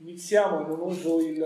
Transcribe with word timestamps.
iniziamo 0.00 0.66
non 0.66 0.80
uso 0.80 1.20
il, 1.20 1.38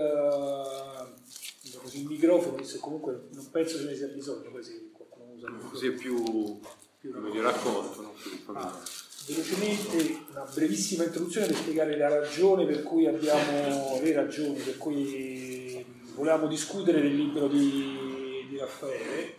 così, 1.81 2.01
il 2.01 2.07
microfono, 2.07 2.57
visto 2.57 2.79
comunque 2.79 3.27
non 3.31 3.49
penso 3.51 3.77
ce 3.77 3.85
ne 3.85 3.95
sia 3.95 4.07
bisogno, 4.07 4.49
poi 4.49 4.63
se 4.63 4.89
qualcuno 4.91 5.33
usa 5.35 5.47
il 5.47 5.69
Così 5.69 5.87
è 5.87 5.91
più, 5.91 6.59
più 6.99 7.13
meglio 7.19 7.41
raccolto. 7.41 8.01
No? 8.01 8.13
Ah, 8.53 8.81
velocemente 9.27 10.19
una 10.31 10.45
brevissima 10.53 11.03
introduzione 11.03 11.47
per 11.47 11.55
spiegare 11.55 11.97
la 11.97 12.09
ragione 12.09 12.65
per 12.65 12.83
cui 12.83 13.07
abbiamo 13.07 13.99
le 14.01 14.13
ragioni 14.13 14.59
per 14.59 14.77
cui 14.77 15.83
volevamo 16.13 16.47
discutere 16.47 17.01
del 17.01 17.15
libro 17.15 17.47
di, 17.47 18.45
di 18.49 18.57
Raffaele. 18.57 19.35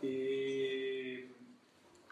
E, 0.00 1.28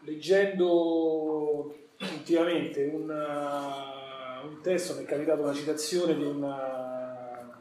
leggendo 0.02 1.74
ultimamente 1.98 2.84
una, 2.84 3.89
un 4.44 4.60
testo 4.62 4.94
mi 4.94 5.02
è 5.02 5.06
capitata 5.06 5.42
una 5.42 5.54
citazione 5.54 6.16
di, 6.16 6.24
una, 6.24 7.58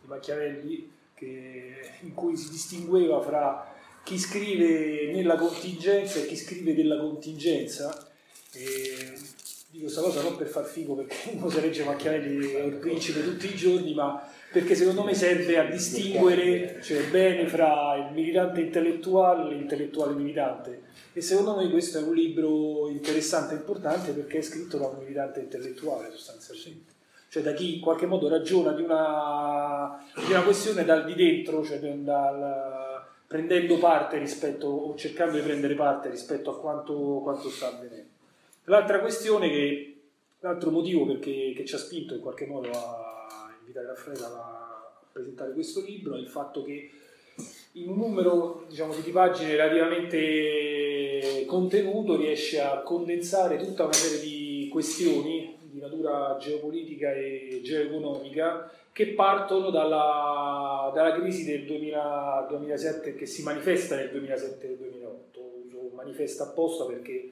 di 0.00 0.06
Machiavelli 0.06 0.90
che, 1.14 1.90
in 2.00 2.14
cui 2.14 2.36
si 2.36 2.50
distingueva 2.50 3.20
fra 3.20 3.74
chi 4.02 4.18
scrive 4.18 5.12
nella 5.12 5.36
contingenza 5.36 6.18
e 6.18 6.26
chi 6.26 6.36
scrive 6.36 6.74
della 6.74 6.98
contingenza. 6.98 8.08
E 8.52 9.12
dico 9.70 9.84
questa 9.84 10.00
cosa 10.00 10.22
non 10.22 10.36
per 10.36 10.48
far 10.48 10.64
figo 10.64 10.94
perché 10.94 11.30
uno 11.32 11.48
si 11.48 11.60
legge 11.60 11.84
Machiavelli 11.84 12.50
è 12.52 12.62
il 12.62 12.74
principe 12.74 13.22
tutti 13.22 13.46
i 13.46 13.54
giorni, 13.54 13.94
ma 13.94 14.28
perché 14.52 14.74
secondo 14.74 15.04
me 15.04 15.14
serve 15.14 15.58
a 15.58 15.64
distinguere 15.64 16.80
cioè, 16.82 17.08
bene 17.08 17.46
fra 17.46 17.94
il 17.96 18.12
militante 18.12 18.60
intellettuale 18.60 19.50
e 19.50 19.54
l'intellettuale 19.54 20.14
militante 20.14 20.82
e 21.12 21.20
secondo 21.20 21.54
noi 21.54 21.70
questo 21.70 21.98
è 21.98 22.02
un 22.02 22.14
libro 22.14 22.88
interessante 22.88 23.54
e 23.54 23.58
importante 23.58 24.12
perché 24.12 24.38
è 24.38 24.42
scritto 24.42 24.76
da 24.78 24.86
un 24.86 24.98
militante 24.98 25.40
intellettuale 25.40 26.10
sostanzialmente, 26.10 26.92
cioè 27.28 27.42
da 27.42 27.52
chi 27.52 27.76
in 27.76 27.80
qualche 27.80 28.06
modo 28.06 28.28
ragiona 28.28 28.72
di 28.72 28.82
una, 28.82 30.04
di 30.14 30.30
una 30.32 30.42
questione 30.42 30.84
dal 30.84 31.04
di 31.04 31.14
dentro, 31.14 31.64
cioè 31.64 31.78
dal, 31.78 33.02
prendendo 33.26 33.78
parte 33.78 34.18
rispetto 34.18 34.66
o 34.66 34.96
cercando 34.96 35.36
di 35.36 35.42
prendere 35.42 35.74
parte 35.74 36.10
rispetto 36.10 36.50
a 36.50 36.58
quanto, 36.58 37.20
quanto 37.22 37.48
sta 37.48 37.68
avvenendo. 37.68 38.08
L'altra 38.64 39.00
questione 39.00 39.48
che, 39.48 40.00
l'altro 40.40 40.70
motivo 40.70 41.06
perché, 41.06 41.52
che 41.56 41.64
ci 41.64 41.74
ha 41.74 41.78
spinto 41.78 42.14
in 42.14 42.20
qualche 42.20 42.46
modo 42.46 42.70
a 42.70 43.09
invitare 43.70 43.86
Raffaele 43.86 44.24
a 44.24 44.90
presentare 45.12 45.52
questo 45.52 45.80
libro 45.80 46.16
è 46.16 46.18
il 46.18 46.28
fatto 46.28 46.64
che 46.64 46.90
in 47.72 47.88
un 47.88 47.96
numero 47.96 48.66
diciamo, 48.68 48.92
di 48.94 49.10
pagine 49.12 49.56
relativamente 49.56 51.44
contenuto 51.46 52.16
riesce 52.16 52.60
a 52.60 52.80
condensare 52.82 53.56
tutta 53.56 53.84
una 53.84 53.92
serie 53.92 54.20
di 54.20 54.68
questioni 54.70 55.56
di 55.62 55.78
natura 55.78 56.36
geopolitica 56.40 57.12
e 57.12 57.60
geoeconomica 57.62 58.72
che 58.92 59.14
partono 59.14 59.70
dalla, 59.70 60.90
dalla 60.92 61.12
crisi 61.12 61.44
del 61.44 61.64
2000, 61.64 62.46
2007 62.50 63.14
che 63.14 63.26
si 63.26 63.44
manifesta 63.44 63.94
nel 63.94 64.10
2007 64.10 64.66
e 64.66 64.76
2008. 64.76 65.40
Uso 65.66 65.90
manifesta 65.94 66.42
apposta 66.42 66.84
perché 66.86 67.30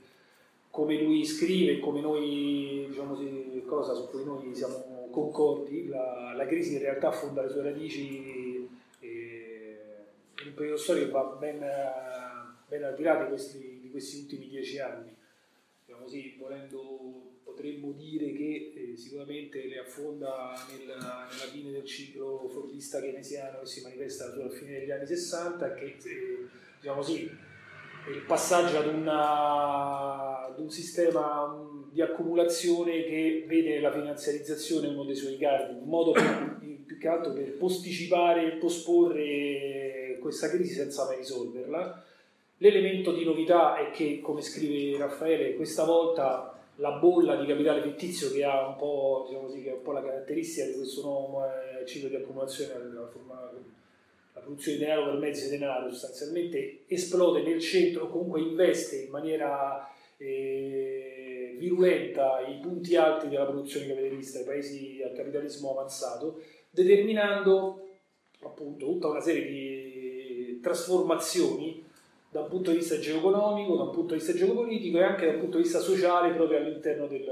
come 0.70 1.02
lui 1.02 1.24
scrive, 1.24 1.80
come 1.80 2.00
noi, 2.00 2.86
diciamo 2.88 3.16
cosa 3.66 3.94
su 3.94 4.08
cui 4.08 4.24
noi 4.24 4.54
siamo 4.54 4.97
concordi, 5.20 5.88
la, 5.88 6.32
la 6.36 6.46
crisi 6.46 6.74
in 6.74 6.80
realtà 6.80 7.08
affonda 7.08 7.42
le 7.42 7.48
sue 7.48 7.62
radici 7.62 8.48
un 10.48 10.54
periodo 10.54 10.76
storico 10.76 11.10
va 11.12 11.24
ben, 11.38 11.58
ben 12.68 12.84
al 12.84 12.94
di 12.94 13.02
là 13.02 13.22
di 13.22 13.28
questi, 13.28 13.78
di 13.80 13.90
questi 13.90 14.18
ultimi 14.18 14.48
dieci 14.48 14.78
anni. 14.78 15.14
Diciamo 15.84 16.04
così, 16.04 16.36
volendo, 16.38 17.38
potremmo 17.44 17.92
dire 17.92 18.32
che 18.32 18.72
eh, 18.74 18.96
sicuramente 18.96 19.66
le 19.66 19.78
affonda 19.78 20.54
nel, 20.70 20.86
nella 20.86 21.26
fine 21.50 21.70
del 21.70 21.84
ciclo 21.84 22.48
fordista 22.48 23.00
keynesiano 23.00 23.60
che 23.60 23.66
si 23.66 23.82
manifesta 23.82 24.32
alla 24.32 24.48
fine 24.48 24.80
degli 24.80 24.90
anni 24.90 25.06
60 25.06 25.74
che 25.74 25.84
eh, 25.84 26.46
diciamo 26.80 27.00
così, 27.00 27.30
il 28.10 28.22
passaggio 28.26 28.78
ad, 28.78 28.86
una, 28.86 30.46
ad, 30.46 30.58
un 30.58 30.70
sistema 30.70 31.66
di 31.90 32.00
accumulazione 32.02 33.04
che 33.04 33.44
vede 33.46 33.80
la 33.80 33.92
finanziarizzazione 33.92 34.88
uno 34.88 35.04
dei 35.04 35.14
suoi 35.14 35.36
cardini, 35.36 35.80
un 35.80 35.88
modo 35.88 36.12
più, 36.12 36.84
più 36.84 36.98
che 36.98 37.08
altro 37.08 37.32
per 37.32 37.56
posticipare 37.56 38.46
e 38.46 38.56
posporre 38.56 40.18
questa 40.20 40.48
crisi 40.48 40.74
senza 40.74 41.04
mai 41.06 41.18
risolverla. 41.18 42.04
L'elemento 42.58 43.12
di 43.12 43.24
novità 43.24 43.76
è 43.76 43.90
che, 43.90 44.20
come 44.20 44.42
scrive 44.42 44.98
Raffaele, 44.98 45.54
questa 45.54 45.84
volta 45.84 46.58
la 46.76 46.92
bolla 46.92 47.36
di 47.36 47.46
capitale 47.46 47.82
fittizio 47.82 48.30
che 48.30 48.44
ha 48.44 48.66
un 48.66 48.76
po', 48.76 49.24
diciamo 49.26 49.46
così, 49.46 49.62
che 49.62 49.70
è 49.70 49.74
un 49.74 49.82
po 49.82 49.92
la 49.92 50.02
caratteristica 50.02 50.66
di 50.66 50.74
questo 50.74 51.02
nuovo 51.02 51.44
eh, 51.44 51.86
ciclo 51.86 52.08
di 52.08 52.16
accumulazione 52.16 52.72
della 52.72 53.06
forma, 53.06 53.50
la 54.38 54.44
produzione 54.44 54.78
di 54.78 54.84
denaro 54.84 55.10
per 55.10 55.18
mezzi 55.18 55.44
di 55.44 55.58
denaro 55.58 55.90
sostanzialmente 55.90 56.84
esplode 56.86 57.42
nel 57.42 57.60
centro, 57.60 58.08
comunque 58.08 58.40
investe 58.40 58.96
in 59.02 59.10
maniera 59.10 59.88
eh, 60.16 61.56
virulenta 61.58 62.40
i 62.46 62.58
punti 62.60 62.96
alti 62.96 63.28
della 63.28 63.46
produzione 63.46 63.88
capitalista, 63.88 64.40
i 64.40 64.44
paesi 64.44 65.02
al 65.02 65.12
capitalismo 65.12 65.72
avanzato, 65.72 66.40
determinando 66.70 67.86
appunto 68.42 68.86
tutta 68.86 69.08
una 69.08 69.20
serie 69.20 69.44
di 69.44 70.60
trasformazioni 70.60 71.84
da 72.30 72.40
un 72.40 72.48
punto 72.48 72.70
di 72.70 72.78
vista 72.78 72.98
geoeconomico, 72.98 73.76
da 73.76 73.84
un 73.84 73.90
punto 73.90 74.14
di 74.14 74.20
vista 74.20 74.34
geopolitico 74.34 74.98
e 74.98 75.02
anche 75.02 75.26
da 75.26 75.32
un 75.32 75.40
punto 75.40 75.56
di 75.56 75.62
vista 75.62 75.80
sociale 75.80 76.34
proprio 76.34 76.58
all'interno 76.58 77.06
del, 77.06 77.24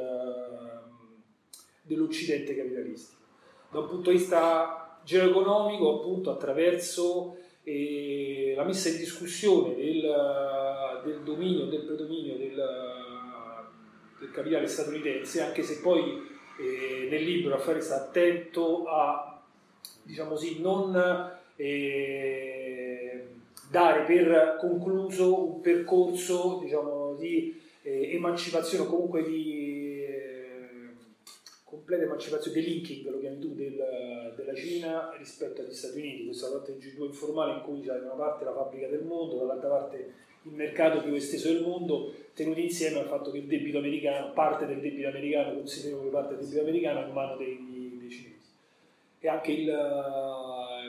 dell'Occidente 1.82 2.56
capitalistico. 2.56 3.20
Da 3.70 3.80
un 3.80 3.88
punto 3.88 4.10
di 4.10 4.16
vista 4.16 4.85
geoeconomico, 5.06 6.00
appunto, 6.00 6.30
attraverso 6.30 7.36
eh, 7.62 8.54
la 8.56 8.64
messa 8.64 8.88
in 8.88 8.96
discussione 8.96 9.74
del, 9.76 11.00
del 11.04 11.20
dominio, 11.22 11.66
del 11.66 11.84
predominio 11.84 12.36
del, 12.36 12.60
del, 14.18 14.30
capitale 14.32 14.66
statunitense, 14.66 15.42
anche 15.42 15.62
se 15.62 15.80
poi 15.80 16.20
eh, 16.58 17.06
nel 17.08 17.22
libro 17.22 17.50
Raffaele 17.50 17.80
sta 17.80 17.96
attento 17.96 18.86
a, 18.86 19.40
diciamo 20.02 20.30
così, 20.30 20.60
non 20.60 20.94
eh, 21.54 23.26
dare 23.70 24.02
per 24.04 24.56
concluso 24.60 25.54
un 25.54 25.60
percorso 25.60 26.60
diciamo, 26.62 27.14
di 27.14 27.60
eh, 27.82 28.14
emancipazione 28.14 28.84
o 28.84 28.88
comunque 28.88 29.22
di 29.22 29.54
eh, 29.60 29.75
completa 31.76 32.04
emancipazione, 32.04 32.60
delinking 32.60 33.10
lo 33.10 33.20
chiami 33.20 33.38
tu, 33.38 33.54
del, 33.54 34.32
della 34.34 34.54
Cina 34.54 35.14
rispetto 35.18 35.60
agli 35.60 35.72
Stati 35.72 35.98
Uniti, 35.98 36.24
questa 36.24 36.50
parte 36.50 36.72
del 36.72 36.80
G2 36.80 37.04
informale 37.04 37.52
in 37.52 37.62
cui 37.62 37.80
c'è 37.80 37.98
da 37.98 38.12
una 38.12 38.24
parte 38.24 38.44
la 38.44 38.54
fabbrica 38.54 38.88
del 38.88 39.04
mondo, 39.04 39.36
dall'altra 39.36 39.68
parte 39.68 40.14
il 40.42 40.52
mercato 40.52 41.02
più 41.02 41.12
esteso 41.14 41.52
del 41.52 41.62
mondo, 41.62 42.12
tenuti 42.32 42.62
insieme 42.62 43.00
al 43.00 43.06
fatto 43.06 43.30
che 43.30 43.38
il 43.38 43.46
debito 43.46 43.78
americano, 43.78 44.32
parte 44.32 44.66
del 44.66 44.80
debito 44.80 45.08
americano, 45.08 45.54
considerevole 45.54 46.10
parte 46.10 46.36
del 46.36 46.44
debito 46.44 46.62
americano, 46.62 47.00
è 47.00 47.06
in 47.06 47.12
mano 47.12 47.36
dei, 47.36 47.96
dei 47.98 48.10
cinesi. 48.10 48.50
E 49.18 49.28
anche 49.28 49.52
il, 49.52 49.66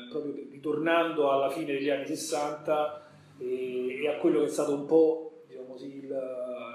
proprio 0.10 0.34
ritornando 0.52 1.32
alla 1.32 1.50
fine 1.50 1.74
degli 1.74 1.90
anni 1.90 2.06
60 2.06 3.10
e, 3.40 4.04
e 4.04 4.08
a 4.08 4.18
quello 4.18 4.40
che 4.40 4.46
è 4.46 4.50
stato 4.50 4.74
un 4.74 4.86
po' 4.86 5.44
diciamo 5.48 5.68
così, 5.68 5.98
il, 5.98 6.08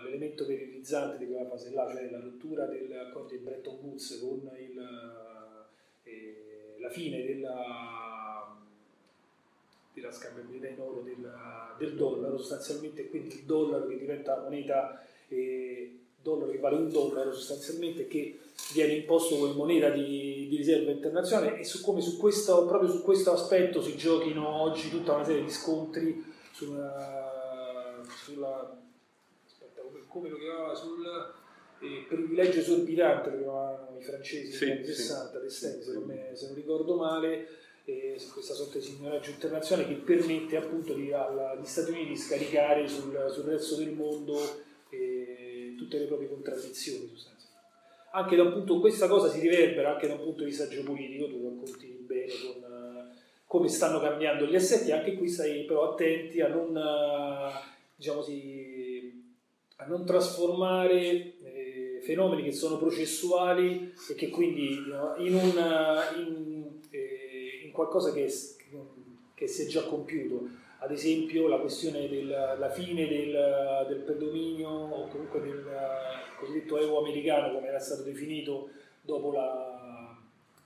l'elemento 0.05 0.44
verifizzante 0.82 1.19
di 1.19 1.26
quella 1.26 1.48
fase 1.48 1.70
là, 1.72 1.88
cioè 1.91 2.10
la 2.10 2.20
rottura 2.20 2.66
dell'accordo 2.66 3.28
di 3.28 3.38
Bretton 3.38 3.78
Woods 3.81 4.19
con 4.20 4.50
il, 4.59 5.59
eh, 6.03 6.76
la 6.78 6.91
fine 6.91 7.25
della, 7.25 8.56
della 9.94 10.10
scambiabilità 10.10 10.69
in 10.69 10.81
oro 10.81 11.00
del, 11.03 11.32
del, 11.78 11.94
dollaro 11.94 12.37
sostanzialmente, 12.37 13.09
quindi 13.09 13.37
il 13.37 13.44
dollaro 13.44 13.87
che 13.87 13.97
diventa 13.97 14.41
moneta 14.43 15.00
eh, 15.28 15.98
dollaro 16.20 16.50
che 16.50 16.59
vale 16.59 16.76
un 16.76 16.91
dollaro 16.91 17.32
sostanzialmente 17.32 18.06
che 18.09 18.38
viene 18.75 18.94
imposto 18.94 19.37
come 19.37 19.53
moneta 19.53 19.91
di, 19.91 20.49
di 20.49 20.56
riserva 20.56 20.91
internazionale 20.91 21.58
e 21.58 21.64
su 21.64 21.81
come 21.82 22.00
su 22.00 22.19
questo, 22.19 22.67
proprio 22.67 22.90
su 22.90 23.02
questo 23.02 23.32
aspetto 23.32 23.81
si 23.81 23.96
giochino 23.96 24.46
oggi 24.62 24.90
tutta 24.90 25.14
una 25.14 25.25
serie 25.25 25.44
di 25.44 25.50
scontri 25.50 26.25
sulla, 26.52 28.02
sulla 28.25 28.81
come, 30.12 30.29
lo 30.29 30.37
chiamava 30.37 30.75
sul 30.75 31.05
eh, 31.81 32.05
privilegio 32.06 32.61
esorbitante 32.61 33.31
lo 33.31 33.38
chiamavano 33.38 33.99
i 33.99 34.03
francesi 34.03 34.53
sì, 34.53 34.67
negli 34.67 34.76
anni 34.76 34.87
60 34.87 35.49
sì. 35.49 35.59
se, 35.59 35.93
non 35.93 36.05
me, 36.05 36.31
se 36.35 36.47
non 36.47 36.55
ricordo 36.55 36.97
male 36.97 37.49
eh, 37.85 38.20
questa 38.32 38.55
sorta 38.55 38.79
di 38.79 38.85
signoraggio 38.85 39.31
internazionale 39.31 39.88
che 39.88 39.94
permette 39.94 40.56
appunto 40.56 40.94
di, 40.94 41.12
agli 41.12 41.64
Stati 41.64 41.91
Uniti 41.91 42.09
di 42.11 42.17
scaricare 42.17 42.87
sul, 42.87 43.29
sul 43.32 43.44
resto 43.44 43.76
del 43.76 43.93
mondo 43.93 44.38
eh, 44.91 45.75
tutte 45.76 45.99
le 45.99 46.06
proprie 46.06 46.29
contraddizioni 46.29 47.11
anche 48.14 48.37
da 48.37 48.43
un 48.43 48.53
punto, 48.53 48.81
questa 48.81 49.09
cosa 49.09 49.29
si 49.29 49.41
riverbera 49.41 49.94
anche 49.94 50.06
da 50.06 50.14
un 50.14 50.23
punto 50.23 50.41
di 50.41 50.50
vista 50.50 50.69
geopolitico, 50.69 51.29
tu 51.29 51.49
racconti 51.49 51.87
bene 52.06 52.32
con 52.43 52.70
uh, 52.70 53.17
come 53.47 53.69
stanno 53.69 54.00
cambiando 54.00 54.47
gli 54.47 54.55
assetti, 54.55 54.93
anche 54.93 55.14
qui 55.14 55.29
stai 55.29 55.64
però 55.64 55.93
attenti 55.93 56.41
a 56.41 56.49
non, 56.49 56.76
uh, 56.76 57.50
diciamo 57.94 58.19
così, 58.19 58.72
a 59.82 59.87
non 59.88 60.05
trasformare 60.05 61.00
eh, 61.00 62.00
fenomeni 62.02 62.44
che 62.44 62.52
sono 62.52 62.79
processuali 62.79 63.93
e 64.08 64.14
che 64.14 64.29
quindi 64.29 64.75
in, 65.19 65.34
una, 65.34 66.14
in, 66.17 66.81
eh, 66.90 67.62
in 67.64 67.73
qualcosa 67.73 68.12
che, 68.12 68.32
che, 69.34 69.46
si 69.49 69.62
è 69.62 69.67
già 69.67 69.82
compiuto, 69.84 70.49
ad 70.79 70.93
esempio 70.93 71.49
la 71.49 71.58
questione 71.58 72.08
della 72.08 72.70
fine 72.70 73.08
del, 73.08 73.87
del, 73.88 73.99
predominio 73.99 74.69
o 74.69 75.08
comunque 75.08 75.40
del 75.40 75.64
cosiddetto 76.38 76.78
euro 76.78 77.00
americano 77.00 77.55
come 77.55 77.67
era 77.67 77.78
stato 77.78 78.02
definito 78.02 78.70
dopo 79.00 79.32
la 79.32 79.73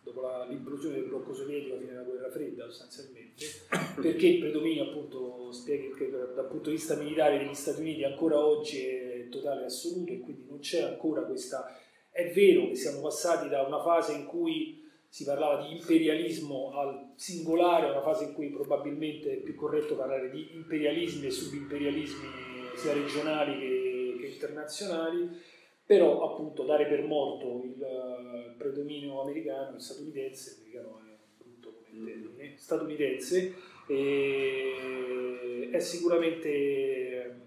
dopo 0.06 0.20
la, 0.20 0.46
l'implosione 0.48 0.94
del 0.94 1.04
blocco 1.06 1.34
sovietico 1.34 1.74
a 1.74 1.78
fine 1.78 1.90
della 1.90 2.04
guerra 2.04 2.30
fredda 2.30 2.64
sostanzialmente, 2.66 3.44
perché 4.00 4.26
il 4.28 4.38
predominio 4.38 4.84
appunto 4.84 5.50
spiega 5.50 5.96
che 5.96 6.10
dal 6.10 6.46
punto 6.48 6.70
di 6.70 6.76
vista 6.76 6.94
militare 6.94 7.38
degli 7.38 7.54
Stati 7.54 7.80
Uniti 7.80 8.04
ancora 8.04 8.38
oggi 8.38 8.86
è 8.86 9.05
totale 9.28 9.62
e 9.62 9.66
assoluto 9.66 10.12
e 10.12 10.20
quindi 10.20 10.44
non 10.48 10.58
c'è 10.58 10.82
ancora 10.82 11.22
questa... 11.22 11.78
È 12.10 12.32
vero 12.32 12.68
che 12.68 12.76
siamo 12.76 13.02
passati 13.02 13.48
da 13.48 13.62
una 13.62 13.82
fase 13.82 14.12
in 14.12 14.24
cui 14.24 14.84
si 15.08 15.24
parlava 15.24 15.66
di 15.66 15.76
imperialismo 15.76 16.72
al 16.72 17.12
singolare, 17.14 17.90
una 17.90 18.02
fase 18.02 18.24
in 18.24 18.32
cui 18.34 18.48
probabilmente 18.50 19.32
è 19.32 19.36
più 19.36 19.54
corretto 19.54 19.96
parlare 19.96 20.30
di 20.30 20.54
imperialismi 20.54 21.26
e 21.26 21.30
subimperialismi 21.30 22.26
sia 22.76 22.92
regionali 22.92 23.58
che, 23.58 24.16
che 24.20 24.26
internazionali, 24.26 25.28
però 25.86 26.30
appunto 26.30 26.64
dare 26.64 26.86
per 26.86 27.02
morto 27.04 27.62
il 27.64 27.82
eh, 27.82 28.54
predominio 28.58 29.22
americano, 29.22 29.78
statunitense, 29.78 30.56
americano 30.58 31.00
è 31.00 31.16
brutto 31.38 31.74
come 31.74 31.98
mm. 31.98 32.04
termine, 32.04 32.54
statunitense, 32.56 33.54
è 35.70 35.78
sicuramente 35.78 37.45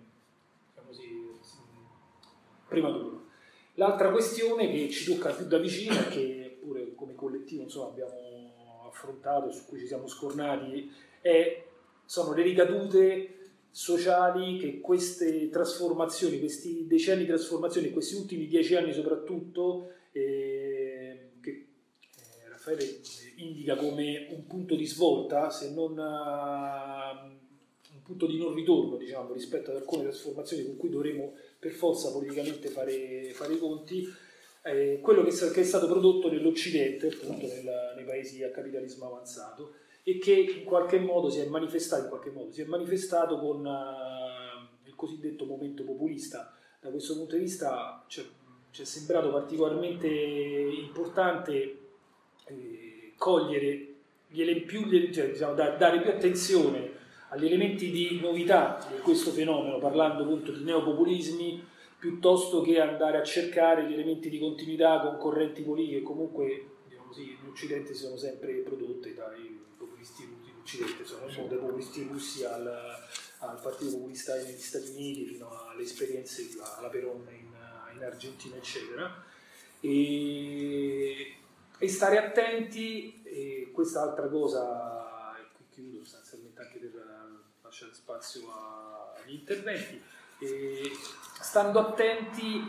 prematuro. 2.69 3.25
L'altra 3.73 4.11
questione 4.11 4.69
che 4.69 4.89
ci 4.89 5.11
tocca 5.11 5.31
più 5.31 5.45
da 5.45 5.57
vicino 5.57 5.95
che 6.09 6.57
pure 6.61 6.93
come 6.95 7.15
collettivo 7.15 7.63
insomma, 7.63 7.87
abbiamo 7.87 8.87
affrontato, 8.87 9.51
su 9.51 9.65
cui 9.65 9.79
ci 9.79 9.87
siamo 9.87 10.07
scornati, 10.07 10.91
è, 11.21 11.63
sono 12.05 12.33
le 12.33 12.43
ricadute 12.43 13.33
sociali 13.71 14.57
che 14.57 14.79
queste 14.79 15.49
trasformazioni, 15.49 16.39
questi 16.39 16.85
decenni 16.87 17.21
di 17.21 17.27
trasformazioni, 17.27 17.91
questi 17.91 18.15
ultimi 18.15 18.47
dieci 18.47 18.75
anni 18.75 18.93
soprattutto, 18.93 19.91
eh, 20.11 21.29
che 21.39 21.49
eh, 21.49 22.49
Raffaele 22.49 22.99
indica 23.35 23.75
come 23.75 24.27
un 24.31 24.45
punto 24.45 24.75
di 24.75 24.85
svolta, 24.85 25.49
se 25.49 25.71
non 25.71 25.91
uh, 25.91 27.27
un 27.93 28.01
punto 28.03 28.25
di 28.25 28.37
non 28.37 28.53
ritorno 28.53 28.97
diciamo, 28.97 29.33
rispetto 29.33 29.71
ad 29.71 29.77
alcune 29.77 30.03
trasformazioni 30.03 30.65
con 30.65 30.77
cui 30.77 30.89
dovremo 30.89 31.33
per 31.59 31.71
forza 31.71 32.11
politicamente 32.11 32.69
fare, 32.69 33.31
fare 33.33 33.53
i 33.53 33.59
conti, 33.59 34.07
eh, 34.63 34.99
quello 35.01 35.23
che, 35.23 35.31
che, 35.31 35.61
è 35.61 35.63
stato 35.63 35.87
prodotto 35.87 36.31
nell'Occidente, 36.31 37.07
appunto 37.07 37.47
nel, 37.47 37.93
nei 37.95 38.05
paesi 38.05 38.43
a 38.43 38.49
capitalismo 38.49 39.05
avanzato 39.05 39.73
e 40.03 40.17
che 40.17 40.33
in 40.33 40.63
qualche 40.63 40.99
modo 40.99 41.29
si 41.29 41.39
è 41.39 41.45
manifestato, 41.47 42.09
modo, 42.33 42.51
si 42.51 42.61
è 42.61 42.65
manifestato 42.65 43.37
con 43.39 43.65
uh, 43.65 44.87
il 44.87 44.95
cosiddetto 44.95 45.45
momento 45.45 45.83
populista. 45.83 46.53
Da 46.79 46.89
questo 46.89 47.15
punto 47.17 47.35
di 47.35 47.41
vista 47.41 48.05
ci 48.07 48.21
è 48.81 48.85
sembrato 48.85 49.31
particolarmente 49.31 50.07
importante 50.07 51.79
eh, 52.45 53.13
cogliere 53.17 53.87
gli 54.27 54.61
più, 54.61 54.89
cioè, 55.11 55.31
diciamo, 55.31 55.55
da, 55.55 55.71
dare 55.71 55.99
più 55.99 56.09
attenzione 56.09 56.88
agli 57.29 57.45
elementi 57.45 57.91
di 57.91 58.19
novità 58.19 58.85
di 58.91 58.99
questo 58.99 59.31
fenomeno, 59.31 59.77
parlando 59.77 60.23
appunto 60.23 60.51
di 60.51 60.63
neopopulismi, 60.63 61.67
piuttosto 61.99 62.61
che 62.61 62.79
andare 62.79 63.17
a 63.17 63.23
cercare 63.23 63.87
gli 63.87 63.93
elementi 63.93 64.29
di 64.29 64.39
continuità 64.39 65.01
con 65.01 65.17
correnti 65.17 65.61
politiche 65.63 65.97
che 65.97 66.03
comunque 66.03 66.65
diciamo 66.87 67.07
così, 67.07 67.37
in 67.41 67.49
Occidente 67.49 67.93
si 67.93 68.03
sono 68.03 68.17
sempre 68.17 68.53
prodotte 68.59 69.13
dai 69.13 69.59
populisti 69.77 70.23
in 70.23 70.53
Occidente, 70.61 71.03
sono 71.05 71.47
dai 71.47 71.57
populisti 71.57 72.03
russi 72.03 72.45
al, 72.45 72.65
al, 73.39 73.59
Partito 73.61 73.91
Populista 73.91 74.35
negli 74.35 74.57
Stati 74.57 74.91
Uniti 74.91 75.25
fino 75.25 75.49
alle 75.67 75.83
esperienze 75.83 76.47
alla 76.77 76.87
Peron 76.87 77.27
in, 77.31 77.95
in 77.95 78.03
Argentina, 78.03 78.55
eccetera. 78.55 79.23
E, 79.81 81.35
e 81.77 81.87
stare 81.87 82.17
attenti, 82.17 83.21
e 83.23 83.71
questa 83.73 84.01
altra 84.01 84.27
cosa, 84.29 85.35
e 85.37 85.47
qui 85.55 85.65
chiudo 85.69 85.99
sostanzialmente 85.99 86.61
anche 86.61 86.77
per 86.79 86.91
lasciare 87.69 87.93
spazio 87.93 88.41
agli 89.23 89.35
interventi, 89.35 90.01
stando 91.39 91.79
attenti 91.79 92.67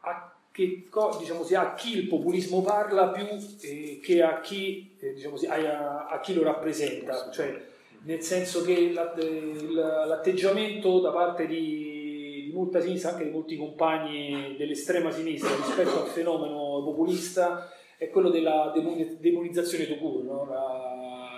a 0.00 0.34
che 0.50 0.88
diciamo, 1.18 1.46
a 1.54 1.74
chi 1.74 1.96
il 1.96 2.08
populismo 2.08 2.60
parla 2.60 3.08
più 3.08 3.24
eh, 3.62 4.00
che 4.02 4.22
a 4.22 4.40
chi, 4.40 4.94
eh, 5.00 5.14
diciamo, 5.14 5.36
a, 5.48 6.08
a 6.08 6.20
chi, 6.20 6.34
lo 6.34 6.42
rappresenta, 6.42 7.30
cioè, 7.30 7.58
nel 8.02 8.20
senso 8.20 8.60
che 8.62 8.92
l'atteggiamento 8.92 11.00
da 11.00 11.10
parte 11.10 11.46
di, 11.46 12.50
molta 12.52 12.80
sinistra, 12.80 13.12
anche 13.12 13.24
di 13.24 13.30
molti 13.30 13.56
compagni 13.56 14.54
dell'estrema 14.58 15.10
sinistra 15.10 15.56
rispetto 15.56 16.02
al 16.02 16.08
fenomeno 16.08 16.82
populista 16.84 17.72
è 17.96 18.10
quello 18.10 18.28
della 18.28 18.70
demonizzazione 18.74 19.86
to 19.86 19.94
no? 20.24 20.91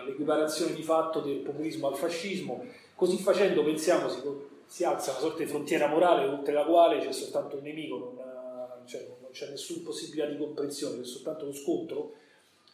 L'equiparazione 0.04 0.74
di 0.74 0.82
fatto 0.82 1.20
del 1.20 1.38
populismo 1.38 1.88
al 1.88 1.96
fascismo, 1.96 2.64
così 2.94 3.16
facendo 3.18 3.64
pensiamo 3.64 4.08
si, 4.08 4.20
si 4.66 4.84
alza 4.84 5.10
una 5.10 5.20
sorta 5.20 5.38
di 5.38 5.46
frontiera 5.46 5.88
morale 5.88 6.26
oltre 6.26 6.52
la 6.52 6.64
quale 6.64 6.98
c'è 6.98 7.12
soltanto 7.12 7.56
un 7.56 7.62
nemico, 7.62 7.98
non, 7.98 8.86
cioè 8.86 9.06
non 9.20 9.30
c'è 9.30 9.48
nessuna 9.48 9.82
possibilità 9.84 10.26
di 10.26 10.36
comprensione, 10.36 11.00
c'è 11.00 11.06
soltanto 11.06 11.46
lo 11.46 11.52
scontro. 11.52 12.14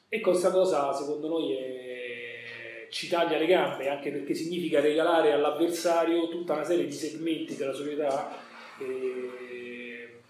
E 0.08 0.20
questa 0.20 0.50
cosa 0.50 0.92
secondo 0.92 1.28
noi 1.28 1.52
è... 1.54 2.86
ci 2.90 3.08
taglia 3.08 3.38
le 3.38 3.46
gambe 3.46 3.88
anche 3.88 4.10
perché 4.10 4.34
significa 4.34 4.80
regalare 4.80 5.32
all'avversario 5.32 6.28
tutta 6.28 6.54
una 6.54 6.64
serie 6.64 6.84
di 6.84 6.92
segmenti 6.92 7.54
della 7.54 7.72
società, 7.72 8.36
eh, 8.80 10.20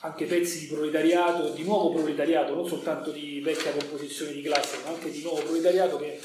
anche 0.00 0.26
pezzi 0.26 0.60
di 0.60 0.66
proletariato, 0.66 1.50
di 1.50 1.62
nuovo 1.62 1.90
proletariato, 1.90 2.54
non 2.54 2.66
soltanto 2.66 3.10
di 3.10 3.40
vecchia 3.40 3.72
composizione 3.72 4.32
di 4.32 4.42
classe, 4.42 4.78
ma 4.84 4.90
anche 4.90 5.10
di 5.10 5.22
nuovo 5.22 5.40
proletariato 5.42 5.96
che 5.98 6.18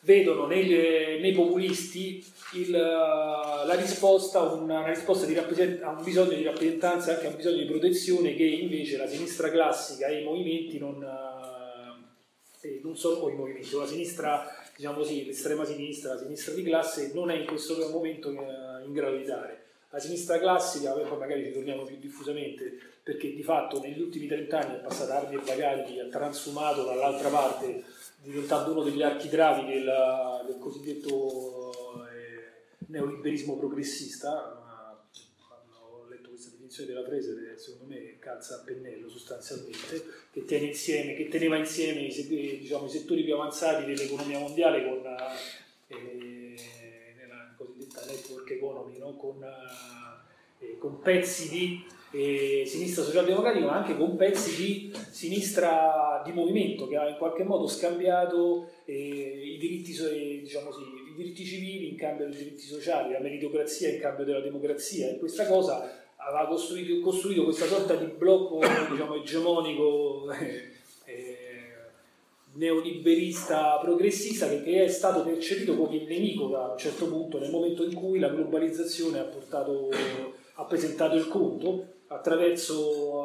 vedono 0.00 0.46
nei, 0.46 1.20
nei 1.20 1.32
populisti 1.32 2.24
il, 2.54 2.70
la 2.70 3.74
risposta, 3.74 4.40
una, 4.40 4.78
una 4.78 4.88
risposta 4.92 5.26
a 5.26 5.90
un 5.90 6.02
bisogno 6.02 6.36
di 6.36 6.44
rappresentanza, 6.44 7.12
anche 7.12 7.26
a 7.26 7.30
un 7.30 7.36
bisogno 7.36 7.58
di 7.58 7.66
protezione 7.66 8.34
che 8.34 8.44
invece 8.44 8.96
la 8.96 9.06
sinistra 9.06 9.50
classica 9.50 10.06
e 10.06 10.20
i 10.20 10.24
movimenti 10.24 10.78
non, 10.78 11.02
eh, 12.62 12.80
non 12.82 12.96
sono 12.96 13.28
i 13.28 13.34
movimenti, 13.34 13.76
la 13.76 13.86
sinistra, 13.86 14.46
diciamo 14.74 14.96
così, 14.96 15.26
l'estrema 15.26 15.64
sinistra, 15.64 16.14
la 16.14 16.20
sinistra 16.20 16.54
di 16.54 16.62
classe 16.62 17.10
non 17.12 17.30
è 17.30 17.36
in 17.36 17.46
questo 17.46 17.76
momento 17.90 18.30
in, 18.30 18.82
in 18.86 18.92
grado 18.92 19.16
di 19.16 19.24
dare. 19.24 19.64
La 19.90 19.98
sinistra 19.98 20.38
classica, 20.38 20.92
poi 20.92 21.18
magari 21.18 21.44
ci 21.44 21.52
torniamo 21.52 21.84
più 21.84 21.96
diffusamente, 21.98 22.78
perché 23.02 23.32
di 23.34 23.42
fatto 23.42 23.80
negli 23.80 24.00
ultimi 24.00 24.26
30 24.26 24.58
anni 24.58 24.74
è 24.76 24.80
passata 24.80 25.16
armi 25.16 25.36
e 25.36 25.38
bagagli, 25.38 25.98
ha 25.98 26.08
transumato 26.08 26.84
dall'altra 26.84 27.30
parte 27.30 27.84
diventando 28.28 28.72
uno 28.72 28.82
degli 28.82 29.02
architravi 29.02 29.72
del, 29.72 29.90
del 30.46 30.58
cosiddetto 30.58 31.72
eh, 32.12 32.76
neoliberismo 32.88 33.56
progressista. 33.56 34.54
Ho 35.80 36.06
letto 36.08 36.28
questa 36.28 36.50
definizione 36.50 36.92
della 36.92 37.06
Frese, 37.06 37.58
secondo 37.58 37.94
me 37.94 38.18
calza 38.18 38.56
a 38.56 38.64
pennello 38.64 39.08
sostanzialmente, 39.08 40.04
che, 40.30 40.44
tiene 40.44 40.66
insieme, 40.66 41.14
che 41.14 41.28
teneva 41.28 41.56
insieme 41.56 42.02
i, 42.02 42.58
diciamo, 42.58 42.84
i, 42.84 42.90
settori 42.90 43.24
più 43.24 43.32
avanzati 43.32 43.86
dell'economia 43.86 44.38
mondiale 44.38 44.84
con 44.84 45.06
eh, 45.86 46.54
nella 47.16 47.54
cosiddetta 47.56 48.04
network 48.04 48.50
economy, 48.50 48.98
no? 48.98 49.16
con, 49.16 49.42
eh, 50.58 50.76
con 50.76 51.00
pezzi 51.00 51.48
di 51.48 51.96
eh, 52.10 52.64
sinistra 52.66 53.02
socialdemocratica, 53.04 53.66
ma 53.66 53.76
anche 53.76 53.96
con 53.96 54.16
pezzi 54.16 54.56
di 54.56 54.92
sinistra 55.10 56.22
di 56.24 56.32
movimento 56.32 56.88
che 56.88 56.96
ha 56.96 57.08
in 57.08 57.16
qualche 57.16 57.44
modo 57.44 57.66
scambiato 57.66 58.70
eh, 58.84 58.94
i, 58.94 59.58
diritti, 59.58 59.92
diciamo 60.40 60.70
così, 60.70 60.82
i, 60.82 61.14
diritti, 61.14 61.44
civili 61.44 61.90
in 61.90 61.96
cambio 61.96 62.28
dei 62.28 62.38
diritti 62.38 62.62
sociali, 62.62 63.12
la 63.12 63.20
meritocrazia 63.20 63.90
in 63.90 64.00
cambio 64.00 64.24
della 64.24 64.40
democrazia. 64.40 65.10
E 65.10 65.18
questa 65.18 65.46
cosa 65.46 66.06
aveva 66.16 66.46
costruito, 66.46 67.00
costruito 67.00 67.44
questa 67.44 67.66
sorta 67.66 67.94
di 67.94 68.06
blocco 68.06 68.60
diciamo, 68.90 69.14
egemonico 69.16 70.32
eh, 70.32 70.70
eh, 71.04 71.46
neoliberista 72.54 73.78
progressista 73.82 74.48
che, 74.48 74.84
è 74.84 74.88
stato 74.88 75.22
percepito 75.22 75.76
come 75.76 75.96
il 75.96 76.06
nemico 76.06 76.48
da 76.48 76.68
un 76.72 76.78
certo 76.78 77.06
punto 77.06 77.38
nel 77.38 77.50
momento 77.50 77.84
in 77.84 77.92
cui 77.92 78.18
la 78.18 78.30
globalizzazione 78.30 79.18
ha, 79.18 79.24
portato, 79.24 79.90
ha 80.54 80.64
presentato 80.64 81.14
il 81.14 81.28
conto 81.28 81.96
attraverso, 82.08 83.20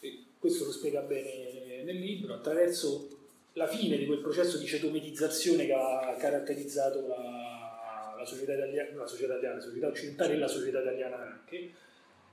uh, 0.00 0.08
questo 0.38 0.64
lo 0.64 0.72
spiega 0.72 1.00
bene 1.00 1.82
nel 1.84 1.96
libro, 1.96 2.34
attraverso 2.34 3.08
la 3.54 3.66
fine 3.66 3.96
di 3.96 4.06
quel 4.06 4.18
processo 4.18 4.58
di 4.58 4.66
cetometizzazione 4.66 5.66
che 5.66 5.72
ha 5.72 6.14
caratterizzato 6.18 7.06
la, 7.06 8.14
la, 8.18 8.24
società, 8.24 8.54
italiana, 8.54 8.96
la 8.98 9.06
società 9.06 9.32
italiana, 9.34 9.56
la 9.56 9.62
società 9.62 9.86
occidentale 9.86 10.34
e 10.34 10.38
la 10.38 10.48
società 10.48 10.80
italiana 10.80 11.16
anche, 11.16 11.72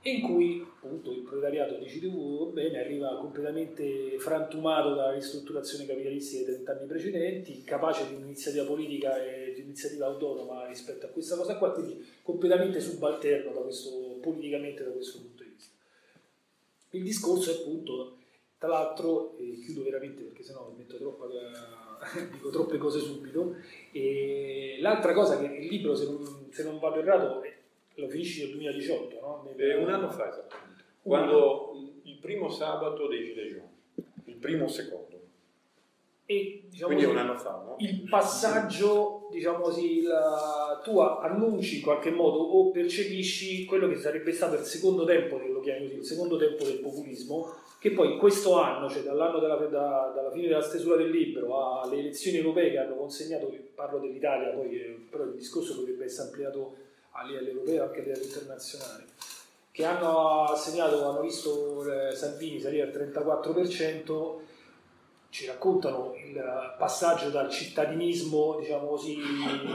e 0.06 0.12
in 0.12 0.22
cui 0.22 0.60
appunto 0.62 1.14
il 1.14 1.22
proletariato, 1.22 1.78
dici 1.78 2.02
tu 2.02 2.52
bene, 2.52 2.78
arriva 2.78 3.16
completamente 3.20 4.20
frantumato 4.20 4.96
dalla 4.96 5.14
ristrutturazione 5.14 5.86
capitalistica 5.86 6.44
dei 6.44 6.56
trent'anni 6.56 6.88
precedenti, 6.88 7.64
capace 7.64 8.10
di 8.10 8.16
un'iniziativa 8.16 8.66
politica 8.66 9.24
e 9.24 9.54
di 9.54 9.62
un'iniziativa 9.62 10.08
autonoma 10.08 10.68
rispetto 10.68 11.06
a 11.06 11.10
questa 11.10 11.38
cosa 11.38 11.56
qua, 11.56 11.72
quindi 11.72 12.06
completamente 12.22 12.82
subalterno 12.82 13.54
da 13.54 13.62
questo, 13.62 14.13
politicamente 14.24 14.84
da 14.84 14.92
questo 14.92 15.20
punto 15.20 15.44
di 15.44 15.50
vista. 15.50 15.76
Il 16.92 17.04
discorso 17.04 17.52
è 17.52 17.56
appunto, 17.56 18.18
tra 18.58 18.70
l'altro, 18.70 19.38
e 19.38 19.60
chiudo 19.64 19.84
veramente 19.84 20.24
perché 20.24 20.44
sennò 20.44 20.74
metto 20.76 20.98
troppa, 20.98 21.28
dico 22.32 22.50
troppe 22.50 22.78
cose 22.78 23.00
subito, 23.00 23.56
l'altra 24.80 25.14
cosa 25.14 25.38
che 25.38 25.46
il 25.46 25.68
libro, 25.68 25.96
se 25.96 26.06
non, 26.06 26.48
se 26.50 26.64
non 26.64 26.80
vado 26.80 27.00
errato, 27.00 27.44
lo 27.96 28.08
finisci 28.08 28.44
nel 28.44 28.52
2018, 28.52 29.20
no? 29.20 29.54
Nel... 29.56 29.78
un 29.78 29.90
anno 29.90 30.10
fa 30.10 30.30
esattamente, 30.30 30.84
quando 31.02 31.74
il 32.04 32.18
primo 32.18 32.50
sabato 32.50 33.08
dei 33.08 33.24
Gilets 33.26 33.72
il 34.26 34.36
primo 34.36 34.66
o 34.66 34.68
secondo. 34.68 35.22
E, 36.26 36.64
diciamo 36.70 36.88
Quindi 36.88 37.06
così, 37.06 37.18
un 37.18 37.22
anno 37.22 37.38
fa, 37.38 37.52
no? 37.52 37.76
Il 37.80 38.08
passaggio, 38.10 39.23
diciamo 39.34 39.60
così, 39.60 40.04
la, 40.04 40.80
tu 40.84 41.00
annunci 41.00 41.78
in 41.78 41.82
qualche 41.82 42.12
modo 42.12 42.38
o 42.38 42.72
percepisci 42.72 43.66
quello 43.66 43.88
che 43.90 43.98
sarebbe 43.98 44.32
stato 44.32 44.56
il 44.56 44.64
secondo 44.64 45.04
tempo, 45.04 45.38
lo 45.38 45.60
chiami 45.60 45.86
così, 45.86 45.96
il 45.98 46.06
secondo 46.06 46.38
tempo 46.38 46.64
del 46.64 46.80
populismo, 46.80 47.54
che 47.80 47.92
poi 47.92 48.14
in 48.14 48.18
questo 48.18 48.58
anno, 48.60 48.90
cioè 48.90 49.04
dall'anno 49.04 49.40
della, 49.40 49.56
da, 49.56 50.12
dalla 50.16 50.32
fine 50.32 50.48
della 50.48 50.62
stesura 50.62 50.96
del 50.96 51.10
libro 51.10 51.82
alle 51.82 52.00
elezioni 52.00 52.38
europee 52.38 52.72
che 52.72 52.78
hanno 52.78 52.96
consegnato, 52.96 53.54
parlo 53.76 54.00
dell'Italia, 54.00 54.54
poi, 54.54 54.80
eh, 54.80 55.06
però 55.10 55.26
il 55.26 55.34
discorso 55.34 55.76
potrebbe 55.76 56.06
essere 56.06 56.30
ampliato 56.30 56.76
a 57.12 57.26
livello 57.26 57.50
europeo 57.50 57.76
e 57.76 57.80
anche 57.80 58.00
a 58.00 58.04
livello 58.04 58.24
internazionale, 58.24 59.04
che 59.72 59.84
hanno 59.84 60.44
assegnato, 60.46 61.10
hanno 61.10 61.22
visto 61.22 61.84
eh, 61.92 62.16
Salvini 62.16 62.62
salire 62.62 62.84
al 62.84 63.12
34%, 63.12 64.36
ci 65.34 65.48
raccontano 65.48 66.14
il 66.14 66.76
passaggio 66.78 67.32
dal 67.32 67.50
cittadinismo, 67.50 68.60
diciamo 68.60 68.86
così, 68.86 69.18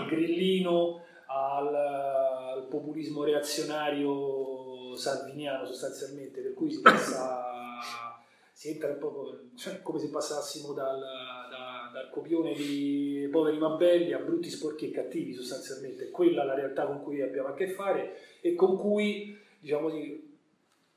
grillino 0.08 1.02
al, 1.26 1.74
al 1.74 2.66
populismo 2.70 3.24
reazionario 3.24 4.94
salviniano 4.94 5.66
sostanzialmente, 5.66 6.42
per 6.42 6.54
cui 6.54 6.70
si 6.70 6.80
passa 6.80 7.42
si 8.52 8.70
entra 8.70 8.88
proprio 8.90 9.50
cioè, 9.56 9.82
come 9.82 9.98
se 9.98 10.10
passassimo 10.10 10.72
dal, 10.72 11.00
da, 11.00 11.90
dal 11.92 12.10
copione 12.10 12.54
di 12.54 13.28
poveri 13.30 13.58
ma 13.58 13.74
a 13.74 14.18
brutti, 14.18 14.50
sporchi 14.50 14.86
e 14.86 14.92
cattivi 14.92 15.34
sostanzialmente. 15.34 16.10
Quella 16.10 16.42
è 16.42 16.46
la 16.46 16.54
realtà 16.54 16.86
con 16.86 17.02
cui 17.02 17.20
abbiamo 17.20 17.48
a 17.48 17.54
che 17.54 17.68
fare 17.70 18.14
e 18.40 18.54
con 18.54 18.76
cui, 18.76 19.36
diciamo 19.58 19.88
così, 19.88 20.27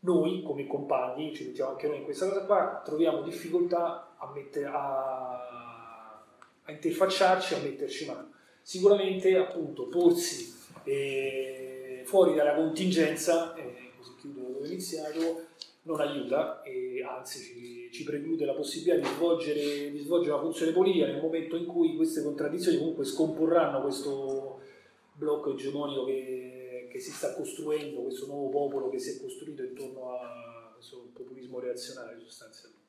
noi 0.01 0.41
come 0.43 0.67
compagni, 0.67 1.34
ci 1.34 1.46
mettiamo 1.46 1.72
anche 1.72 1.88
noi 1.88 1.98
in 1.98 2.03
questa 2.03 2.27
cosa 2.27 2.46
qua, 2.46 2.81
troviamo 2.84 3.22
difficoltà 3.22 4.15
a, 4.17 4.31
mettere, 4.34 4.65
a, 4.65 6.24
a 6.63 6.72
interfacciarci, 6.72 7.53
a 7.53 7.60
metterci 7.60 8.05
mano. 8.05 8.29
Sicuramente 8.62 9.36
appunto 9.38 9.88
porsi 9.88 10.53
eh, 10.84 12.03
fuori 12.05 12.34
dalla 12.34 12.55
contingenza, 12.55 13.53
eh, 13.55 13.91
così 13.98 14.15
chiudo 14.15 14.41
dove 14.41 14.60
ho 14.60 14.65
iniziato, 14.65 15.46
non 15.84 16.00
aiuta 16.00 16.62
e 16.62 17.03
anzi 17.03 17.39
ci, 17.43 17.89
ci 17.91 18.03
preclude 18.03 18.46
la 18.46 18.53
possibilità 18.53 18.98
di 18.98 19.15
svolgere, 19.15 19.91
di 19.91 20.00
svolgere, 20.00 20.34
una 20.34 20.43
funzione 20.43 20.72
politica 20.72 21.08
nel 21.08 21.22
momento 21.22 21.55
in 21.55 21.65
cui 21.65 21.96
queste 21.96 22.24
contraddizioni 22.24 22.77
comunque 22.77 23.05
scomporranno 23.05 23.81
questo 23.81 24.60
blocco 25.13 25.53
egemonico 25.53 26.05
che, 26.05 26.61
che 26.91 27.00
si 27.00 27.12
sta 27.12 27.33
costruendo, 27.33 28.01
questo 28.01 28.25
nuovo 28.27 28.50
popolo 28.50 28.89
che 28.89 29.00
si 29.00 29.17
è 29.17 29.21
costruito 29.21 29.63
intorno 29.63 30.13
a 30.13 30.71
questo 30.74 31.10
populismo 31.13 31.60
reazionario 31.60 32.19
sostanzialmente. 32.19 32.79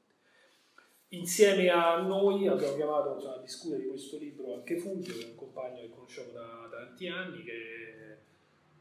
Insieme 1.08 1.68
a 1.68 2.00
noi 2.00 2.48
abbiamo 2.48 2.74
chiamato 2.74 3.14
insomma, 3.14 3.36
a 3.36 3.40
discutere 3.40 3.82
di 3.82 3.88
questo 3.88 4.18
libro 4.18 4.54
anche 4.54 4.78
Fulvio, 4.78 5.14
che 5.14 5.24
è 5.24 5.28
un 5.28 5.34
compagno 5.34 5.80
che 5.80 5.90
conosciamo 5.90 6.32
da, 6.32 6.68
da 6.70 6.84
tanti 6.86 7.06
anni, 7.06 7.42
che 7.44 7.52
è 7.52 8.16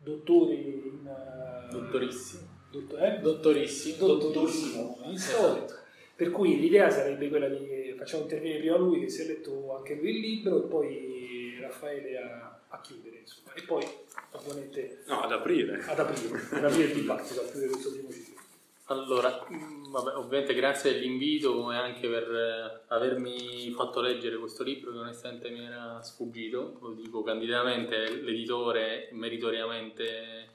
dottore 0.01 0.53
in... 0.53 1.67
Dottorissimo 1.69 2.59
Dottor, 2.71 3.03
eh? 3.03 3.19
Dottorissimo. 3.19 4.07
Dottorissimo. 4.07 4.97
Esatto. 5.11 5.79
Per 6.15 6.31
cui 6.31 6.57
l'idea 6.57 6.89
sarebbe 6.89 7.27
quella 7.27 7.49
di 7.49 7.93
facciamo 7.97 8.23
intervenire 8.23 8.59
prima 8.59 8.77
lui 8.77 9.01
che 9.01 9.09
si 9.09 9.21
è 9.21 9.25
letto 9.25 9.75
anche 9.75 9.95
lui 9.95 10.11
il 10.11 10.19
libro 10.19 10.63
e 10.63 10.67
poi 10.67 11.57
Raffaele 11.59 12.17
a, 12.17 12.59
a 12.69 12.81
chiudere 12.81 13.17
insomma. 13.19 13.53
e 13.53 13.61
poi 13.63 13.85
ovviamente 14.31 15.03
no, 15.07 15.21
ad 15.21 15.31
aprire 15.31 15.83
ad 15.85 16.00
aprire, 16.00 16.47
ad 16.51 16.63
aprire 16.65 16.83
il 16.83 16.93
dibattito, 16.93 17.41
ad 17.41 17.47
aprire 17.47 17.67
questo 17.67 17.91
primo 17.91 18.11
ciclo. 18.11 18.39
Allora, 18.85 19.45
vabbè, 19.47 20.15
ovviamente 20.15 20.53
grazie 20.53 20.91
dell'invito 20.91 21.71
e 21.71 21.77
anche 21.77 22.09
per 22.09 22.29
eh, 22.29 22.93
avermi 22.93 23.71
fatto 23.71 24.01
leggere 24.01 24.38
questo 24.38 24.63
libro 24.63 24.91
che 24.91 24.97
onestamente 24.97 25.50
mi 25.50 25.65
era 25.65 26.01
sfuggito, 26.01 26.77
lo 26.81 26.91
dico 26.91 27.23
candidamente, 27.23 28.21
l'editore 28.21 29.07
meritoriamente 29.13 30.50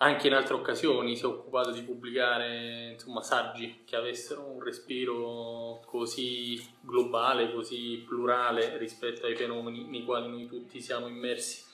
anche 0.00 0.28
in 0.28 0.34
altre 0.34 0.54
occasioni 0.54 1.16
si 1.16 1.24
è 1.24 1.26
occupato 1.26 1.72
di 1.72 1.82
pubblicare 1.82 2.90
insomma, 2.92 3.22
saggi 3.22 3.82
che 3.84 3.96
avessero 3.96 4.44
un 4.44 4.62
respiro 4.62 5.82
così 5.86 6.64
globale, 6.80 7.52
così 7.52 8.04
plurale 8.06 8.76
rispetto 8.78 9.26
ai 9.26 9.34
fenomeni 9.34 9.84
nei 9.88 10.04
quali 10.04 10.28
noi 10.28 10.46
tutti 10.46 10.80
siamo 10.80 11.08
immersi. 11.08 11.66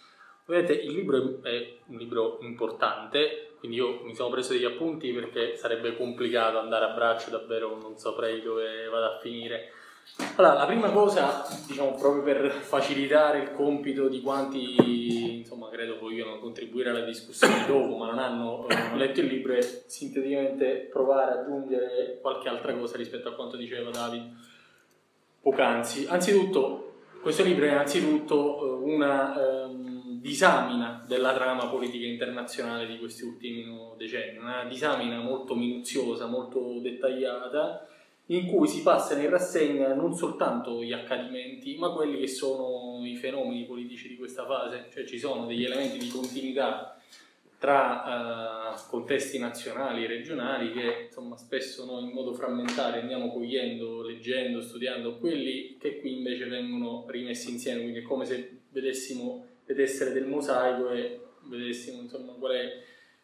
Vedete, 0.47 0.75
il 0.75 0.93
libro 0.93 1.43
è 1.43 1.77
un 1.87 1.97
libro 1.97 2.39
importante, 2.43 3.53
quindi 3.59 3.79
io 3.79 4.03
mi 4.05 4.15
sono 4.15 4.29
preso 4.31 4.53
degli 4.53 4.65
appunti 4.65 5.13
perché 5.13 5.57
sarebbe 5.57 5.97
complicato 5.97 6.59
andare 6.59 6.85
a 6.85 6.95
braccio, 6.95 7.31
davvero 7.31 7.79
non 7.81 7.97
saprei 7.97 8.43
dove 8.43 8.87
vada 8.89 9.15
a 9.15 9.19
finire 9.21 9.73
allora, 10.37 10.55
la 10.55 10.67
prima 10.67 10.91
cosa, 10.91 11.45
diciamo, 11.67 11.95
proprio 11.95 12.23
per 12.23 12.51
facilitare 12.51 13.39
il 13.39 13.53
compito 13.53 14.09
di 14.09 14.21
quanti, 14.21 15.39
insomma, 15.39 15.69
credo 15.71 15.99
vogliono 15.99 16.39
contribuire 16.39 16.91
alla 16.91 17.05
discussione 17.05 17.67
dopo, 17.67 17.97
ma 17.97 18.07
non 18.07 18.19
hanno, 18.19 18.67
non 18.69 18.71
hanno 18.71 18.97
letto 18.97 19.21
il 19.21 19.27
libro, 19.27 19.55
è 19.55 19.63
sinteticamente 19.63 20.89
provare 20.91 21.33
ad 21.33 21.39
aggiungere 21.39 22.19
qualche 22.21 22.49
altra 22.49 22.75
cosa 22.75 22.97
rispetto 22.97 23.29
a 23.29 23.33
quanto 23.33 23.57
diceva 23.57 23.91
David 23.91 24.31
poc'anzi. 25.41 26.07
Anzitutto, 26.09 26.93
questo 27.23 27.43
libro 27.43 27.65
è 27.65 27.73
anzitutto 27.73 28.61
eh, 28.61 28.93
una 28.93 29.65
um, 29.65 29.84
disamina 30.25 31.05
della 31.07 31.35
trama 31.35 31.67
politica 31.67 32.07
internazionale 32.07 32.87
di 32.87 32.99
questi 32.99 33.25
ultimi 33.25 33.71
decenni, 33.99 34.39
una 34.39 34.65
disamina 34.65 35.21
molto 35.21 35.55
minuziosa, 35.55 36.25
molto 36.25 36.79
dettagliata, 36.81 37.87
in 38.29 38.47
cui 38.47 38.67
si 38.67 38.81
passano 38.81 39.21
in 39.21 39.29
rassegna 39.29 39.93
non 39.93 40.15
soltanto 40.15 40.83
gli 40.83 40.95
accadimenti, 40.95 41.77
ma 41.77 41.91
quelli 41.91 42.19
che 42.21 42.27
sono 42.27 43.05
i 43.05 43.17
fenomeni 43.17 43.67
politici 43.67 44.09
di 44.09 44.17
questa 44.17 44.47
fase, 44.47 44.87
cioè 44.95 45.05
ci 45.05 45.19
sono 45.19 45.45
degli 45.45 45.63
elementi 45.63 45.99
di 45.99 46.09
continuità 46.09 46.99
tra 47.59 48.73
uh, 48.73 48.89
contesti 48.89 49.39
nazionali 49.39 50.05
e 50.05 50.07
regionali 50.07 50.73
che 50.73 51.05
insomma, 51.09 51.37
spesso 51.37 51.85
noi 51.85 52.05
in 52.05 52.13
modo 52.13 52.33
frammentario 52.33 53.03
andiamo 53.03 53.31
cogliendo, 53.31 54.03
leggendo, 54.03 54.63
studiando, 54.63 55.19
quelli 55.19 55.77
che 55.79 55.99
qui 56.01 56.17
invece 56.17 56.47
vengono 56.47 57.05
rimessi 57.09 57.51
insieme, 57.51 57.83
quindi 57.83 57.99
è 57.99 58.03
come 58.03 58.25
se 58.25 58.61
vedessimo 58.71 59.53
vedessere 59.67 60.13
del 60.13 60.27
mosaico 60.27 60.91
e 60.91 61.21
vedessimo 61.45 62.03
insomma, 62.03 62.33
qual 62.33 62.53
è 62.53 62.83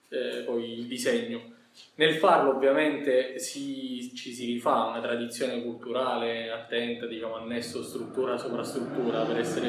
eh, 0.09 0.43
poi 0.45 0.79
il 0.79 0.87
disegno. 0.87 1.59
Nel 1.95 2.15
farlo 2.15 2.51
ovviamente 2.51 3.39
si, 3.39 4.13
ci 4.15 4.33
si 4.33 4.47
rifà 4.47 4.75
a 4.75 4.89
una 4.89 5.01
tradizione 5.01 5.63
culturale 5.63 6.51
attenta, 6.51 7.07
diciamo, 7.07 7.37
annesso 7.37 7.83
struttura 7.83 8.37
sovrastruttura 8.37 9.25
per 9.25 9.39
essere, 9.39 9.69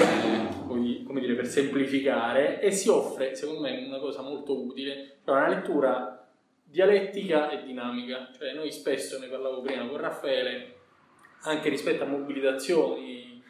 eh, 0.00 1.02
come 1.04 1.20
dire, 1.20 1.34
per 1.34 1.46
semplificare 1.46 2.60
e 2.60 2.72
si 2.72 2.88
offre, 2.88 3.34
secondo 3.34 3.62
me, 3.62 3.84
una 3.86 3.98
cosa 3.98 4.20
molto 4.20 4.60
utile, 4.60 5.16
cioè 5.24 5.36
una 5.36 5.48
lettura 5.48 6.28
dialettica 6.62 7.50
e 7.50 7.64
dinamica. 7.64 8.30
Cioè 8.36 8.52
noi 8.52 8.70
spesso, 8.70 9.18
ne 9.18 9.28
parlavo 9.28 9.62
prima 9.62 9.86
con 9.86 9.98
Raffaele, 9.98 10.74
anche 11.42 11.68
rispetto 11.70 12.04
a 12.04 12.06
mobilitazioni 12.06 13.41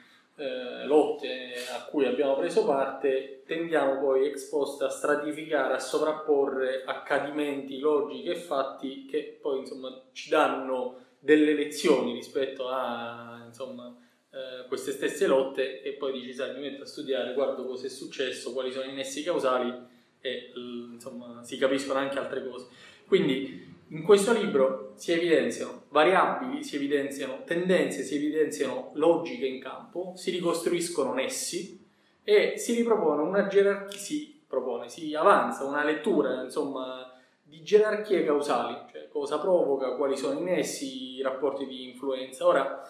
eh, 0.42 0.86
lotte 0.86 1.52
a 1.72 1.84
cui 1.84 2.04
abbiamo 2.04 2.34
preso 2.34 2.64
parte, 2.64 3.44
tendiamo 3.46 4.00
poi 4.00 4.26
ex 4.26 4.48
post 4.48 4.82
a 4.82 4.88
stratificare, 4.88 5.74
a 5.74 5.78
sovrapporre 5.78 6.82
accadimenti, 6.84 7.78
logiche 7.78 8.32
e 8.32 8.34
fatti 8.34 9.06
che 9.06 9.38
poi 9.40 9.60
insomma 9.60 10.02
ci 10.12 10.28
danno 10.30 10.96
delle 11.20 11.54
lezioni 11.54 12.12
rispetto 12.12 12.66
a 12.68 13.44
insomma, 13.46 13.96
eh, 14.30 14.66
queste 14.66 14.90
stesse 14.90 15.28
lotte 15.28 15.82
e 15.82 15.92
poi 15.92 16.12
dici 16.12 16.32
sai 16.32 16.54
mi 16.54 16.62
metto 16.62 16.82
a 16.82 16.86
studiare, 16.86 17.34
guardo 17.34 17.64
cosa 17.64 17.86
è 17.86 17.90
successo, 17.90 18.52
quali 18.52 18.72
sono 18.72 18.90
i 18.90 18.94
nessi 18.94 19.22
causali 19.22 19.72
e 20.20 20.52
insomma 20.92 21.44
si 21.44 21.56
capiscono 21.56 22.00
anche 22.00 22.18
altre 22.18 22.44
cose. 22.48 22.66
Quindi 23.06 23.71
in 23.92 24.02
questo 24.02 24.32
libro 24.32 24.92
si 24.94 25.12
evidenziano 25.12 25.82
variabili, 25.88 26.64
si 26.64 26.76
evidenziano 26.76 27.44
tendenze, 27.44 28.02
si 28.02 28.16
evidenziano 28.16 28.90
logiche 28.94 29.46
in 29.46 29.60
campo, 29.60 30.12
si 30.16 30.30
ricostruiscono 30.30 31.12
nessi 31.12 31.84
e 32.24 32.54
si 32.56 32.74
ripropone 32.74 33.22
una 33.22 33.46
gerarchia, 33.46 33.98
si 33.98 34.40
propone? 34.46 34.88
Si 34.88 35.14
avanza 35.14 35.64
una 35.64 35.84
lettura, 35.84 36.42
insomma, 36.42 37.12
di 37.42 37.62
gerarchie 37.62 38.24
causali, 38.24 38.76
cioè 38.90 39.08
cosa 39.08 39.38
provoca, 39.38 39.94
quali 39.96 40.16
sono 40.16 40.38
i 40.38 40.42
nessi, 40.42 41.16
i 41.16 41.22
rapporti 41.22 41.66
di 41.66 41.90
influenza. 41.90 42.46
Ora, 42.46 42.88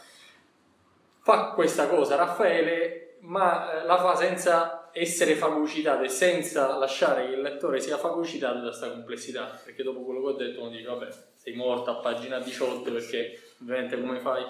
fa 1.19 1.51
questa 1.53 1.89
cosa 1.89 2.15
Raffaele, 2.15 3.17
ma 3.21 3.73
eh, 3.73 3.85
la 3.85 3.99
fa 3.99 4.15
senza 4.15 4.82
essere 4.93 5.35
fagocitato 5.35 6.03
e 6.03 6.09
senza 6.09 6.77
lasciare 6.77 7.27
che 7.27 7.35
il 7.35 7.41
lettore 7.41 7.81
sia 7.81 7.97
fagocitato 7.97 8.59
da 8.59 8.69
questa 8.69 8.91
complessità, 8.91 9.61
perché 9.65 9.83
dopo 9.83 10.03
quello 10.03 10.21
che 10.21 10.27
ho 10.27 10.37
detto 10.37 10.61
uno 10.61 10.71
dice, 10.71 10.85
vabbè, 10.85 11.09
sei 11.37 11.55
morto 11.55 11.91
a 11.91 11.97
pagina 11.97 12.39
18 12.39 12.93
perché 12.93 13.41
ovviamente 13.61 14.01
come 14.01 14.21
fai? 14.21 14.45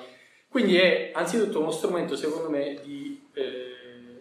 Quindi 0.49 0.77
è 0.77 1.11
anzitutto 1.15 1.61
uno 1.61 1.71
strumento, 1.71 2.17
secondo 2.17 2.51
me, 2.51 2.79
di... 2.83 3.21
Eh, 3.33 3.73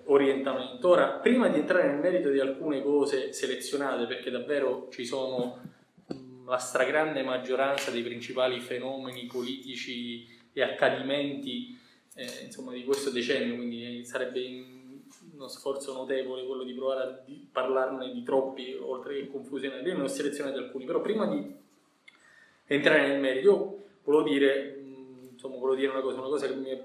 orientamento. 0.06 0.90
Ora, 0.90 1.08
prima 1.08 1.48
di 1.48 1.60
entrare 1.60 1.88
nel 1.88 2.00
merito 2.00 2.30
di 2.30 2.40
alcune 2.40 2.82
cose 2.82 3.34
selezionate, 3.34 4.06
perché 4.06 4.30
davvero 4.30 4.88
ci 4.92 5.06
sono 5.06 5.62
la 6.46 6.58
stragrande 6.58 7.24
maggioranza 7.24 7.92
dei 7.92 8.02
principali 8.02 8.60
fenomeni 8.60 9.26
politici 9.26 10.28
e 10.54 10.62
accadimenti 10.62 11.80
eh, 12.16 12.44
insomma, 12.44 12.74
di 12.74 12.84
questo 12.84 13.10
decennio, 13.10 13.56
quindi 13.56 14.04
sarebbe 14.04 14.42
uno 15.42 15.50
sforzo 15.50 15.94
notevole 15.94 16.46
quello 16.46 16.64
di 16.64 16.74
provare 16.74 17.02
a 17.02 17.22
di 17.26 17.48
parlarne 17.52 18.12
di 18.12 18.22
troppi, 18.24 18.78
oltre 18.80 19.16
che 19.16 19.32
confusione. 19.32 19.82
Io 19.82 19.98
ne 19.98 20.04
ho 20.04 20.08
selezionati 20.08 20.58
alcuni, 20.60 20.86
però 20.86 21.02
prima 21.02 21.26
di 21.26 21.56
entrare 22.68 23.08
nel 23.08 23.20
merito, 23.20 23.84
volevo 24.04 24.30
dire, 24.30 24.80
insomma, 25.32 25.56
volevo 25.56 25.76
dire 25.76 25.92
una 25.92 26.02
cosa, 26.02 26.20
una 26.20 26.28
cosa 26.28 26.48
che 26.48 26.54
mi 26.54 26.70
è 26.70 26.82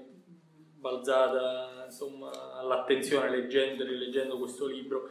balzata 0.79 1.85
insomma, 1.85 2.31
all'attenzione 2.57 3.29
leggendo 3.29 3.83
e 3.83 3.87
rileggendo 3.87 4.39
questo 4.39 4.65
libro. 4.65 5.09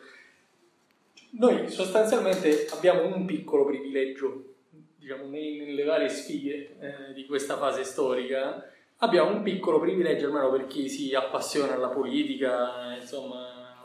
Noi 1.38 1.68
sostanzialmente 1.68 2.66
abbiamo 2.70 3.06
un 3.06 3.24
piccolo 3.26 3.64
privilegio, 3.64 4.54
diciamo, 4.96 5.26
nelle 5.28 5.84
varie 5.84 6.08
sfide 6.08 6.76
eh, 6.80 7.12
di 7.14 7.26
questa 7.26 7.56
fase 7.56 7.84
storica, 7.84 8.72
abbiamo 8.98 9.30
un 9.30 9.42
piccolo 9.42 9.80
privilegio, 9.80 10.26
almeno 10.26 10.50
per 10.50 10.66
chi 10.66 10.88
si 10.88 11.14
appassiona 11.14 11.74
alla 11.74 11.88
politica, 11.88 12.96
insomma, 12.98 13.82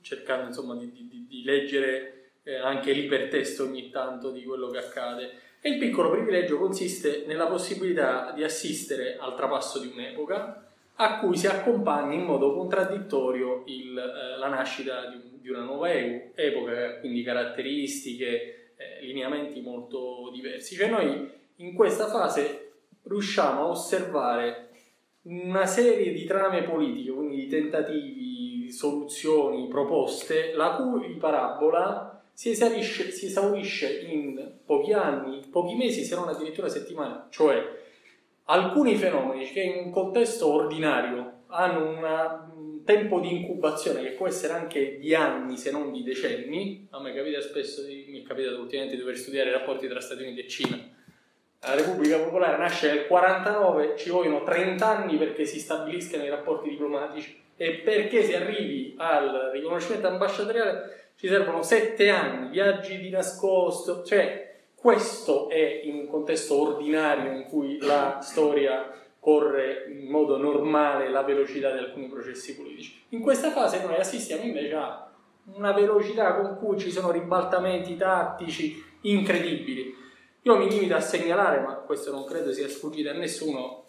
cercando 0.00 0.46
insomma, 0.48 0.74
di, 0.74 0.92
di, 0.92 1.26
di 1.28 1.42
leggere 1.42 2.30
eh, 2.42 2.56
anche 2.56 2.92
l'ipertesto 2.92 3.64
ogni 3.64 3.90
tanto 3.90 4.30
di 4.30 4.44
quello 4.44 4.68
che 4.68 4.78
accade. 4.78 5.32
E 5.60 5.70
il 5.70 5.78
piccolo 5.78 6.10
privilegio 6.10 6.58
consiste 6.58 7.24
nella 7.26 7.46
possibilità 7.46 8.32
di 8.32 8.44
assistere 8.44 9.16
al 9.18 9.34
trapasso 9.34 9.80
di 9.80 9.88
un'epoca 9.88 10.62
a 11.00 11.18
cui 11.18 11.36
si 11.36 11.46
accompagna 11.46 12.14
in 12.14 12.24
modo 12.24 12.54
contraddittorio 12.54 13.64
il, 13.66 13.96
eh, 13.96 14.38
la 14.38 14.48
nascita 14.48 15.06
di, 15.06 15.16
un, 15.16 15.40
di, 15.40 15.48
una 15.48 15.62
nuova 15.62 15.90
epoca, 15.92 16.98
quindi 17.00 17.22
caratteristiche, 17.22 18.72
eh, 18.76 19.00
lineamenti 19.02 19.60
molto 19.60 20.30
diversi. 20.32 20.74
Cioè 20.74 20.88
noi 20.88 21.30
in 21.56 21.74
questa 21.74 22.08
fase 22.08 22.67
riusciamo 23.08 23.62
a 23.62 23.68
osservare 23.68 24.68
una 25.22 25.66
serie 25.66 26.12
di 26.12 26.24
trame 26.24 26.62
politiche, 26.62 27.10
quindi 27.10 27.36
di 27.36 27.46
tentativi, 27.48 28.70
soluzioni, 28.70 29.68
proposte, 29.68 30.52
la 30.54 30.76
cui 30.76 31.16
parabola 31.16 32.22
si 32.32 32.50
esaurisce, 32.50 33.10
si 33.10 33.26
esaurisce 33.26 34.00
in 34.08 34.52
pochi 34.64 34.92
anni, 34.92 35.42
pochi 35.50 35.74
mesi, 35.74 36.04
se 36.04 36.14
non 36.14 36.28
addirittura 36.28 36.68
settimane, 36.68 37.24
cioè 37.30 37.60
alcuni 38.44 38.94
fenomeni 38.94 39.50
che 39.50 39.60
in 39.60 39.84
un 39.86 39.90
contesto 39.90 40.52
ordinario 40.52 41.42
hanno 41.48 41.88
una, 41.88 42.50
un 42.54 42.84
tempo 42.84 43.20
di 43.20 43.40
incubazione 43.40 44.02
che 44.02 44.10
può 44.10 44.26
essere 44.26 44.52
anche 44.52 44.98
di 44.98 45.14
anni 45.14 45.56
se 45.56 45.70
non 45.70 45.92
di 45.92 46.02
decenni, 46.02 46.86
a 46.90 47.00
me 47.00 47.12
capita 47.12 47.40
spesso, 47.40 47.82
mi 47.82 48.22
è 48.22 48.26
capitato 48.26 48.60
ultimamente 48.60 48.94
di 48.94 49.02
dover 49.02 49.18
studiare 49.18 49.50
i 49.50 49.52
rapporti 49.52 49.88
tra 49.88 50.00
Stati 50.00 50.22
Uniti 50.22 50.40
e 50.40 50.48
Cina. 50.48 50.96
La 51.60 51.74
Repubblica 51.74 52.18
Popolare 52.18 52.56
nasce 52.56 52.92
nel 52.92 53.06
49, 53.06 53.96
ci 53.96 54.10
vogliono 54.10 54.44
30 54.44 54.86
anni 54.86 55.16
perché 55.16 55.44
si 55.44 55.58
stabiliscano 55.58 56.24
i 56.24 56.30
rapporti 56.30 56.68
diplomatici 56.68 57.36
e 57.56 57.80
perché 57.84 58.22
si 58.22 58.32
arrivi 58.32 58.94
al 58.96 59.50
riconoscimento 59.52 60.06
ambasciatoriale 60.06 61.10
ci 61.16 61.26
servono 61.26 61.62
7 61.62 62.08
anni, 62.10 62.50
viaggi 62.50 62.98
di 62.98 63.10
nascosto, 63.10 64.04
cioè 64.04 64.54
questo 64.72 65.48
è 65.48 65.80
in 65.82 65.96
un 65.96 66.06
contesto 66.06 66.60
ordinario 66.60 67.32
in 67.32 67.46
cui 67.46 67.78
la 67.80 68.20
storia 68.22 68.94
corre 69.18 69.86
in 69.88 70.08
modo 70.08 70.36
normale 70.36 71.10
la 71.10 71.22
velocità 71.22 71.72
di 71.72 71.78
alcuni 71.78 72.06
processi 72.06 72.54
politici. 72.54 73.02
In 73.08 73.20
questa 73.20 73.50
fase 73.50 73.84
noi 73.84 73.96
assistiamo 73.96 74.44
invece 74.44 74.74
a 74.76 75.10
una 75.54 75.72
velocità 75.72 76.36
con 76.36 76.56
cui 76.56 76.78
ci 76.78 76.92
sono 76.92 77.10
ribaltamenti 77.10 77.96
tattici 77.96 78.80
incredibili. 79.00 79.97
Io 80.48 80.56
mi 80.56 80.70
limito 80.70 80.94
a 80.94 81.00
segnalare, 81.00 81.60
ma 81.60 81.74
questo 81.74 82.10
non 82.10 82.24
credo 82.24 82.54
sia 82.54 82.66
sfuggito 82.70 83.10
a 83.10 83.12
nessuno, 83.12 83.84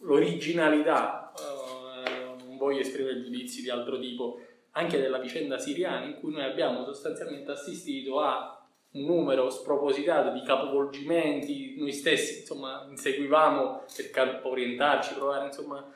l'originalità, 0.00 1.32
eh, 1.34 2.34
non 2.44 2.58
voglio 2.58 2.80
esprimere 2.80 3.22
giudizi 3.22 3.62
di 3.62 3.70
altro 3.70 3.98
tipo, 3.98 4.38
anche 4.72 5.00
della 5.00 5.16
vicenda 5.16 5.56
siriana 5.56 6.04
in 6.04 6.18
cui 6.20 6.32
noi 6.32 6.44
abbiamo 6.44 6.84
sostanzialmente 6.84 7.52
assistito 7.52 8.20
a 8.20 8.62
un 8.90 9.04
numero 9.06 9.48
spropositato 9.48 10.30
di 10.32 10.42
capovolgimenti, 10.42 11.76
noi 11.78 11.92
stessi 11.92 12.40
insomma 12.40 12.86
inseguivamo 12.90 13.84
per 14.12 14.42
orientarci, 14.44 15.14
provare 15.14 15.46
insomma 15.46 15.78
a 15.78 15.86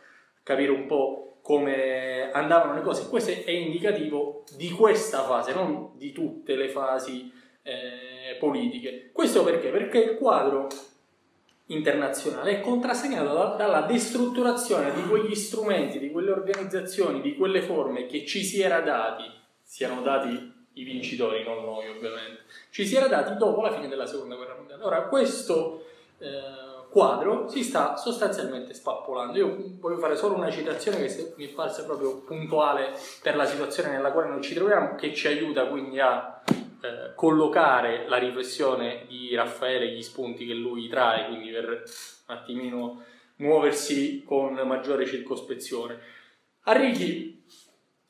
capire 0.43 0.71
un 0.71 0.87
po' 0.87 1.41
come 1.43 2.31
andavano 2.33 2.73
le 2.73 2.81
cose. 2.81 3.11
Questo 3.11 3.31
è 3.31 3.51
indicativo 3.51 4.45
di 4.57 4.71
questa 4.71 5.23
fase, 5.25 5.53
non 5.53 5.91
di 5.97 6.13
tutte 6.13 6.57
le 6.57 6.71
fasi 6.71 7.41
eh, 7.63 8.37
politiche. 8.39 9.11
Questo 9.13 9.45
perché? 9.45 9.69
Perché 9.69 9.99
il 9.99 10.17
quadro 10.17 10.69
internazionale 11.67 12.59
è 12.59 12.61
contrassegnato 12.61 13.33
da, 13.33 13.45
dalla 13.57 13.83
destrutturazione 13.83 14.93
di 14.95 15.03
quegli 15.03 15.35
strumenti, 15.35 15.99
di 15.99 16.11
quelle 16.11 16.31
organizzazioni, 16.31 17.21
di 17.21 17.37
quelle 17.37 17.63
forme 17.63 18.07
che 18.07 18.27
ci 18.27 18.43
si 18.45 18.61
era 18.61 18.81
dati, 18.81 19.25
siano 19.63 20.03
dati 20.03 20.53
i 20.75 20.85
vincitori, 20.85 21.45
non 21.45 21.65
noi 21.65 21.89
ovviamente, 21.89 22.43
ci 22.71 22.87
si 22.87 22.97
era 22.97 23.07
dati 23.07 23.37
dopo 23.37 23.61
la 23.61 23.73
fine 23.73 23.89
della 23.89 24.07
seconda 24.07 24.37
guerra 24.37 24.55
mondiale. 24.57 24.83
Ora, 24.85 25.03
questo 25.03 25.85
eh, 26.19 26.63
quadro 26.91 27.49
si 27.49 27.63
sta 27.63 27.97
sostanzialmente 27.97 28.75
spappolando. 28.75 29.39
Io 29.39 29.57
voglio 29.81 29.99
fare 29.99 30.17
solo 30.17 30.35
una 30.35 30.51
citazione 30.51 30.99
che 30.99 31.35
mi 31.37 31.47
è 31.47 31.53
parsa 31.53 31.85
proprio 31.85 32.21
puntuale 32.21 32.93
per 33.23 33.37
la 33.37 33.47
situazione 33.47 33.91
nella 33.91 34.13
quale 34.13 34.29
noi 34.29 34.43
ci 34.43 34.55
troviamo, 34.55 34.95
che 34.95 35.15
ci 35.15 35.27
aiuta 35.27 35.67
quindi 35.67 36.01
a 36.01 36.43
eh, 36.83 37.15
collocare 37.15 38.07
la 38.09 38.17
riflessione 38.17 39.05
di 39.09 39.35
Raffaele, 39.35 39.93
gli 39.93 40.03
spunti 40.03 40.47
che 40.47 40.55
lui 40.55 40.89
trae, 40.89 41.29
quindi 41.29 41.51
per 41.51 41.69
un 41.69 42.35
attimino 42.35 43.03
muoversi 43.37 44.23
con 44.25 44.55
maggiore 44.55 45.07
circospezione. 45.07 45.99
Arrighi 46.63 47.45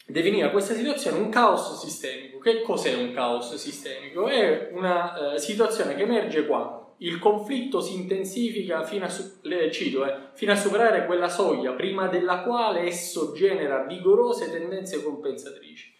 definiva 0.07 0.51
questa 0.51 0.75
situazione 0.75 1.19
un 1.19 1.29
caos 1.29 1.79
sistemico. 1.81 2.39
Che 2.39 2.63
cos'è 2.63 2.95
un 2.95 3.13
caos 3.13 3.55
sistemico? 3.55 4.29
È 4.29 4.71
una 4.73 5.35
eh, 5.35 5.39
situazione 5.39 5.95
che 5.95 6.03
emerge 6.03 6.47
quando 6.47 6.83
il 7.03 7.19
conflitto 7.19 7.81
si 7.81 7.95
intensifica 7.95 8.85
fino 8.85 9.05
a, 9.05 9.09
su- 9.09 9.39
le, 9.43 9.71
cito, 9.73 10.05
eh, 10.05 10.15
fino 10.35 10.53
a 10.53 10.57
superare 10.57 11.07
quella 11.07 11.29
soglia 11.29 11.73
prima 11.73 12.07
della 12.07 12.43
quale 12.43 12.87
esso 12.87 13.33
genera 13.33 13.85
vigorose 13.85 14.51
tendenze 14.51 15.03
compensatrici. 15.03 15.93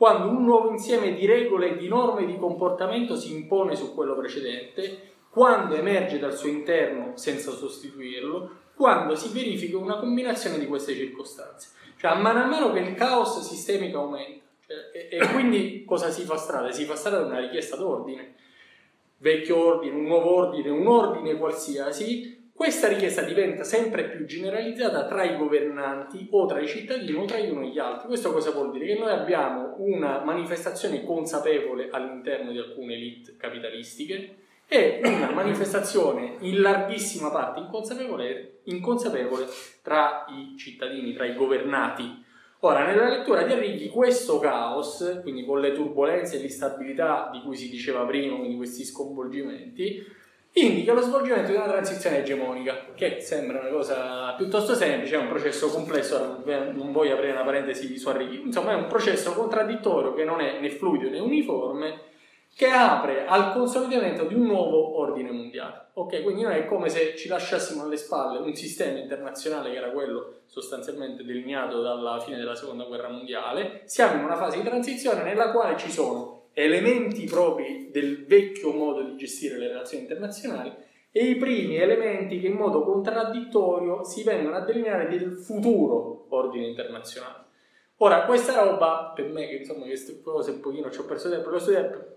Quando 0.00 0.30
un 0.30 0.44
nuovo 0.44 0.70
insieme 0.70 1.12
di 1.12 1.26
regole 1.26 1.76
di 1.76 1.86
norme 1.86 2.24
di 2.24 2.38
comportamento 2.38 3.16
si 3.16 3.34
impone 3.34 3.76
su 3.76 3.92
quello 3.94 4.16
precedente, 4.16 5.10
quando 5.28 5.74
emerge 5.74 6.18
dal 6.18 6.34
suo 6.34 6.48
interno 6.48 7.18
senza 7.18 7.50
sostituirlo, 7.50 8.50
quando 8.74 9.14
si 9.14 9.30
verifica 9.30 9.76
una 9.76 9.98
combinazione 9.98 10.58
di 10.58 10.66
queste 10.66 10.94
circostanze. 10.94 11.72
Cioè, 11.98 12.12
a 12.12 12.14
mano 12.14 12.42
a 12.42 12.46
mano 12.46 12.72
che 12.72 12.78
il 12.78 12.94
caos 12.94 13.46
sistemico 13.46 13.98
aumenta, 13.98 14.42
cioè, 14.66 14.76
e, 14.90 15.18
e, 15.18 15.32
quindi 15.34 15.84
cosa 15.84 16.08
si 16.08 16.22
fa 16.22 16.38
strada? 16.38 16.72
Si 16.72 16.86
fa 16.86 16.96
strada 16.96 17.18
da 17.18 17.26
una 17.26 17.40
richiesta 17.40 17.76
d'ordine, 17.76 18.36
vecchio 19.18 19.62
ordine, 19.62 19.94
un 19.94 20.04
nuovo 20.04 20.34
ordine, 20.34 20.70
un 20.70 20.86
ordine 20.86 21.36
qualsiasi. 21.36 22.39
Questa 22.60 22.88
richiesta 22.88 23.22
diventa 23.22 23.64
sempre 23.64 24.04
più 24.04 24.26
generalizzata 24.26 25.06
tra 25.06 25.24
i 25.24 25.34
governanti 25.38 26.28
o 26.30 26.44
tra 26.44 26.60
i 26.60 26.68
cittadini 26.68 27.14
o 27.14 27.24
tra 27.24 27.38
gli 27.38 27.48
uni 27.48 27.68
e 27.68 27.70
gli 27.70 27.78
altri. 27.78 28.06
Questo 28.06 28.34
cosa 28.34 28.50
vuol 28.50 28.70
dire? 28.70 28.84
Che 28.84 28.98
noi 28.98 29.10
abbiamo 29.10 29.76
una 29.78 30.22
manifestazione 30.22 31.02
consapevole 31.02 31.88
all'interno 31.90 32.52
di 32.52 32.58
alcune 32.58 32.96
elite 32.96 33.36
capitalistiche 33.38 34.36
e 34.68 35.00
una 35.02 35.30
manifestazione 35.30 36.34
in 36.40 36.60
larghissima 36.60 37.30
parte 37.30 37.60
inconsapevole, 37.60 38.58
inconsapevole 38.64 39.46
tra 39.80 40.26
i 40.28 40.54
cittadini, 40.58 41.14
tra 41.14 41.24
i 41.24 41.34
governati. 41.34 42.22
Ora, 42.58 42.84
nella 42.84 43.08
lettura 43.08 43.42
di 43.42 43.54
Arrighi, 43.54 43.88
questo 43.88 44.38
caos, 44.38 45.20
quindi 45.22 45.46
con 45.46 45.60
le 45.60 45.72
turbulenze 45.72 46.36
e 46.36 46.40
l'instabilità 46.40 47.30
di 47.32 47.40
cui 47.40 47.56
si 47.56 47.70
diceva 47.70 48.04
prima, 48.04 48.36
quindi 48.36 48.56
questi 48.56 48.84
sconvolgimenti, 48.84 50.18
indica 50.52 50.92
lo 50.92 51.00
svolgimento 51.00 51.50
di 51.50 51.56
una 51.56 51.68
transizione 51.68 52.18
egemonica, 52.18 52.86
che 52.94 53.20
sembra 53.20 53.60
una 53.60 53.68
cosa 53.68 54.34
piuttosto 54.36 54.74
semplice, 54.74 55.14
è 55.14 55.18
un 55.18 55.28
processo 55.28 55.68
complesso, 55.70 56.42
non 56.44 56.92
voglio 56.92 57.14
aprire 57.14 57.32
una 57.32 57.44
parentesi 57.44 57.96
su 57.98 58.08
Arrighi, 58.08 58.42
insomma 58.42 58.72
è 58.72 58.74
un 58.74 58.86
processo 58.86 59.32
contraddittorio 59.32 60.14
che 60.14 60.24
non 60.24 60.40
è 60.40 60.58
né 60.60 60.70
fluido 60.70 61.08
né 61.08 61.18
uniforme, 61.18 62.08
che 62.54 62.66
apre 62.66 63.26
al 63.26 63.52
consolidamento 63.52 64.24
di 64.24 64.34
un 64.34 64.42
nuovo 64.42 64.98
ordine 64.98 65.30
mondiale. 65.30 65.88
Ok, 65.94 66.22
quindi 66.22 66.42
noi 66.42 66.56
è 66.56 66.66
come 66.66 66.88
se 66.88 67.16
ci 67.16 67.28
lasciassimo 67.28 67.84
alle 67.84 67.96
spalle 67.96 68.38
un 68.38 68.54
sistema 68.54 68.98
internazionale 68.98 69.70
che 69.70 69.76
era 69.76 69.90
quello 69.90 70.40
sostanzialmente 70.46 71.24
delineato 71.24 71.80
dalla 71.80 72.18
fine 72.20 72.36
della 72.36 72.56
seconda 72.56 72.84
guerra 72.84 73.08
mondiale, 73.08 73.82
siamo 73.84 74.18
in 74.18 74.24
una 74.24 74.36
fase 74.36 74.58
di 74.58 74.64
transizione 74.64 75.22
nella 75.22 75.52
quale 75.52 75.76
ci 75.78 75.90
sono 75.90 76.39
elementi 76.52 77.24
propri 77.24 77.90
del 77.90 78.24
vecchio 78.26 78.72
modo 78.72 79.02
di 79.02 79.16
gestire 79.16 79.58
le 79.58 79.68
relazioni 79.68 80.02
internazionali 80.02 80.72
e 81.12 81.24
i 81.24 81.36
primi 81.36 81.76
elementi 81.76 82.40
che 82.40 82.46
in 82.46 82.54
modo 82.54 82.82
contraddittorio 82.82 84.04
si 84.04 84.22
vengono 84.22 84.56
a 84.56 84.60
delineare 84.60 85.08
del 85.08 85.36
futuro 85.36 86.26
ordine 86.28 86.66
internazionale. 86.66 87.48
Ora, 88.02 88.24
questa 88.24 88.62
roba, 88.62 89.12
per 89.14 89.26
me, 89.28 89.46
che 89.46 89.56
insomma, 89.56 89.84
queste 89.84 90.22
cose 90.22 90.52
un 90.52 90.60
pochino 90.60 90.90
ci 90.90 91.00
ho 91.00 91.04
perso 91.04 91.28
tempo 91.28 91.50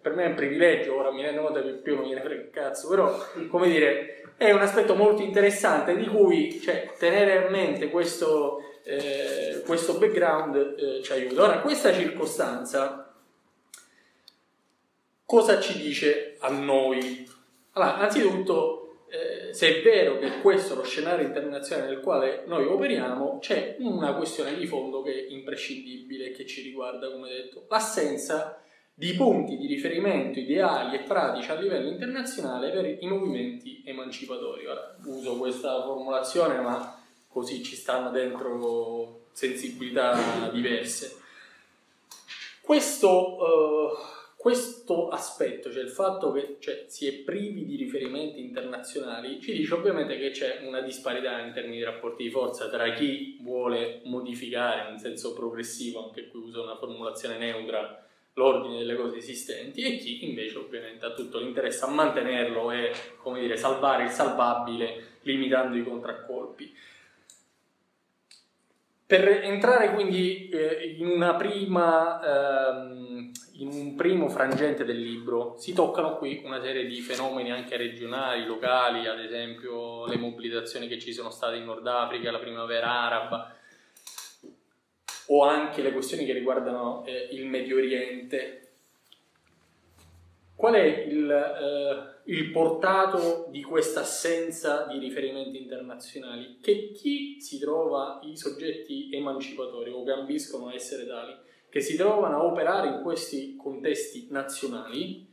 per 0.01 0.15
me 0.15 0.23
è 0.23 0.27
un 0.29 0.35
privilegio, 0.35 0.97
ora 0.97 1.11
mi 1.11 1.23
rendo 1.23 1.41
conto 1.41 1.61
che 1.61 1.71
più 1.71 1.95
non 1.95 2.05
gliene 2.05 2.21
frega 2.21 2.41
il 2.41 2.49
cazzo, 2.51 2.87
però, 2.87 3.13
come 3.49 3.67
dire, 3.67 4.21
è 4.37 4.51
un 4.51 4.61
aspetto 4.61 4.95
molto 4.95 5.21
interessante 5.21 5.97
di 5.97 6.05
cui, 6.05 6.61
cioè, 6.61 6.93
tenere 6.97 7.47
a 7.47 7.49
mente 7.49 7.89
questo, 7.89 8.59
eh, 8.85 9.61
questo 9.65 9.97
background 9.97 10.55
eh, 10.55 11.03
ci 11.03 11.11
aiuta. 11.11 11.43
Ora, 11.43 11.59
questa 11.59 11.91
circostanza, 11.91 13.02
cosa 15.33 15.59
ci 15.59 15.81
dice 15.81 16.35
a 16.41 16.49
noi? 16.49 17.27
Allora, 17.71 17.97
anzitutto, 17.97 19.05
eh, 19.09 19.51
se 19.51 19.79
è 19.79 19.81
vero 19.81 20.19
che 20.19 20.41
questo 20.41 20.73
è 20.73 20.75
lo 20.75 20.83
scenario 20.83 21.25
internazionale 21.25 21.89
nel 21.89 22.01
quale 22.01 22.43
noi 22.45 22.67
operiamo, 22.67 23.39
c'è 23.39 23.77
una 23.79 24.13
questione 24.13 24.55
di 24.55 24.67
fondo 24.67 25.01
che 25.01 25.11
è 25.11 25.31
imprescindibile 25.31 26.27
e 26.27 26.31
che 26.33 26.45
ci 26.45 26.61
riguarda, 26.61 27.09
come 27.09 27.29
detto, 27.29 27.65
l'assenza 27.67 28.61
di 28.93 29.13
punti 29.13 29.57
di 29.57 29.65
riferimento 29.65 30.37
ideali 30.37 30.97
e 30.97 30.99
pratici 30.99 31.49
a 31.49 31.55
livello 31.55 31.89
internazionale 31.89 32.69
per 32.69 32.85
i 32.85 33.07
movimenti 33.07 33.81
emancipatori. 33.83 34.67
Ora 34.67 34.95
uso 35.05 35.35
questa 35.37 35.81
formulazione, 35.81 36.59
ma 36.59 37.03
così 37.27 37.63
ci 37.63 37.75
stanno 37.75 38.11
dentro 38.11 39.21
sensibilità 39.31 40.51
diverse. 40.51 41.17
Questo 42.61 43.35
uh, 43.35 44.12
questo 44.43 45.07
aspetto, 45.07 45.71
cioè 45.71 45.83
il 45.83 45.89
fatto 45.89 46.33
che 46.33 46.57
cioè, 46.59 46.83
si 46.87 47.07
è 47.07 47.13
privi 47.23 47.63
di 47.63 47.77
riferimenti 47.77 48.41
internazionali, 48.41 49.39
ci 49.39 49.53
dice 49.53 49.73
ovviamente 49.73 50.17
che 50.17 50.31
c'è 50.31 50.59
una 50.67 50.81
disparità 50.81 51.39
in 51.39 51.53
termini 51.53 51.77
di 51.77 51.83
rapporti 51.85 52.23
di 52.23 52.29
forza 52.29 52.67
tra 52.67 52.91
chi 52.91 53.37
vuole 53.41 54.01
modificare 54.03 54.91
in 54.91 54.99
senso 54.99 55.31
progressivo, 55.33 56.07
anche 56.07 56.27
qui 56.27 56.41
uso 56.41 56.61
una 56.61 56.75
formulazione 56.75 57.37
neutra, 57.37 58.05
l'ordine 58.33 58.79
delle 58.79 58.97
cose 58.97 59.19
esistenti 59.19 59.81
e 59.81 59.95
chi 59.95 60.27
invece 60.27 60.57
ovviamente 60.57 61.05
ha 61.05 61.13
tutto 61.13 61.39
l'interesse 61.39 61.85
a 61.85 61.91
mantenerlo 61.91 62.69
e 62.71 62.91
come 63.21 63.39
dire, 63.39 63.55
salvare 63.55 64.03
il 64.03 64.09
salvabile 64.09 65.19
limitando 65.21 65.77
i 65.77 65.85
contraccolpi. 65.85 66.75
Per 69.05 69.25
entrare 69.25 69.93
quindi 69.93 70.49
eh, 70.49 70.95
in 70.97 71.07
una 71.07 71.33
prima... 71.35 72.81
Ehm, 72.81 73.13
in 73.55 73.67
un 73.67 73.95
primo 73.95 74.29
frangente 74.29 74.83
del 74.83 74.99
libro 74.99 75.55
si 75.57 75.73
toccano 75.73 76.17
qui 76.17 76.41
una 76.43 76.61
serie 76.61 76.85
di 76.85 77.01
fenomeni 77.01 77.51
anche 77.51 77.77
regionali, 77.77 78.45
locali, 78.45 79.05
ad 79.07 79.19
esempio 79.19 80.07
le 80.07 80.17
mobilitazioni 80.17 80.87
che 80.87 80.99
ci 80.99 81.13
sono 81.13 81.29
state 81.29 81.57
in 81.57 81.65
Nord 81.65 81.85
Africa, 81.85 82.31
la 82.31 82.39
primavera 82.39 82.89
araba, 82.89 83.55
o 85.27 85.43
anche 85.43 85.81
le 85.81 85.91
questioni 85.91 86.25
che 86.25 86.33
riguardano 86.33 87.05
eh, 87.05 87.29
il 87.31 87.45
Medio 87.45 87.77
Oriente. 87.77 88.59
Qual 90.55 90.73
è 90.73 91.05
il, 91.07 91.29
eh, 91.29 92.31
il 92.31 92.51
portato 92.51 93.47
di 93.49 93.61
questa 93.61 94.01
assenza 94.01 94.85
di 94.85 94.97
riferimenti 94.97 95.61
internazionali? 95.61 96.57
Che 96.61 96.91
chi 96.91 97.39
si 97.39 97.59
trova 97.59 98.19
i 98.23 98.35
soggetti 98.35 99.09
emancipatori 99.11 99.91
o 99.91 100.03
che 100.03 100.11
ambiscono 100.11 100.69
a 100.69 100.73
essere 100.73 101.05
tali 101.05 101.42
che 101.73 101.81
si 101.81 101.95
trovano 101.95 102.37
a 102.37 102.45
operare 102.45 102.87
in 102.87 103.01
questi 103.01 103.55
contesti 103.55 104.27
nazionali 104.29 105.27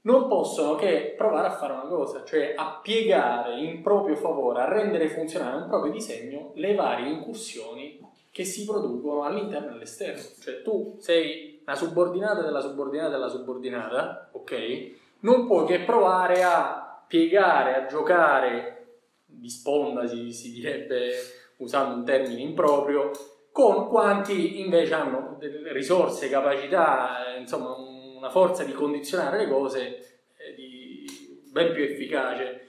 non 0.00 0.26
possono 0.26 0.74
che 0.74 1.14
provare 1.16 1.46
a 1.46 1.52
fare 1.52 1.74
una 1.74 1.84
cosa, 1.84 2.24
cioè 2.24 2.54
a 2.56 2.80
piegare 2.82 3.60
in 3.60 3.80
proprio 3.80 4.16
favore, 4.16 4.60
a 4.60 4.68
rendere 4.68 5.08
funzionale 5.08 5.62
un 5.62 5.68
proprio 5.68 5.92
disegno 5.92 6.50
le 6.56 6.74
varie 6.74 7.10
incursioni 7.10 8.00
che 8.32 8.42
si 8.42 8.64
producono 8.64 9.22
all'interno 9.22 9.68
e 9.68 9.74
all'esterno. 9.74 10.20
Cioè 10.40 10.62
tu 10.62 10.96
sei 10.98 11.62
la 11.64 11.76
subordinata 11.76 12.42
della 12.42 12.60
subordinata 12.60 13.10
della 13.10 13.28
subordinata, 13.28 14.30
ok? 14.32 14.90
Non 15.20 15.46
puoi 15.46 15.64
che 15.66 15.84
provare 15.84 16.42
a 16.42 17.04
piegare, 17.06 17.76
a 17.76 17.86
giocare 17.86 18.96
di 19.26 19.48
sponda, 19.48 20.08
si, 20.08 20.32
si 20.32 20.50
direbbe 20.50 21.12
usando 21.58 21.94
un 21.94 22.04
termine 22.04 22.40
improprio, 22.40 23.12
con 23.52 23.88
quanti 23.88 24.60
invece 24.60 24.94
hanno 24.94 25.38
risorse, 25.72 26.30
capacità, 26.30 27.36
insomma 27.38 27.74
una 27.76 28.30
forza 28.30 28.64
di 28.64 28.72
condizionare 28.72 29.38
le 29.38 29.48
cose 29.48 30.22
eh, 30.36 31.04
ben 31.50 31.72
più 31.72 31.82
efficace. 31.82 32.68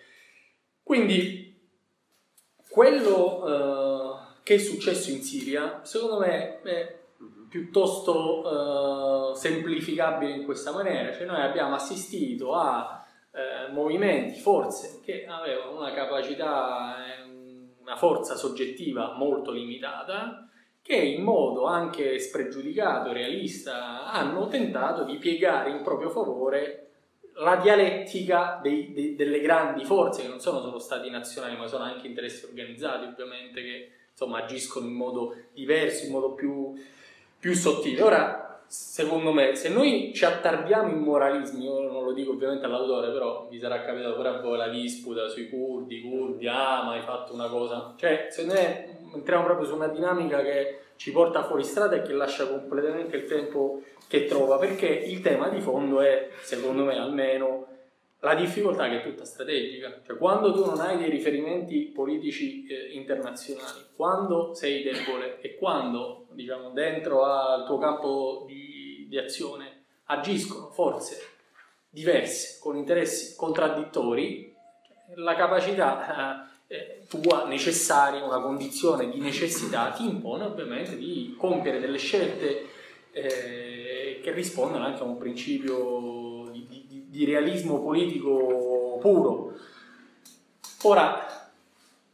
Quindi 0.84 1.58
quello 2.70 3.48
eh, 3.48 4.42
che 4.44 4.56
è 4.56 4.58
successo 4.58 5.10
in 5.10 5.22
Siria, 5.22 5.80
secondo 5.84 6.20
me 6.20 6.62
è 6.62 7.00
piuttosto 7.48 9.32
eh, 9.32 9.36
semplificabile 9.36 10.34
in 10.34 10.44
questa 10.44 10.72
maniera, 10.72 11.14
cioè 11.14 11.26
noi 11.26 11.42
abbiamo 11.42 11.76
assistito 11.76 12.56
a 12.56 13.06
eh, 13.32 13.72
movimenti, 13.72 14.40
forze 14.40 15.02
che 15.04 15.26
avevano 15.26 15.78
una 15.78 15.94
capacità, 15.94 16.96
una 17.80 17.96
forza 17.96 18.36
soggettiva 18.36 19.14
molto 19.16 19.52
limitata, 19.52 20.50
che 20.84 20.96
in 20.96 21.24
modo 21.24 21.64
anche 21.64 22.20
spregiudicato 22.20 23.14
realista 23.14 24.12
hanno 24.12 24.48
tentato 24.48 25.06
di 25.06 25.16
piegare 25.16 25.70
in 25.70 25.82
proprio 25.82 26.10
favore 26.10 26.90
la 27.36 27.56
dialettica 27.56 28.60
dei, 28.62 28.92
dei, 28.94 29.16
delle 29.16 29.40
grandi 29.40 29.86
forze, 29.86 30.22
che 30.22 30.28
non 30.28 30.42
sono 30.42 30.60
solo 30.60 30.80
stati 30.80 31.10
nazionali, 31.10 31.56
ma 31.56 31.68
sono 31.68 31.86
anche 31.86 32.06
interessi 32.06 32.46
organizzati, 32.46 33.06
ovviamente, 33.06 33.62
che 33.62 33.92
insomma, 34.12 34.44
agiscono 34.44 34.86
in 34.86 34.94
modo 34.94 35.36
diverso, 35.54 36.06
in 36.06 36.12
modo 36.12 36.34
più, 36.34 36.74
più 37.40 37.54
sottile. 37.54 38.02
Ora, 38.02 38.62
secondo 38.68 39.32
me, 39.32 39.56
se 39.56 39.70
noi 39.70 40.12
ci 40.14 40.26
attardiamo 40.26 40.92
in 40.92 41.00
moralismi, 41.00 41.64
io 41.64 41.80
non 41.80 42.04
lo 42.04 42.12
dico 42.12 42.34
ovviamente 42.34 42.66
all'autore, 42.66 43.12
però 43.12 43.48
vi 43.50 43.58
sarà 43.58 43.82
capitato 43.84 44.16
pure 44.16 44.30
a 44.30 44.42
voi 44.42 44.58
la 44.58 44.68
disputa 44.68 45.28
sui 45.30 45.50
curdi, 45.50 46.02
curdi, 46.02 46.46
ah, 46.48 46.84
ma 46.84 46.94
hai 46.94 47.02
fatto 47.02 47.34
una 47.34 47.48
cosa. 47.48 47.96
Cioè, 47.98 48.28
secondo 48.30 48.60
me 48.60 48.93
entriamo 49.14 49.44
proprio 49.44 49.68
su 49.68 49.76
una 49.76 49.88
dinamica 49.88 50.42
che 50.42 50.80
ci 50.96 51.12
porta 51.12 51.44
fuori 51.44 51.64
strada 51.64 51.96
e 51.96 52.02
che 52.02 52.14
lascia 52.14 52.48
completamente 52.48 53.16
il 53.18 53.26
tempo 53.26 53.82
che 54.08 54.26
trova, 54.26 54.58
perché 54.58 54.88
il 54.88 55.22
tema 55.22 55.50
di 55.50 55.60
fondo 55.60 56.02
è, 56.02 56.30
secondo 56.42 56.84
me 56.84 56.98
almeno, 56.98 57.68
la 58.20 58.36
difficoltà 58.36 58.88
che 58.88 59.02
è 59.02 59.04
tutta 59.04 59.26
strategica, 59.26 60.02
cioè 60.06 60.18
quando 60.18 60.54
tu 60.54 60.66
non 60.66 60.80
hai 60.80 60.98
dei 60.98 61.10
riferimenti 61.10 61.92
politici 61.94 62.66
eh, 62.66 62.94
internazionali, 62.94 63.88
quando 63.96 64.54
sei 64.54 64.82
debole 64.82 65.42
e 65.42 65.56
quando, 65.56 66.28
diciamo, 66.32 66.70
dentro 66.72 67.26
al 67.26 67.66
tuo 67.66 67.78
campo 67.80 68.46
di, 68.48 69.08
di 69.10 69.18
azione 69.18 69.84
agiscono 70.06 70.70
forze 70.70 71.32
diverse, 71.90 72.60
con 72.62 72.78
interessi 72.78 73.36
contraddittori, 73.36 74.56
la 75.16 75.36
capacità 75.36 76.48
eh, 76.48 76.53
tua 77.08 77.46
necessaria, 77.48 78.24
una 78.24 78.40
condizione 78.40 79.10
di 79.10 79.20
necessità, 79.20 79.92
ti 79.92 80.06
impone 80.06 80.46
ovviamente 80.46 80.98
di 80.98 81.36
compiere 81.38 81.80
delle 81.80 81.98
scelte 81.98 82.66
eh, 83.12 84.20
che 84.24 84.32
rispondono 84.32 84.86
anche 84.86 85.02
a 85.02 85.06
un 85.06 85.18
principio 85.18 86.50
di, 86.52 86.66
di, 86.68 87.06
di 87.10 87.26
realismo 87.26 87.82
politico 87.82 88.98
puro. 89.00 89.54
Ora, 90.84 91.52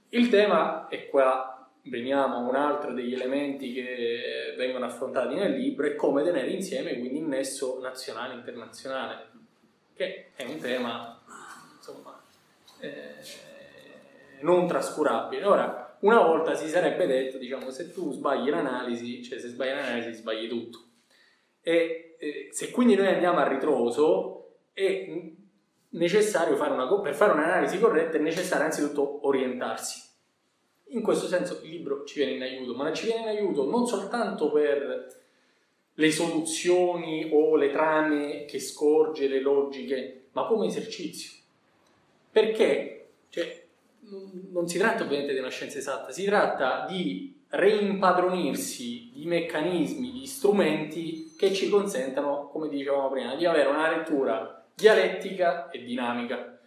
il 0.09 0.29
tema 0.29 0.87
è 0.87 1.07
qua 1.07 1.67
veniamo 1.83 2.35
a 2.35 2.39
un 2.39 2.55
altro 2.55 2.93
degli 2.93 3.13
elementi 3.13 3.73
che 3.73 4.53
vengono 4.57 4.85
affrontati 4.85 5.35
nel 5.35 5.53
libro, 5.53 5.87
è 5.87 5.95
come 5.95 6.23
tenere 6.23 6.49
insieme 6.49 6.97
quindi 6.97 7.19
il 7.19 7.25
nesso 7.25 7.79
nazionale 7.81 8.33
e 8.33 8.37
internazionale, 8.37 9.27
che 9.95 10.31
è 10.35 10.43
un 10.43 10.59
tema, 10.59 11.19
insomma, 11.77 12.21
eh, 12.79 13.47
non 14.41 14.67
trascurabile. 14.67 15.45
Ora, 15.45 15.97
una 16.01 16.21
volta 16.21 16.55
si 16.55 16.67
sarebbe 16.67 17.05
detto, 17.05 17.37
diciamo, 17.37 17.69
se 17.69 17.91
tu 17.91 18.11
sbagli 18.11 18.49
l'analisi, 18.49 19.23
cioè 19.23 19.39
se 19.39 19.49
sbagli 19.49 19.69
l'analisi 19.69 20.13
sbagli 20.13 20.47
tutto. 20.47 20.79
E 21.61 22.15
eh, 22.17 22.49
se 22.51 22.71
quindi 22.71 22.95
noi 22.95 23.07
andiamo 23.07 23.39
a 23.39 23.47
ritroso 23.47 24.57
e 24.73 25.35
necessario 25.89 26.55
fare 26.55 26.71
una, 26.71 26.87
per 27.01 27.15
fare 27.15 27.33
un'analisi 27.33 27.79
corretta 27.79 28.17
è 28.17 28.21
necessario 28.21 28.65
anzitutto 28.65 29.25
orientarsi. 29.27 30.07
In 30.91 31.01
questo 31.01 31.27
senso 31.27 31.59
il 31.63 31.69
libro 31.69 32.03
ci 32.03 32.19
viene 32.19 32.33
in 32.35 32.41
aiuto, 32.41 32.73
ma 32.75 32.91
ci 32.93 33.05
viene 33.05 33.21
in 33.21 33.37
aiuto 33.37 33.69
non 33.69 33.85
soltanto 33.85 34.51
per 34.51 35.17
le 35.93 36.11
soluzioni 36.11 37.29
o 37.31 37.55
le 37.55 37.69
trame 37.71 38.45
che 38.45 38.59
scorge, 38.59 39.27
le 39.27 39.41
logiche, 39.41 40.27
ma 40.31 40.45
come 40.45 40.67
esercizio. 40.67 41.31
Perché? 42.31 43.09
Cioè, 43.29 43.67
non 44.51 44.67
si 44.67 44.77
tratta 44.77 45.03
ovviamente 45.03 45.33
di 45.33 45.39
una 45.39 45.49
scienza 45.49 45.77
esatta, 45.77 46.11
si 46.11 46.25
tratta 46.25 46.85
di 46.87 47.37
reimpadronirsi 47.49 49.11
di 49.13 49.25
meccanismi, 49.25 50.11
di 50.11 50.25
strumenti 50.25 51.33
che 51.37 51.53
ci 51.53 51.69
consentano, 51.69 52.49
come 52.51 52.69
dicevamo 52.69 53.09
prima, 53.09 53.35
di 53.35 53.45
avere 53.45 53.69
una 53.69 53.95
lettura 53.95 54.65
dialettica 54.75 55.69
e 55.69 55.83
dinamica. 55.83 56.59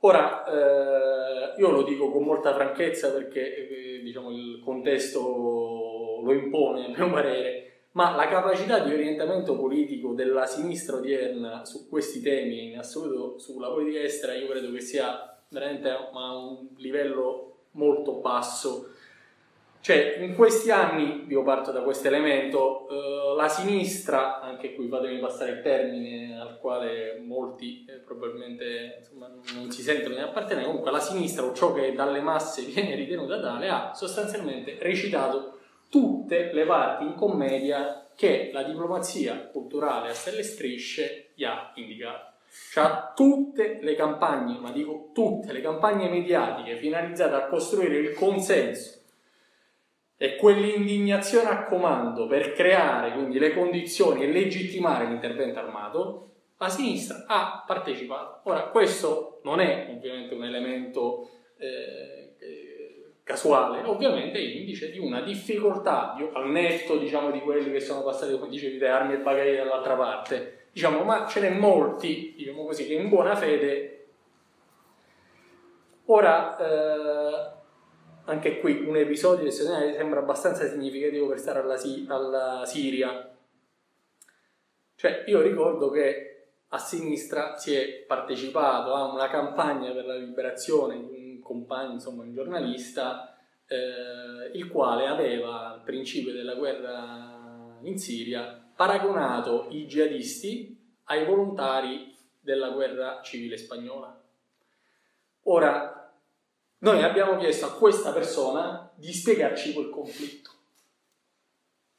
Ora, 0.00 0.44
eh, 0.44 1.60
io 1.60 1.70
lo 1.70 1.82
dico 1.82 2.10
con 2.10 2.22
molta 2.22 2.54
franchezza 2.54 3.10
perché 3.10 3.96
eh, 3.96 4.00
diciamo, 4.02 4.30
il 4.30 4.60
contesto 4.64 6.20
lo 6.22 6.32
impone, 6.32 6.86
a 6.86 6.88
mio 6.88 7.10
parere, 7.10 7.86
ma 7.92 8.14
la 8.14 8.28
capacità 8.28 8.78
di 8.78 8.92
orientamento 8.92 9.56
politico 9.56 10.12
della 10.12 10.46
sinistra 10.46 10.96
odierna 10.96 11.64
su 11.64 11.88
questi 11.88 12.20
temi, 12.20 12.70
in 12.70 12.78
assoluto 12.78 13.38
sulla 13.38 13.70
politica 13.70 14.00
estera, 14.00 14.34
io 14.34 14.46
credo 14.46 14.70
che 14.70 14.80
sia 14.80 15.27
veramente 15.48 15.90
a 15.90 16.36
un 16.36 16.68
livello 16.76 17.58
molto 17.72 18.14
basso. 18.14 18.92
Cioè, 19.80 20.18
in 20.20 20.34
questi 20.34 20.70
anni, 20.70 21.26
io 21.28 21.42
parto 21.42 21.70
da 21.70 21.82
questo 21.82 22.08
elemento, 22.08 22.88
eh, 22.88 23.34
la 23.36 23.48
sinistra, 23.48 24.40
anche 24.40 24.74
qui 24.74 24.88
fatemi 24.88 25.18
passare 25.20 25.52
il 25.52 25.62
termine 25.62 26.38
al 26.38 26.58
quale 26.58 27.22
molti 27.24 27.86
eh, 27.88 27.94
probabilmente 27.94 28.96
insomma, 28.98 29.30
non 29.54 29.70
si 29.70 29.82
sentono 29.82 30.16
di 30.16 30.20
appartenere, 30.20 30.66
comunque 30.66 30.90
la 30.90 31.00
sinistra 31.00 31.44
o 31.44 31.54
ciò 31.54 31.72
che 31.72 31.94
dalle 31.94 32.20
masse 32.20 32.62
viene 32.62 32.96
ritenuta 32.96 33.40
tale 33.40 33.68
ha 33.68 33.94
sostanzialmente 33.94 34.76
recitato 34.80 35.58
tutte 35.88 36.52
le 36.52 36.66
parti 36.66 37.04
in 37.04 37.14
commedia 37.14 38.08
che 38.14 38.50
la 38.52 38.64
diplomazia 38.64 39.46
culturale 39.46 40.10
a 40.10 40.14
stelle 40.14 40.42
strisce 40.42 41.30
gli 41.34 41.44
ha 41.44 41.70
indicato. 41.76 42.37
Cioè 42.72 43.12
tutte 43.14 43.78
le 43.80 43.94
campagne, 43.94 44.58
ma 44.58 44.70
dico 44.70 45.10
tutte 45.12 45.52
le 45.52 45.60
campagne 45.60 46.08
mediatiche 46.08 46.76
finalizzate 46.76 47.34
a 47.34 47.46
costruire 47.46 47.96
il 47.96 48.14
consenso 48.14 49.02
e 50.16 50.36
quell'indignazione 50.36 51.48
a 51.48 51.64
comando 51.64 52.26
per 52.26 52.52
creare 52.52 53.12
quindi 53.12 53.38
le 53.38 53.54
condizioni 53.54 54.24
e 54.24 54.32
legittimare 54.32 55.06
l'intervento 55.06 55.58
armato, 55.58 56.30
la 56.58 56.68
sinistra 56.68 57.24
ha 57.26 57.62
partecipato. 57.66 58.40
Ora, 58.48 58.62
questo 58.64 59.40
non 59.44 59.60
è 59.60 59.94
ovviamente 59.94 60.34
un 60.34 60.44
elemento 60.44 61.30
eh, 61.58 62.18
casuale, 63.28 63.82
ovviamente 63.84 64.38
è 64.38 64.42
indice 64.42 64.90
di 64.90 64.98
una 64.98 65.20
difficoltà, 65.20 66.14
di, 66.16 66.26
al 66.32 66.48
netto 66.48 66.96
diciamo, 66.96 67.30
di 67.30 67.40
quelli 67.40 67.70
che 67.70 67.80
sono 67.80 68.02
passati, 68.02 68.32
come 68.38 68.48
dicevi 68.48 68.78
te, 68.78 68.88
armi 68.88 69.12
e 69.12 69.18
bagagli 69.18 69.54
dall'altra 69.54 69.94
parte, 69.96 70.57
diciamo, 70.72 71.02
ma 71.02 71.26
ce 71.26 71.40
n'è 71.40 71.50
molti, 71.50 72.34
diciamo 72.36 72.64
così, 72.64 72.86
che 72.86 72.94
in 72.94 73.08
buona 73.08 73.34
fede... 73.34 73.94
Ora, 76.06 76.56
eh, 76.56 77.52
anche 78.24 78.60
qui 78.60 78.84
un 78.86 78.96
episodio 78.96 79.44
che 79.44 79.50
sembra 79.50 80.20
abbastanza 80.20 80.66
significativo 80.66 81.28
per 81.28 81.38
stare 81.38 81.60
alla, 81.60 81.78
alla 82.08 82.64
Siria. 82.64 83.36
Cioè, 84.94 85.24
io 85.26 85.40
ricordo 85.40 85.90
che 85.90 86.28
a 86.68 86.78
sinistra 86.78 87.56
si 87.56 87.74
è 87.74 88.04
partecipato 88.06 88.94
a 88.94 89.12
una 89.12 89.28
campagna 89.28 89.92
per 89.92 90.06
la 90.06 90.16
liberazione 90.16 90.96
di 90.96 91.30
un 91.34 91.40
compagno, 91.40 91.92
insomma 91.92 92.22
un 92.22 92.32
giornalista, 92.32 93.36
eh, 93.66 94.50
il 94.52 94.68
quale 94.68 95.06
aveva 95.06 95.72
al 95.72 95.82
principio 95.82 96.32
della 96.32 96.54
guerra 96.54 97.78
in 97.82 97.98
Siria 97.98 98.67
paragonato 98.78 99.66
i 99.70 99.86
jihadisti 99.86 100.78
ai 101.06 101.24
volontari 101.24 102.16
della 102.38 102.70
guerra 102.70 103.20
civile 103.24 103.56
spagnola. 103.56 104.16
Ora, 105.42 106.14
noi 106.78 107.02
abbiamo 107.02 107.36
chiesto 107.38 107.66
a 107.66 107.72
questa 107.72 108.12
persona 108.12 108.88
di 108.94 109.12
spiegarci 109.12 109.72
quel 109.72 109.90
conflitto. 109.90 110.50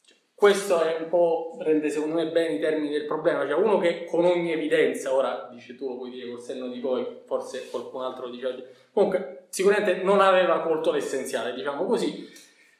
Cioè, 0.05 0.15
questo 0.33 0.81
è 0.81 1.01
un 1.01 1.09
po', 1.09 1.57
rende 1.59 1.89
secondo 1.89 2.15
me 2.15 2.31
bene 2.31 2.53
i 2.53 2.59
termini 2.61 2.91
del 2.91 3.07
problema, 3.07 3.45
cioè 3.45 3.61
uno 3.61 3.77
che 3.77 4.05
con 4.05 4.23
ogni 4.23 4.53
evidenza, 4.53 5.13
ora 5.13 5.49
dice 5.51 5.75
tu 5.75 5.89
lo 5.89 5.97
puoi 5.97 6.11
dire 6.11 6.29
col 6.29 6.39
senno 6.39 6.69
di 6.69 6.79
poi, 6.79 7.05
forse 7.25 7.69
qualcun 7.69 8.03
altro 8.03 8.27
lo 8.27 8.31
dice, 8.31 8.87
comunque 8.93 9.47
sicuramente 9.49 10.01
non 10.01 10.21
aveva 10.21 10.61
colto 10.61 10.93
l'essenziale, 10.93 11.53
diciamo 11.53 11.83
così. 11.83 12.25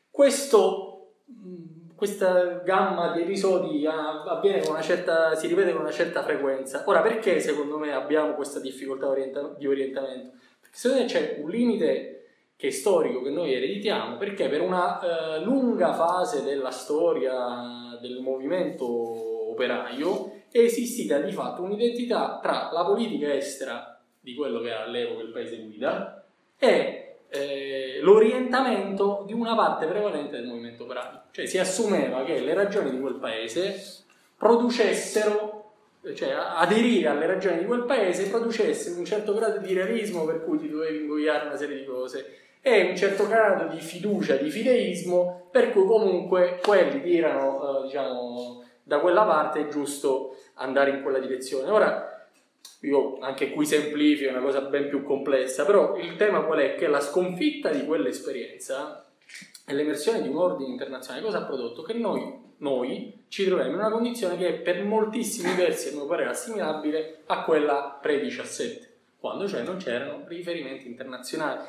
Questo 0.10 1.16
questa 2.00 2.62
gamma 2.64 3.12
di 3.12 3.24
episodi 3.24 3.86
avviene 3.86 4.62
con 4.62 4.72
una 4.72 4.82
certa, 4.82 5.36
si 5.36 5.48
ripete 5.48 5.74
con 5.74 5.82
una 5.82 5.92
certa 5.92 6.24
frequenza. 6.24 6.84
Ora, 6.86 7.02
perché 7.02 7.42
secondo 7.42 7.78
me 7.78 7.92
abbiamo 7.92 8.36
questa 8.36 8.62
difficoltà 8.62 9.10
orienta- 9.10 9.54
di 9.58 9.68
orientamento? 9.68 10.38
Perché 10.62 10.78
secondo 10.78 11.04
me 11.04 11.10
c'è 11.10 11.40
un 11.42 11.50
limite 11.50 12.28
che 12.56 12.68
è 12.68 12.72
storico 12.72 13.22
che 13.22 13.32
noi 13.32 13.54
ereditiamo, 13.54 14.16
perché 14.16 14.48
per 14.48 14.62
una 14.62 15.00
eh, 15.02 15.44
lunga 15.44 15.94
fase 15.94 16.42
della 16.42 16.72
storia 16.72 17.98
del 18.00 18.22
movimento 18.22 19.52
operaio 19.52 20.44
è 20.50 20.60
esistita 20.60 21.20
di 21.20 21.34
fatto 21.34 21.64
un'identità 21.64 22.40
tra 22.42 22.70
la 22.72 22.86
politica 22.86 23.34
estera 23.34 24.02
di 24.22 24.36
quello 24.36 24.62
che 24.62 24.70
era 24.70 24.86
all'epoca 24.86 25.22
il 25.22 25.32
paese 25.32 25.58
guida 25.58 26.24
e 26.58 27.09
eh, 27.30 28.00
l'orientamento 28.02 29.24
di 29.26 29.34
una 29.34 29.56
parte 29.56 29.86
prevalente 29.86 30.38
del 30.38 30.48
movimento 30.48 30.84
operaio. 30.84 31.22
Cioè 31.32 31.46
si 31.46 31.58
assumeva 31.58 32.24
che 32.24 32.40
le 32.40 32.54
ragioni 32.54 32.92
di 32.92 33.00
quel 33.00 33.16
paese 33.16 34.04
producessero, 34.36 35.72
cioè 36.16 36.32
aderire 36.32 37.10
alle 37.10 37.28
ragioni 37.28 37.60
di 37.60 37.66
quel 37.66 37.84
paese 37.84 38.30
producesse 38.30 38.98
un 38.98 39.06
certo 39.06 39.34
grado 39.34 39.60
di 39.60 39.74
realismo 39.74 40.26
per 40.26 40.44
cui 40.44 40.58
ti 40.58 40.70
dovevi 40.70 41.02
ingoiare 41.02 41.48
una 41.48 41.58
serie 41.58 41.78
di 41.78 41.86
cose 41.86 42.38
e 42.62 42.90
un 42.90 42.98
certo 42.98 43.28
grado 43.28 43.74
di 43.74 43.80
fiducia, 43.80 44.36
di 44.36 44.50
fideismo 44.50 45.48
per 45.52 45.72
cui 45.72 45.86
comunque 45.86 46.60
quelli 46.64 47.02
tirano, 47.02 47.80
eh, 47.80 47.84
diciamo, 47.84 48.64
da 48.84 49.00
quella 49.00 49.24
parte 49.24 49.62
è 49.62 49.68
giusto 49.68 50.36
andare 50.56 50.92
in 50.92 51.02
quella 51.02 51.20
direzione. 51.20 51.70
Ora, 51.70 52.19
io 52.82 53.20
anche 53.20 53.52
qui 53.52 53.66
semplifico, 53.66 54.30
è 54.30 54.34
una 54.34 54.42
cosa 54.42 54.62
ben 54.62 54.88
più 54.88 55.04
complessa, 55.04 55.66
però 55.66 55.98
il 55.98 56.16
tema 56.16 56.42
qual 56.42 56.60
è? 56.60 56.76
Che 56.76 56.88
la 56.88 57.02
sconfitta 57.02 57.70
di 57.72 57.86
quell'esperienza 57.86 59.06
e 59.66 59.74
l'emersione 59.74 60.22
di 60.22 60.30
un 60.30 60.38
ordine 60.38 60.72
internazionale 60.72 61.24
cosa 61.24 61.40
ha 61.40 61.46
prodotto? 61.46 61.82
Che 61.82 61.94
noi, 61.94 62.54
noi 62.58 63.26
ci 63.28 63.46
troviamo 63.46 63.72
in 63.72 63.78
una 63.78 63.92
condizione 63.92 64.38
che 64.38 64.48
è 64.48 64.54
per 64.54 64.84
moltissimi 64.86 65.54
versi, 65.56 65.90
a 65.90 65.92
mio 65.94 66.06
parere, 66.06 66.30
assimilabile 66.30 67.24
a 67.26 67.44
quella 67.44 68.00
pre-17, 68.02 68.88
quando 69.20 69.48
cioè 69.48 69.64
non 69.64 69.76
c'erano 69.76 70.24
riferimenti 70.28 70.88
internazionali. 70.88 71.60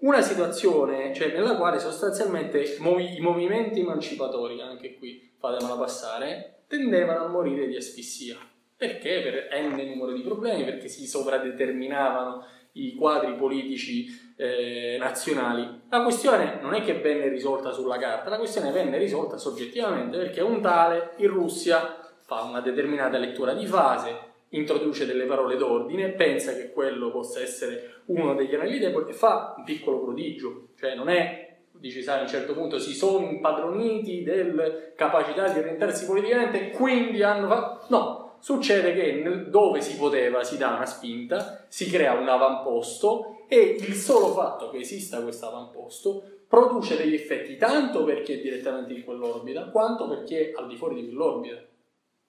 Una 0.00 0.20
situazione 0.20 1.14
cioè, 1.14 1.32
nella 1.32 1.56
quale 1.56 1.80
sostanzialmente 1.80 2.60
i 2.60 3.20
movimenti 3.20 3.80
emancipatori, 3.80 4.60
anche 4.60 4.96
qui 4.96 5.30
fatemela 5.38 5.76
passare, 5.76 6.60
tendevano 6.68 7.24
a 7.24 7.28
morire 7.28 7.66
di 7.66 7.74
asfissia 7.74 8.36
perché? 8.78 9.20
Per 9.20 9.60
n 9.60 9.74
numero 9.74 10.12
di 10.12 10.22
problemi, 10.22 10.64
perché 10.64 10.86
si 10.86 11.04
sovradeterminavano 11.04 12.46
i 12.74 12.94
quadri 12.94 13.34
politici 13.34 14.06
eh, 14.36 14.96
nazionali. 15.00 15.82
La 15.90 16.02
questione 16.02 16.60
non 16.62 16.74
è 16.74 16.82
che 16.82 16.94
venne 16.94 17.28
risolta 17.28 17.72
sulla 17.72 17.98
carta, 17.98 18.30
la 18.30 18.38
questione 18.38 18.70
venne 18.70 18.96
risolta 18.96 19.36
soggettivamente 19.36 20.16
perché 20.16 20.40
un 20.40 20.60
tale 20.60 21.14
in 21.16 21.28
Russia 21.28 21.98
fa 22.20 22.42
una 22.42 22.60
determinata 22.60 23.18
lettura 23.18 23.52
di 23.52 23.66
fase, 23.66 24.26
introduce 24.50 25.06
delle 25.06 25.24
parole 25.24 25.56
d'ordine, 25.56 26.10
pensa 26.10 26.54
che 26.54 26.70
quello 26.70 27.10
possa 27.10 27.40
essere 27.40 28.02
uno 28.06 28.34
degli 28.34 28.54
anelli 28.54 28.78
deboli 28.78 29.10
e 29.10 29.14
fa 29.14 29.54
un 29.56 29.64
piccolo 29.64 30.00
prodigio, 30.00 30.68
cioè 30.78 30.94
non 30.94 31.08
è 31.08 31.46
dice 31.72 32.02
sai 32.02 32.18
a 32.18 32.22
un 32.22 32.28
certo 32.28 32.54
punto 32.54 32.78
si 32.80 32.92
sono 32.92 33.28
impadroniti 33.28 34.24
della 34.24 34.64
capacità 34.96 35.48
di 35.48 35.60
orientarsi 35.60 36.06
politicamente 36.06 36.70
quindi 36.70 37.22
hanno 37.22 37.46
fatto 37.46 37.84
no 37.90 38.27
succede 38.40 38.94
che 38.94 39.48
dove 39.48 39.80
si 39.80 39.96
poteva 39.96 40.44
si 40.44 40.56
dà 40.56 40.74
una 40.74 40.86
spinta, 40.86 41.64
si 41.68 41.90
crea 41.90 42.14
un 42.14 42.28
avamposto 42.28 43.44
e 43.48 43.76
il 43.80 43.94
solo 43.94 44.32
fatto 44.32 44.70
che 44.70 44.78
esista 44.78 45.22
questo 45.22 45.46
avamposto 45.46 46.22
produce 46.48 46.96
degli 46.96 47.14
effetti 47.14 47.56
tanto 47.56 48.04
per 48.04 48.22
chi 48.22 48.34
è 48.34 48.40
direttamente 48.40 48.92
in 48.92 49.04
quell'orbita 49.04 49.70
quanto 49.70 50.08
per 50.08 50.24
chi 50.24 50.34
è 50.34 50.52
al 50.54 50.66
di 50.66 50.76
fuori 50.76 50.96
di 50.96 51.06
quell'orbita. 51.06 51.62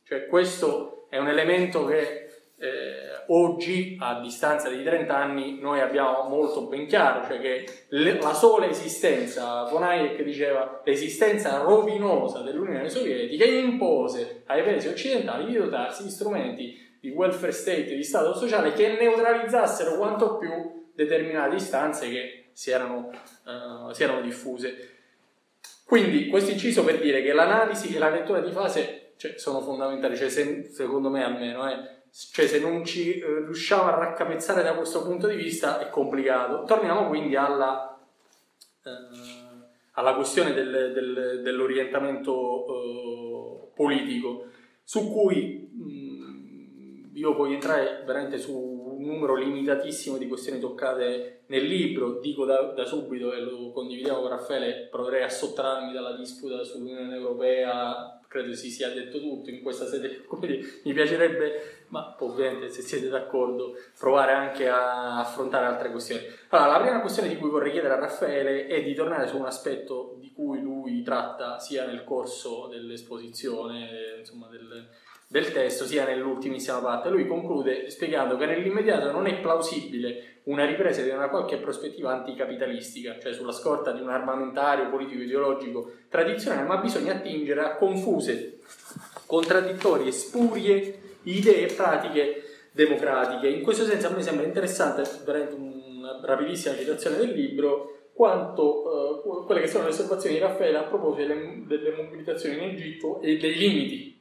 Cioè 0.04 0.28
questo 0.28 1.08
è 1.10 1.18
un 1.18 1.28
elemento 1.28 1.86
che 1.86 2.29
eh, 2.60 3.24
oggi, 3.28 3.96
a 4.00 4.20
distanza 4.20 4.70
di 4.70 4.84
30 4.84 5.16
anni, 5.16 5.60
noi 5.60 5.80
abbiamo 5.80 6.28
molto 6.28 6.68
ben 6.68 6.88
chiaro, 6.88 7.26
cioè 7.26 7.40
che 7.40 7.66
le, 7.90 8.20
la 8.20 8.34
sola 8.34 8.68
esistenza, 8.68 9.64
von 9.64 9.84
Hayek 9.84 10.22
diceva, 10.24 10.82
l'esistenza 10.84 11.60
rovinosa 11.60 12.42
dell'Unione 12.42 12.90
Sovietica 12.90 13.46
impose 13.46 14.44
ai 14.48 14.62
paesi 14.64 14.88
occidentali 14.88 15.46
di 15.46 15.58
dotarsi 15.58 16.04
di 16.04 16.10
strumenti 16.10 16.88
di 17.00 17.10
welfare 17.10 17.54
state, 17.54 17.96
di 17.96 18.04
Stato 18.04 18.36
sociale, 18.36 18.74
che 18.74 18.98
neutralizzassero 19.00 19.96
quanto 19.96 20.38
più 20.38 20.90
determinate 20.94 21.56
istanze 21.56 22.10
che 22.10 22.50
si 22.52 22.72
erano, 22.72 23.10
uh, 23.46 23.92
si 23.94 24.04
erano 24.04 24.22
diffuse. 24.22 24.98
Quindi 25.86 26.28
questo 26.28 26.52
inciso 26.52 26.84
per 26.84 27.00
dire 27.00 27.22
che 27.24 27.32
l'analisi 27.32 27.96
e 27.96 28.00
la 28.00 28.10
lettura 28.10 28.42
di 28.42 28.52
fase 28.52 29.14
cioè, 29.16 29.38
sono 29.38 29.62
fondamentali, 29.62 30.18
cioè, 30.18 30.30
se, 30.30 30.70
secondo 30.72 31.10
me 31.10 31.24
almeno, 31.24 31.70
eh, 31.70 31.99
cioè, 32.12 32.48
se 32.48 32.60
non 32.60 32.84
ci 32.84 33.20
eh, 33.20 33.46
riusciamo 33.46 33.84
a 33.84 33.96
raccapezzare 33.96 34.64
da 34.64 34.74
questo 34.74 35.04
punto 35.04 35.28
di 35.28 35.36
vista 35.36 35.80
è 35.80 35.90
complicato. 35.90 36.64
Torniamo 36.64 37.08
quindi 37.08 37.36
alla, 37.36 37.98
eh, 38.84 38.90
alla 39.94 40.16
questione 40.16 40.54
del, 40.54 40.92
del, 40.94 41.42
dell'orientamento 41.44 42.66
eh, 42.66 43.72
politico, 43.76 44.46
su 44.84 45.12
cui 45.12 45.70
mh, 45.72 47.12
io 47.14 47.34
voglio 47.36 47.54
entrare 47.54 48.04
veramente 48.06 48.38
su 48.38 48.56
un 48.58 49.06
numero 49.06 49.36
limitatissimo 49.36 50.18
di 50.18 50.28
questioni 50.28 50.60
toccate 50.60 51.44
nel 51.48 51.66
libro, 51.66 52.20
dico 52.20 52.46
da, 52.46 52.74
da 52.74 52.86
subito 52.86 53.34
e 53.34 53.40
lo 53.40 53.72
condividiamo 53.72 54.22
con 54.22 54.30
Raffaele, 54.30 54.88
proverei 54.90 55.24
a 55.24 55.30
sottrarmi 55.30 55.94
dalla 55.94 56.16
disputa 56.16 56.64
sull'Unione 56.64 57.16
Europea 57.16 58.20
credo 58.30 58.54
si 58.54 58.70
sia 58.70 58.90
detto 58.90 59.20
tutto 59.20 59.50
in 59.50 59.62
questa 59.62 59.86
sede, 59.86 60.22
quindi 60.30 60.64
mi 60.84 60.94
piacerebbe, 60.94 61.79
ma 61.90 62.16
ovviamente 62.20 62.70
se 62.70 62.82
siete 62.82 63.10
d'accordo, 63.10 63.76
provare 63.98 64.32
anche 64.32 64.68
a 64.68 65.20
affrontare 65.20 65.66
altre 65.66 65.92
questioni. 65.92 66.22
Allora, 66.50 66.78
la 66.78 66.82
prima 66.82 67.02
questione 67.02 67.30
di 67.30 67.38
cui 67.38 67.50
vorrei 67.50 67.72
chiedere 67.72 67.94
a 67.94 68.00
Raffaele 68.00 68.68
è 68.68 68.82
di 68.84 68.94
tornare 68.94 69.28
su 69.28 69.38
un 69.38 69.46
aspetto 69.46 70.16
di 70.20 70.32
cui 70.34 70.62
lui 70.62 71.02
tratta 71.02 71.60
sia 71.60 71.86
nel 71.86 72.04
corso 72.04 72.68
dell'esposizione, 72.68 74.18
insomma, 74.20 74.48
del, 74.48 74.88
del 75.28 75.52
testo, 75.52 75.86
sia 75.86 76.06
nell'ultimissima 76.06 76.80
parte. 76.80 77.10
Lui 77.10 77.28
conclude 77.28 77.90
spiegando 77.90 78.38
che 78.38 78.46
nell'immediato 78.46 79.12
non 79.12 79.26
è 79.26 79.40
plausibile 79.40 80.42
una 80.44 80.66
ripresa 80.66 81.02
di 81.02 81.10
una 81.10 81.30
qualche 81.30 81.58
prospettiva 81.58 82.12
anticapitalistica, 82.12 83.20
cioè 83.20 83.34
sulla 83.34 83.52
scorta 83.52 83.92
di 83.92 84.02
un 84.02 84.10
armamentario 84.10 84.90
politico 84.90 85.22
ideologico 85.22 85.92
tradizionale, 86.10 86.68
ma 86.68 86.78
bisogna 86.78 87.14
attingere 87.14 87.62
a 87.62 87.76
confuse, 87.76 88.60
contraddittorie, 89.28 90.12
spurie 90.12 91.08
idee 91.24 91.68
e 91.68 91.74
pratiche 91.74 92.44
democratiche. 92.72 93.48
In 93.48 93.64
questo 93.64 93.86
senso 93.86 94.08
a 94.08 94.12
me 94.12 94.22
sembra 94.22 94.46
interessante, 94.46 95.04
veramente 95.26 95.56
una 95.56 96.20
rapidissima 96.24 96.76
citazione 96.76 97.18
del 97.18 97.32
libro, 97.32 98.10
quanto 98.14 99.24
uh, 99.24 99.46
quelle 99.46 99.62
che 99.62 99.68
sono 99.68 99.86
le 99.86 99.92
osservazioni 99.92 100.36
di 100.36 100.42
Raffaele 100.42 100.78
a 100.78 100.84
proposito 100.84 101.28
delle, 101.28 101.64
delle 101.66 101.92
mobilitazioni 101.92 102.56
in 102.56 102.70
Egitto 102.70 103.22
e 103.22 103.38
dei 103.38 103.56
limiti 103.56 104.20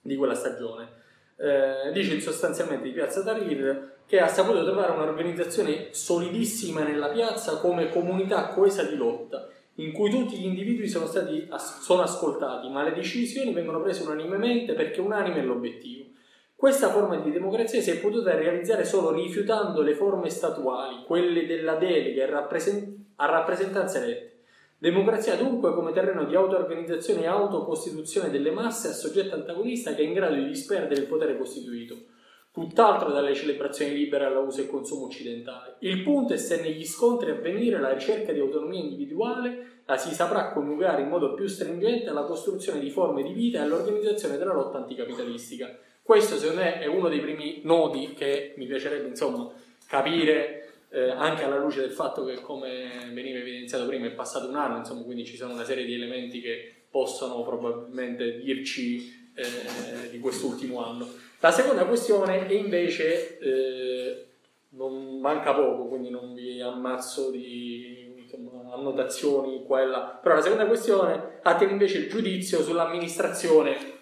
di 0.00 0.16
quella 0.16 0.34
stagione. 0.34 0.96
Eh, 1.40 1.92
dice 1.92 2.18
sostanzialmente 2.20 2.84
di 2.84 2.90
Piazza 2.90 3.22
Tahrir 3.22 3.96
che 4.06 4.18
ha 4.18 4.26
saputo 4.26 4.64
trovare 4.64 4.90
un'organizzazione 4.92 5.88
solidissima 5.90 6.82
nella 6.82 7.10
piazza 7.10 7.58
come 7.58 7.90
comunità 7.90 8.48
coesa 8.48 8.82
di 8.82 8.96
lotta, 8.96 9.48
in 9.74 9.92
cui 9.92 10.10
tutti 10.10 10.36
gli 10.36 10.46
individui 10.46 10.88
sono, 10.88 11.06
stati, 11.06 11.46
sono 11.80 12.02
ascoltati, 12.02 12.68
ma 12.70 12.82
le 12.82 12.94
decisioni 12.94 13.52
vengono 13.52 13.82
prese 13.82 14.02
unanimemente 14.02 14.72
perché 14.72 15.00
unanime 15.00 15.40
è 15.40 15.42
l'obiettivo. 15.42 16.06
Questa 16.58 16.90
forma 16.90 17.20
di 17.20 17.30
democrazia 17.30 17.80
si 17.80 17.92
è 17.92 18.00
potuta 18.00 18.34
realizzare 18.34 18.84
solo 18.84 19.12
rifiutando 19.12 19.80
le 19.80 19.94
forme 19.94 20.28
statuali, 20.28 21.04
quelle 21.06 21.46
della 21.46 21.76
delega 21.76 22.24
a 22.24 23.26
rappresentanze 23.26 23.98
elette. 24.02 24.38
Democrazia 24.76 25.36
dunque 25.36 25.72
come 25.72 25.92
terreno 25.92 26.24
di 26.24 26.34
auto-organizzazione 26.34 27.22
e 27.22 27.26
autocostituzione 27.26 28.28
delle 28.30 28.50
masse 28.50 28.88
a 28.88 28.92
soggetto 28.92 29.36
antagonista 29.36 29.94
che 29.94 30.02
è 30.02 30.04
in 30.04 30.14
grado 30.14 30.34
di 30.34 30.46
disperdere 30.46 31.00
il 31.00 31.06
potere 31.06 31.38
costituito 31.38 31.94
tutt'altro 32.50 33.12
dalle 33.12 33.36
celebrazioni 33.36 33.94
libere 33.94 34.24
alla 34.24 34.40
uso 34.40 34.60
e 34.60 34.66
consumo 34.66 35.04
occidentale. 35.04 35.76
Il 35.80 36.02
punto 36.02 36.32
è 36.32 36.36
se 36.36 36.60
negli 36.60 36.84
scontri 36.84 37.30
a 37.30 37.34
venire 37.34 37.78
la 37.78 37.92
ricerca 37.92 38.32
di 38.32 38.40
autonomia 38.40 38.80
individuale 38.80 39.82
la 39.84 39.96
si 39.96 40.12
saprà 40.12 40.50
coniugare 40.50 41.02
in 41.02 41.08
modo 41.08 41.34
più 41.34 41.46
stringente 41.46 42.10
alla 42.10 42.24
costruzione 42.24 42.80
di 42.80 42.90
forme 42.90 43.22
di 43.22 43.32
vita 43.32 43.58
e 43.58 43.60
all'organizzazione 43.60 44.36
della 44.36 44.54
lotta 44.54 44.78
anticapitalistica. 44.78 45.86
Questo 46.08 46.38
secondo 46.38 46.62
me 46.62 46.78
è 46.78 46.86
uno 46.86 47.10
dei 47.10 47.20
primi 47.20 47.60
nodi 47.64 48.14
che 48.14 48.54
mi 48.56 48.64
piacerebbe 48.64 49.08
insomma 49.08 49.52
capire 49.86 50.86
eh, 50.88 51.10
anche 51.10 51.44
alla 51.44 51.58
luce 51.58 51.82
del 51.82 51.90
fatto 51.90 52.24
che 52.24 52.40
come 52.40 53.10
veniva 53.12 53.38
evidenziato 53.40 53.86
prima 53.86 54.06
è 54.06 54.12
passato 54.12 54.48
un 54.48 54.56
anno, 54.56 54.78
insomma, 54.78 55.02
quindi 55.02 55.26
ci 55.26 55.36
sono 55.36 55.52
una 55.52 55.66
serie 55.66 55.84
di 55.84 55.92
elementi 55.92 56.40
che 56.40 56.76
possono 56.90 57.42
probabilmente 57.42 58.38
dirci 58.38 59.32
eh, 59.34 60.08
di 60.08 60.18
quest'ultimo 60.18 60.82
anno. 60.82 61.06
La 61.40 61.50
seconda 61.50 61.84
questione 61.84 62.46
è 62.46 62.54
invece, 62.54 63.38
eh, 63.40 64.26
non 64.70 65.20
manca 65.20 65.52
poco, 65.52 65.88
quindi 65.88 66.08
non 66.08 66.32
vi 66.32 66.58
ammazzo 66.58 67.30
di 67.30 68.14
insomma, 68.16 68.72
annotazioni 68.72 69.62
qua 69.62 69.82
e 69.82 69.84
là, 69.84 70.18
però 70.22 70.36
la 70.36 70.40
seconda 70.40 70.64
questione 70.64 71.40
attiene 71.42 71.72
invece 71.72 71.98
il 71.98 72.08
giudizio 72.08 72.62
sull'amministrazione 72.62 73.96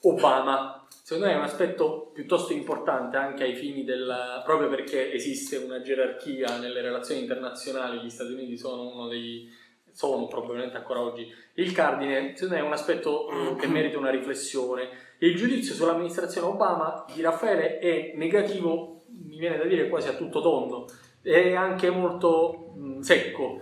Obama. 0.00 0.75
Secondo 1.06 1.28
me 1.28 1.34
è 1.34 1.38
un 1.38 1.44
aspetto 1.44 2.10
piuttosto 2.12 2.52
importante 2.52 3.16
anche 3.16 3.44
ai 3.44 3.54
fini 3.54 3.84
del, 3.84 4.42
proprio 4.44 4.68
perché 4.68 5.12
esiste 5.12 5.56
una 5.56 5.80
gerarchia 5.80 6.58
nelle 6.58 6.80
relazioni 6.80 7.20
internazionali, 7.20 8.00
gli 8.00 8.10
Stati 8.10 8.32
Uniti 8.32 8.58
sono 8.58 8.90
uno 8.92 9.06
dei, 9.06 9.48
sono 9.92 10.26
probabilmente 10.26 10.78
ancora 10.78 11.02
oggi 11.02 11.32
il 11.54 11.70
cardine, 11.70 12.32
secondo 12.34 12.54
me 12.56 12.60
è 12.60 12.66
un 12.66 12.72
aspetto 12.72 13.28
eh, 13.30 13.54
che 13.54 13.68
merita 13.68 13.98
una 13.98 14.10
riflessione. 14.10 14.88
Il 15.18 15.36
giudizio 15.36 15.74
sull'amministrazione 15.74 16.48
Obama 16.48 17.04
di 17.14 17.22
Raffaele 17.22 17.78
è 17.78 18.10
negativo, 18.16 19.04
mi 19.28 19.38
viene 19.38 19.58
da 19.58 19.64
dire 19.64 19.88
quasi 19.88 20.08
a 20.08 20.16
tutto 20.16 20.42
tondo, 20.42 20.88
è 21.22 21.54
anche 21.54 21.88
molto 21.88 22.72
mh, 22.74 22.98
secco. 23.02 23.60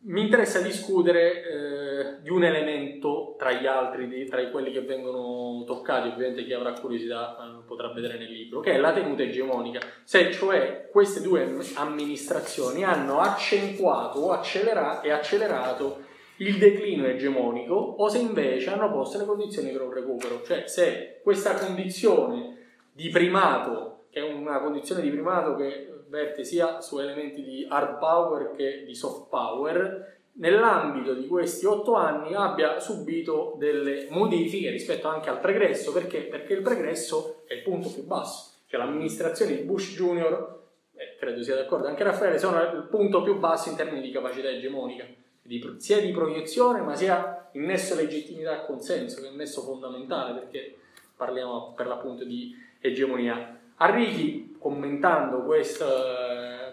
Mi 0.00 0.20
interessa 0.20 0.60
discutere 0.60 1.42
eh, 1.42 1.85
di 2.22 2.30
un 2.30 2.44
elemento 2.44 3.34
tra 3.38 3.52
gli 3.52 3.66
altri, 3.66 4.08
di, 4.08 4.26
tra 4.26 4.44
quelli 4.48 4.72
che 4.72 4.80
vengono 4.80 5.64
toccati, 5.64 6.08
ovviamente 6.08 6.44
chi 6.44 6.52
avrà 6.52 6.72
curiosità 6.72 7.36
eh, 7.36 7.64
potrà 7.66 7.92
vedere 7.92 8.18
nel 8.18 8.30
libro, 8.30 8.60
che 8.60 8.72
è 8.72 8.78
la 8.78 8.92
tenuta 8.92 9.22
egemonica, 9.22 9.80
se 10.04 10.32
cioè 10.32 10.88
queste 10.90 11.20
due 11.20 11.46
amministrazioni 11.74 12.84
hanno 12.84 13.20
accentuato 13.20 14.20
o 14.20 14.30
accelera- 14.32 15.00
e 15.00 15.10
accelerato 15.10 16.04
il 16.38 16.58
declino 16.58 17.06
egemonico 17.06 17.74
o 17.74 18.08
se 18.08 18.18
invece 18.18 18.70
hanno 18.70 18.90
posto 18.90 19.18
le 19.18 19.24
condizioni 19.24 19.70
per 19.70 19.82
un 19.82 19.92
recupero, 19.92 20.42
cioè 20.44 20.66
se 20.66 21.20
questa 21.22 21.54
condizione 21.54 22.56
di 22.92 23.08
primato, 23.08 24.06
che 24.10 24.20
è 24.20 24.32
una 24.32 24.60
condizione 24.60 25.02
di 25.02 25.10
primato 25.10 25.54
che 25.54 25.90
verte 26.08 26.44
sia 26.44 26.80
su 26.80 26.98
elementi 26.98 27.42
di 27.42 27.66
hard 27.68 27.98
power 27.98 28.52
che 28.56 28.84
di 28.84 28.94
soft 28.94 29.28
power, 29.28 30.15
nell'ambito 30.38 31.14
di 31.14 31.26
questi 31.26 31.66
otto 31.66 31.94
anni 31.94 32.34
abbia 32.34 32.80
subito 32.80 33.54
delle 33.58 34.06
modifiche 34.10 34.70
rispetto 34.70 35.08
anche 35.08 35.30
al 35.30 35.40
pregresso, 35.40 35.92
perché? 35.92 36.22
Perché 36.22 36.54
il 36.54 36.62
pregresso 36.62 37.42
è 37.46 37.54
il 37.54 37.62
punto 37.62 37.90
più 37.90 38.04
basso, 38.04 38.52
cioè 38.66 38.80
l'amministrazione 38.80 39.56
di 39.56 39.62
Bush 39.62 39.94
Junior, 39.94 40.62
eh, 40.94 41.16
credo 41.18 41.42
sia 41.42 41.54
d'accordo 41.54 41.86
anche 41.86 42.04
Raffaele, 42.04 42.38
sono 42.38 42.60
il 42.60 42.86
punto 42.90 43.22
più 43.22 43.38
basso 43.38 43.68
in 43.68 43.76
termini 43.76 44.00
di 44.00 44.10
capacità 44.10 44.48
egemonica 44.48 45.04
di, 45.46 45.76
sia 45.78 46.00
di 46.00 46.10
proiezione 46.10 46.80
ma 46.80 46.94
sia 46.94 47.48
il 47.52 47.62
nesso 47.62 47.94
legittimità 47.94 48.62
e 48.62 48.66
consenso, 48.66 49.20
che 49.20 49.28
è 49.28 49.30
un 49.30 49.36
nesso 49.36 49.62
fondamentale 49.62 50.38
perché 50.38 50.76
parliamo 51.16 51.72
per 51.74 51.86
l'appunto 51.86 52.24
di 52.24 52.54
egemonia. 52.80 53.58
Arrighi, 53.76 54.56
commentando 54.58 55.42
questa, 55.42 56.25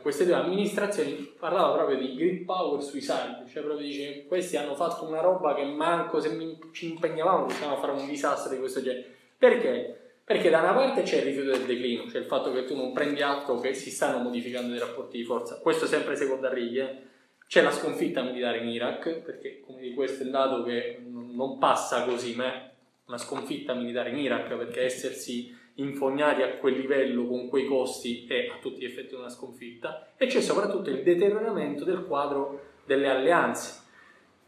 queste 0.03 0.25
due 0.25 0.35
amministrazioni, 0.35 1.33
parlava 1.39 1.75
proprio 1.75 1.97
di 1.97 2.13
grid 2.13 2.43
power 2.43 2.83
suicide, 2.83 3.45
cioè 3.51 3.63
proprio 3.63 3.87
dice 3.87 4.25
questi 4.27 4.57
hanno 4.57 4.75
fatto 4.75 5.07
una 5.07 5.21
roba 5.21 5.55
che 5.55 5.63
manco 5.63 6.19
se 6.19 6.29
ci 6.73 6.91
impegnavamo 6.91 7.47
riusciamo 7.47 7.77
a 7.77 7.79
fare 7.79 7.93
un 7.93 8.05
disastro 8.05 8.53
di 8.53 8.59
questo 8.59 8.83
genere. 8.83 9.07
Perché? 9.37 9.97
Perché 10.25 10.49
da 10.49 10.59
una 10.59 10.73
parte 10.73 11.03
c'è 11.03 11.17
il 11.17 11.23
rifiuto 11.23 11.51
del 11.51 11.65
declino, 11.65 12.09
cioè 12.09 12.19
il 12.19 12.27
fatto 12.27 12.51
che 12.51 12.65
tu 12.65 12.75
non 12.75 12.93
prendi 12.93 13.21
atto 13.21 13.59
che 13.59 13.73
si 13.73 13.89
stanno 13.89 14.21
modificando 14.21 14.71
dei 14.71 14.79
rapporti 14.79 15.17
di 15.17 15.23
forza, 15.23 15.59
questo 15.59 15.85
sempre 15.85 16.15
secondo 16.15 16.47
Arrighi, 16.47 16.77
eh? 16.77 17.11
C'è 17.47 17.61
la 17.61 17.71
sconfitta 17.71 18.23
militare 18.23 18.59
in 18.59 18.69
Iraq, 18.69 19.19
perché 19.19 19.61
come 19.65 19.81
di 19.81 19.93
questo 19.93 20.23
è 20.23 20.25
un 20.25 20.31
dato 20.31 20.63
che 20.63 20.99
non 21.05 21.57
passa 21.59 22.03
così, 22.03 22.35
ma 22.35 22.45
è 22.45 22.71
una 23.05 23.17
sconfitta 23.17 23.73
militare 23.73 24.09
in 24.09 24.17
Iraq, 24.17 24.55
perché 24.55 24.81
essersi 24.81 25.55
infognati 25.75 26.41
a 26.41 26.57
quel 26.57 26.77
livello 26.77 27.25
con 27.25 27.49
quei 27.49 27.65
costi 27.65 28.25
è 28.27 28.47
a 28.47 28.59
tutti 28.61 28.81
gli 28.81 28.85
effetti 28.85 29.15
una 29.15 29.29
sconfitta, 29.29 30.13
e 30.17 30.27
c'è 30.27 30.41
soprattutto 30.41 30.89
il 30.89 31.03
deterioramento 31.03 31.83
del 31.83 32.05
quadro 32.05 32.61
delle 32.85 33.09
alleanze. 33.09 33.81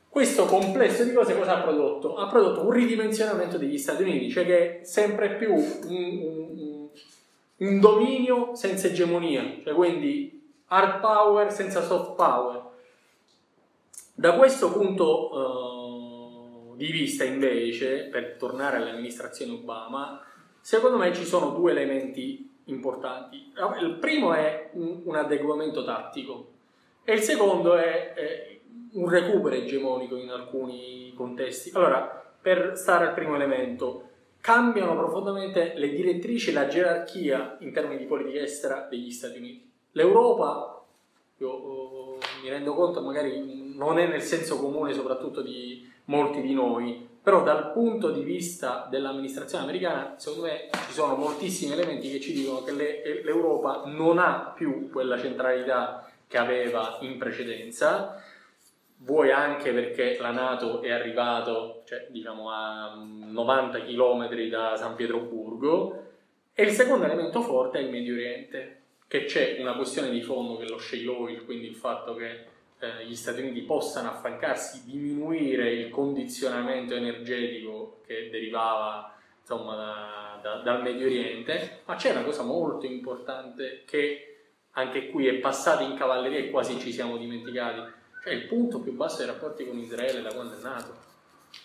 Questo 0.10 0.46
complesso 0.46 1.04
di 1.04 1.12
cose 1.12 1.38
cosa 1.38 1.58
ha 1.58 1.62
prodotto? 1.62 2.16
Ha 2.16 2.28
prodotto 2.28 2.62
un 2.62 2.72
ridimensionamento 2.72 3.58
degli 3.58 3.78
Stati 3.78 4.04
Uniti, 4.04 4.30
cioè 4.30 4.46
che 4.46 4.80
è 4.80 4.84
sempre 4.86 5.36
più 5.36 5.54
un, 5.54 5.80
un, 5.88 6.88
un 7.58 7.80
dominio 7.80 8.56
senza 8.56 8.88
egemonia, 8.88 9.60
cioè 9.64 9.74
quindi 9.74 10.54
hard 10.68 11.02
power 11.02 11.52
senza 11.52 11.82
soft 11.82 12.16
power 12.16 12.64
da 14.18 14.38
questo 14.38 14.72
punto 14.72 16.72
uh, 16.72 16.78
di 16.78 16.90
vista, 16.90 17.26
invece, 17.26 18.08
per 18.10 18.38
tornare 18.40 18.78
all'amministrazione 18.78 19.52
Obama, 19.52 20.22
Secondo 20.66 20.97
me 20.97 21.13
ci 21.13 21.26
sono 21.26 21.51
due 21.51 21.70
elementi 21.70 22.49
importanti. 22.63 23.53
Il 23.82 23.97
primo 23.99 24.34
è 24.34 24.72
un, 24.72 25.01
un 25.03 25.16
adeguamento 25.16 25.84
tattico 25.84 26.47
e 27.03 27.13
il 27.13 27.20
secondo 27.20 27.76
è, 27.76 28.13
è 28.13 28.59
un 28.93 29.07
recupero 29.07 29.53
egemonico 29.53 30.16
in 30.16 30.32
alcuni 30.32 31.13
contesti. 31.16 31.70
Allora, 31.76 32.34
per 32.41 32.72
stare 32.78 33.05
al 33.05 33.13
primo 33.13 33.36
elemento, 33.36 34.09
cambiano 34.41 34.95
profondamente 34.95 35.74
le 35.76 35.89
direttrici 35.89 36.49
e 36.49 36.53
la 36.53 36.66
gerarchia 36.66 37.57
in 37.59 37.72
termini 37.72 37.99
di 37.99 38.05
politica 38.05 38.41
estera 38.41 38.88
degli 38.89 39.11
Stati 39.11 39.38
Uniti. 39.38 39.70
L'Europa, 39.91 40.84
io 41.38 41.47
oh, 41.47 42.18
mi 42.41 42.49
rendo 42.49 42.74
conto, 42.74 43.01
magari 43.01 43.72
non 43.76 43.99
è 43.99 44.07
nel 44.07 44.24
senso 44.24 44.57
comune 44.57 44.93
soprattutto 44.93 45.43
di 45.43 45.88
molti 46.05 46.41
di 46.41 46.55
noi, 46.55 47.13
però 47.26 47.42
dal 47.42 47.72
punto 47.72 48.12
di 48.12 48.22
vista 48.22 48.86
dell'amministrazione 48.88 49.64
americana, 49.64 50.14
secondo 50.16 50.46
me 50.46 50.70
ci 50.86 50.94
sono 50.94 51.16
moltissimi 51.16 51.74
elementi 51.74 52.12
che 52.12 52.22
ci 52.22 52.34
dicono 52.34 52.62
che 52.62 52.72
le, 52.72 53.24
l'Europa 53.24 53.82
non 53.88 54.20
ha 54.20 54.54
più 54.56 54.92
quella 54.92 55.20
centralità 55.20 56.08
che 56.28 56.38
aveva 56.38 57.00
in 57.02 57.18
precedenza, 57.18 58.22
vuoi 58.98 59.32
anche 59.32 59.74
perché 59.74 60.20
la 60.20 60.30
Nato 60.30 60.84
è 60.84 60.92
arrivato 60.92 61.82
cioè, 61.88 62.06
diciamo, 62.12 62.52
a 62.52 62.94
90 62.96 63.82
km 63.86 64.48
da 64.48 64.76
San 64.78 64.94
Pietroburgo, 64.94 66.04
e 66.54 66.62
il 66.62 66.74
secondo 66.74 67.06
elemento 67.06 67.42
forte 67.42 67.80
è 67.80 67.82
il 67.82 67.90
Medio 67.90 68.14
Oriente, 68.14 68.82
che 69.08 69.26
c'è 69.26 69.58
una 69.60 69.74
questione 69.74 70.12
di 70.12 70.22
fondo 70.22 70.58
che 70.58 70.70
lo 70.70 70.78
shale 70.78 71.08
oil, 71.08 71.44
quindi 71.44 71.66
il 71.66 71.76
fatto 71.76 72.14
che 72.14 72.54
eh, 72.86 73.06
gli 73.06 73.16
Stati 73.16 73.42
Uniti 73.42 73.62
possano 73.62 74.10
affrancarsi, 74.10 74.84
diminuire 74.86 75.72
il 75.72 75.90
condizionamento 75.90 76.94
energetico 76.94 78.02
che 78.06 78.30
derivava 78.30 79.16
insomma, 79.40 79.76
da, 79.76 80.40
da, 80.42 80.56
dal 80.62 80.82
Medio 80.82 81.06
Oriente, 81.06 81.82
ma 81.86 81.96
c'è 81.96 82.12
una 82.12 82.24
cosa 82.24 82.44
molto 82.44 82.86
importante 82.86 83.84
che 83.86 84.36
anche 84.72 85.10
qui 85.10 85.28
è 85.28 85.36
passata 85.36 85.84
in 85.84 85.96
cavalleria 85.96 86.40
e 86.40 86.50
quasi 86.50 86.80
ci 86.80 86.92
siamo 86.92 87.18
dimenticati, 87.18 87.82
cioè 88.24 88.34
il 88.34 88.46
punto 88.46 88.80
più 88.80 88.94
basso 88.94 89.18
dei 89.18 89.28
rapporti 89.28 89.66
con 89.66 89.78
Israele 89.78 90.22
da 90.22 90.34
quando 90.34 90.58
è 90.58 90.62
nato. 90.62 91.04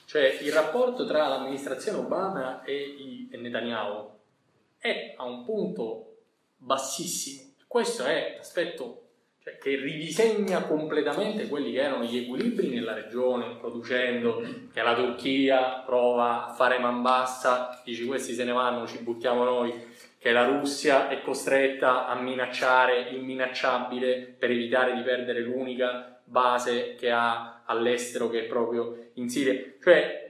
Cioè 0.05 0.39
il 0.43 0.53
rapporto 0.53 1.05
tra 1.05 1.27
l'amministrazione 1.27 1.99
Obama 1.99 2.62
e, 2.62 2.75
i, 2.75 3.29
e 3.31 3.37
Netanyahu 3.37 4.11
è 4.79 5.14
a 5.16 5.25
un 5.25 5.45
punto 5.45 6.16
bassissimo. 6.57 7.53
Questo 7.66 8.05
è 8.05 8.35
l'aspetto 8.37 9.10
cioè, 9.43 9.57
che 9.59 9.76
ridisegna 9.76 10.64
completamente 10.64 11.49
quelli 11.49 11.72
che 11.72 11.80
erano 11.80 12.05
gli 12.05 12.18
equilibri 12.18 12.68
nella 12.68 12.93
regione, 12.93 13.57
producendo 13.59 14.43
che 14.72 14.82
la 14.82 14.95
Turchia 14.95 15.82
prova 15.84 16.47
a 16.47 16.53
fare 16.53 16.78
man 16.78 17.01
bassa, 17.01 17.80
dici 17.82 18.05
questi 18.05 18.34
se 18.34 18.45
ne 18.45 18.53
vanno, 18.53 18.86
ci 18.86 18.99
buttiamo 18.99 19.45
noi, 19.45 19.72
che 20.18 20.32
la 20.32 20.45
Russia 20.45 21.09
è 21.09 21.22
costretta 21.22 22.07
a 22.07 22.20
minacciare 22.20 23.09
il 23.11 23.22
minacciabile 23.22 24.36
per 24.38 24.51
evitare 24.51 24.95
di 24.95 25.01
perdere 25.01 25.41
l'unica 25.41 26.20
base 26.24 26.95
che 26.97 27.11
ha 27.11 27.62
all'estero 27.64 28.28
che 28.28 28.41
è 28.41 28.45
proprio 28.45 29.11
in 29.14 29.30
Siria. 29.30 29.59
Cioè, 29.82 30.30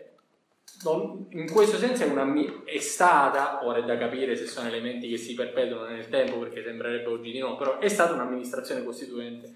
in 0.82 1.50
questo 1.52 1.76
senso 1.76 2.04
è, 2.04 2.06
una, 2.08 2.26
è 2.64 2.78
stata, 2.78 3.64
ora 3.64 3.80
è 3.80 3.84
da 3.84 3.98
capire 3.98 4.34
se 4.34 4.46
sono 4.46 4.68
elementi 4.68 5.08
che 5.10 5.18
si 5.18 5.34
perpetuano 5.34 5.88
nel 5.88 6.08
tempo 6.08 6.38
perché 6.38 6.62
sembrerebbe 6.62 7.08
oggi 7.08 7.32
di 7.32 7.38
no, 7.38 7.56
però 7.56 7.78
è 7.78 7.88
stata 7.88 8.14
un'amministrazione 8.14 8.82
costituente. 8.82 9.54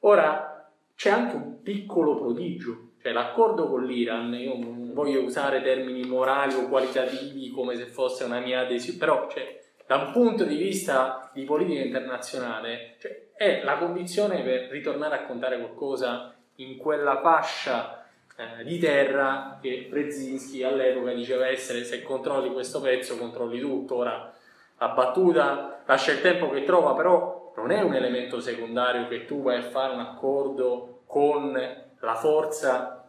Ora 0.00 0.68
c'è 0.96 1.10
anche 1.10 1.36
un 1.36 1.62
piccolo 1.62 2.16
prodigio, 2.16 2.90
cioè 3.00 3.12
l'accordo 3.12 3.68
con 3.68 3.84
l'Iran, 3.84 4.34
io 4.34 4.58
non 4.58 4.92
voglio 4.92 5.22
usare 5.22 5.62
termini 5.62 6.08
morali 6.08 6.54
o 6.54 6.68
qualitativi 6.68 7.50
come 7.50 7.76
se 7.76 7.86
fosse 7.86 8.24
una 8.24 8.40
mia 8.40 8.60
adesione, 8.60 8.98
però 8.98 9.28
cioè, 9.30 9.60
da 9.86 9.96
un 9.96 10.12
punto 10.12 10.44
di 10.44 10.56
vista 10.56 11.30
di 11.32 11.44
politica 11.44 11.82
internazionale 11.82 12.96
cioè, 12.98 13.28
è 13.36 13.62
la 13.62 13.76
condizione 13.76 14.42
per 14.42 14.70
ritornare 14.70 15.16
a 15.16 15.24
contare 15.24 15.58
qualcosa 15.58 16.34
in 16.56 16.76
quella 16.76 17.20
fascia 17.20 18.03
eh, 18.36 18.64
di 18.64 18.78
terra 18.78 19.58
che 19.60 19.86
Brzezinski 19.88 20.62
all'epoca 20.62 21.12
diceva 21.12 21.46
essere 21.46 21.84
se 21.84 22.02
controlli 22.02 22.52
questo 22.52 22.80
pezzo 22.80 23.16
controlli 23.16 23.60
tutto. 23.60 23.96
Ora 23.96 24.32
la 24.78 24.88
battuta 24.88 25.82
lascia 25.86 26.12
il 26.12 26.20
tempo 26.20 26.50
che 26.50 26.64
trova, 26.64 26.94
però 26.94 27.52
non 27.56 27.70
è 27.70 27.80
un 27.80 27.94
elemento 27.94 28.40
secondario 28.40 29.06
che 29.06 29.24
tu 29.24 29.42
vai 29.42 29.58
a 29.58 29.62
fare 29.62 29.94
un 29.94 30.00
accordo 30.00 31.02
con 31.06 31.52
la 31.52 32.14
forza 32.16 33.08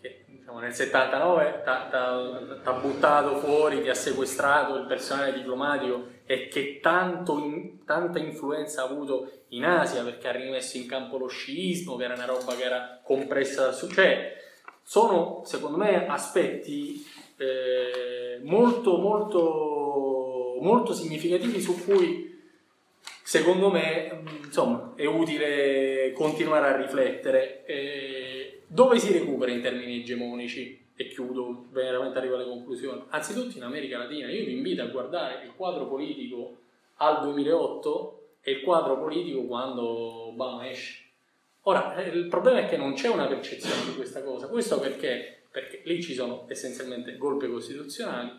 che 0.00 0.24
diciamo, 0.26 0.58
nel 0.58 0.74
79 0.74 1.62
ti 1.64 1.68
ha 2.68 2.72
buttato 2.72 3.36
fuori, 3.36 3.82
ti 3.82 3.88
ha 3.88 3.94
sequestrato 3.94 4.76
il 4.76 4.86
personale 4.86 5.32
diplomatico 5.32 6.18
e 6.26 6.48
che 6.48 6.78
tanto 6.80 7.38
in, 7.38 7.84
tanta 7.84 8.18
influenza 8.18 8.82
ha 8.82 8.84
avuto 8.84 9.44
in 9.48 9.64
Asia 9.64 10.04
perché 10.04 10.28
ha 10.28 10.32
rimesso 10.32 10.76
in 10.76 10.86
campo 10.86 11.18
lo 11.18 11.26
sciismo, 11.26 11.96
che 11.96 12.04
era 12.04 12.14
una 12.14 12.26
roba 12.26 12.54
che 12.54 12.62
era 12.62 13.00
compressa 13.02 13.64
da 13.64 13.72
su. 13.72 13.88
Sono 14.90 15.42
secondo 15.44 15.76
me 15.76 16.08
aspetti 16.08 17.06
eh, 17.36 18.40
molto 18.42 18.98
molto 18.98 20.58
molto 20.60 20.92
significativi 20.92 21.60
su 21.60 21.84
cui 21.84 22.36
secondo 23.22 23.70
me 23.70 24.24
insomma 24.42 24.94
è 24.96 25.04
utile 25.04 26.10
continuare 26.12 26.66
a 26.66 26.76
riflettere. 26.76 27.64
Eh, 27.66 28.62
dove 28.66 28.98
si 28.98 29.12
recupera 29.12 29.52
in 29.52 29.62
termini 29.62 30.00
egemonici? 30.00 30.86
E 30.96 31.06
chiudo 31.06 31.66
veramente 31.70 32.18
arrivo 32.18 32.34
alle 32.34 32.46
conclusioni. 32.46 33.04
Anzitutto 33.10 33.56
in 33.58 33.62
America 33.62 33.96
Latina 33.96 34.28
io 34.28 34.44
vi 34.44 34.56
invito 34.56 34.82
a 34.82 34.86
guardare 34.86 35.44
il 35.44 35.54
quadro 35.54 35.86
politico 35.86 36.56
al 36.96 37.20
2008 37.20 38.22
e 38.40 38.50
il 38.50 38.62
quadro 38.62 38.98
politico 38.98 39.44
quando 39.44 40.30
Obama 40.30 40.68
esce 40.68 40.99
Ora, 41.62 41.94
eh, 41.96 42.08
il 42.08 42.28
problema 42.28 42.60
è 42.60 42.66
che 42.66 42.76
non 42.76 42.94
c'è 42.94 43.08
una 43.08 43.26
percezione 43.26 43.84
di 43.84 43.94
questa 43.94 44.22
cosa. 44.22 44.48
Questo 44.48 44.78
perché? 44.78 45.42
Perché 45.50 45.82
lì 45.84 46.02
ci 46.02 46.14
sono 46.14 46.46
essenzialmente 46.48 47.16
golpe 47.16 47.48
costituzionali, 47.48 48.30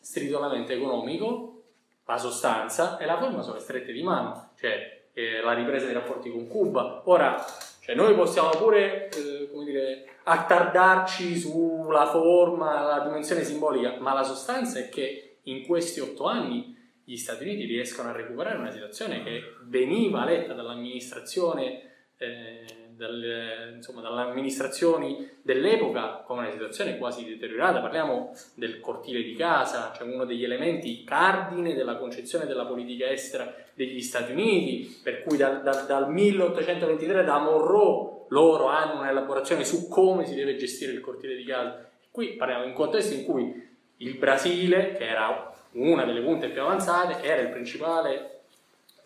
stritolamento 0.00 0.72
economico, 0.72 1.62
la 2.04 2.18
sostanza 2.18 2.98
e 2.98 3.06
la 3.06 3.18
forma 3.18 3.42
sono 3.42 3.58
strette 3.58 3.92
di 3.92 4.02
mano, 4.02 4.50
cioè 4.58 5.04
eh, 5.12 5.40
la 5.40 5.54
ripresa 5.54 5.86
dei 5.86 5.94
rapporti 5.94 6.30
con 6.30 6.46
Cuba. 6.46 7.02
Ora, 7.06 7.42
cioè, 7.80 7.94
noi 7.94 8.14
possiamo 8.14 8.50
pure, 8.50 9.08
eh, 9.08 9.48
come 9.50 9.64
dire, 9.64 10.04
attardarci 10.22 11.36
sulla 11.36 12.06
forma, 12.06 12.80
la 12.82 13.00
dimensione 13.00 13.42
simbolica, 13.42 13.96
ma 13.98 14.12
la 14.12 14.22
sostanza 14.22 14.78
è 14.78 14.88
che 14.88 15.38
in 15.44 15.66
questi 15.66 15.98
otto 15.98 16.26
anni 16.26 16.78
gli 17.04 17.16
Stati 17.16 17.42
Uniti 17.42 17.64
riescono 17.64 18.10
a 18.10 18.12
recuperare 18.12 18.58
una 18.58 18.70
situazione 18.70 19.24
che 19.24 19.42
veniva 19.64 20.24
letta 20.24 20.52
dall'amministrazione 20.52 21.90
eh, 22.22 22.64
dalle, 22.96 23.72
insomma, 23.74 24.00
dalle 24.00 24.22
amministrazioni 24.22 25.28
dell'epoca 25.42 26.22
come 26.24 26.42
una 26.42 26.50
situazione 26.50 26.98
quasi 26.98 27.24
deteriorata. 27.24 27.80
Parliamo 27.80 28.32
del 28.54 28.80
cortile 28.80 29.22
di 29.22 29.34
casa, 29.34 29.92
cioè 29.94 30.06
uno 30.06 30.24
degli 30.24 30.44
elementi 30.44 31.02
cardine 31.04 31.74
della 31.74 31.96
concezione 31.96 32.46
della 32.46 32.64
politica 32.64 33.10
estera 33.10 33.52
degli 33.74 34.00
Stati 34.00 34.32
Uniti, 34.32 35.00
per 35.02 35.22
cui 35.22 35.36
dal, 35.36 35.62
dal, 35.62 35.86
dal 35.86 36.10
1823 36.10 37.24
da 37.24 37.38
Monroe 37.38 38.26
loro 38.28 38.66
hanno 38.68 39.00
un'elaborazione 39.00 39.64
su 39.64 39.88
come 39.88 40.24
si 40.24 40.34
deve 40.34 40.56
gestire 40.56 40.92
il 40.92 41.00
cortile 41.00 41.34
di 41.34 41.44
casa. 41.44 41.88
Qui 42.10 42.34
parliamo 42.34 42.62
di 42.62 42.70
un 42.70 42.74
contesto 42.76 43.14
in 43.14 43.24
cui 43.24 43.70
il 43.98 44.14
Brasile, 44.16 44.94
che 44.94 45.06
era 45.06 45.52
una 45.72 46.04
delle 46.04 46.22
punte 46.22 46.48
più 46.48 46.60
avanzate, 46.60 47.22
era 47.22 47.40
il 47.40 47.48
principale 47.48 48.40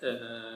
eh, 0.00 0.55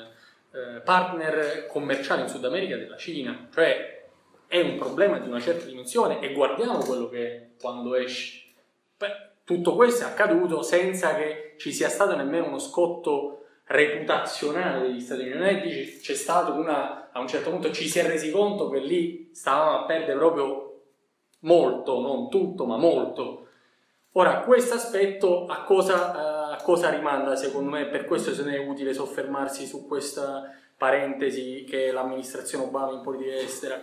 eh, 0.53 0.81
partner 0.81 1.67
commerciale 1.67 2.23
in 2.23 2.29
Sud 2.29 2.45
America 2.45 2.77
della 2.77 2.97
Cina, 2.97 3.49
cioè 3.53 4.09
è 4.47 4.61
un 4.61 4.77
problema 4.77 5.19
di 5.19 5.29
una 5.29 5.41
certa 5.41 5.65
dimensione 5.65 6.21
e 6.21 6.33
guardiamo 6.33 6.79
quello 6.79 7.09
che 7.09 7.27
è 7.27 7.49
quando 7.61 7.95
esce. 7.95 8.49
Beh, 8.97 9.29
tutto 9.45 9.77
questo 9.77 10.05
è 10.05 10.07
accaduto 10.09 10.63
senza 10.63 11.15
che 11.15 11.55
ci 11.59 11.73
sia 11.73 11.89
stato 11.89 12.17
nemmeno 12.17 12.47
uno 12.47 12.59
scotto 12.59 13.45
reputazionale 13.67 14.89
degli 14.89 15.01
Stati 15.01 15.29
Uniti, 15.29 15.99
c'è 16.01 16.15
stato 16.15 16.55
una, 16.55 17.11
a 17.13 17.21
un 17.21 17.29
certo 17.29 17.51
punto 17.51 17.71
ci 17.71 17.89
si 17.89 18.01
è 18.01 18.07
resi 18.07 18.33
conto 18.33 18.69
che 18.69 18.81
lì 18.81 19.31
stavamo 19.33 19.79
a 19.79 19.85
perdere 19.85 20.19
proprio 20.19 20.83
molto, 21.41 22.01
non 22.01 22.29
tutto, 22.29 22.67
ma 22.67 22.77
molto. 22.77 23.47
Ora, 24.15 24.41
questo 24.41 24.75
aspetto 24.75 25.47
a 25.47 25.63
cosa... 25.63 26.37
Eh, 26.37 26.40
cosa 26.63 26.91
rimanda 26.91 27.37
secondo 27.37 27.71
me, 27.71 27.87
per 27.87 28.05
questo 28.05 28.35
se 28.35 28.43
ne 28.43 28.57
è 28.57 28.59
utile 28.59 28.93
soffermarsi 28.95 29.67
su 29.67 29.87
questa 29.87 30.55
parentesi 30.77 31.65
che 31.69 31.89
è 31.89 31.91
l'amministrazione 31.93 32.65
Obama 32.65 32.93
in 32.93 33.03
politica 33.03 33.35
estera. 33.35 33.81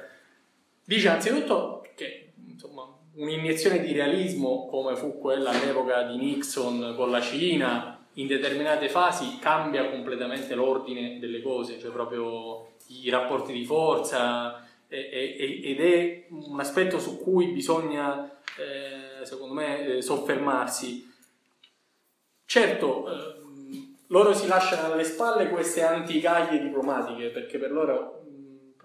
Dice 0.84 1.10
anzitutto 1.10 1.86
che 1.96 2.34
insomma, 2.48 2.88
un'iniezione 3.16 3.80
di 3.82 3.94
realismo 3.94 4.68
come 4.68 4.96
fu 4.96 5.20
quella 5.20 5.52
all'epoca 5.52 6.04
di 6.04 6.18
Nixon 6.18 6.94
con 6.96 7.12
la 7.12 7.22
Cina 7.22 8.06
in 8.14 8.28
determinate 8.28 8.90
fasi 8.90 9.38
cambia 9.40 9.90
completamente 9.90 10.56
l'ordine 10.56 11.20
delle 11.20 11.42
cose, 11.42 11.80
cioè 11.80 11.92
proprio 11.92 12.74
i 12.88 13.10
rapporti 13.10 13.54
di 13.54 13.66
forza 13.66 14.66
ed 14.90 15.80
è 15.80 16.26
un 16.30 16.60
aspetto 16.60 16.98
su 16.98 17.20
cui 17.20 17.48
bisogna 17.48 18.40
eh, 18.58 19.26
secondo 19.26 19.54
me 19.54 19.98
eh, 19.98 20.02
soffermarsi 20.02 21.07
certo, 22.48 23.12
eh, 23.12 23.36
loro 24.08 24.34
si 24.34 24.48
lasciano 24.48 24.94
alle 24.94 25.04
spalle 25.04 25.50
queste 25.50 25.84
anticaglie 25.84 26.62
diplomatiche, 26.62 27.30
perché 27.30 27.60
per 27.60 27.72
loro, 27.72 28.24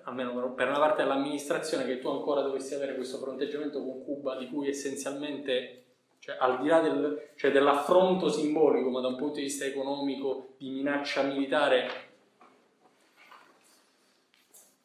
almeno 0.03 0.53
per 0.53 0.69
una 0.69 0.79
parte 0.81 1.03
dell'amministrazione, 1.03 1.87
che 1.87 2.01
tu 2.01 2.09
ancora 2.09 2.43
dovessi 2.43 2.75
avere 2.75 2.97
questo 2.97 3.19
fronteggiamento 3.19 3.79
con 3.79 4.05
Cuba, 4.05 4.37
di 4.37 4.49
cui 4.49 4.69
essenzialmente 4.69 5.85
cioè, 6.19 6.37
al 6.39 6.61
di 6.61 6.69
là 6.69 6.81
del, 6.81 7.31
cioè, 7.37 7.53
dell'affronto 7.53 8.29
simbolico, 8.29 8.91
ma 8.91 9.01
da 9.01 9.09
un 9.09 9.17
punto 9.17 9.37
di 9.37 9.43
vista 9.43 9.65
economico, 9.65 10.55
di 10.57 10.71
minaccia 10.71 11.23
militare, 11.23 11.89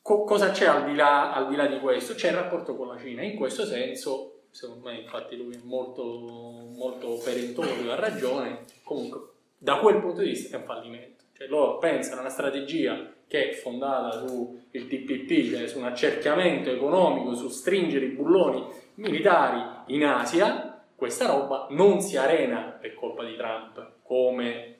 co- 0.01 0.23
cosa 0.23 0.51
c'è 0.51 0.65
al 0.65 0.85
di, 0.85 0.95
là, 0.95 1.33
al 1.33 1.47
di, 1.47 1.55
là, 1.55 1.65
di 1.65 1.79
questo? 1.79 2.13
C'è 2.13 2.29
il 2.29 2.37
rapporto 2.37 2.75
con 2.75 2.87
la 2.87 2.97
Cina. 2.97 3.23
In 3.23 3.35
questo 3.35 3.65
senso, 3.65 4.36
secondo 4.57 4.89
me, 4.89 5.01
infatti, 5.01 5.37
lui 5.37 5.53
è 5.53 5.59
molto, 5.61 6.03
molto 6.03 7.19
perentorio, 7.23 7.91
ha 7.91 7.95
ragione. 7.95 8.65
Comunque, 8.83 9.19
da 9.55 9.77
quel 9.77 9.99
punto 9.99 10.21
di 10.21 10.29
vista 10.29 10.57
è 10.57 10.59
un 10.59 10.65
fallimento. 10.65 11.25
Cioè, 11.37 11.47
loro 11.47 11.77
pensano 11.77 12.17
a 12.17 12.21
una 12.21 12.31
strategia 12.31 13.13
che 13.27 13.51
è 13.51 13.53
fondata 13.53 14.17
sul 14.17 14.63
TPP, 14.71 15.51
cioè 15.51 15.67
su 15.67 15.77
un 15.77 15.85
accerchiamento 15.85 16.71
economico, 16.71 17.35
su 17.35 17.49
stringere 17.49 18.05
i 18.05 18.09
bulloni 18.09 18.65
militari 18.95 19.93
in 19.93 20.03
Asia, 20.03 20.81
questa 20.95 21.27
roba 21.27 21.67
non 21.69 22.01
si 22.01 22.17
arena 22.17 22.75
per 22.81 22.95
colpa 22.95 23.23
di 23.23 23.35
Trump, 23.35 23.91
come 24.01 24.77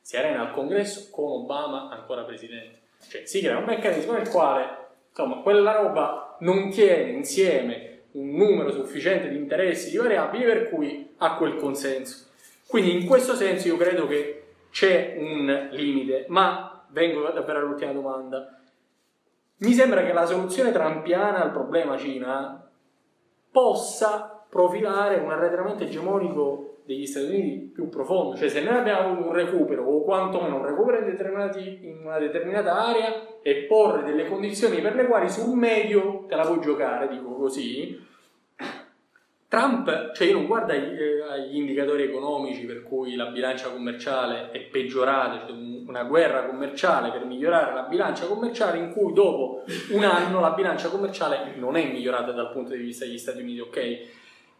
si 0.00 0.16
arena 0.16 0.40
al 0.40 0.52
congresso 0.52 1.10
con 1.12 1.42
Obama 1.42 1.90
ancora 1.90 2.24
presidente. 2.24 2.80
Cioè 3.08 3.24
si 3.24 3.40
crea 3.40 3.58
un 3.58 3.64
meccanismo 3.66 4.14
nel 4.14 4.28
quale, 4.28 4.68
insomma, 5.10 5.42
quella 5.42 5.76
roba 5.76 6.38
non 6.40 6.70
tiene 6.70 7.12
insieme 7.12 7.91
un 8.12 8.30
numero 8.30 8.70
sufficiente 8.70 9.28
di 9.28 9.36
interessi, 9.36 9.90
di 9.90 9.96
variabili, 9.96 10.44
per 10.44 10.68
cui 10.68 11.14
ha 11.18 11.36
quel 11.36 11.56
consenso. 11.56 12.26
Quindi 12.66 13.00
in 13.00 13.06
questo 13.06 13.34
senso 13.34 13.68
io 13.68 13.76
credo 13.76 14.06
che 14.06 14.44
c'è 14.70 15.16
un 15.18 15.68
limite, 15.72 16.24
ma 16.28 16.84
vengo 16.88 17.28
davvero 17.30 17.58
all'ultima 17.58 17.92
domanda. 17.92 18.58
Mi 19.58 19.72
sembra 19.72 20.04
che 20.04 20.12
la 20.12 20.26
soluzione 20.26 20.72
trampiana 20.72 21.42
al 21.42 21.52
problema 21.52 21.96
Cina 21.96 22.68
possa 23.50 24.44
profilare 24.48 25.16
un 25.16 25.30
arretramento 25.30 25.84
egemonico 25.84 26.71
degli 26.84 27.06
Stati 27.06 27.26
Uniti 27.26 27.70
più 27.72 27.88
profondo, 27.88 28.36
cioè 28.36 28.48
se 28.48 28.62
noi 28.62 28.76
abbiamo 28.76 29.10
avuto 29.10 29.28
un 29.28 29.34
recupero 29.34 29.84
o 29.84 30.02
quantomeno 30.02 30.56
un 30.56 30.64
recupero 30.64 30.98
in, 30.98 31.78
in, 31.82 32.00
una 32.04 32.18
determinata 32.18 32.86
area 32.86 33.40
e 33.42 33.66
porre 33.68 34.04
delle 34.04 34.28
condizioni 34.28 34.80
per 34.80 34.94
le 34.94 35.06
quali 35.06 35.28
sul 35.28 35.56
medio 35.56 36.26
te 36.28 36.34
la 36.34 36.44
puoi 36.44 36.60
giocare, 36.60 37.08
dico 37.08 37.34
così, 37.34 38.10
Trump, 39.52 40.12
cioè 40.12 40.28
io 40.28 40.32
non 40.32 40.46
guardo 40.46 40.72
agli, 40.72 40.98
eh, 40.98 41.22
agli 41.28 41.56
indicatori 41.56 42.04
economici 42.04 42.64
per 42.64 42.82
cui 42.82 43.16
la 43.16 43.26
bilancia 43.26 43.68
commerciale 43.68 44.50
è 44.50 44.60
peggiorata, 44.60 45.46
cioè 45.46 45.54
una 45.86 46.04
guerra 46.04 46.46
commerciale 46.46 47.10
per 47.10 47.26
migliorare 47.26 47.74
la 47.74 47.82
bilancia 47.82 48.24
commerciale 48.24 48.78
in 48.78 48.92
cui 48.92 49.12
dopo 49.12 49.62
un 49.90 50.04
anno 50.04 50.40
la 50.40 50.52
bilancia 50.52 50.88
commerciale 50.88 51.52
non 51.56 51.76
è 51.76 51.86
migliorata 51.86 52.32
dal 52.32 52.50
punto 52.50 52.72
di 52.72 52.82
vista 52.82 53.04
degli 53.04 53.18
Stati 53.18 53.42
Uniti, 53.42 53.60
ok? 53.60 54.00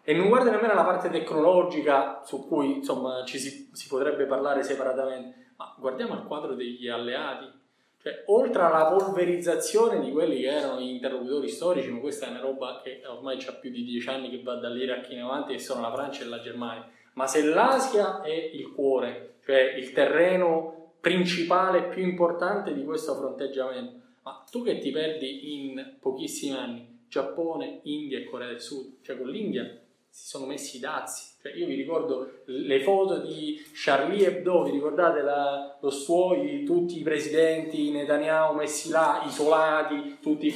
E 0.04 0.14
non 0.14 0.28
guarda 0.28 0.50
nemmeno 0.50 0.74
la 0.74 0.84
parte 0.84 1.10
tecnologica 1.10 2.22
su 2.24 2.46
cui 2.48 2.76
insomma 2.76 3.24
ci 3.24 3.38
si, 3.38 3.70
si, 3.72 3.86
potrebbe 3.86 4.26
parlare 4.26 4.64
separatamente, 4.64 5.52
ma 5.56 5.74
guardiamo 5.78 6.14
il 6.14 6.24
quadro 6.24 6.54
degli 6.54 6.88
alleati. 6.88 7.60
Cioè, 8.02 8.24
oltre 8.26 8.62
alla 8.62 8.86
polverizzazione 8.86 10.00
di 10.00 10.10
quelli 10.10 10.40
che 10.40 10.48
erano 10.48 10.80
gli 10.80 10.88
interlocutori 10.88 11.48
storici, 11.48 11.88
ma 11.90 12.00
questa 12.00 12.26
è 12.26 12.30
una 12.30 12.40
roba 12.40 12.80
che 12.82 13.00
ormai 13.06 13.38
ha 13.46 13.52
più 13.52 13.70
di 13.70 13.84
dieci 13.84 14.08
anni 14.08 14.28
che 14.28 14.42
va 14.42 14.56
dall'Iraq 14.56 15.08
in 15.10 15.20
avanti, 15.20 15.52
che 15.52 15.60
sono 15.60 15.82
la 15.82 15.92
Francia 15.92 16.24
e 16.24 16.26
la 16.26 16.40
Germania. 16.40 16.88
Ma 17.12 17.28
se 17.28 17.44
l'Asia 17.44 18.22
è 18.22 18.32
il 18.32 18.72
cuore, 18.72 19.34
cioè 19.44 19.74
il 19.76 19.92
terreno 19.92 20.94
principale 20.98 21.84
più 21.84 22.02
importante 22.02 22.74
di 22.74 22.82
questo 22.82 23.14
fronteggiamento, 23.14 24.00
ma 24.24 24.44
tu 24.50 24.64
che 24.64 24.78
ti 24.78 24.90
perdi 24.90 25.62
in 25.62 25.96
pochissimi 26.00 26.56
anni 26.56 27.00
Giappone, 27.08 27.80
India 27.82 28.18
e 28.18 28.24
Corea 28.24 28.48
del 28.48 28.60
Sud, 28.60 28.94
cioè 29.02 29.16
con 29.18 29.28
l'India 29.28 29.81
si 30.12 30.26
sono 30.26 30.44
messi 30.44 30.76
i 30.76 30.80
dazi. 30.80 31.30
Cioè, 31.40 31.54
io 31.54 31.66
vi 31.66 31.74
ricordo 31.74 32.42
le 32.44 32.80
foto 32.82 33.18
di 33.18 33.60
Charlie 33.72 34.26
Hebdo, 34.26 34.62
vi 34.64 34.72
ricordate 34.72 35.22
la, 35.22 35.78
lo 35.80 35.90
stuoio 35.90 36.64
tutti 36.64 37.00
i 37.00 37.02
presidenti 37.02 37.90
Netanyahu 37.90 38.54
messi 38.54 38.90
là, 38.90 39.22
isolati, 39.26 40.18
tutti 40.20 40.46
i 40.46 40.50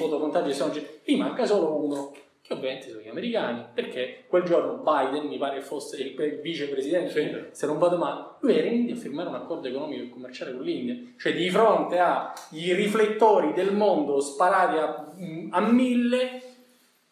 sono... 0.53 0.73
Lì 1.05 1.17
manca 1.17 1.47
solo 1.47 1.75
uno, 1.75 2.13
che 2.43 2.53
ovviamente 2.53 2.91
sono 2.91 3.01
gli 3.01 3.09
americani, 3.09 3.65
perché 3.73 4.25
quel 4.29 4.45
giorno 4.45 4.83
Biden, 4.85 5.27
mi 5.27 5.39
pare 5.39 5.63
fosse 5.63 6.01
il, 6.03 6.15
il 6.21 6.41
vicepresidente, 6.41 7.11
sì. 7.11 7.47
se 7.51 7.67
non 7.67 7.79
vado 7.79 7.97
male, 7.97 8.37
lui 8.41 8.57
era 8.57 8.69
in 8.69 8.75
India 8.75 8.95
a 8.95 8.99
firmare 8.99 9.31
un 9.31 9.37
accordo 9.37 9.67
economico 9.67 10.03
e 10.03 10.11
commerciale 10.11 10.53
con 10.53 10.63
l'India. 10.63 11.15
Cioè 11.19 11.35
di 11.35 11.49
fronte 11.49 11.99
ai 11.99 12.75
riflettori 12.75 13.55
del 13.55 13.75
mondo 13.75 14.21
sparati 14.21 14.77
a, 14.77 15.15
a 15.51 15.61
mille 15.63 16.46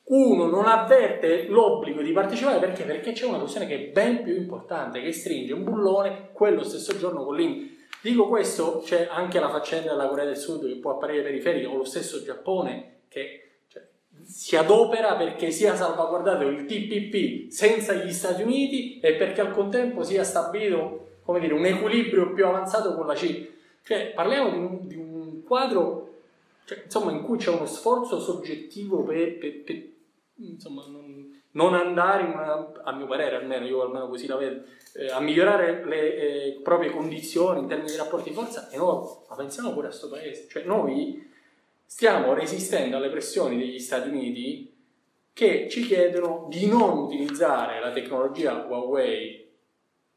uno 0.06 0.46
non 0.46 0.66
avverte 0.66 1.46
l'obbligo 1.46 2.02
di 2.02 2.12
partecipare 2.12 2.58
perché? 2.58 2.82
Perché 2.82 3.12
c'è 3.12 3.24
una 3.24 3.38
questione 3.38 3.66
che 3.66 3.74
è 3.76 3.90
ben 3.90 4.22
più 4.22 4.36
importante, 4.36 5.00
che 5.00 5.12
stringe 5.12 5.54
un 5.54 5.64
bullone 5.64 6.28
quello 6.32 6.62
stesso 6.62 6.96
giorno 6.98 7.24
con 7.24 7.36
l'India. 7.36 7.72
Dico 8.02 8.28
questo, 8.28 8.82
c'è 8.84 9.08
anche 9.10 9.40
la 9.40 9.48
faccenda 9.48 9.92
della 9.92 10.08
Corea 10.08 10.26
del 10.26 10.36
Sud 10.36 10.66
che 10.66 10.76
può 10.76 10.92
apparire 10.92 11.22
periferica, 11.22 11.70
o 11.70 11.76
lo 11.76 11.84
stesso 11.84 12.22
Giappone 12.22 12.96
che 13.08 13.52
cioè, 13.68 13.82
si 14.24 14.56
adopera 14.56 15.14
perché 15.14 15.50
sia 15.50 15.74
salvaguardato 15.74 16.46
il 16.48 16.66
TPP 16.66 17.50
senza 17.50 17.94
gli 17.94 18.12
Stati 18.12 18.42
Uniti 18.42 19.00
e 19.00 19.14
perché 19.14 19.40
al 19.40 19.52
contempo 19.52 20.02
sia 20.02 20.22
stabilito 20.22 21.06
dire, 21.40 21.54
un 21.54 21.64
equilibrio 21.64 22.34
più 22.34 22.44
avanzato 22.44 22.94
con 22.94 23.06
la 23.06 23.14
Cina. 23.14 23.46
Cioè, 23.82 24.12
parliamo 24.14 24.50
di 24.50 24.56
un, 24.58 24.78
di 24.86 24.96
un 24.96 25.42
quadro 25.42 26.04
cioè, 26.66 26.82
insomma, 26.84 27.10
in 27.10 27.22
cui 27.22 27.36
c'è 27.36 27.50
uno 27.50 27.66
sforzo 27.66 28.20
soggettivo 28.20 29.02
per, 29.02 29.38
per, 29.38 29.62
per 29.62 29.82
insomma, 30.36 30.84
non, 30.86 31.42
non 31.52 31.74
andare, 31.74 32.24
una, 32.24 32.72
a 32.82 32.92
mio 32.92 33.06
parere 33.06 33.36
almeno, 33.36 33.66
io 33.66 33.82
almeno 33.82 34.08
così 34.08 34.26
la 34.26 34.36
vedo, 34.36 34.64
eh, 34.94 35.10
a 35.10 35.20
migliorare 35.20 35.84
le 35.84 36.16
eh, 36.16 36.60
proprie 36.62 36.90
condizioni 36.90 37.60
in 37.60 37.68
termini 37.68 37.90
di 37.90 37.96
rapporti 37.96 38.30
di 38.30 38.34
forza 38.34 38.68
è 38.68 38.76
nuovo, 38.76 39.26
ma 39.28 39.36
pensiamo 39.36 39.72
pure 39.72 39.86
a 39.86 39.90
questo 39.90 40.08
paese, 40.08 40.46
cioè 40.48 40.64
noi 40.64 41.30
stiamo 41.84 42.34
resistendo 42.34 42.96
alle 42.96 43.10
pressioni 43.10 43.58
degli 43.58 43.78
Stati 43.78 44.08
Uniti 44.08 44.72
che 45.32 45.68
ci 45.68 45.82
chiedono 45.84 46.46
di 46.48 46.66
non 46.66 46.98
utilizzare 46.98 47.80
la 47.80 47.90
tecnologia 47.90 48.64
Huawei 48.68 49.48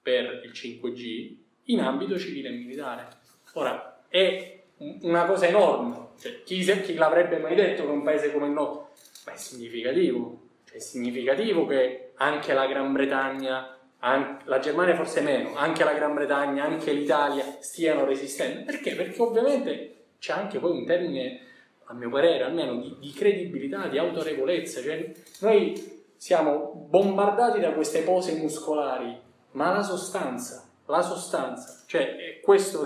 per 0.02 0.42
il 0.44 0.52
5G 0.52 1.36
in 1.70 1.82
ambito 1.82 2.18
civile 2.18 2.50
e 2.50 2.52
militare. 2.52 3.08
Ora, 3.54 4.04
è 4.08 4.64
una 5.02 5.26
cosa 5.26 5.48
enorme, 5.48 6.10
cioè, 6.20 6.44
chi, 6.44 6.64
chi 6.82 6.94
l'avrebbe 6.94 7.40
mai 7.40 7.56
detto 7.56 7.84
che 7.84 7.92
un 7.92 8.04
paese 8.04 8.32
come 8.32 8.46
il 8.46 8.52
nostro 8.52 8.88
ma 9.28 9.34
è 9.34 9.36
significativo. 9.36 10.40
È 10.72 10.80
significativo 10.80 11.66
che 11.66 12.14
anche 12.16 12.54
la 12.54 12.66
Gran 12.66 12.94
Bretagna, 12.94 13.78
anche, 14.00 14.44
la 14.46 14.60
Germania 14.60 14.96
forse 14.96 15.20
meno, 15.20 15.56
anche 15.56 15.84
la 15.84 15.94
Gran 15.94 16.14
Bretagna, 16.14 16.64
anche 16.64 16.94
l'Italia 16.94 17.58
stiano 17.60 18.06
resistendo. 18.06 18.64
Perché? 18.64 18.96
Perché 18.96 19.22
ovviamente 19.22 19.96
c'è 20.18 20.32
anche 20.32 20.60
poi 20.60 20.72
un 20.72 20.86
termine, 20.86 21.42
a 21.86 21.94
mio 21.94 22.10
parere 22.10 22.46
almeno, 22.46 22.80
di, 22.80 22.96
di 23.00 23.12
credibilità, 23.12 23.88
di 23.88 23.98
autorevolezza. 23.98 24.82
Cioè, 24.82 25.12
noi 25.42 26.06
siamo 26.16 26.88
bombardati 26.88 27.60
da 27.60 27.74
queste 27.74 28.04
pose 28.04 28.34
muscolari, 28.34 29.20
ma 29.52 29.74
la 29.74 29.84
sostanza, 29.84 30.70
la 30.86 31.02
sostanza, 31.02 31.84
cioè 31.86 32.16
è 32.16 32.40
questo 32.40 32.86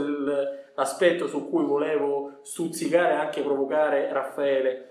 l'aspetto 0.73 1.27
su 1.27 1.49
cui 1.49 1.65
volevo 1.65 2.39
stuzzicare 2.41 3.13
e 3.13 3.17
anche 3.17 3.41
provocare 3.41 4.11
Raffaele 4.11 4.90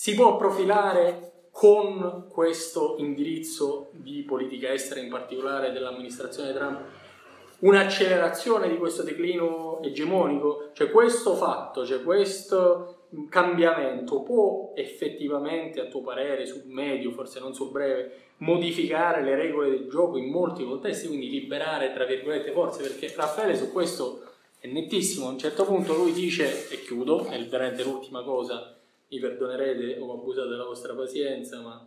si 0.00 0.14
può 0.14 0.36
profilare 0.36 1.48
con 1.50 2.28
questo 2.30 2.94
indirizzo 2.98 3.88
di 3.94 4.22
politica 4.22 4.72
estera, 4.72 5.00
in 5.00 5.08
particolare 5.08 5.72
dell'amministrazione 5.72 6.52
Trump, 6.52 6.82
un'accelerazione 7.58 8.68
di 8.68 8.76
questo 8.76 9.02
declino 9.02 9.82
egemonico? 9.82 10.70
Cioè 10.72 10.92
questo 10.92 11.34
fatto, 11.34 11.84
cioè 11.84 12.04
questo 12.04 13.06
cambiamento 13.28 14.20
può 14.22 14.70
effettivamente, 14.76 15.80
a 15.80 15.86
tuo 15.86 16.02
parere, 16.02 16.46
sul 16.46 16.62
medio, 16.66 17.10
forse 17.10 17.40
non 17.40 17.52
sul 17.52 17.72
breve, 17.72 18.12
modificare 18.36 19.24
le 19.24 19.34
regole 19.34 19.70
del 19.70 19.88
gioco 19.88 20.16
in 20.16 20.30
molti 20.30 20.64
contesti, 20.64 21.08
quindi 21.08 21.28
liberare, 21.28 21.92
tra 21.92 22.04
virgolette, 22.04 22.52
forze? 22.52 22.82
Perché 22.82 23.12
Raffaele 23.16 23.56
su 23.56 23.72
questo 23.72 24.22
è 24.60 24.68
nettissimo, 24.68 25.26
a 25.26 25.30
un 25.30 25.38
certo 25.38 25.64
punto 25.64 25.96
lui 25.96 26.12
dice, 26.12 26.68
e 26.70 26.82
chiudo, 26.82 27.26
è 27.26 27.44
veramente 27.46 27.82
l'ultima 27.82 28.22
cosa, 28.22 28.77
mi 29.08 29.18
perdonerete, 29.18 29.98
ho 30.00 30.12
abusato 30.12 30.48
della 30.48 30.64
vostra 30.64 30.94
pazienza, 30.94 31.60
ma 31.60 31.86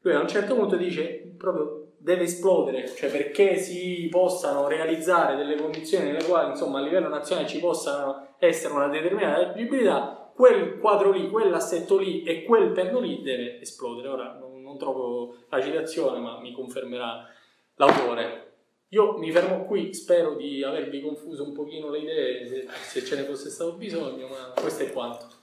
lui 0.00 0.14
a 0.14 0.20
un 0.20 0.28
certo 0.28 0.54
punto 0.54 0.76
dice 0.76 1.34
proprio 1.36 1.92
deve 1.96 2.24
esplodere, 2.24 2.88
cioè 2.88 3.10
perché 3.10 3.56
si 3.56 4.08
possano 4.10 4.66
realizzare 4.66 5.36
delle 5.36 5.54
condizioni 5.54 6.06
nelle 6.06 6.24
quali 6.24 6.50
insomma 6.50 6.80
a 6.80 6.82
livello 6.82 7.08
nazionale 7.08 7.46
ci 7.46 7.60
possano 7.60 8.34
essere 8.38 8.74
una 8.74 8.88
determinata 8.88 9.50
agibilità, 9.50 10.32
quel 10.34 10.78
quadro 10.78 11.12
lì, 11.12 11.30
quell'assetto 11.30 11.98
lì 11.98 12.24
e 12.24 12.42
quel 12.42 12.72
perno 12.72 12.98
lì 12.98 13.22
deve 13.22 13.60
esplodere. 13.60 14.08
Ora 14.08 14.32
non, 14.32 14.60
non 14.62 14.76
trovo 14.78 15.36
la 15.48 15.62
citazione, 15.62 16.18
ma 16.18 16.40
mi 16.40 16.52
confermerà 16.52 17.28
l'autore. 17.76 18.50
Io 18.88 19.16
mi 19.18 19.30
fermo 19.30 19.64
qui, 19.64 19.94
spero 19.94 20.34
di 20.34 20.64
avervi 20.64 21.00
confuso 21.00 21.44
un 21.44 21.52
pochino 21.52 21.88
le 21.90 21.98
idee, 22.00 22.46
se, 22.46 22.66
se 22.68 23.04
ce 23.04 23.16
ne 23.16 23.22
fosse 23.22 23.48
stato 23.48 23.74
bisogno, 23.74 24.26
ma 24.26 24.52
questo 24.60 24.82
è 24.82 24.92
quanto. 24.92 25.41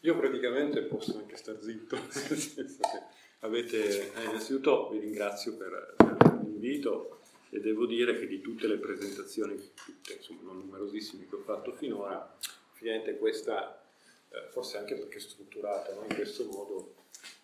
Io 0.00 0.16
praticamente 0.16 0.82
posso 0.82 1.18
anche 1.18 1.36
star 1.36 1.60
zitto, 1.60 1.96
avete, 3.40 4.12
eh, 4.14 4.22
innanzitutto 4.24 4.88
vi 4.88 4.98
ringrazio 4.98 5.56
per, 5.56 5.94
per 5.96 6.40
l'invito 6.42 7.20
e 7.50 7.60
devo 7.60 7.86
dire 7.86 8.18
che 8.18 8.26
di 8.26 8.40
tutte 8.40 8.66
le 8.66 8.78
presentazioni, 8.78 9.56
tutte, 9.74 10.14
insomma 10.14 10.40
non 10.44 10.58
numerosissime 10.58 11.28
che 11.28 11.36
ho 11.36 11.40
fatto 11.40 11.72
finora, 11.72 12.36
finalmente 12.72 13.18
questa, 13.18 13.82
eh, 14.30 14.48
forse 14.50 14.78
anche 14.78 14.96
perché 14.96 15.18
è 15.18 15.20
strutturata 15.20 15.94
no? 15.94 16.06
in 16.08 16.14
questo 16.14 16.44
modo, 16.46 16.94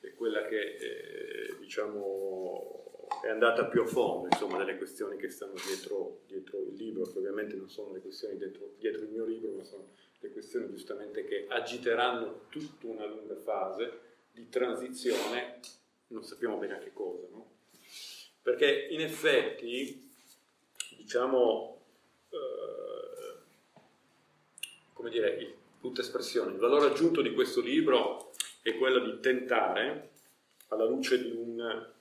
è 0.00 0.12
quella 0.14 0.46
che 0.46 0.76
eh, 0.76 1.56
diciamo 1.60 2.84
è 3.22 3.28
andata 3.28 3.66
più 3.66 3.82
a 3.82 3.86
fondo 3.86 4.28
insomma, 4.30 4.58
delle 4.58 4.76
questioni 4.76 5.16
che 5.16 5.30
stanno 5.30 5.54
dietro, 5.66 6.20
dietro, 6.26 6.58
il 6.58 6.74
libro, 6.74 7.04
che 7.04 7.18
ovviamente 7.18 7.54
non 7.54 7.68
sono 7.68 7.92
le 7.92 8.00
questioni 8.00 8.36
dietro, 8.36 8.74
dietro 8.78 9.02
il 9.02 9.10
mio 9.10 9.24
libro, 9.24 9.52
ma 9.52 9.64
sono 9.64 9.90
le 10.26 10.32
questioni 10.32 10.68
giustamente 10.68 11.24
che 11.24 11.46
agiteranno 11.48 12.46
tutta 12.48 12.86
una 12.86 13.06
lunga 13.06 13.36
fase 13.36 14.00
di 14.32 14.48
transizione, 14.48 15.60
non 16.08 16.24
sappiamo 16.24 16.56
bene 16.56 16.74
a 16.74 16.78
che 16.78 16.92
cosa, 16.92 17.26
no? 17.30 17.54
Perché 18.42 18.88
in 18.90 19.00
effetti, 19.00 20.08
diciamo, 20.96 21.80
eh, 22.30 23.38
come 24.92 25.10
dire, 25.10 25.54
tutta 25.80 26.00
espressione, 26.00 26.52
il 26.52 26.58
valore 26.58 26.86
aggiunto 26.86 27.22
di 27.22 27.32
questo 27.32 27.60
libro 27.60 28.32
è 28.62 28.76
quello 28.76 28.98
di 29.00 29.20
tentare, 29.20 30.10
alla 30.68 30.84
luce 30.84 31.22
di 31.22 31.30
un 31.30 31.92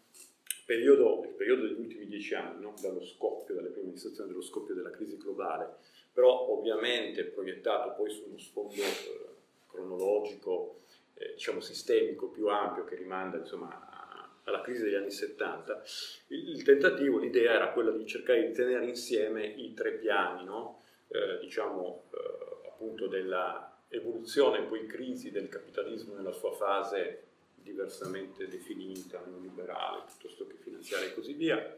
periodo, 0.65 1.23
il 1.23 1.33
periodo 1.35 1.67
degli 1.67 1.79
ultimi 1.79 2.07
dieci 2.07 2.33
anni, 2.33 2.61
no? 2.61 2.73
dallo 2.81 3.03
scoppio, 3.03 3.53
dalle 3.53 3.67
prime 3.67 3.83
amministrazioni 3.83 4.29
dello 4.29 4.41
scoppio 4.41 4.73
della 4.73 4.89
crisi 4.89 5.17
globale, 5.17 5.77
però 6.15 6.47
ovviamente 6.47 7.25
proiettato 7.25 7.93
poi 7.93 8.09
su 8.09 8.23
uno 8.25 8.37
sfondo 8.37 8.73
eh, 8.73 9.25
cronologico, 9.67 10.79
eh, 11.15 11.33
diciamo 11.33 11.59
sistemico 11.59 12.29
più 12.29 12.47
ampio 12.47 12.85
che 12.85 12.95
rimanda 12.95 13.37
insomma 13.37 14.39
alla 14.45 14.61
crisi 14.61 14.83
degli 14.83 14.95
anni 14.95 15.11
70, 15.11 15.83
il, 16.27 16.63
tentativo, 16.63 17.17
l'idea 17.17 17.53
era 17.53 17.71
quella 17.73 17.91
di 17.91 18.05
cercare 18.05 18.47
di 18.47 18.53
tenere 18.53 18.85
insieme 18.85 19.45
i 19.45 19.73
tre 19.73 19.93
piani, 19.93 20.45
no? 20.45 20.83
eh, 21.09 21.39
diciamo 21.41 22.03
eh, 22.11 22.67
appunto 22.67 23.07
della 23.07 23.77
evoluzione 23.89 24.63
poi 24.63 24.85
crisi 24.85 25.31
del 25.31 25.49
capitalismo 25.49 26.13
nella 26.13 26.31
sua 26.31 26.53
fase 26.53 27.23
diversamente 27.55 28.47
definita, 28.47 29.21
neoliberale, 29.25 30.03
piuttosto 30.05 30.47
che 30.47 30.55
finanziaria 30.61 31.07
e 31.07 31.13
così 31.13 31.33
via, 31.33 31.77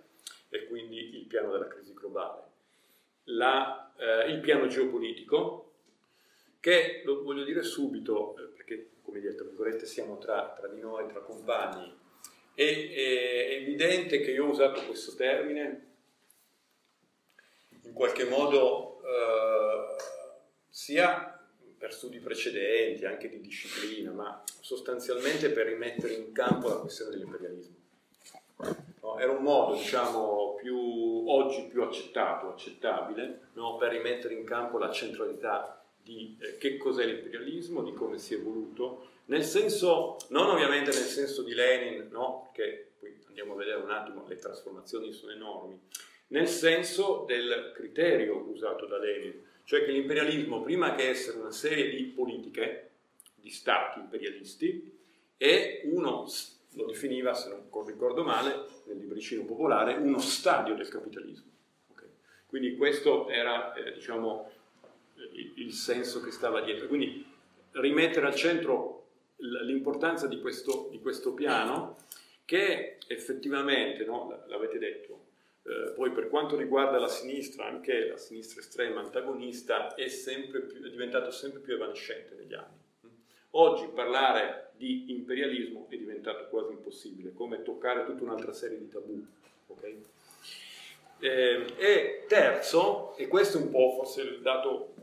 e 0.49 0.67
quindi 0.67 1.17
il 1.17 1.25
piano 1.25 1.51
della 1.51 1.67
crisi 1.67 1.93
globale. 1.93 2.46
La, 3.29 3.93
eh, 3.97 4.31
il 4.31 4.39
piano 4.39 4.67
geopolitico, 4.67 5.73
che 6.59 7.01
lo 7.05 7.23
voglio 7.23 7.43
dire 7.43 7.63
subito, 7.63 8.35
eh, 8.37 8.43
perché 8.55 8.89
come 9.01 9.21
tra 9.21 9.45
virgolette 9.45 9.85
siamo 9.85 10.17
tra, 10.17 10.53
tra 10.57 10.67
di 10.67 10.79
noi, 10.79 11.07
tra 11.07 11.21
compagni, 11.21 11.95
è, 12.53 12.63
è 12.63 13.53
evidente 13.61 14.19
che 14.19 14.31
io 14.31 14.45
ho 14.45 14.49
usato 14.49 14.83
questo 14.85 15.15
termine 15.15 15.85
in 17.83 17.93
qualche 17.93 18.25
modo 18.25 19.01
eh, 19.03 19.95
sia 20.69 21.39
per 21.77 21.93
studi 21.93 22.19
precedenti, 22.19 23.05
anche 23.05 23.29
di 23.29 23.39
disciplina, 23.39 24.11
ma 24.11 24.43
sostanzialmente 24.59 25.51
per 25.51 25.67
rimettere 25.67 26.13
in 26.13 26.31
campo 26.31 26.67
la 26.67 26.77
questione 26.77 27.11
dell'imperialismo. 27.11 27.75
Era 29.17 29.31
un 29.31 29.43
modo, 29.43 29.75
diciamo, 29.75 30.55
più, 30.55 30.77
oggi 31.27 31.67
più 31.67 31.81
accettato, 31.83 32.49
accettabile, 32.49 33.49
no, 33.53 33.77
per 33.77 33.91
rimettere 33.91 34.33
in 34.33 34.45
campo 34.45 34.77
la 34.77 34.91
centralità 34.91 35.83
di 36.01 36.37
eh, 36.39 36.57
che 36.57 36.77
cos'è 36.77 37.05
l'imperialismo, 37.05 37.81
di 37.83 37.93
come 37.93 38.17
si 38.17 38.33
è 38.33 38.37
evoluto 38.37 39.15
nel 39.27 39.43
senso, 39.43 40.17
non 40.29 40.49
ovviamente 40.49 40.91
nel 40.91 41.03
senso 41.03 41.41
di 41.41 41.53
Lenin, 41.53 42.07
no? 42.11 42.49
che 42.53 42.91
poi 42.99 43.13
andiamo 43.27 43.53
a 43.53 43.57
vedere 43.57 43.81
un 43.81 43.91
attimo, 43.91 44.25
le 44.27 44.37
trasformazioni 44.37 45.11
sono 45.11 45.33
enormi, 45.33 45.79
nel 46.27 46.47
senso 46.47 47.25
del 47.27 47.71
criterio 47.75 48.37
usato 48.49 48.85
da 48.85 48.97
Lenin, 48.97 49.43
cioè 49.65 49.83
che 49.83 49.91
l'imperialismo, 49.91 50.61
prima 50.61 50.95
che 50.95 51.09
essere 51.09 51.39
una 51.39 51.51
serie 51.51 51.89
di 51.89 52.03
politiche, 52.05 52.91
di 53.35 53.49
stati 53.49 53.99
imperialisti, 53.99 54.97
è 55.35 55.81
uno, 55.85 56.25
lo 56.77 56.85
definiva, 56.85 57.33
se 57.33 57.49
non 57.49 57.85
ricordo 57.85 58.23
male, 58.23 58.65
nel 58.85 58.97
libricino 58.97 59.43
popolare, 59.43 59.95
uno 59.95 60.19
stadio 60.19 60.75
del 60.75 60.87
capitalismo. 60.87 61.51
Okay? 61.91 62.07
Quindi 62.45 62.77
questo 62.77 63.27
era, 63.27 63.73
eh, 63.73 63.93
diciamo, 63.93 64.49
il, 65.33 65.53
il 65.55 65.73
senso 65.73 66.21
che 66.21 66.31
stava 66.31 66.61
dietro. 66.61 66.87
Quindi 66.87 67.25
rimettere 67.71 68.27
al 68.27 68.35
centro 68.35 69.05
l'importanza 69.37 70.27
di 70.27 70.39
questo, 70.39 70.87
di 70.91 70.99
questo, 70.99 71.33
piano 71.33 71.97
che 72.45 72.97
effettivamente, 73.07 74.05
no, 74.05 74.43
l'avete 74.47 74.79
detto, 74.79 75.25
eh, 75.63 75.91
poi 75.91 76.11
per 76.11 76.29
quanto 76.29 76.55
riguarda 76.55 76.97
la 76.97 77.09
sinistra, 77.09 77.65
anche 77.65 78.07
la 78.07 78.17
sinistra 78.17 78.61
estrema 78.61 79.01
antagonista 79.01 79.93
è, 79.95 80.07
più, 80.49 80.67
è 80.67 80.89
diventato 80.89 81.29
sempre 81.31 81.59
più 81.59 81.73
evanescente 81.73 82.35
negli 82.35 82.53
anni. 82.53 82.76
Oggi 83.51 83.87
parlare 83.93 84.71
di 84.75 85.11
imperialismo 85.11 85.87
è 85.89 85.97
diventato 85.97 86.47
quasi 86.49 86.73
impossibile, 86.73 87.33
come 87.33 87.63
toccare 87.63 88.05
tutta 88.05 88.23
un'altra 88.23 88.53
serie 88.53 88.77
di 88.77 88.87
tabù. 88.87 89.25
Okay? 89.67 90.01
Eh, 91.19 91.65
e 91.77 92.25
terzo, 92.27 93.15
e 93.15 93.27
questo 93.27 93.57
è 93.57 93.61
un 93.61 93.71
po' 93.71 93.95
forse 93.95 94.21
il 94.21 94.41
dato, 94.41 94.93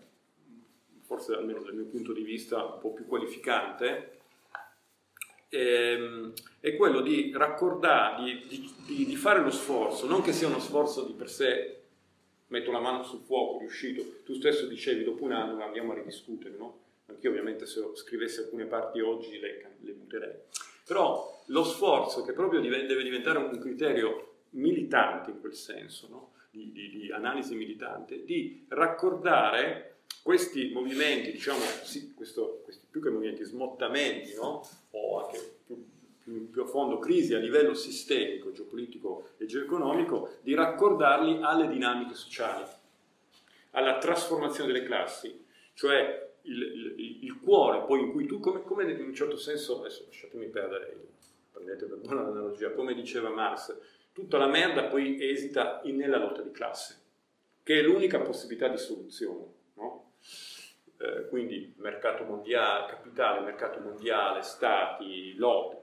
forse 1.03 1.35
almeno 1.35 1.61
dal 1.61 1.75
mio 1.75 1.87
punto 1.87 2.13
di 2.13 2.23
vista, 2.23 2.65
un 2.65 2.79
po' 2.79 2.93
più 2.93 3.07
qualificante, 3.07 4.21
ehm, 5.49 6.33
è 6.61 6.77
quello 6.77 7.01
di 7.01 7.33
raccordare, 7.35 8.23
di, 8.23 8.73
di, 8.87 9.05
di, 9.05 9.17
fare 9.17 9.41
lo 9.41 9.51
sforzo, 9.51 10.07
non 10.07 10.23
che 10.23 10.33
sia 10.33 10.47
uno 10.47 10.61
sforzo 10.61 11.05
di 11.05 11.15
per 11.15 11.29
sé, 11.29 11.81
metto 12.49 12.71
la 12.71 12.81
mano 12.81 13.03
sul 13.03 13.21
fuoco, 13.21 13.59
riuscito, 13.59 14.23
tu 14.25 14.35
stesso 14.35 14.67
dicevi 14.67 15.03
dopo 15.03 15.25
un 15.25 15.33
anno 15.33 15.63
andiamo 15.63 15.93
a 15.93 15.97
ridiscutere, 15.97 16.57
no? 16.57 16.83
Anch'io 17.07 17.31
ovviamente 17.31 17.67
se 17.67 17.83
scrivessi 17.95 18.41
alcune 18.41 18.65
parti 18.65 19.01
oggi 19.01 19.39
le, 19.39 19.77
le 19.81 19.93
butterei. 19.93 20.37
Però 20.87 21.43
lo 21.47 21.65
sforzo 21.65 22.23
che 22.25 22.33
proprio 22.33 22.61
deve 22.61 23.03
diventare 23.03 23.39
un 23.39 23.59
criterio 23.59 24.35
militante 24.51 25.31
in 25.31 25.41
quel 25.41 25.55
senso, 25.55 26.09
no? 26.09 26.33
di, 26.51 26.71
di, 26.73 26.91
di, 26.91 27.13
analisi 27.13 27.55
militante, 27.55 28.25
di 28.25 28.65
raccordare 28.69 29.97
questi 30.23 30.71
movimenti, 30.73 31.33
diciamo, 31.33 31.61
sì, 31.83 32.15
questo, 32.15 32.61
questi 32.63 32.87
più 32.89 33.03
che 33.03 33.11
movimenti, 33.11 33.45
smottamenti, 33.45 34.35
no? 34.35 34.67
o 34.93 35.25
anche 35.25 35.57
più, 35.67 35.85
più, 36.23 36.51
più, 36.51 36.63
a 36.63 36.67
fondo 36.67 36.99
crisi 36.99 37.35
a 37.35 37.39
livello 37.39 37.75
sistemico, 37.75 38.53
geopolitico 38.53 39.31
e 39.37 39.47
geoeconomico, 39.47 40.37
di 40.43 40.55
raccordarli 40.55 41.41
alle 41.43 41.69
dinamiche 41.69 42.15
sociali, 42.15 42.65
alla 43.73 43.99
trasformazione 43.99 44.73
delle 44.73 44.85
classi, 44.85 45.45
cioè 45.75 46.24
il, 46.45 46.95
il, 46.97 47.25
il 47.25 47.41
cuore 47.41 47.85
poi 47.87 48.01
in 48.01 48.13
cui 48.13 48.27
tu, 48.27 48.41
come, 48.41 48.63
come, 48.63 48.91
in 48.91 49.01
un 49.01 49.15
certo 49.15 49.37
senso, 49.37 49.81
adesso 49.81 50.05
lasciatemi 50.07 50.47
perdere, 50.47 50.97
prendete 51.53 51.87
per 51.87 51.99
buona 51.99 52.23
l'analogia, 52.23 52.73
come 52.73 52.95
diceva 52.95 53.31
Marx, 53.31 53.77
tutta 54.13 54.39
la 54.39 54.47
merda 54.47 54.85
poi 54.85 55.19
esita 55.31 55.81
in, 55.85 55.97
nella 55.97 56.19
lotta 56.19 56.43
di 56.43 56.51
classe, 56.51 57.01
che 57.63 57.79
è 57.79 57.83
l'unica 57.83 58.21
possibilità 58.21 58.69
di 58.69 58.79
soluzione. 58.79 59.45
No? 59.75 60.13
Eh, 60.99 61.27
quindi 61.29 61.75
mercato 61.79 62.25
mondiale, 62.25 62.91
capitale, 62.93 63.41
mercato 63.41 63.81
mondiale, 63.81 64.43
stati, 64.43 65.35
lotte, 65.37 65.83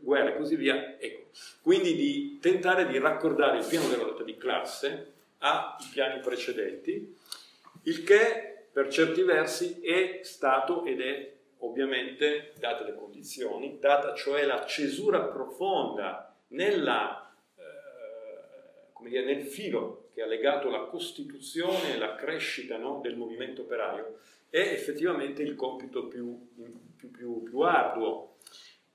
guerre 0.00 0.34
e 0.34 0.36
così 0.36 0.56
via. 0.56 0.98
Ecco. 0.98 1.30
Quindi 1.62 1.94
di 1.94 2.38
tentare 2.40 2.86
di 2.86 2.98
raccordare 2.98 3.58
il 3.58 3.66
piano 3.66 3.88
della 3.88 4.04
lotta 4.04 4.24
di 4.24 4.36
classe 4.36 5.12
ai 5.38 5.88
piani 5.92 6.20
precedenti, 6.20 7.16
il 7.84 8.04
che 8.04 8.57
per 8.78 8.90
certi 8.90 9.22
versi 9.22 9.80
è 9.80 10.20
stato 10.22 10.84
ed 10.84 11.00
è 11.00 11.32
ovviamente, 11.58 12.52
date 12.60 12.84
le 12.84 12.94
condizioni, 12.94 13.78
data 13.80 14.14
cioè 14.14 14.44
la 14.44 14.64
cesura 14.66 15.22
profonda 15.22 16.32
nella, 16.50 17.34
eh, 17.56 19.08
dire, 19.08 19.24
nel 19.24 19.42
filo 19.42 20.10
che 20.14 20.22
ha 20.22 20.26
legato 20.26 20.70
la 20.70 20.82
costituzione 20.82 21.94
e 21.94 21.98
la 21.98 22.14
crescita 22.14 22.76
no, 22.76 23.00
del 23.02 23.16
movimento 23.16 23.62
operaio, 23.62 24.20
è 24.48 24.60
effettivamente 24.60 25.42
il 25.42 25.56
compito 25.56 26.06
più, 26.06 26.48
più, 26.94 27.10
più, 27.10 27.42
più 27.42 27.60
arduo, 27.62 28.36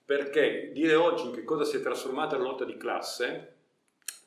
perché 0.05 0.71
dire 0.71 0.95
oggi 0.95 1.25
in 1.25 1.33
che 1.33 1.43
cosa 1.43 1.65
si 1.65 1.75
è 1.75 1.81
trasformata 1.81 2.37
la 2.37 2.43
lotta 2.43 2.63
di 2.63 2.77
classe, 2.77 3.55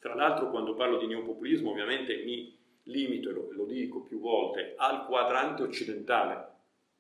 tra 0.01 0.15
l'altro 0.15 0.51
quando 0.51 0.75
parlo 0.75 0.99
di 0.99 1.07
neopopulismo 1.07 1.71
ovviamente 1.71 2.15
mi 2.27 2.56
limito, 2.87 3.31
lo, 3.31 3.49
lo 3.53 3.65
dico 3.65 4.01
più 4.01 4.21
volte, 4.21 4.75
al 4.77 5.07
quadrante 5.07 5.63
occidentale, 5.63 6.49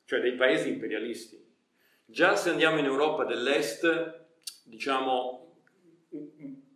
cioè 0.04 0.20
dei 0.20 0.34
paesi 0.34 0.68
imperialisti. 0.68 1.44
Già 2.04 2.36
se 2.36 2.50
andiamo 2.50 2.78
in 2.78 2.84
Europa 2.84 3.24
dell'Est, 3.24 4.24
diciamo, 4.62 5.56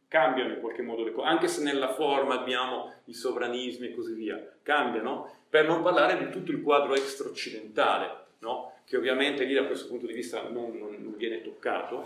cambiano 0.08 0.54
in 0.54 0.61
qualche 0.61 0.82
modo 0.82 1.04
le 1.04 1.12
cose, 1.12 1.28
anche 1.28 1.48
se 1.48 1.62
nella 1.62 1.92
forma 1.94 2.34
abbiamo 2.34 2.92
i 3.04 3.14
sovranismi 3.14 3.88
e 3.88 3.94
così 3.94 4.14
via, 4.14 4.56
cambiano, 4.62 5.44
per 5.48 5.66
non 5.66 5.82
parlare 5.82 6.18
di 6.18 6.30
tutto 6.30 6.50
il 6.50 6.62
quadro 6.62 6.94
extra-occidentale, 6.94 8.26
no? 8.38 8.72
che 8.84 8.96
ovviamente 8.96 9.44
lì 9.44 9.54
da 9.54 9.66
questo 9.66 9.86
punto 9.86 10.06
di 10.06 10.12
vista 10.12 10.42
non, 10.48 10.76
non, 10.76 10.96
non 10.98 11.14
viene 11.16 11.42
toccato. 11.42 12.04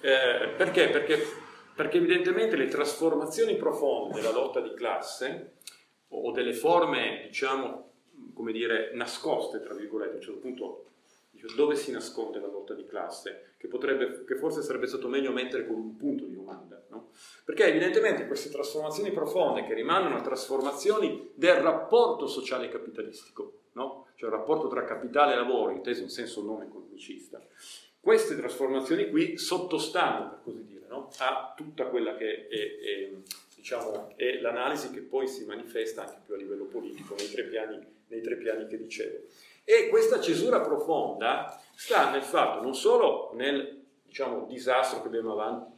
Eh, 0.00 0.48
perché? 0.56 0.90
perché? 0.90 1.18
Perché 1.74 1.96
evidentemente 1.96 2.56
le 2.56 2.68
trasformazioni 2.68 3.56
profonde 3.56 4.16
della 4.16 4.30
lotta 4.30 4.60
di 4.60 4.74
classe 4.74 5.54
o 6.22 6.30
delle 6.32 6.52
forme, 6.52 7.24
diciamo, 7.26 7.90
come 8.34 8.52
dire, 8.52 8.90
nascoste, 8.94 9.60
tra 9.60 9.74
virgolette, 9.74 10.12
a 10.12 10.16
un 10.16 10.22
certo 10.22 10.40
punto 10.40 10.84
dove 11.54 11.76
si 11.76 11.90
nasconde 11.90 12.40
la 12.40 12.46
lotta 12.46 12.74
di 12.74 12.86
classe, 12.86 13.54
che, 13.58 13.68
potrebbe, 13.68 14.24
che 14.24 14.36
forse 14.36 14.62
sarebbe 14.62 14.86
stato 14.86 15.08
meglio 15.08 15.32
mettere 15.32 15.66
con 15.66 15.76
un 15.76 15.96
punto 15.96 16.24
di 16.24 16.34
domanda. 16.34 16.82
No? 16.88 17.10
Perché 17.44 17.64
evidentemente 17.64 18.26
queste 18.26 18.50
trasformazioni 18.50 19.12
profonde 19.12 19.64
che 19.64 19.74
rimangono 19.74 20.20
trasformazioni 20.22 21.30
del 21.34 21.56
rapporto 21.56 22.26
sociale 22.26 22.68
capitalistico, 22.68 23.60
no? 23.72 24.06
cioè 24.14 24.30
il 24.30 24.36
rapporto 24.36 24.68
tra 24.68 24.84
capitale 24.84 25.32
e 25.32 25.36
lavoro, 25.36 25.72
inteso 25.72 26.02
in 26.02 26.08
senso 26.08 26.42
non 26.42 26.62
economicista, 26.62 27.42
queste 28.00 28.36
trasformazioni 28.36 29.08
qui 29.08 29.38
sottostanno, 29.38 30.28
per 30.28 30.40
così 30.42 30.64
dire, 30.66 30.86
no? 30.88 31.10
a 31.18 31.54
tutta 31.56 31.86
quella 31.86 32.14
che 32.16 32.48
è, 32.48 32.78
è, 32.78 33.10
diciamo, 33.64 34.12
è, 34.16 34.40
l'analisi 34.40 34.90
che 34.90 35.00
poi 35.00 35.26
si 35.26 35.46
manifesta 35.46 36.04
anche 36.04 36.20
più 36.22 36.34
a 36.34 36.36
livello 36.36 36.66
politico 36.66 37.14
nei 37.16 37.30
tre 37.30 37.44
piani, 37.44 37.82
nei 38.08 38.20
tre 38.20 38.36
piani 38.36 38.66
che 38.66 38.76
dicevo. 38.76 39.20
E 39.64 39.88
questa 39.88 40.20
cesura 40.20 40.60
profonda 40.60 41.58
sta 41.74 42.10
nel 42.10 42.24
fatto 42.24 42.62
non 42.62 42.74
solo 42.74 43.30
nel 43.32 43.82
diciamo, 44.04 44.44
disastro 44.44 45.00
che 45.00 45.06
abbiamo 45.06 45.32
avanti, 45.32 45.72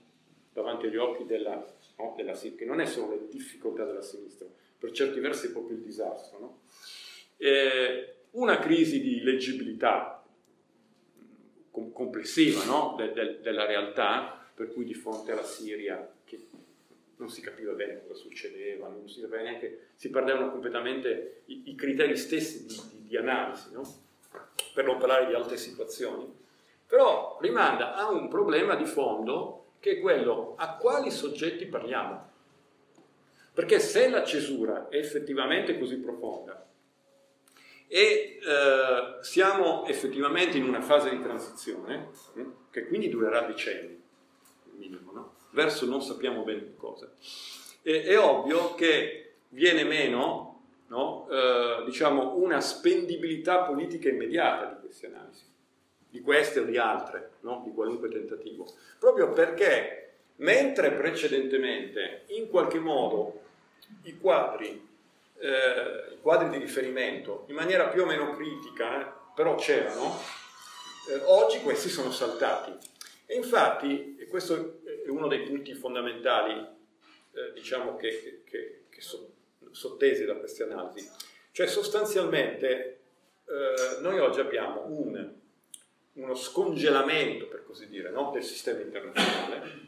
davanti 0.52 0.86
agli 0.86 0.96
occhi 0.96 1.26
della, 1.26 1.64
no, 1.98 2.14
della 2.16 2.32
che 2.32 2.64
non 2.64 2.80
è 2.80 2.86
solo 2.86 3.14
le 3.14 3.28
difficoltà 3.28 3.84
della 3.84 4.02
sinistra, 4.02 4.48
per 4.76 4.90
certi 4.90 5.20
versi 5.20 5.46
è 5.46 5.50
proprio 5.52 5.76
il 5.76 5.82
disastro. 5.84 6.38
No? 6.40 6.60
Eh, 7.36 8.14
una 8.32 8.58
crisi 8.58 9.00
di 9.00 9.20
leggibilità 9.20 10.24
com- 11.70 11.92
complessiva 11.92 12.64
no? 12.64 12.96
de- 12.96 13.12
de- 13.12 13.40
della 13.40 13.64
realtà, 13.64 14.44
per 14.52 14.72
cui 14.72 14.84
di 14.84 14.94
fronte 14.94 15.30
alla 15.30 15.44
Siria, 15.44 16.14
che 16.24 16.48
non 17.16 17.28
si 17.30 17.40
capiva 17.40 17.72
bene 17.72 18.02
cosa 18.02 18.14
succedeva, 18.14 18.88
non 18.88 19.08
si 19.08 19.20
capiva 19.20 19.42
neanche, 19.42 19.88
si 19.94 20.10
perdevano 20.10 20.50
completamente 20.50 21.42
i, 21.46 21.70
i 21.70 21.74
criteri 21.74 22.16
stessi 22.16 22.66
di, 22.66 22.80
di, 22.90 23.08
di 23.08 23.16
analisi, 23.16 23.72
no? 23.72 23.82
per 24.74 24.84
non 24.84 24.98
parlare 24.98 25.26
di 25.26 25.34
altre 25.34 25.56
situazioni, 25.56 26.30
però 26.86 27.38
rimanda 27.40 27.94
a 27.94 28.10
un 28.10 28.28
problema 28.28 28.74
di 28.74 28.84
fondo 28.84 29.72
che 29.80 29.92
è 29.92 30.00
quello 30.00 30.54
a 30.56 30.76
quali 30.76 31.10
soggetti 31.10 31.66
parliamo. 31.66 32.34
Perché 33.52 33.78
se 33.78 34.08
la 34.10 34.22
cesura 34.22 34.88
è 34.88 34.96
effettivamente 34.96 35.78
così 35.78 35.96
profonda 35.96 36.66
e 37.88 38.38
eh, 38.42 39.22
siamo 39.22 39.86
effettivamente 39.86 40.58
in 40.58 40.64
una 40.64 40.82
fase 40.82 41.10
di 41.10 41.22
transizione, 41.22 42.10
hm, 42.34 42.52
che 42.70 42.86
quindi 42.86 43.08
durerà 43.08 43.42
decenni, 43.42 44.02
minimo, 44.76 45.12
no? 45.12 45.34
Verso 45.56 45.86
non 45.86 46.02
sappiamo 46.02 46.42
bene 46.42 46.74
cosa. 46.76 47.10
E, 47.82 48.02
è 48.02 48.18
ovvio 48.18 48.74
che 48.74 49.36
viene 49.48 49.84
meno 49.84 50.60
no, 50.88 51.26
eh, 51.30 51.82
diciamo, 51.86 52.36
una 52.36 52.60
spendibilità 52.60 53.62
politica 53.62 54.10
immediata 54.10 54.66
di 54.66 54.86
queste 54.86 55.06
analisi, 55.06 55.44
di 56.10 56.20
queste 56.20 56.60
o 56.60 56.64
di 56.64 56.76
altre, 56.76 57.30
no? 57.40 57.62
di 57.64 57.72
qualunque 57.72 58.10
tentativo, 58.10 58.66
proprio 58.98 59.30
perché 59.30 60.02
mentre 60.36 60.92
precedentemente 60.92 62.24
in 62.26 62.50
qualche 62.50 62.78
modo 62.78 63.40
i 64.02 64.18
quadri, 64.18 64.86
eh, 65.38 66.12
i 66.12 66.20
quadri 66.20 66.50
di 66.50 66.58
riferimento 66.58 67.46
in 67.48 67.54
maniera 67.54 67.88
più 67.88 68.02
o 68.02 68.06
meno 68.06 68.36
critica, 68.36 69.00
eh, 69.00 69.12
però 69.34 69.54
c'erano, 69.54 70.18
eh, 71.10 71.22
oggi 71.24 71.60
questi 71.62 71.88
sono 71.88 72.10
saltati. 72.10 72.76
E 73.24 73.34
infatti, 73.34 74.16
e 74.20 74.28
questo 74.28 74.80
uno 75.10 75.28
dei 75.28 75.42
punti 75.42 75.74
fondamentali, 75.74 76.52
eh, 77.32 77.52
diciamo, 77.54 77.96
che, 77.96 78.42
che, 78.44 78.84
che 78.88 79.00
so, 79.00 79.32
sottesi 79.70 80.24
da 80.24 80.36
queste 80.36 80.64
analisi. 80.64 81.08
Cioè, 81.52 81.66
sostanzialmente, 81.66 82.98
eh, 83.46 84.00
noi 84.00 84.18
oggi 84.18 84.40
abbiamo 84.40 84.84
un, 84.86 85.32
uno 86.14 86.34
scongelamento, 86.34 87.46
per 87.46 87.64
così 87.64 87.88
dire, 87.88 88.10
no? 88.10 88.30
del 88.32 88.42
sistema 88.42 88.80
internazionale, 88.80 89.84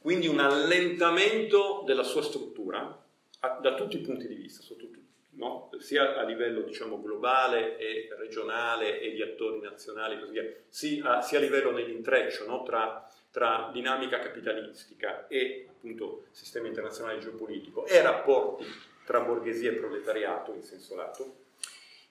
quindi 0.00 0.26
un 0.26 0.38
allentamento 0.38 1.82
della 1.86 2.02
sua 2.02 2.22
struttura 2.22 3.02
a, 3.40 3.48
da 3.60 3.74
tutti 3.74 3.96
i 3.96 4.00
punti 4.00 4.26
di 4.26 4.34
vista, 4.34 4.62
tutti, 4.62 5.03
no? 5.36 5.70
sia 5.78 6.16
a 6.16 6.22
livello 6.22 6.62
diciamo, 6.62 7.00
globale 7.00 7.76
e 7.78 8.08
regionale 8.18 9.00
e 9.00 9.12
di 9.12 9.22
attori 9.22 9.60
nazionali 9.60 10.18
così 10.18 10.32
via, 10.32 10.52
sia, 10.68 11.20
sia 11.22 11.38
a 11.38 11.40
livello 11.40 11.72
dell'intreccio 11.72 12.46
no? 12.46 12.62
tra 12.62 13.08
tra 13.34 13.68
dinamica 13.72 14.20
capitalistica 14.20 15.26
e 15.26 15.66
appunto 15.68 16.26
sistema 16.30 16.68
internazionale 16.68 17.18
geopolitico 17.18 17.84
e 17.84 18.00
rapporti 18.00 18.64
tra 19.04 19.22
borghesia 19.22 19.72
e 19.72 19.74
proletariato 19.74 20.54
in 20.54 20.62
senso 20.62 20.94
lato. 20.94 21.34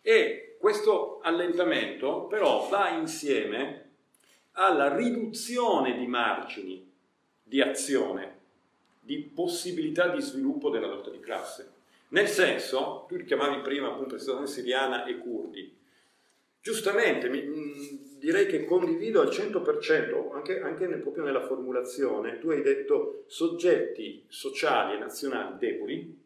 E 0.02 0.58
questo 0.60 1.22
allentamento 1.22 2.26
però 2.26 2.68
va 2.68 2.90
insieme 2.90 3.92
alla 4.52 4.94
riduzione 4.94 5.98
di 5.98 6.08
margini 6.08 6.92
di 7.42 7.62
azione, 7.62 8.40
di 9.00 9.20
possibilità 9.20 10.10
di 10.10 10.20
sviluppo 10.20 10.70
della 10.70 10.88
lotta 10.88 11.10
di 11.10 11.22
classe. 11.22 11.73
Nel 12.14 12.28
senso, 12.28 13.06
tu 13.08 13.16
richiamavi 13.16 13.62
prima 13.62 13.88
appunto 13.88 14.14
la 14.14 14.20
situazione 14.20 14.48
siriana 14.48 15.06
e 15.06 15.18
curdi, 15.18 15.76
giustamente 16.62 17.28
mi, 17.28 17.42
direi 18.20 18.46
che 18.46 18.66
condivido 18.66 19.20
al 19.20 19.30
100%, 19.30 20.32
anche, 20.32 20.62
anche 20.62 20.86
nel, 20.86 21.00
proprio 21.00 21.24
nella 21.24 21.42
formulazione, 21.42 22.38
tu 22.38 22.52
hai 22.52 22.62
detto 22.62 23.24
soggetti 23.26 24.26
sociali 24.28 24.94
e 24.96 25.00
nazionali 25.00 25.58
deboli 25.58 26.22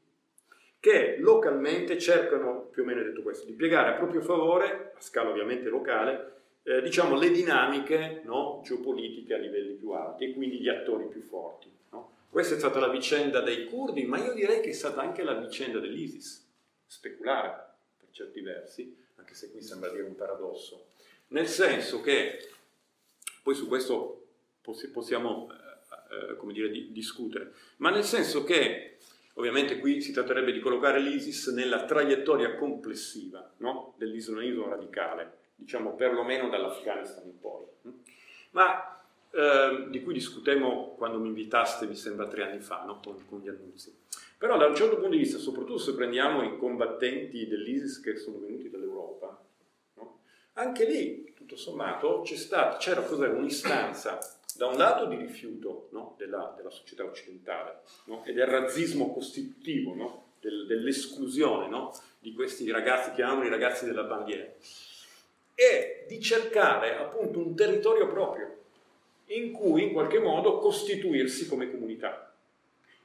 che 0.77 1.15
localmente 1.19 1.97
cercano, 1.97 2.67
più 2.69 2.83
o 2.83 2.85
meno 2.85 3.01
detto 3.01 3.21
questo, 3.21 3.45
di 3.45 3.53
piegare 3.53 3.91
a 3.91 3.97
proprio 3.97 4.19
favore, 4.21 4.91
a 4.93 4.99
scala 4.99 5.29
ovviamente 5.29 5.69
locale, 5.69 6.33
eh, 6.63 6.81
diciamo 6.81 7.17
le 7.17 7.31
dinamiche 7.31 8.23
no, 8.25 8.61
geopolitiche 8.61 9.33
a 9.33 9.38
livelli 9.38 9.75
più 9.75 9.91
alti 9.91 10.25
e 10.25 10.33
quindi 10.33 10.59
gli 10.59 10.67
attori 10.67 11.07
più 11.07 11.21
forti. 11.21 11.76
Questa 12.38 12.53
è 12.53 12.59
stata 12.59 12.77
la 12.77 12.89
vicenda 12.89 13.41
dei 13.41 13.65
curdi, 13.65 14.05
ma 14.05 14.23
io 14.23 14.31
direi 14.31 14.61
che 14.61 14.69
è 14.69 14.73
stata 14.73 15.01
anche 15.01 15.23
la 15.23 15.33
vicenda 15.33 15.79
dell'ISIS, 15.79 16.47
speculare 16.85 17.77
per 17.97 18.09
certi 18.11 18.41
versi, 18.41 18.95
anche 19.15 19.33
se 19.33 19.49
qui 19.49 19.59
sembra 19.63 19.89
dire 19.89 20.03
un 20.03 20.13
paradosso. 20.13 20.89
Nel 21.29 21.47
senso 21.47 21.99
che, 21.99 22.47
poi 23.41 23.55
su 23.55 23.67
questo 23.67 24.27
possiamo 24.93 25.49
eh, 25.49 26.33
eh, 26.33 26.35
come 26.35 26.53
dire, 26.53 26.69
di, 26.69 26.91
discutere, 26.91 27.53
ma 27.77 27.89
nel 27.89 28.03
senso 28.03 28.43
che 28.43 28.97
ovviamente 29.33 29.79
qui 29.79 29.99
si 29.99 30.11
tratterebbe 30.11 30.51
di 30.51 30.59
collocare 30.59 30.99
l'ISIS 30.99 31.47
nella 31.47 31.85
traiettoria 31.85 32.53
complessiva 32.55 33.51
no? 33.57 33.95
dell'islamismo 33.97 34.69
radicale, 34.69 35.38
diciamo 35.55 35.95
perlomeno 35.95 36.49
dall'Afghanistan 36.49 37.25
in 37.25 37.39
poi, 37.39 37.65
ma 38.51 38.97
eh, 39.38 39.85
di 39.89 40.01
cui 40.01 40.13
discutemmo 40.13 40.95
quando 40.97 41.19
mi 41.19 41.27
invitaste, 41.27 41.85
mi 41.85 41.95
sembra 41.95 42.27
tre 42.27 42.41
anni 42.41 42.59
fa, 42.59 42.83
no? 42.85 42.99
con, 43.03 43.23
con 43.27 43.39
gli 43.39 43.47
annunzi. 43.47 43.95
Però 44.35 44.57
da 44.57 44.65
un 44.65 44.75
certo 44.75 44.95
punto 44.95 45.11
di 45.11 45.17
vista, 45.17 45.38
soprattutto 45.38 45.77
se 45.77 45.93
prendiamo 45.93 46.41
i 46.41 46.57
combattenti 46.57 47.45
dell'ISIS 47.47 47.99
che 47.99 48.15
sono 48.15 48.39
venuti 48.39 48.71
dall'Europa, 48.71 49.39
anche 50.53 50.85
lì, 50.85 51.33
tutto 51.35 51.55
sommato, 51.55 52.25
stata, 52.25 52.77
c'era 52.77 53.01
un'istanza 53.09 54.17
da 54.55 54.65
un 54.65 54.75
lato 54.75 55.05
di 55.05 55.17
rifiuto 55.17 55.89
no? 55.91 56.15
della, 56.17 56.51
della, 56.57 56.71
società 56.71 57.03
occidentale 57.03 57.81
no? 58.05 58.25
e 58.25 58.33
del 58.33 58.47
razzismo 58.47 59.13
costitutivo, 59.13 59.93
no? 59.93 60.23
del, 60.39 60.65
dell'esclusione 60.65 61.69
di 62.17 62.33
questi 62.33 62.71
ragazzi, 62.71 63.11
chiamiamoli 63.11 63.47
i 63.47 63.51
ragazzi 63.51 63.85
della 63.85 64.03
bandiera, 64.03 64.51
e 65.53 66.05
di 66.07 66.19
cercare 66.19 66.97
appunto 66.97 67.38
un 67.38 67.55
territorio 67.55 68.07
proprio 68.07 68.57
in 69.28 69.51
cui 69.51 69.84
in 69.84 69.93
qualche 69.93 70.19
modo 70.19 70.59
costituirsi 70.59 71.47
come 71.47 71.69
comunità. 71.69 72.34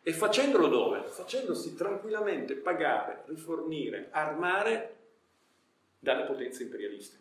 E 0.02 0.12
facendolo 0.12 0.68
dove? 0.68 1.02
Facendosi 1.02 1.76
tranquillamente 1.76 2.54
pagare, 2.54 3.22
rifornire, 3.26 4.08
armare 4.10 4.96
dalle 5.98 6.24
potenze 6.24 6.64
imperialiste. 6.64 7.16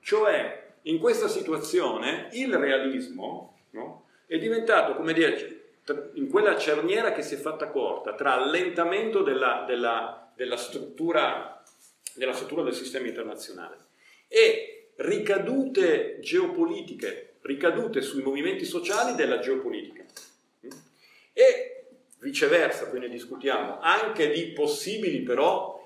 Cioè, 0.00 0.70
in 0.82 0.98
questa 0.98 1.28
situazione 1.28 2.28
il 2.32 2.52
realismo 2.56 3.58
no, 3.70 4.06
è 4.26 4.38
diventato, 4.38 4.96
come 4.96 5.12
dire, 5.12 5.60
in 6.14 6.28
quella 6.28 6.56
cerniera 6.58 7.12
che 7.12 7.22
si 7.22 7.34
è 7.34 7.38
fatta 7.38 7.68
corta 7.68 8.14
tra 8.14 8.34
allentamento 8.34 9.22
della, 9.22 9.64
della, 9.66 10.32
della, 10.34 10.56
struttura, 10.56 11.62
della 12.14 12.32
struttura 12.32 12.62
del 12.62 12.74
sistema 12.74 13.06
internazionale 13.06 13.76
e 14.26 14.90
ricadute 14.96 16.18
geopolitiche 16.20 17.31
ricadute 17.42 18.00
sui 18.02 18.22
movimenti 18.22 18.64
sociali 18.64 19.14
della 19.14 19.38
geopolitica. 19.38 20.04
E 21.32 21.84
viceversa, 22.18 22.88
poi 22.88 23.00
ne 23.00 23.08
discutiamo, 23.08 23.80
anche 23.80 24.30
di 24.30 24.52
possibili 24.52 25.20
però 25.22 25.80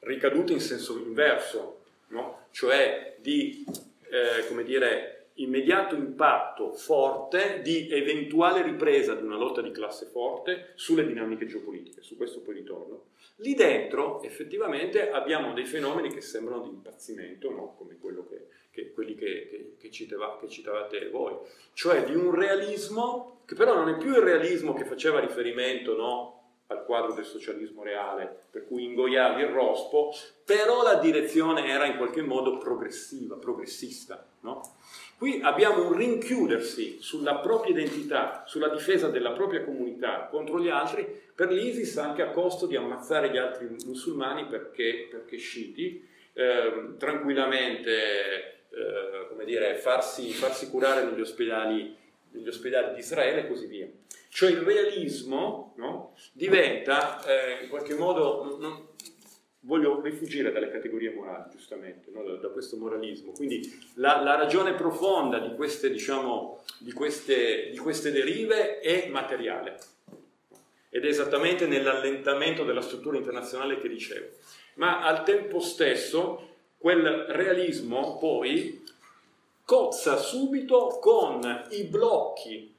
ricadute 0.00 0.52
in 0.52 0.60
senso 0.60 0.98
inverso, 0.98 1.84
no? 2.08 2.46
cioè 2.50 3.16
di, 3.18 3.64
eh, 4.10 4.46
come 4.46 4.64
dire, 4.64 5.17
immediato 5.38 5.94
impatto 5.94 6.72
forte 6.72 7.60
di 7.62 7.88
eventuale 7.90 8.62
ripresa 8.62 9.14
di 9.14 9.22
una 9.22 9.36
lotta 9.36 9.62
di 9.62 9.70
classe 9.70 10.06
forte 10.06 10.72
sulle 10.74 11.06
dinamiche 11.06 11.46
geopolitiche, 11.46 12.02
su 12.02 12.16
questo 12.16 12.40
poi 12.40 12.54
ritorno. 12.54 13.06
Lì 13.36 13.54
dentro 13.54 14.22
effettivamente 14.22 15.10
abbiamo 15.10 15.52
dei 15.52 15.64
fenomeni 15.64 16.12
che 16.12 16.20
sembrano 16.20 16.62
di 16.62 16.70
impazzimento, 16.70 17.50
no? 17.50 17.74
come 17.76 17.96
che, 18.28 18.46
che, 18.70 18.92
quelli 18.92 19.14
che, 19.14 19.74
che, 19.78 19.90
citava, 19.90 20.38
che 20.40 20.48
citavate 20.48 21.08
voi, 21.10 21.36
cioè 21.72 22.04
di 22.04 22.14
un 22.14 22.34
realismo 22.34 23.42
che 23.44 23.54
però 23.54 23.74
non 23.74 23.88
è 23.88 23.96
più 23.96 24.10
il 24.10 24.20
realismo 24.20 24.74
che 24.74 24.84
faceva 24.84 25.20
riferimento 25.20 25.96
no? 25.96 26.38
al 26.66 26.84
quadro 26.84 27.14
del 27.14 27.24
socialismo 27.24 27.82
reale, 27.82 28.44
per 28.50 28.66
cui 28.66 28.84
ingoiavi 28.84 29.40
il 29.40 29.48
rospo, 29.48 30.12
però 30.44 30.82
la 30.82 30.96
direzione 30.96 31.66
era 31.66 31.86
in 31.86 31.96
qualche 31.96 32.22
modo 32.22 32.58
progressiva, 32.58 33.36
progressista. 33.36 34.26
No? 34.40 34.76
Qui 35.18 35.40
abbiamo 35.42 35.88
un 35.88 35.96
rinchiudersi 35.96 36.98
sulla 37.00 37.38
propria 37.38 37.72
identità, 37.72 38.44
sulla 38.46 38.68
difesa 38.68 39.08
della 39.08 39.32
propria 39.32 39.64
comunità 39.64 40.28
contro 40.30 40.60
gli 40.60 40.68
altri, 40.68 41.04
per 41.34 41.50
l'ISIS 41.50 41.96
anche 41.98 42.22
a 42.22 42.30
costo 42.30 42.66
di 42.66 42.76
ammazzare 42.76 43.28
gli 43.28 43.36
altri 43.36 43.66
musulmani 43.84 44.46
perché, 44.46 45.08
perché 45.10 45.36
sciiti, 45.36 46.08
eh, 46.34 46.94
tranquillamente 46.98 48.58
eh, 48.70 49.44
dire, 49.44 49.74
farsi, 49.74 50.30
farsi 50.30 50.70
curare 50.70 51.02
negli 51.02 51.20
ospedali, 51.20 51.96
negli 52.30 52.46
ospedali 52.46 52.94
di 52.94 53.00
Israele 53.00 53.40
e 53.40 53.48
così 53.48 53.66
via. 53.66 53.88
Cioè 54.28 54.50
il 54.50 54.60
realismo 54.60 55.74
no, 55.78 56.14
diventa 56.30 57.24
eh, 57.24 57.64
in 57.64 57.68
qualche 57.68 57.96
modo, 57.96 58.56
non, 58.60 58.87
voglio 59.60 60.00
rifugire 60.00 60.52
dalle 60.52 60.70
categorie 60.70 61.12
morali, 61.12 61.50
giustamente, 61.50 62.10
no, 62.10 62.22
da, 62.22 62.34
da, 62.36 62.48
questo 62.48 62.76
moralismo. 62.76 63.32
Quindi 63.32 63.60
la, 63.94 64.22
la 64.22 64.36
ragione 64.36 64.74
profonda 64.74 65.38
di 65.38 65.54
queste, 65.54 65.90
diciamo, 65.90 66.62
di, 66.78 66.92
queste, 66.92 67.70
di 67.70 67.78
queste 67.78 68.12
derive 68.12 68.80
è 68.80 69.08
materiale 69.08 69.78
ed 70.90 71.04
è 71.04 71.08
esattamente 71.08 71.66
nell'allentamento 71.66 72.64
della 72.64 72.80
struttura 72.80 73.16
internazionale 73.16 73.78
che 73.78 73.88
dicevo. 73.88 74.26
Ma 74.74 75.02
al 75.02 75.24
tempo 75.24 75.60
stesso 75.60 76.46
quel 76.78 77.04
realismo 77.28 78.16
poi 78.18 78.84
cozza 79.64 80.16
subito 80.16 80.98
con 81.00 81.66
i 81.70 81.84
blocchi 81.84 82.74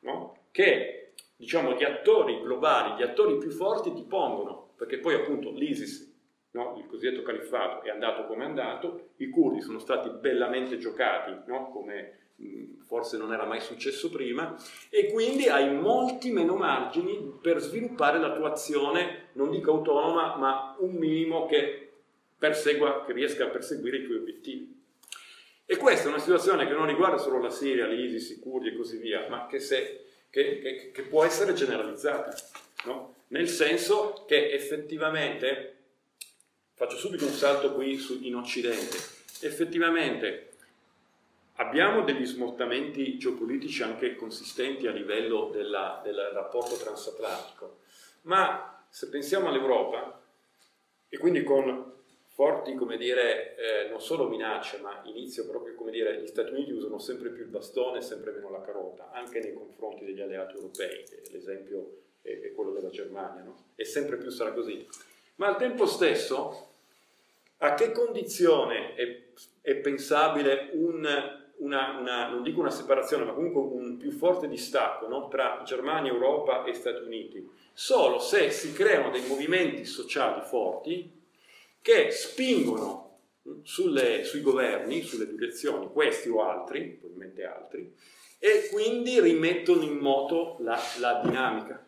no? 0.00 0.36
che 0.50 1.12
diciamo, 1.36 1.74
gli 1.74 1.84
attori 1.84 2.40
globali, 2.40 2.98
gli 2.98 3.02
attori 3.02 3.36
più 3.36 3.50
forti 3.50 3.92
ti 3.92 4.02
pongono, 4.02 4.70
perché 4.76 4.98
poi 4.98 5.14
appunto 5.14 5.50
l'ISIS, 5.50 6.11
no? 6.52 6.76
il 6.78 6.86
cosiddetto 6.86 7.22
califfato, 7.22 7.82
è 7.84 7.90
andato 7.90 8.24
come 8.26 8.44
è 8.44 8.46
andato, 8.46 9.10
i 9.16 9.28
curdi 9.28 9.60
sono 9.60 9.78
stati 9.78 10.08
bellamente 10.10 10.78
giocati, 10.78 11.34
no? 11.46 11.70
come 11.70 12.18
mh, 12.36 12.84
forse 12.86 13.16
non 13.16 13.32
era 13.32 13.44
mai 13.44 13.60
successo 13.60 14.10
prima, 14.10 14.56
e 14.88 15.10
quindi 15.12 15.48
hai 15.48 15.72
molti 15.74 16.30
meno 16.30 16.56
margini 16.56 17.38
per 17.40 17.60
sviluppare 17.60 18.18
la 18.18 18.32
tua 18.32 18.50
azione, 18.52 19.28
non 19.32 19.50
dico 19.50 19.72
autonoma, 19.72 20.36
ma 20.36 20.76
un 20.78 20.94
minimo 20.94 21.46
che 21.46 21.90
persegua, 22.38 23.04
che 23.04 23.12
riesca 23.12 23.44
a 23.44 23.48
perseguire 23.48 23.98
i 23.98 24.04
tuoi 24.04 24.18
obiettivi. 24.18 24.80
E 25.64 25.76
questa 25.76 26.06
è 26.06 26.08
una 26.08 26.18
situazione 26.18 26.66
che 26.66 26.74
non 26.74 26.86
riguarda 26.86 27.16
solo 27.16 27.40
la 27.40 27.50
Siria, 27.50 27.86
l'ISIS, 27.86 28.30
i 28.30 28.40
curdi 28.40 28.68
e 28.68 28.76
così 28.76 28.98
via, 28.98 29.26
ma 29.28 29.46
che, 29.46 29.60
se, 29.60 30.04
che, 30.28 30.58
che, 30.58 30.90
che 30.92 31.02
può 31.02 31.24
essere 31.24 31.54
generalizzata, 31.54 32.34
no? 32.84 33.14
nel 33.28 33.48
senso 33.48 34.24
che 34.26 34.50
effettivamente, 34.52 35.81
faccio 36.82 36.96
subito 36.96 37.26
un 37.26 37.30
salto 37.30 37.74
qui 37.74 37.96
su, 37.96 38.18
in 38.22 38.34
Occidente, 38.34 38.96
effettivamente 39.42 40.48
abbiamo 41.54 42.02
degli 42.02 42.26
smottamenti 42.26 43.18
geopolitici 43.18 43.84
anche 43.84 44.16
consistenti 44.16 44.88
a 44.88 44.90
livello 44.90 45.48
della, 45.52 46.00
del 46.02 46.16
rapporto 46.32 46.74
transatlantico, 46.74 47.78
ma 48.22 48.84
se 48.88 49.08
pensiamo 49.10 49.46
all'Europa, 49.46 50.20
e 51.08 51.18
quindi 51.18 51.44
con 51.44 51.92
forti, 52.26 52.74
come 52.74 52.96
dire, 52.96 53.54
eh, 53.54 53.88
non 53.88 54.00
solo 54.00 54.26
minacce, 54.26 54.78
ma 54.78 55.02
inizio 55.04 55.46
proprio, 55.46 55.76
come 55.76 55.92
dire, 55.92 56.20
gli 56.20 56.26
Stati 56.26 56.52
Uniti 56.52 56.72
usano 56.72 56.98
sempre 56.98 57.30
più 57.30 57.44
il 57.44 57.50
bastone 57.50 57.98
e 57.98 58.02
sempre 58.02 58.32
meno 58.32 58.50
la 58.50 58.60
carota, 58.60 59.12
anche 59.12 59.38
nei 59.38 59.54
confronti 59.54 60.04
degli 60.04 60.20
alleati 60.20 60.56
europei, 60.56 61.04
l'esempio 61.30 61.98
è, 62.22 62.40
è 62.40 62.52
quello 62.52 62.72
della 62.72 62.90
Germania, 62.90 63.44
no? 63.44 63.66
E 63.76 63.84
sempre 63.84 64.16
più 64.16 64.30
sarà 64.30 64.52
così. 64.52 64.84
Ma 65.36 65.46
al 65.46 65.56
tempo 65.56 65.86
stesso, 65.86 66.70
a 67.62 67.74
che 67.74 67.92
condizione 67.92 68.94
è, 68.94 69.22
è 69.60 69.76
pensabile 69.76 70.70
un, 70.72 71.06
una, 71.58 71.98
una, 71.98 72.28
non 72.28 72.42
dico 72.42 72.60
una 72.60 72.70
separazione, 72.70 73.24
ma 73.24 73.32
comunque 73.32 73.60
un 73.60 73.96
più 73.96 74.10
forte 74.10 74.48
distacco 74.48 75.06
no? 75.06 75.28
tra 75.28 75.62
Germania, 75.64 76.10
Europa 76.10 76.64
e 76.64 76.74
Stati 76.74 77.04
Uniti? 77.04 77.48
Solo 77.72 78.18
se 78.18 78.50
si 78.50 78.72
creano 78.72 79.10
dei 79.10 79.24
movimenti 79.28 79.84
sociali 79.84 80.40
forti, 80.44 81.20
che 81.80 82.10
spingono 82.10 83.18
sulle, 83.62 84.24
sui 84.24 84.40
governi, 84.40 85.02
sulle 85.02 85.28
direzioni, 85.28 85.88
questi 85.92 86.28
o 86.28 86.42
altri, 86.42 86.96
probabilmente 86.98 87.44
altri, 87.44 87.94
e 88.40 88.68
quindi 88.72 89.20
rimettono 89.20 89.82
in 89.82 89.98
moto 89.98 90.56
la, 90.60 90.80
la 90.98 91.20
dinamica. 91.24 91.86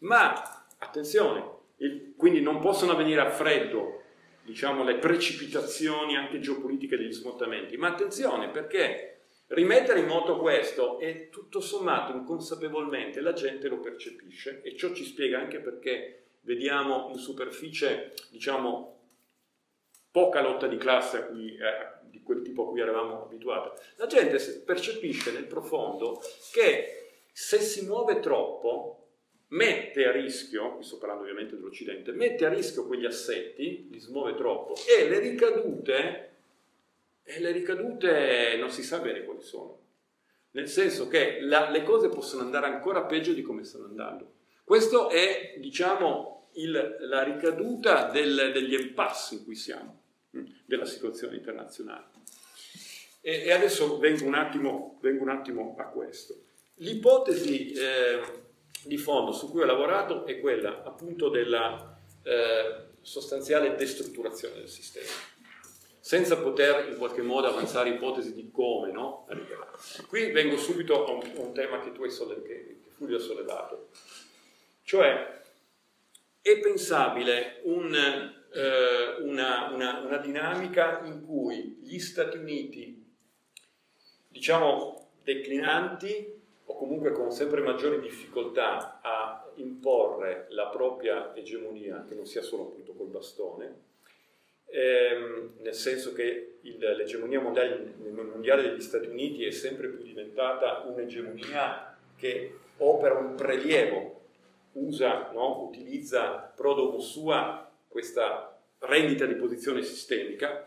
Ma 0.00 0.64
attenzione, 0.78 1.44
il, 1.76 2.14
quindi 2.16 2.40
non 2.40 2.60
possono 2.60 2.92
avvenire 2.92 3.20
a 3.20 3.30
freddo 3.30 4.01
diciamo, 4.42 4.84
le 4.84 4.96
precipitazioni 4.96 6.16
anche 6.16 6.40
geopolitiche 6.40 6.96
degli 6.96 7.12
smottamenti, 7.12 7.76
ma 7.76 7.88
attenzione 7.88 8.50
perché 8.50 9.20
rimettere 9.48 10.00
in 10.00 10.06
moto 10.06 10.38
questo 10.38 10.98
e 10.98 11.28
tutto 11.30 11.60
sommato 11.60 12.12
inconsapevolmente 12.12 13.20
la 13.20 13.32
gente 13.32 13.68
lo 13.68 13.80
percepisce 13.80 14.62
e 14.62 14.76
ciò 14.76 14.92
ci 14.92 15.04
spiega 15.04 15.38
anche 15.38 15.58
perché 15.58 16.22
vediamo 16.40 17.10
in 17.10 17.18
superficie 17.18 18.14
diciamo, 18.30 18.98
poca 20.10 20.40
lotta 20.40 20.66
di 20.66 20.76
classe 20.76 21.26
cui, 21.26 21.54
eh, 21.56 22.08
di 22.10 22.22
quel 22.22 22.42
tipo 22.42 22.66
a 22.66 22.70
cui 22.70 22.80
eravamo 22.80 23.24
abituati. 23.24 23.80
La 23.96 24.06
gente 24.06 24.38
percepisce 24.64 25.32
nel 25.32 25.46
profondo 25.46 26.20
che 26.52 27.16
se 27.32 27.60
si 27.60 27.84
muove 27.86 28.20
troppo 28.20 29.01
mette 29.52 30.06
a 30.06 30.12
rischio, 30.12 30.74
qui 30.76 30.84
sto 30.84 30.98
parlando 30.98 31.22
ovviamente 31.22 31.56
dell'Occidente, 31.56 32.12
mette 32.12 32.44
a 32.44 32.48
rischio 32.48 32.86
quegli 32.86 33.04
assetti, 33.04 33.88
li 33.90 33.98
smuove 33.98 34.34
troppo 34.34 34.74
e 34.86 35.08
le 35.08 35.18
ricadute, 35.18 36.30
e 37.22 37.40
le 37.40 37.52
ricadute 37.52 38.56
non 38.58 38.70
si 38.70 38.82
sa 38.82 38.98
bene 38.98 39.24
quali 39.24 39.42
sono. 39.42 39.80
Nel 40.52 40.68
senso 40.68 41.08
che 41.08 41.40
la, 41.40 41.70
le 41.70 41.82
cose 41.82 42.08
possono 42.08 42.42
andare 42.42 42.66
ancora 42.66 43.04
peggio 43.04 43.32
di 43.32 43.42
come 43.42 43.64
stanno 43.64 43.86
andando. 43.86 44.32
Questo 44.64 45.08
è, 45.08 45.54
diciamo, 45.58 46.48
il, 46.54 46.96
la 47.00 47.22
ricaduta 47.22 48.10
del, 48.10 48.50
degli 48.52 48.74
impasse 48.74 49.36
in 49.36 49.44
cui 49.44 49.54
siamo 49.54 50.00
della 50.64 50.84
situazione 50.84 51.36
internazionale. 51.36 52.06
E, 53.20 53.44
e 53.44 53.52
adesso 53.52 53.98
vengo 53.98 54.24
un, 54.24 54.34
attimo, 54.34 54.98
vengo 55.00 55.22
un, 55.22 55.30
attimo, 55.30 55.74
a 55.78 55.84
questo. 55.84 56.36
L'ipotesi 56.76 57.72
eh, 57.72 58.20
di 58.84 58.96
fondo 58.96 59.32
su 59.32 59.50
cui 59.50 59.62
ho 59.62 59.66
lavorato 59.66 60.26
è 60.26 60.40
quella 60.40 60.82
appunto 60.82 61.28
della 61.28 61.98
eh, 62.22 62.90
sostanziale 63.00 63.74
destrutturazione 63.76 64.56
del 64.56 64.68
sistema, 64.68 65.10
senza 65.98 66.36
poter 66.38 66.88
in 66.88 66.98
qualche 66.98 67.22
modo 67.22 67.48
avanzare 67.48 67.90
ipotesi 67.90 68.34
di 68.34 68.50
come 68.50 68.90
no? 68.90 69.26
Qui 70.06 70.30
vengo 70.30 70.56
subito 70.56 71.06
a 71.06 71.10
un, 71.12 71.22
a 71.36 71.40
un 71.40 71.52
tema 71.52 71.80
che 71.80 71.92
tu 71.92 72.02
hai 72.02 72.10
sollevato, 72.10 72.46
che 72.46 72.80
Fulvio 72.96 73.16
ha 73.16 73.20
sollevato, 73.20 73.88
cioè 74.82 75.40
è 76.40 76.58
pensabile 76.58 77.60
un 77.64 78.40
eh, 78.52 79.22
una, 79.22 79.70
una, 79.72 80.00
una 80.00 80.18
dinamica 80.18 81.00
in 81.04 81.24
cui 81.24 81.78
gli 81.82 81.98
Stati 81.98 82.36
Uniti, 82.36 83.02
diciamo, 84.28 85.10
declinanti 85.22 86.31
o 86.72 86.76
comunque 86.76 87.12
con 87.12 87.30
sempre 87.30 87.60
maggiori 87.60 88.00
difficoltà 88.00 89.00
a 89.02 89.50
imporre 89.56 90.46
la 90.50 90.68
propria 90.68 91.34
egemonia, 91.34 92.04
che 92.08 92.14
non 92.14 92.24
sia 92.24 92.40
solo 92.40 92.64
appunto 92.64 92.94
col 92.94 93.08
bastone, 93.08 93.74
ehm, 94.66 95.52
nel 95.60 95.74
senso 95.74 96.12
che 96.14 96.58
il, 96.62 96.78
l'egemonia 96.78 97.40
mondiale, 97.40 97.94
mondiale, 97.98 98.62
degli 98.62 98.80
Stati 98.80 99.08
Uniti 99.08 99.44
è 99.44 99.50
sempre 99.50 99.88
più 99.88 100.02
diventata 100.02 100.84
un'egemonia 100.86 101.96
che 102.16 102.58
opera 102.78 103.18
un 103.18 103.34
prelievo, 103.34 104.20
usa, 104.72 105.30
no? 105.32 105.66
utilizza 105.66 106.52
pro 106.56 106.98
sua 107.00 107.70
questa 107.86 108.58
rendita 108.78 109.26
di 109.26 109.34
posizione 109.34 109.82
sistemica, 109.82 110.66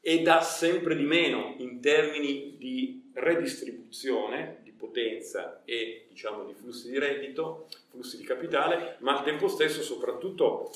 e 0.00 0.22
dà 0.22 0.40
sempre 0.40 0.96
di 0.96 1.04
meno 1.04 1.54
in 1.58 1.80
termini 1.80 2.56
di 2.56 3.10
redistribuzione 3.14 4.58
di 4.62 4.67
potenza 4.78 5.62
e 5.64 6.06
diciamo 6.08 6.44
di 6.44 6.54
flussi 6.54 6.90
di 6.90 6.98
reddito, 6.98 7.68
flussi 7.90 8.16
di 8.16 8.24
capitale, 8.24 8.96
ma 9.00 9.18
al 9.18 9.24
tempo 9.24 9.48
stesso 9.48 9.82
soprattutto, 9.82 10.70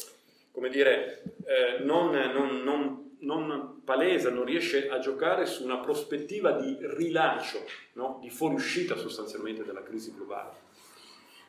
come 0.51 0.69
dire, 0.69 1.23
eh, 1.47 1.83
non, 1.83 2.11
non, 2.11 2.63
non, 2.63 3.17
non, 3.21 3.81
palesa, 3.85 4.31
non 4.31 4.45
riesce 4.45 4.89
a 4.89 4.99
giocare 4.99 5.47
su 5.47 5.65
una 5.65 5.79
prospettiva 5.79 6.53
di 6.53 6.77
rilancio, 6.81 7.65
no? 7.95 8.19
di 8.21 8.29
fuoriuscita 8.29 8.97
sostanzialmente 8.97 9.65
dalla 9.65 9.83
crisi 9.83 10.13
globale. 10.15 10.71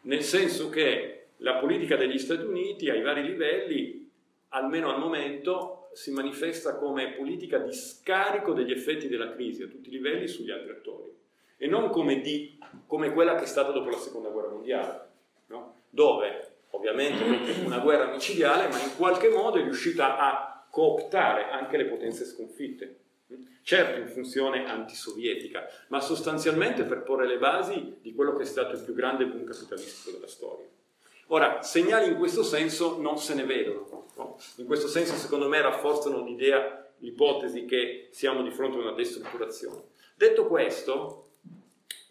Nel 0.01 0.22
senso 0.22 0.70
che 0.70 1.26
la 1.38 1.56
politica 1.56 1.97
degli 1.97 2.20
Stati 2.20 2.43
Uniti 2.43 2.89
ai 2.89 3.01
vari 3.01 3.24
livelli, 3.24 4.10
almeno 4.49 4.93
al 4.93 4.99
momento, 4.99 5.89
si 5.93 6.12
manifesta 6.12 6.76
come 6.76 7.14
politica 7.14 7.60
di 7.60 7.74
scarico 7.74 8.54
degli 8.54 8.72
effetti 8.72 9.08
della 9.08 9.32
crisi 9.32 9.64
a 9.64 9.68
tutti 9.68 9.89
i 9.89 9.91
livelli 9.91 10.28
sugli 10.28 10.49
altri 10.49 10.72
attori 10.72 11.22
e 11.64 11.68
non 11.68 11.91
come, 11.91 12.20
di, 12.20 12.59
come 12.88 13.14
quella 13.14 13.36
che 13.36 13.45
è 13.45 13.47
stata 13.47 13.72
dopo 13.72 13.89
la 13.89 13.97
seconda 13.97 14.28
guerra 14.28 14.49
mondiale, 14.49 15.07
no? 15.45 15.76
dove 15.89 16.55
ovviamente 16.72 17.24
una 17.64 17.80
guerra 17.80 18.11
micidiale, 18.11 18.68
ma 18.68 18.82
in 18.82 18.97
qualche 18.97 19.30
modo 19.30 19.59
è 19.59 19.64
riuscita 19.64 20.18
a 20.18 20.68
cooptare 20.70 21.49
anche 21.51 21.78
le 21.78 21.86
potenze 21.86 22.26
sconfitte. 22.26 22.97
Certo 23.61 23.97
in 23.97 24.09
funzione 24.09 24.66
antisovietica, 24.66 25.66
ma 25.88 26.01
sostanzialmente 26.01 26.84
per 26.84 27.03
porre 27.03 27.26
le 27.26 27.38
basi 27.38 27.95
di 28.01 28.14
quello 28.14 28.36
che 28.36 28.43
è 28.43 28.45
stato 28.45 28.74
il 28.74 28.82
più 28.82 28.93
grande 28.93 29.26
boom 29.26 29.45
capitalistico 29.45 30.11
della 30.11 30.28
storia. 30.28 30.66
Ora, 31.28 31.61
segnali 31.61 32.09
in 32.09 32.18
questo 32.18 32.43
senso 32.43 32.99
non 32.99 33.18
se 33.18 33.36
ne 33.36 33.45
vedono. 33.45 34.07
No? 34.18 34.38
In 34.57 34.66
questo 34.66 34.89
senso, 34.89 35.16
secondo 35.16 35.47
me, 35.47 35.61
rafforzano 35.61 36.26
l'idea, 36.26 36.91
l'ipotesi 36.97 37.64
che 37.64 38.09
siamo 38.11 38.43
di 38.43 38.51
fronte 38.51 38.78
a 38.78 38.82
una 38.82 38.91
destrutturazione. 38.91 39.84
Detto 40.16 40.45
questo, 40.47 41.30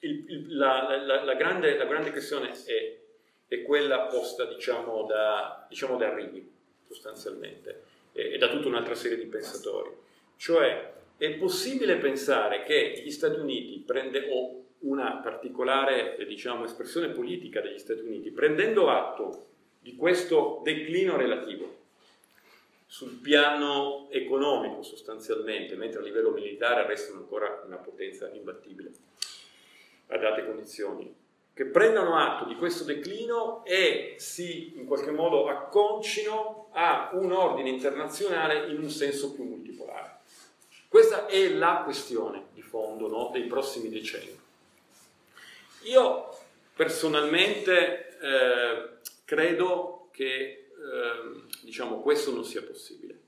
il, 0.02 0.24
il, 0.28 0.56
la, 0.56 0.96
la, 1.04 1.24
la, 1.24 1.34
grande, 1.34 1.76
la, 1.76 1.84
grande, 1.84 2.10
questione 2.10 2.50
è, 2.64 2.98
è 3.46 3.62
quella 3.62 4.00
posta, 4.02 4.44
diciamo, 4.44 5.04
da, 5.06 5.66
diciamo, 5.68 5.96
da 5.96 6.14
Righi, 6.14 6.50
sostanzialmente, 6.86 7.82
e, 8.12 8.34
e 8.34 8.38
da 8.38 8.48
tutta 8.48 8.68
un'altra 8.68 8.94
serie 8.94 9.16
di 9.16 9.26
pensatori. 9.26 9.90
Cioè, 10.36 10.92
è 11.16 11.30
possibile 11.34 11.96
pensare 11.96 12.64
che 12.64 13.00
gli 13.04 13.10
Stati 13.10 13.38
Uniti 13.38 13.82
prende, 13.86 14.28
o 14.30 14.60
una 14.80 15.18
particolare 15.18 16.16
diciamo, 16.26 16.64
espressione 16.64 17.08
politica 17.08 17.60
degli 17.60 17.78
Stati 17.78 18.00
Uniti, 18.00 18.30
prendendo 18.30 18.90
atto 18.90 19.46
di 19.78 19.94
questo 19.94 20.60
declino 20.64 21.16
relativo 21.16 21.78
sul 22.86 23.20
piano 23.22 24.08
economico 24.10 24.82
sostanzialmente, 24.82 25.76
mentre 25.76 26.00
a 26.00 26.02
livello 26.02 26.30
militare 26.30 26.86
restano 26.86 27.20
ancora 27.20 27.62
una 27.64 27.76
potenza 27.76 28.28
imbattibile 28.32 28.90
a 30.12 30.18
date 30.18 30.44
condizioni, 30.44 31.14
che 31.54 31.66
prendano 31.66 32.16
atto 32.16 32.46
di 32.46 32.56
questo 32.56 32.84
declino 32.84 33.64
e 33.64 34.14
si 34.18 34.78
in 34.78 34.86
qualche 34.86 35.10
modo 35.10 35.48
acconcino 35.48 36.68
a 36.72 37.10
un 37.14 37.32
ordine 37.32 37.68
internazionale 37.68 38.68
in 38.68 38.82
un 38.82 38.90
senso 38.90 39.32
più 39.32 39.44
multipolare. 39.44 40.20
Questa 40.88 41.26
è 41.26 41.48
la 41.48 41.82
questione 41.84 42.46
di 42.52 42.62
fondo 42.62 43.08
no, 43.08 43.30
dei 43.32 43.44
prossimi 43.44 43.88
decenni. 43.88 44.38
Io 45.84 46.28
personalmente 46.74 48.18
eh, 48.20 48.88
credo 49.24 50.08
che 50.12 50.32
eh, 50.32 51.42
diciamo, 51.62 52.00
questo 52.00 52.32
non 52.32 52.44
sia 52.44 52.62
possibile, 52.62 53.18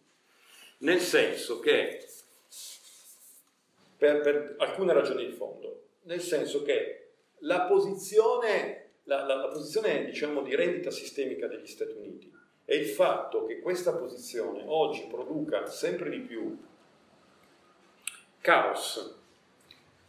nel 0.78 1.00
senso 1.00 1.60
che, 1.60 2.06
per, 3.96 4.20
per, 4.20 4.56
alcune 4.58 4.92
ragioni 4.92 5.26
di 5.26 5.32
fondo, 5.32 5.83
nel 6.04 6.20
senso 6.20 6.62
che 6.62 7.12
la 7.40 7.62
posizione, 7.62 8.90
la, 9.04 9.24
la, 9.24 9.34
la 9.34 9.48
posizione 9.48 10.04
diciamo, 10.04 10.42
di 10.42 10.54
rendita 10.54 10.90
sistemica 10.90 11.46
degli 11.46 11.66
Stati 11.66 11.92
Uniti 11.92 12.32
e 12.64 12.76
il 12.76 12.86
fatto 12.86 13.44
che 13.44 13.60
questa 13.60 13.94
posizione 13.94 14.62
oggi 14.66 15.06
produca 15.10 15.66
sempre 15.66 16.10
di 16.10 16.20
più 16.20 16.56
caos 18.40 19.14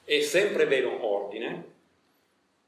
e 0.04 0.22
sempre 0.22 0.66
meno 0.66 1.04
ordine, 1.06 1.74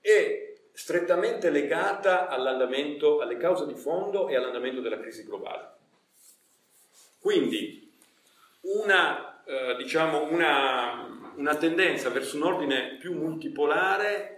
è 0.02 0.56
strettamente 0.72 1.50
legata 1.50 2.28
all'andamento, 2.28 3.20
alle 3.20 3.38
cause 3.38 3.66
di 3.66 3.76
fondo 3.76 4.28
e 4.28 4.36
all'andamento 4.36 4.82
della 4.82 5.00
crisi 5.00 5.24
globale. 5.24 5.76
Quindi 7.20 7.92
una, 8.62 9.44
eh, 9.44 9.76
diciamo 9.78 10.30
una, 10.32 11.17
una 11.38 11.56
tendenza 11.56 12.10
verso 12.10 12.36
un 12.36 12.44
ordine 12.44 12.98
più 13.00 13.14
multipolare 13.14 14.34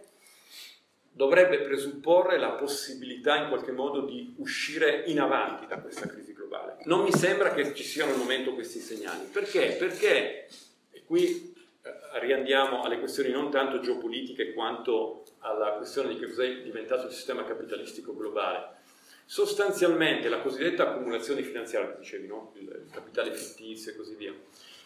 dovrebbe 1.11 1.59
presupporre 1.59 2.37
la 2.37 2.51
possibilità 2.51 3.35
in 3.35 3.49
qualche 3.49 3.71
modo 3.71 4.05
di 4.05 4.35
uscire 4.37 5.03
in 5.07 5.19
avanti 5.19 5.65
da 5.67 5.79
questa 5.79 6.07
crisi 6.07 6.33
globale. 6.33 6.77
Non 6.85 7.01
mi 7.03 7.11
sembra 7.11 7.53
che 7.53 7.73
ci 7.73 7.83
siano 7.83 8.13
al 8.13 8.17
momento 8.17 8.53
questi 8.53 8.79
segnali. 8.79 9.25
Perché? 9.31 9.75
Perché, 9.77 10.47
e 10.91 11.03
qui 11.03 11.53
eh, 11.81 12.19
riandiamo 12.19 12.83
alle 12.83 12.99
questioni 12.99 13.31
non 13.31 13.51
tanto 13.51 13.81
geopolitiche 13.81 14.53
quanto 14.53 15.25
alla 15.39 15.71
questione 15.71 16.09
di 16.09 16.19
che 16.19 16.27
cos'è 16.27 16.61
diventato 16.61 17.07
il 17.07 17.13
sistema 17.13 17.43
capitalistico 17.43 18.15
globale. 18.15 18.77
Sostanzialmente 19.25 20.29
la 20.29 20.39
cosiddetta 20.39 20.89
accumulazione 20.89 21.43
finanziaria, 21.43 21.95
dicevi, 21.99 22.27
no? 22.27 22.53
il, 22.55 22.63
il 22.63 22.89
capitale 22.91 23.33
fittizio 23.33 23.91
e 23.91 23.95
così 23.95 24.15
via. 24.15 24.33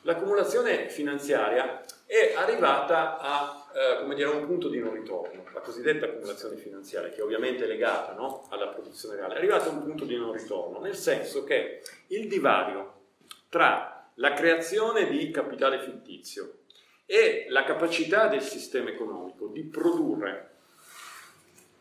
L'accumulazione 0.05 0.89
finanziaria 0.89 1.81
è 2.05 2.33
arrivata 2.35 3.17
a 3.19 3.71
eh, 3.73 4.15
dire, 4.15 4.29
un 4.29 4.45
punto 4.45 4.67
di 4.67 4.79
non 4.79 4.93
ritorno, 4.93 5.45
la 5.53 5.61
cosiddetta 5.61 6.05
accumulazione 6.05 6.57
finanziaria, 6.57 7.09
che 7.09 7.21
ovviamente 7.21 7.63
è 7.63 7.67
legata 7.67 8.13
no? 8.13 8.45
alla 8.49 8.67
produzione 8.67 9.15
reale, 9.15 9.35
è 9.35 9.37
arrivata 9.37 9.65
a 9.65 9.69
un 9.69 9.81
punto 9.81 10.03
di 10.03 10.17
non 10.17 10.33
ritorno, 10.33 10.79
nel 10.79 10.95
senso 10.95 11.43
che 11.45 11.81
il 12.07 12.27
divario 12.27 13.01
tra 13.47 14.09
la 14.15 14.33
creazione 14.33 15.07
di 15.09 15.31
capitale 15.31 15.79
fittizio 15.79 16.59
e 17.05 17.45
la 17.49 17.63
capacità 17.63 18.27
del 18.27 18.41
sistema 18.41 18.89
economico 18.89 19.47
di 19.47 19.63
produrre 19.63 20.51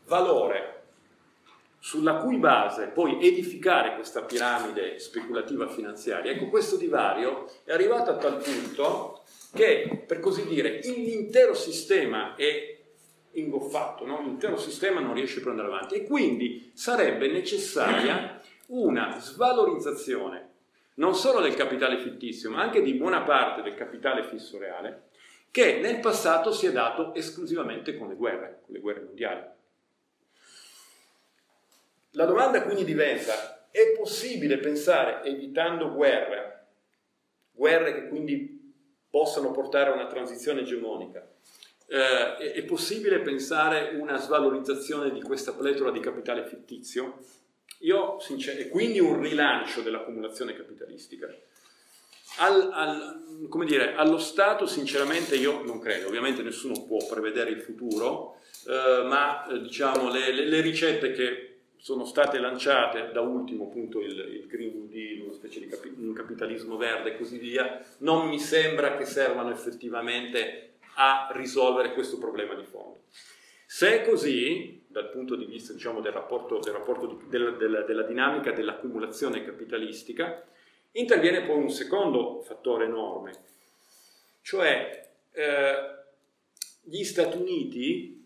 valore 0.05 0.72
sulla 1.85 2.19
cui 2.19 2.37
base 2.37 2.93
poi 2.95 3.19
edificare 3.21 3.97
questa 3.97 4.23
piramide 4.23 5.01
speculativa 5.01 5.67
finanziaria, 5.67 6.31
ecco 6.31 6.47
questo 6.47 6.77
divario 6.77 7.51
è 7.65 7.73
arrivato 7.73 8.13
a 8.13 8.19
tal 8.19 8.41
punto 8.41 9.23
che, 9.53 10.05
per 10.07 10.21
così 10.21 10.47
dire, 10.47 10.79
l'intero 10.79 11.55
sistema 11.55 12.37
è 12.37 12.79
ingoffato, 13.33 14.07
no? 14.07 14.23
l'intero 14.23 14.57
sistema 14.57 15.01
non 15.01 15.15
riesce 15.15 15.41
più 15.41 15.51
ad 15.51 15.59
andare 15.59 15.75
avanti 15.75 15.97
e 15.97 16.05
quindi 16.05 16.71
sarebbe 16.73 17.27
necessaria 17.27 18.41
una 18.69 19.19
svalorizzazione 19.19 20.51
non 20.95 21.17
solo 21.17 21.41
del 21.41 21.55
capitale 21.55 21.99
fittizio, 21.99 22.49
ma 22.49 22.63
anche 22.63 22.81
di 22.81 22.95
buona 22.95 23.23
parte 23.23 23.63
del 23.63 23.75
capitale 23.75 24.23
fisso 24.23 24.57
reale, 24.57 25.09
che 25.51 25.81
nel 25.81 25.99
passato 25.99 26.53
si 26.53 26.67
è 26.67 26.71
dato 26.71 27.13
esclusivamente 27.13 27.97
con 27.97 28.07
le 28.07 28.15
guerre, 28.15 28.61
con 28.65 28.73
le 28.73 28.81
guerre 28.81 29.01
mondiali. 29.01 29.43
La 32.13 32.25
domanda 32.27 32.63
quindi 32.63 32.85
diventa, 32.85 33.69
è 33.71 33.95
possibile 33.97 34.59
pensare, 34.59 35.23
evitando 35.25 35.93
guerre, 35.93 36.67
guerre 37.53 37.95
che 37.95 38.09
quindi 38.09 38.61
possano 39.09 39.51
portare 39.51 39.91
a 39.91 39.95
una 39.95 40.07
transizione 40.07 40.61
egemonica, 40.61 41.27
eh, 41.87 42.53
è 42.53 42.63
possibile 42.65 43.21
pensare 43.21 43.95
una 43.97 44.17
svalorizzazione 44.17 45.11
di 45.11 45.21
questa 45.21 45.53
pletora 45.53 45.91
di 45.91 46.01
capitale 46.01 46.47
fittizio? 46.47 47.19
Io, 47.81 48.19
sincer- 48.21 48.59
e 48.59 48.69
quindi 48.69 49.01
un 49.01 49.21
rilancio 49.21 49.83
dell'accumulazione 49.83 50.55
capitalistica. 50.55 51.29
Al, 52.39 52.71
al, 52.73 53.47
come 53.49 53.67
dire, 53.67 53.95
allo 53.95 54.19
Stato 54.19 54.67
sinceramente 54.67 55.37
io 55.37 55.63
non 55.65 55.79
credo, 55.81 56.09
ovviamente 56.09 56.43
nessuno 56.43 56.87
può 56.87 56.99
prevedere 57.07 57.51
il 57.51 57.61
futuro, 57.61 58.39
eh, 58.67 59.03
ma 59.05 59.47
eh, 59.47 59.61
diciamo 59.61 60.11
le, 60.11 60.33
le, 60.33 60.47
le, 60.47 60.61
ricette 60.63 61.13
che 61.13 61.52
sono 61.83 62.05
state 62.05 62.39
lanciate, 62.39 63.11
da 63.13 63.21
ultimo 63.21 63.65
appunto 63.65 64.01
il, 64.01 64.17
il 64.19 64.47
Green 64.47 64.89
Deal, 64.89 65.23
una 65.25 65.33
specie 65.33 65.59
di 65.59 65.67
capi, 65.67 65.93
un 65.97 66.13
capitalismo 66.13 66.77
verde 66.77 67.11
e 67.11 67.17
così 67.17 67.39
via, 67.39 67.85
non 67.99 68.29
mi 68.29 68.39
sembra 68.39 68.97
che 68.97 69.05
servano 69.05 69.51
effettivamente 69.51 70.75
a 70.95 71.29
risolvere 71.33 71.93
questo 71.93 72.19
problema 72.19 72.55
di 72.55 72.65
fondo. 72.65 73.01
Se 73.67 74.01
è 74.01 74.09
così, 74.09 74.85
dal 74.87 75.11
punto 75.11 75.35
di 75.35 75.47
vista 75.47 75.73
diciamo, 75.73 76.01
del 76.01 76.13
rapporto, 76.13 76.61
del 76.61 76.73
rapporto 76.73 77.07
di, 77.07 77.17
della, 77.29 77.51
della, 77.51 77.83
della 77.83 78.03
dinamica 78.03 78.53
dell'accumulazione 78.53 79.45
capitalistica, 79.45 80.45
Interviene 80.95 81.47
poi 81.47 81.57
un 81.57 81.71
secondo 81.71 82.43
fattore 82.43 82.85
enorme, 82.85 83.33
cioè 84.43 85.09
eh, 85.33 85.75
gli 86.83 87.03
Stati 87.03 87.39
Uniti 87.39 88.22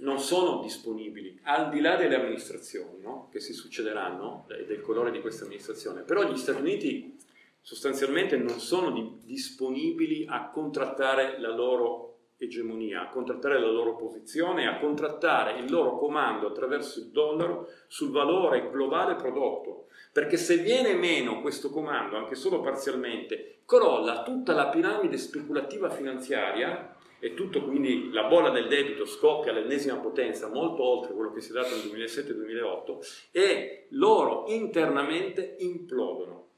non 0.00 0.18
sono 0.18 0.60
disponibili, 0.60 1.38
al 1.44 1.70
di 1.70 1.80
là 1.80 1.96
delle 1.96 2.16
amministrazioni 2.16 3.00
no? 3.00 3.28
che 3.30 3.40
si 3.40 3.52
succederanno 3.52 4.46
e 4.48 4.64
del 4.64 4.80
colore 4.80 5.10
di 5.10 5.20
questa 5.20 5.44
amministrazione, 5.44 6.02
però 6.02 6.24
gli 6.24 6.36
Stati 6.36 6.60
Uniti 6.60 7.16
sostanzialmente 7.60 8.36
non 8.36 8.58
sono 8.58 8.90
di, 8.90 9.20
disponibili 9.24 10.26
a 10.28 10.50
contrattare 10.50 11.38
la 11.38 11.54
loro 11.54 12.08
egemonia, 12.38 13.02
a 13.02 13.08
contrattare 13.08 13.60
la 13.60 13.70
loro 13.70 13.96
posizione, 13.96 14.66
a 14.66 14.78
contrattare 14.78 15.58
il 15.58 15.70
loro 15.70 15.98
comando 15.98 16.46
attraverso 16.46 17.00
il 17.00 17.10
dollaro 17.10 17.68
sul 17.86 18.10
valore 18.10 18.70
globale 18.70 19.14
prodotto. 19.14 19.88
Perché 20.12 20.38
se 20.38 20.56
viene 20.56 20.94
meno 20.94 21.42
questo 21.42 21.70
comando, 21.70 22.16
anche 22.16 22.34
solo 22.34 22.60
parzialmente, 22.60 23.60
crolla 23.66 24.22
tutta 24.22 24.54
la 24.54 24.68
piramide 24.68 25.18
speculativa 25.18 25.90
finanziaria 25.90 26.96
e 27.20 27.34
tutto 27.34 27.62
quindi 27.62 28.10
la 28.10 28.24
bolla 28.24 28.50
del 28.50 28.66
debito 28.66 29.04
scoppia 29.04 29.52
all'ennesima 29.52 29.96
potenza, 29.96 30.48
molto 30.48 30.82
oltre 30.82 31.12
quello 31.12 31.32
che 31.32 31.40
si 31.40 31.50
è 31.50 31.52
dato 31.52 31.74
nel 31.76 31.84
2007-2008, 31.84 33.28
e 33.30 33.86
loro 33.90 34.46
internamente 34.48 35.56
implodono. 35.58 36.48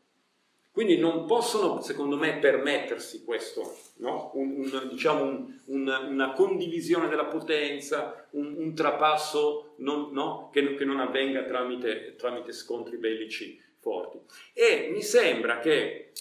Quindi 0.73 0.97
non 0.97 1.27
possono, 1.27 1.83
secondo 1.83 2.17
me, 2.17 2.39
permettersi 2.39 3.25
questo, 3.25 3.77
no? 3.97 4.31
un, 4.35 4.71
un, 4.73 4.89
diciamo 4.89 5.23
un, 5.67 6.09
una 6.09 6.33
condivisione 6.33 7.09
della 7.09 7.27
potenza, 7.27 8.27
un, 8.31 8.75
trapasso 8.75 9.75
non, 9.79 10.13
no? 10.13 10.49
che, 10.51 10.75
che, 10.75 10.85
non 10.87 11.01
avvenga 11.01 11.43
tramite, 11.43 12.15
tramite, 12.17 12.53
scontri 12.53 12.97
bellici 12.97 13.61
forti. 13.81 14.19
E 14.55 14.89
mi 14.91 15.03
sembra 15.03 15.59
che 15.59 16.13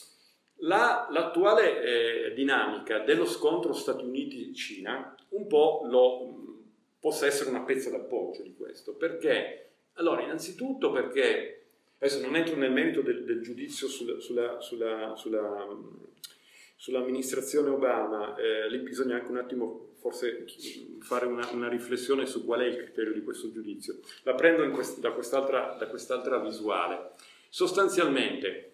la, 0.62 1.08
l'attuale 1.12 2.30
eh, 2.30 2.34
dinamica 2.34 3.00
dello 3.00 3.26
scontro 3.26 3.74
Stati 3.74 4.04
Uniti-Cina 4.04 5.16
un 5.30 5.48
po' 5.48 5.82
lo, 5.86 6.64
possa 7.00 7.26
essere 7.26 7.50
una 7.50 7.62
pezza 7.62 7.90
d'appoggio 7.90 8.42
di 8.42 8.56
questo. 8.56 8.96
Perché? 8.96 9.70
Allora, 9.94 10.22
innanzitutto 10.22 10.92
perché 10.92 11.62
Adesso 12.04 12.20
non 12.22 12.36
entro 12.36 12.56
nel 12.56 12.72
merito 12.72 13.02
del, 13.02 13.24
del 13.24 13.42
giudizio 13.42 13.88
sulla, 13.88 14.20
sulla, 14.20 14.58
sulla, 15.16 15.68
sull'amministrazione 16.76 17.70
Obama, 17.70 18.36
eh, 18.38 18.68
lì 18.72 18.80
bisogna 18.80 19.18
anche 19.18 19.30
un 19.30 19.38
attimo 19.38 19.90
forse 20.00 20.46
fare 21.02 21.28
una, 21.28 21.48
una, 21.52 21.70
riflessione 21.70 22.26
su 22.26 22.44
qual 22.44 22.62
è 22.62 22.66
il 22.66 22.78
criterio 22.78 23.14
di 23.14 23.22
questo 23.22 23.52
giudizio. 23.52 24.00
La 24.24 24.34
prendo 24.34 24.68
quest, 24.72 24.98
da, 24.98 25.12
quest'altra, 25.12 25.76
da 25.78 25.86
quest'altra 25.90 26.40
visuale. 26.40 27.12
Sostanzialmente, 27.50 28.71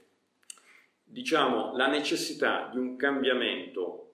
diciamo, 1.07 1.75
la 1.75 1.87
necessità 1.87 2.69
di 2.71 2.77
un 2.77 2.95
cambiamento 2.95 4.11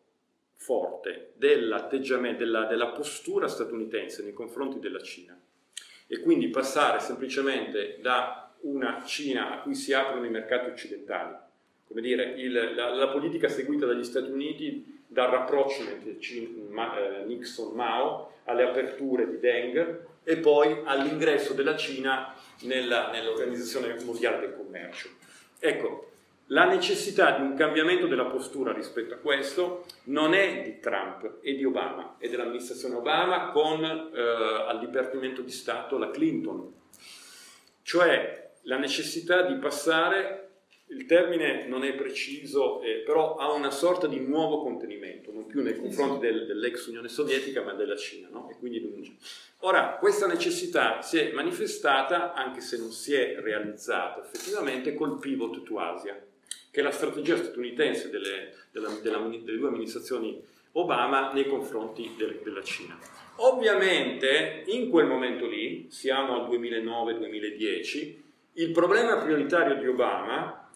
forte 0.55 1.33
dell'atteggiamento, 1.35 2.39
della, 2.39 2.65
della 2.65 2.87
postura 2.87 3.47
statunitense 3.47 4.23
nei 4.23 4.33
confronti 4.33 4.79
della 4.79 5.01
Cina 5.01 5.37
e 6.07 6.19
quindi 6.19 6.47
passare 6.49 6.99
semplicemente 6.99 7.97
da 8.01 8.53
una 8.61 9.03
Cina 9.05 9.51
a 9.51 9.61
cui 9.61 9.75
si 9.75 9.93
aprono 9.93 10.25
i 10.25 10.29
mercati 10.29 10.69
occidentali. 10.69 11.35
Come 11.87 12.01
dire, 12.01 12.35
il, 12.37 12.73
la, 12.75 12.93
la, 12.93 13.09
politica 13.09 13.49
seguita 13.49 13.85
dagli 13.85 14.03
Stati 14.03 14.31
Uniti 14.31 15.01
dal 15.05 15.29
rapprochement 15.29 16.05
eh, 16.05 17.23
Nixon-Mao 17.25 18.31
alle 18.45 18.63
aperture 18.63 19.29
di 19.29 19.39
Deng 19.39 20.05
e 20.23 20.37
poi 20.37 20.81
all'ingresso 20.85 21.53
della 21.53 21.75
Cina 21.75 22.33
nella, 22.61 23.11
nell'Organizzazione 23.11 24.01
Mondiale 24.03 24.39
del 24.39 24.55
Commercio. 24.55 25.09
Ecco, 25.59 26.12
la 26.47 26.65
necessità 26.65 27.37
di 27.37 27.41
un 27.41 27.55
cambiamento 27.55 28.05
della 28.05 28.25
postura 28.25 28.73
rispetto 28.73 29.13
a 29.13 29.17
questo 29.17 29.85
non 30.05 30.33
è 30.33 30.61
di 30.61 30.79
Trump, 30.79 31.39
è 31.41 31.53
di 31.53 31.63
Obama, 31.63 32.17
è 32.19 32.27
dell'amministrazione 32.27 32.95
Obama 32.95 33.51
con 33.51 33.83
eh, 33.83 34.19
al 34.67 34.79
Dipartimento 34.79 35.41
di 35.41 35.51
Stato 35.51 35.97
la 35.97 36.11
Clinton. 36.11 36.71
Cioè 37.81 38.51
la 38.63 38.77
necessità 38.77 39.43
di 39.43 39.55
passare, 39.55 40.49
il 40.87 41.05
termine 41.05 41.65
non 41.65 41.85
è 41.85 41.93
preciso, 41.95 42.81
eh, 42.81 43.03
però 43.05 43.35
ha 43.35 43.51
una 43.53 43.71
sorta 43.71 44.05
di 44.07 44.19
nuovo 44.19 44.61
contenimento, 44.61 45.31
non 45.31 45.45
più 45.45 45.63
nei 45.63 45.77
confronti 45.77 46.25
del, 46.25 46.45
dell'ex 46.45 46.87
Unione 46.87 47.07
Sovietica 47.07 47.63
ma 47.63 47.73
della 47.73 47.95
Cina. 47.95 48.27
No? 48.29 48.49
Ora, 49.59 49.95
questa 49.97 50.27
necessità 50.27 51.01
si 51.01 51.17
è 51.17 51.31
manifestata, 51.31 52.33
anche 52.33 52.59
se 52.59 52.77
non 52.77 52.91
si 52.91 53.13
è 53.13 53.37
realizzata 53.39 54.21
effettivamente, 54.21 54.93
col 54.93 55.17
pivot 55.19 55.63
to 55.63 55.79
Asia, 55.79 56.21
che 56.73 56.79
è 56.79 56.83
la 56.83 56.89
strategia 56.89 57.37
statunitense 57.37 58.09
delle, 58.09 58.51
della, 58.71 58.89
della, 59.03 59.19
delle 59.19 59.59
due 59.59 59.67
amministrazioni 59.67 60.43
Obama 60.71 61.31
nei 61.31 61.45
confronti 61.45 62.15
del, 62.17 62.39
della 62.43 62.63
Cina. 62.63 62.97
Ovviamente 63.35 64.63
in 64.65 64.89
quel 64.89 65.05
momento 65.05 65.45
lì, 65.45 65.85
siamo 65.91 66.33
al 66.33 66.49
2009-2010, 66.49 68.15
il 68.53 68.71
problema 68.71 69.17
prioritario 69.17 69.75
di 69.75 69.87
Obama 69.87 70.67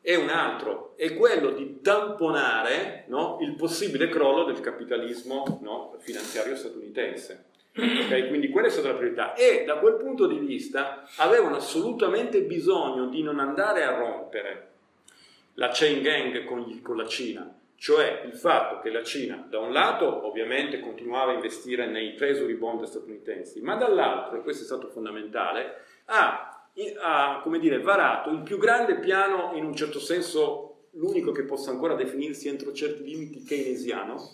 è 0.00 0.14
un 0.14 0.30
altro, 0.30 0.94
è 0.96 1.14
quello 1.14 1.50
di 1.50 1.80
tamponare 1.82 3.04
no, 3.08 3.36
il 3.42 3.54
possibile 3.54 4.08
crollo 4.08 4.44
del 4.44 4.60
capitalismo 4.60 5.60
no, 5.60 5.94
finanziario 5.98 6.56
statunitense. 6.56 7.44
Okay? 7.76 8.28
Quindi 8.28 8.48
quella 8.48 8.68
è 8.68 8.70
stata 8.70 8.88
la 8.88 8.94
priorità. 8.94 9.34
E 9.34 9.64
da 9.66 9.76
quel 9.76 9.96
punto 9.96 10.26
di 10.26 10.38
vista 10.38 11.06
avevano 11.18 11.56
assolutamente 11.56 12.40
bisogno 12.44 13.08
di 13.08 13.22
non 13.22 13.40
andare 13.40 13.84
a 13.84 13.94
rompere 13.94 14.72
la 15.54 15.70
chain 15.72 16.02
gang 16.02 16.44
con, 16.44 16.60
gli, 16.62 16.80
con 16.82 16.96
la 16.96 17.06
Cina, 17.06 17.58
cioè 17.76 18.22
il 18.24 18.34
fatto 18.34 18.80
che 18.80 18.90
la 18.90 19.02
Cina 19.02 19.46
da 19.48 19.58
un 19.58 19.72
lato 19.72 20.26
ovviamente 20.26 20.80
continuava 20.80 21.32
a 21.32 21.34
investire 21.34 21.86
nei 21.86 22.14
treasury 22.14 22.54
bond 22.54 22.84
statunitensi, 22.84 23.60
ma 23.60 23.76
dall'altro, 23.76 24.38
e 24.38 24.42
questo 24.42 24.62
è 24.62 24.66
stato 24.66 24.88
fondamentale, 24.88 25.84
ha 26.06 26.54
ha 27.00 27.40
come 27.42 27.58
dire, 27.58 27.80
varato 27.80 28.30
il 28.30 28.42
più 28.42 28.58
grande 28.58 28.98
piano, 28.98 29.52
in 29.54 29.64
un 29.64 29.74
certo 29.76 30.00
senso 30.00 30.88
l'unico 30.92 31.32
che 31.32 31.44
possa 31.44 31.70
ancora 31.70 31.94
definirsi 31.94 32.48
entro 32.48 32.72
certi 32.72 33.04
limiti 33.04 33.44
keynesiano, 33.44 34.30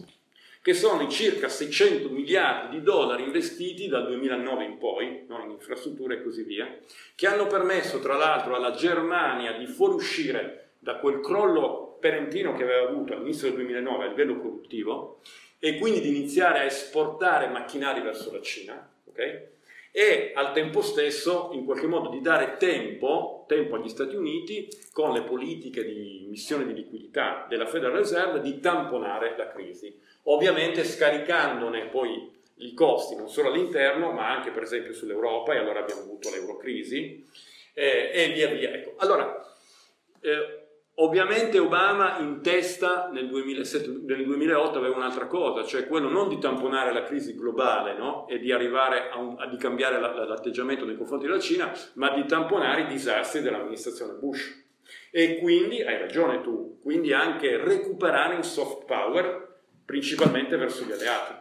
che 0.63 0.75
sono 0.75 1.03
i 1.03 1.11
circa 1.11 1.49
600 1.49 2.11
miliardi 2.11 2.79
di 2.79 2.83
dollari 2.83 3.25
investiti 3.25 3.89
dal 3.89 4.07
2009 4.07 4.65
in 4.65 4.79
poi, 4.79 5.25
no, 5.27 5.43
in 5.43 5.51
infrastrutture 5.51 6.17
e 6.17 6.23
così 6.23 6.43
via, 6.43 6.79
che 7.15 7.27
hanno 7.27 7.47
permesso 7.47 7.99
tra 8.01 8.17
l'altro 8.17 8.55
alla 8.55 8.73
Germania 8.73 9.53
di 9.53 9.67
fuoriuscire 9.67 10.70
da 10.81 10.97
quel 10.97 11.21
crollo 11.21 11.97
perentino 12.01 12.53
che 12.55 12.65
aveva 12.65 12.89
avuto 12.89 13.13
all'inizio 13.13 13.47
del 13.47 13.59
2009 13.59 14.05
a 14.05 14.09
livello 14.09 14.39
produttivo 14.39 15.21
e 15.61 15.79
quindi 15.79 16.01
di 16.01 16.09
iniziare 16.09 16.59
a 16.59 16.65
esportare 16.65 17.47
macchinari 17.47 18.01
verso 18.01 18.33
la 18.33 18.41
Cina. 18.41 18.91
Okay? 19.05 19.59
e 19.93 20.33
al 20.35 20.53
tempo 20.53 20.83
stesso 20.83 21.51
in 21.53 21.65
qualche 21.65 21.87
modo 21.87 22.11
di 22.11 22.21
dare 22.21 22.57
tempo, 22.59 23.45
tempo 23.49 23.75
agli 23.75 23.89
Stati 23.89 24.15
Uniti 24.15 24.69
con 24.93 25.13
le 25.13 25.23
politiche 25.23 25.85
di 25.85 26.27
missione 26.29 26.65
di 26.67 26.75
liquidità 26.75 27.47
della 27.49 27.67
Federal 27.67 27.97
Reserve 27.97 28.41
di 28.41 28.61
tamponare 28.61 29.35
la 29.37 29.49
crisi, 29.49 29.99
ovviamente 30.25 30.85
scaricandone 30.85 31.87
poi 31.87 32.39
i 32.59 32.75
costi 32.75 33.17
non 33.17 33.29
solo 33.29 33.49
all'interno 33.49 34.13
ma 34.13 34.31
anche 34.31 34.51
per 34.51 34.63
esempio 34.63 34.93
sull'Europa 34.93 35.55
e 35.55 35.59
allora 35.59 35.81
abbiamo 35.81 36.03
avuto 36.03 36.31
l'eurocrisi 36.31 37.27
eh, 37.75 38.11
e 38.13 38.33
via 38.33 38.49
via. 38.49 38.73
Ecco, 38.73 38.95
allora, 38.99 39.45
eh, 40.21 40.60
Ovviamente 41.03 41.59
Obama 41.59 42.19
in 42.19 42.43
testa 42.43 43.09
nel, 43.11 43.27
2007, 43.27 44.03
nel 44.05 44.23
2008 44.23 44.77
aveva 44.77 44.97
un'altra 44.97 45.27
cosa, 45.27 45.65
cioè 45.65 45.87
quello 45.87 46.11
non 46.11 46.29
di 46.29 46.39
tamponare 46.39 46.93
la 46.93 47.05
crisi 47.05 47.35
globale 47.35 47.97
no? 47.97 48.29
e 48.29 48.39
di 48.39 48.53
arrivare 48.53 49.09
a, 49.09 49.17
un, 49.17 49.35
a 49.39 49.47
di 49.47 49.57
cambiare 49.57 49.99
la, 49.99 50.13
la, 50.13 50.27
l'atteggiamento 50.27 50.85
nei 50.85 50.99
confronti 50.99 51.27
della 51.27 51.41
Cina, 51.41 51.73
ma 51.95 52.11
di 52.11 52.27
tamponare 52.27 52.83
i 52.83 52.87
disastri 52.87 53.41
dell'amministrazione 53.41 54.13
Bush. 54.13 54.63
E 55.11 55.39
quindi, 55.39 55.83
hai 55.83 55.97
ragione 55.97 56.43
tu, 56.43 56.79
quindi 56.83 57.15
anche 57.15 57.57
recuperare 57.57 58.35
un 58.35 58.45
soft 58.45 58.85
power 58.85 59.61
principalmente 59.87 60.59
verso 60.59 60.85
gli 60.85 60.93
alleati. 60.93 61.33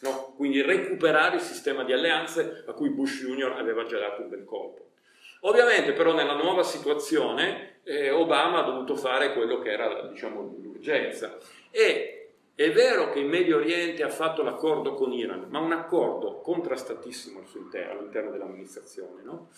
No? 0.00 0.32
Quindi 0.36 0.62
recuperare 0.62 1.36
il 1.36 1.42
sistema 1.42 1.84
di 1.84 1.92
alleanze 1.92 2.64
a 2.66 2.72
cui 2.72 2.88
Bush 2.88 3.20
Junior 3.20 3.52
aveva 3.58 3.84
già 3.84 3.98
dato 3.98 4.22
un 4.22 4.30
bel 4.30 4.44
colpo. 4.46 4.92
Ovviamente 5.40 5.92
però 5.92 6.14
nella 6.14 6.34
nuova 6.34 6.62
situazione 6.62 7.69
eh, 7.90 8.10
Obama 8.10 8.60
ha 8.60 8.62
dovuto 8.62 8.94
fare 8.94 9.32
quello 9.32 9.58
che 9.58 9.72
era 9.72 10.06
diciamo, 10.06 10.58
l'urgenza. 10.62 11.36
E 11.72 12.28
è 12.54 12.70
vero 12.70 13.10
che 13.10 13.18
in 13.18 13.28
Medio 13.28 13.56
Oriente 13.56 14.04
ha 14.04 14.08
fatto 14.08 14.44
l'accordo 14.44 14.94
con 14.94 15.12
Iran, 15.12 15.46
ma 15.48 15.58
un 15.58 15.72
accordo 15.72 16.40
contrastatissimo 16.40 17.42
all'interno 17.90 18.30
dell'amministrazione. 18.30 19.22
No? 19.24 19.48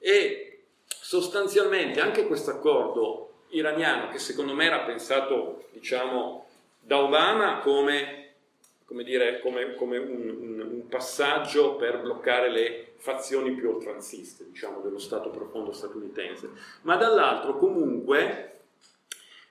E 0.00 0.62
sostanzialmente 0.86 2.00
anche 2.00 2.26
questo 2.26 2.50
accordo 2.50 3.42
iraniano, 3.50 4.08
che 4.08 4.18
secondo 4.18 4.54
me 4.54 4.64
era 4.64 4.80
pensato 4.80 5.68
diciamo, 5.70 6.46
da 6.80 6.98
Obama 6.98 7.60
come 7.60 8.24
come, 8.88 9.04
dire, 9.04 9.38
come, 9.40 9.74
come 9.74 9.98
un, 9.98 10.36
un, 10.40 10.57
passaggio 10.88 11.76
per 11.76 12.00
bloccare 12.00 12.50
le 12.50 12.92
fazioni 12.96 13.52
più 13.52 13.70
oltranziste, 13.70 14.44
diciamo, 14.46 14.80
dello 14.80 14.98
Stato 14.98 15.30
profondo 15.30 15.72
statunitense, 15.72 16.50
ma 16.82 16.96
dall'altro 16.96 17.56
comunque 17.56 18.52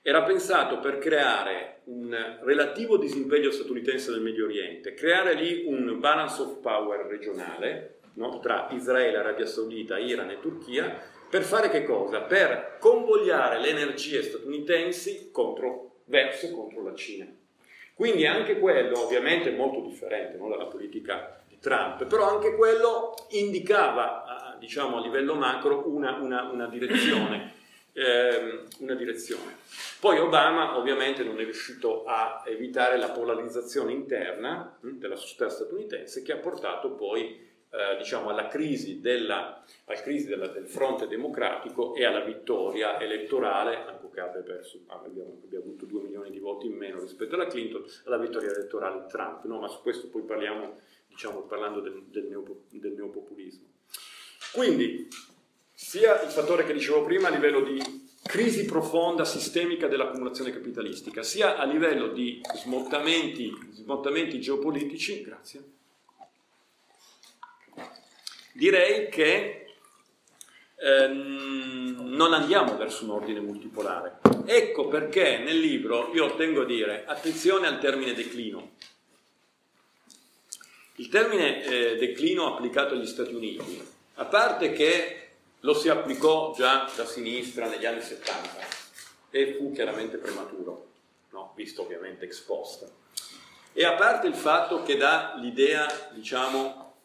era 0.01 0.23
pensato 0.23 0.79
per 0.79 0.97
creare 0.97 1.81
un 1.85 2.39
relativo 2.43 2.97
disimpegno 2.97 3.51
statunitense 3.51 4.11
nel 4.11 4.21
Medio 4.21 4.45
Oriente, 4.45 4.93
creare 4.93 5.33
lì 5.33 5.65
un 5.65 5.99
balance 5.99 6.41
of 6.41 6.59
power 6.59 7.05
regionale 7.05 7.99
no? 8.13 8.39
tra 8.39 8.67
Israele, 8.71 9.17
Arabia 9.17 9.45
Saudita, 9.45 9.97
Iran 9.97 10.29
e 10.29 10.39
Turchia, 10.39 11.15
Per 11.29 11.43
fare 11.43 11.69
che 11.69 11.83
cosa? 11.83 12.21
Per 12.21 12.77
convogliare 12.79 13.59
le 13.59 13.67
energie 13.67 14.23
statunitensi 14.23 15.29
contro, 15.29 16.03
verso 16.05 16.49
contro 16.51 16.81
la 16.83 16.95
Cina. 16.95 17.27
Quindi 17.97 18.27
anche 18.27 18.59
quello 18.59 18.99
ovviamente 19.03 19.51
è 19.51 19.55
molto 19.57 19.81
differente 19.81 20.37
no, 20.37 20.49
dalla 20.49 20.67
politica 20.67 21.41
di 21.47 21.57
Trump, 21.57 22.05
però 22.05 22.29
anche 22.29 22.55
quello 22.55 23.15
indicava, 23.29 24.55
diciamo 24.59 24.97
a 24.97 25.01
livello 25.01 25.33
macro, 25.33 25.89
una, 25.89 26.15
una, 26.17 26.43
una 26.43 26.67
direzione 26.67 27.55
ehm, 27.97 28.67
una 28.81 28.93
direzione. 28.93 29.57
Poi 29.99 30.19
Obama 30.19 30.77
ovviamente 30.77 31.23
non 31.23 31.39
è 31.39 31.43
riuscito 31.43 32.03
a 32.05 32.43
evitare 32.45 32.97
la 32.97 33.09
polarizzazione 33.09 33.91
interna 33.91 34.77
hm, 34.79 34.99
della 34.99 35.15
società 35.15 35.49
statunitense 35.49 36.21
che 36.21 36.33
ha 36.33 36.37
portato 36.37 36.91
poi 36.91 37.45
eh, 37.69 37.97
diciamo 37.97 38.29
alla 38.29 38.47
crisi, 38.47 39.01
della, 39.01 39.63
alla 39.85 40.01
crisi 40.01 40.27
della, 40.27 40.47
del 40.47 40.67
fronte 40.67 41.07
democratico 41.07 41.95
e 41.95 42.05
alla 42.05 42.21
vittoria 42.21 42.99
elettorale, 42.99 43.96
abbia, 44.19 44.41
perso, 44.41 44.79
abbiamo, 44.87 45.39
abbiamo, 45.43 45.65
avuto 45.65 45.85
2 45.85 46.01
milioni 46.01 46.29
di 46.29 46.39
voti 46.39 46.67
in 46.67 46.75
meno 46.75 46.99
rispetto 46.99 47.35
alla 47.35 47.47
Clinton, 47.47 47.85
alla 48.05 48.17
vittoria 48.17 48.51
elettorale 48.51 49.01
di 49.01 49.07
Trump, 49.07 49.43
no? 49.45 49.59
ma 49.59 49.67
su 49.67 49.81
questo 49.81 50.07
poi 50.07 50.23
parliamo 50.23 50.79
diciamo, 51.07 51.41
parlando 51.41 51.81
del, 51.81 52.03
del, 52.07 52.25
neopo, 52.25 52.63
del 52.69 52.93
neopopulismo. 52.93 53.65
Quindi 54.53 55.07
sia 55.73 56.21
il 56.21 56.29
fattore 56.29 56.65
che 56.65 56.73
dicevo 56.73 57.03
prima 57.03 57.27
a 57.27 57.31
livello 57.31 57.61
di 57.61 57.81
crisi 58.23 58.65
profonda 58.65 59.25
sistemica 59.25 59.87
dell'accumulazione 59.87 60.51
capitalistica, 60.51 61.23
sia 61.23 61.57
a 61.57 61.65
livello 61.65 62.09
di 62.09 62.41
smottamenti, 62.55 63.51
smottamenti 63.71 64.39
geopolitici, 64.39 65.21
grazie. 65.21 65.63
direi 68.53 69.09
che 69.09 69.66
ehm, 70.79 72.15
non 72.15 72.33
andiamo 72.33 72.77
verso 72.77 73.03
un 73.03 73.11
ordine 73.11 73.39
multipolare. 73.39 74.19
Ecco 74.45 74.87
perché 74.87 75.39
nel 75.39 75.59
libro 75.59 76.11
io 76.13 76.35
tengo 76.35 76.61
a 76.61 76.65
dire 76.65 77.05
attenzione 77.05 77.67
al 77.67 77.79
termine 77.79 78.13
declino. 78.13 78.75
Il 80.95 81.09
termine 81.09 81.63
eh, 81.63 81.95
declino 81.97 82.53
applicato 82.53 82.95
agli 82.95 83.05
Stati 83.05 83.33
Uniti, 83.33 83.85
a 84.15 84.25
parte 84.25 84.71
che 84.71 85.27
lo 85.59 85.73
si 85.73 85.89
applicò 85.89 86.53
già 86.55 86.89
da 86.95 87.05
sinistra 87.05 87.67
negli 87.67 87.85
anni 87.85 88.01
70 88.01 88.65
e 89.29 89.55
fu 89.55 89.71
chiaramente 89.73 90.17
prematuro, 90.17 90.87
no? 91.31 91.53
visto 91.55 91.83
ovviamente 91.83 92.25
ex. 92.25 92.43
E 93.73 93.85
a 93.85 93.93
parte 93.93 94.25
il 94.25 94.33
fatto 94.33 94.81
che 94.81 94.97
dà 94.97 95.35
l'idea, 95.37 95.85
diciamo, 96.13 96.95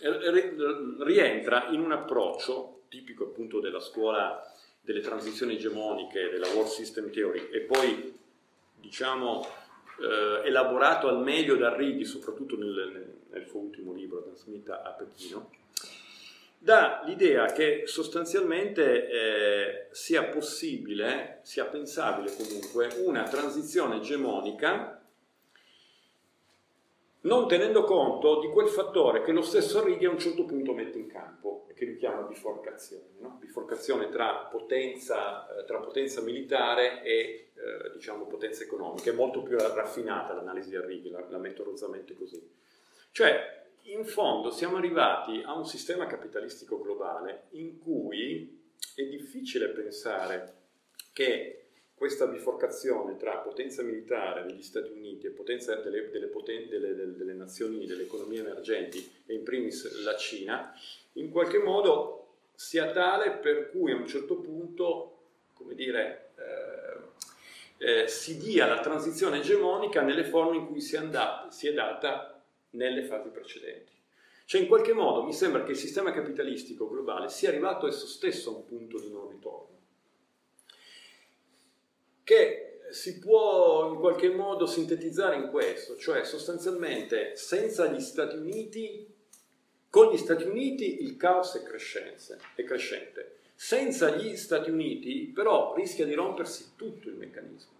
eh, 0.00 0.56
rientra 0.98 1.68
in 1.70 1.80
un 1.80 1.92
approccio 1.92 2.73
tipico 2.94 3.24
appunto 3.24 3.58
della 3.58 3.80
scuola 3.80 4.40
delle 4.80 5.00
transizioni 5.00 5.54
egemoniche, 5.54 6.28
della 6.28 6.46
World 6.48 6.68
System 6.68 7.10
Theory, 7.10 7.48
e 7.50 7.60
poi, 7.60 8.16
diciamo, 8.78 9.46
eh, 10.00 10.46
elaborato 10.46 11.08
al 11.08 11.20
meglio 11.20 11.56
da 11.56 11.74
Righi, 11.74 12.04
soprattutto 12.04 12.56
nel, 12.56 13.14
nel 13.30 13.46
suo 13.48 13.60
ultimo 13.60 13.92
libro, 13.92 14.20
Dan 14.20 14.36
Smith 14.36 14.68
a 14.68 14.94
Pechino, 14.96 15.50
dà 16.58 17.02
l'idea 17.04 17.46
che 17.46 17.82
sostanzialmente 17.86 19.08
eh, 19.08 19.86
sia 19.90 20.24
possibile, 20.24 21.40
sia 21.42 21.64
pensabile 21.64 22.34
comunque, 22.36 22.94
una 22.98 23.24
transizione 23.24 23.96
egemonica 23.96 25.00
non 27.24 27.48
tenendo 27.48 27.84
conto 27.84 28.40
di 28.40 28.48
quel 28.48 28.68
fattore 28.68 29.22
che 29.22 29.32
lo 29.32 29.42
stesso 29.42 29.82
Righi 29.84 30.04
a 30.04 30.10
un 30.10 30.18
certo 30.18 30.44
punto 30.44 30.72
mette 30.72 30.98
in 30.98 31.06
campo 31.06 31.66
che 31.74 31.84
richiama 31.84 32.22
biforcazione, 32.22 33.16
no? 33.18 33.36
biforcazione 33.40 34.08
tra 34.08 34.48
potenza, 34.50 35.46
eh, 35.48 35.64
tra 35.64 35.78
potenza 35.78 36.20
militare 36.20 37.02
e 37.02 37.50
eh, 37.54 37.90
diciamo, 37.92 38.26
potenza 38.26 38.62
economica, 38.62 39.10
è 39.10 39.14
molto 39.14 39.42
più 39.42 39.58
raffinata 39.58 40.34
l'analisi 40.34 40.70
di 40.70 40.80
Righi, 40.80 41.10
la, 41.10 41.24
la 41.28 41.38
metto 41.38 41.64
rozzamente 41.64 42.14
così. 42.14 42.40
Cioè, 43.10 43.62
in 43.82 44.04
fondo 44.04 44.50
siamo 44.50 44.76
arrivati 44.76 45.42
a 45.44 45.54
un 45.54 45.66
sistema 45.66 46.06
capitalistico 46.06 46.80
globale 46.80 47.48
in 47.50 47.78
cui 47.78 48.62
è 48.94 49.02
difficile 49.02 49.68
pensare 49.68 50.54
che 51.12 51.63
questa 52.04 52.26
biforcazione 52.26 53.16
tra 53.16 53.38
potenza 53.38 53.80
militare 53.82 54.44
degli 54.44 54.60
Stati 54.60 54.92
Uniti 54.92 55.26
e 55.26 55.30
potenza 55.30 55.74
delle, 55.76 56.10
delle, 56.10 56.26
poten- 56.26 56.68
delle, 56.68 56.94
delle 56.94 57.32
nazioni, 57.32 57.86
delle 57.86 58.02
economie 58.02 58.40
emergenti, 58.40 59.10
e 59.24 59.32
in 59.32 59.42
primis 59.42 60.02
la 60.02 60.14
Cina, 60.14 60.78
in 61.12 61.30
qualche 61.30 61.56
modo 61.56 62.34
sia 62.54 62.90
tale 62.90 63.30
per 63.30 63.70
cui 63.70 63.92
a 63.92 63.96
un 63.96 64.06
certo 64.06 64.36
punto, 64.36 65.18
come 65.54 65.74
dire, 65.74 66.32
eh, 67.78 68.02
eh, 68.02 68.06
si 68.06 68.36
dia 68.36 68.66
la 68.66 68.80
transizione 68.80 69.38
egemonica 69.38 70.02
nelle 70.02 70.24
forme 70.24 70.56
in 70.56 70.66
cui 70.66 70.82
si 70.82 70.98
andata, 70.98 71.50
si 71.50 71.68
è 71.68 71.72
data 71.72 72.44
nelle 72.72 73.04
fasi 73.04 73.30
precedenti. 73.30 73.92
Cioè 74.44 74.60
in 74.60 74.68
qualche 74.68 74.92
modo 74.92 75.22
mi 75.22 75.32
sembra 75.32 75.62
che 75.62 75.70
il 75.70 75.78
sistema 75.78 76.12
capitalistico 76.12 76.86
globale 76.86 77.30
sia 77.30 77.48
arrivato 77.48 77.86
esso 77.86 78.06
stesso 78.06 78.50
a 78.50 78.56
un 78.56 78.66
punto 78.66 79.00
di 79.00 79.10
non 79.10 79.30
ritorno, 79.30 79.63
che 82.24 82.80
si 82.90 83.18
può 83.18 83.90
in 83.92 83.98
qualche 83.98 84.30
modo 84.30 84.66
sintetizzare 84.66 85.36
in 85.36 85.50
questo, 85.50 85.96
cioè 85.96 86.24
sostanzialmente 86.24 87.36
senza 87.36 87.86
gli 87.86 88.00
Stati 88.00 88.36
Uniti, 88.36 89.06
con 89.90 90.12
gli 90.12 90.16
Stati 90.16 90.44
Uniti 90.44 91.02
il 91.02 91.16
caos 91.16 91.54
è 91.56 91.62
è 91.62 92.64
crescente. 92.64 93.36
senza 93.54 94.10
gli 94.10 94.36
Stati 94.36 94.70
Uniti 94.70 95.30
però 95.34 95.74
rischia 95.74 96.04
di 96.04 96.14
rompersi 96.14 96.72
tutto 96.76 97.08
il 97.08 97.14
meccanismo. 97.14 97.72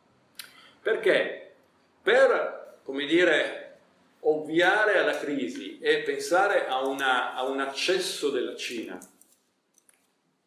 Perché? 0.83 1.55
Per, 2.03 2.81
come 2.83 3.07
dire, 3.07 3.79
ovviare 4.21 4.99
alla 4.99 5.19
crisi 5.19 5.79
e 5.81 6.03
pensare 6.03 6.67
a, 6.67 6.87
una, 6.87 7.35
a 7.35 7.45
un 7.45 7.61
accesso 7.61 8.31
della 8.31 8.55
Cina, 8.55 8.99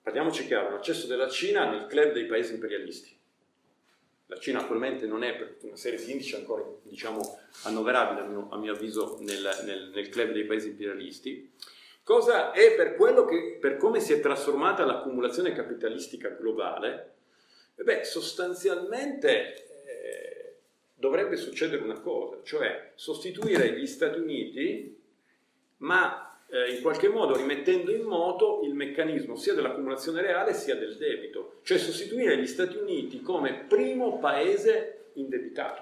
parliamoci 0.02 0.46
chiaro, 0.46 0.68
un 0.68 0.76
accesso 0.76 1.08
della 1.08 1.30
Cina 1.30 1.70
nel 1.70 1.88
club 1.88 2.12
dei 2.12 2.26
paesi 2.26 2.54
imperialisti. 2.54 3.17
La 4.28 4.38
Cina 4.38 4.60
attualmente 4.60 5.06
non 5.06 5.24
è 5.24 5.36
per 5.36 5.58
una 5.62 5.76
serie 5.76 6.04
di 6.04 6.12
indici 6.12 6.36
ancora 6.36 6.64
diciamo, 6.84 7.40
annoverabile 7.64 8.22
a 8.22 8.58
mio, 8.58 8.72
avviso 8.72 9.18
nel, 9.22 9.50
nel, 9.64 9.92
nel, 9.94 10.10
club 10.10 10.32
dei 10.32 10.46
paesi 10.46 10.70
imperialisti. 10.70 11.52
Cosa 12.04 12.52
è 12.52 12.76
per, 12.76 12.96
che, 12.96 13.58
per 13.60 13.78
come 13.78 14.00
si 14.00 14.14
è 14.14 14.20
trasformata 14.20 14.86
l'accumulazione 14.86 15.54
capitalistica 15.54 16.30
globale? 16.30 17.14
E 17.76 17.84
beh, 17.84 18.04
sostanzialmente 18.04 19.68
dovrebbe 20.98 21.36
succedere 21.36 21.84
una 21.84 22.00
cosa, 22.00 22.40
cioè 22.44 22.92
sostituire 22.96 23.78
gli 23.78 23.86
Stati 23.86 24.20
Uniti, 24.20 25.00
ma 25.78 26.27
eh, 26.50 26.76
in 26.76 26.82
qualche 26.82 27.10
modo 27.10 27.36
rimettendo 27.36 27.92
in 27.92 28.04
moto 28.04 28.62
il 28.64 28.74
meccanismo 28.74 29.36
sia 29.36 29.54
dell'accumulazione 29.54 30.22
reale 30.22 30.54
sia 30.54 30.76
del 30.76 30.96
debito, 30.98 31.60
cioè 31.64 31.78
sostituire 31.78 32.38
gli 32.38 32.48
Stati 32.48 32.78
Uniti 32.78 33.22
come 33.22 33.66
primo 33.68 34.20
paese 34.20 35.10
indebitato, 35.14 35.82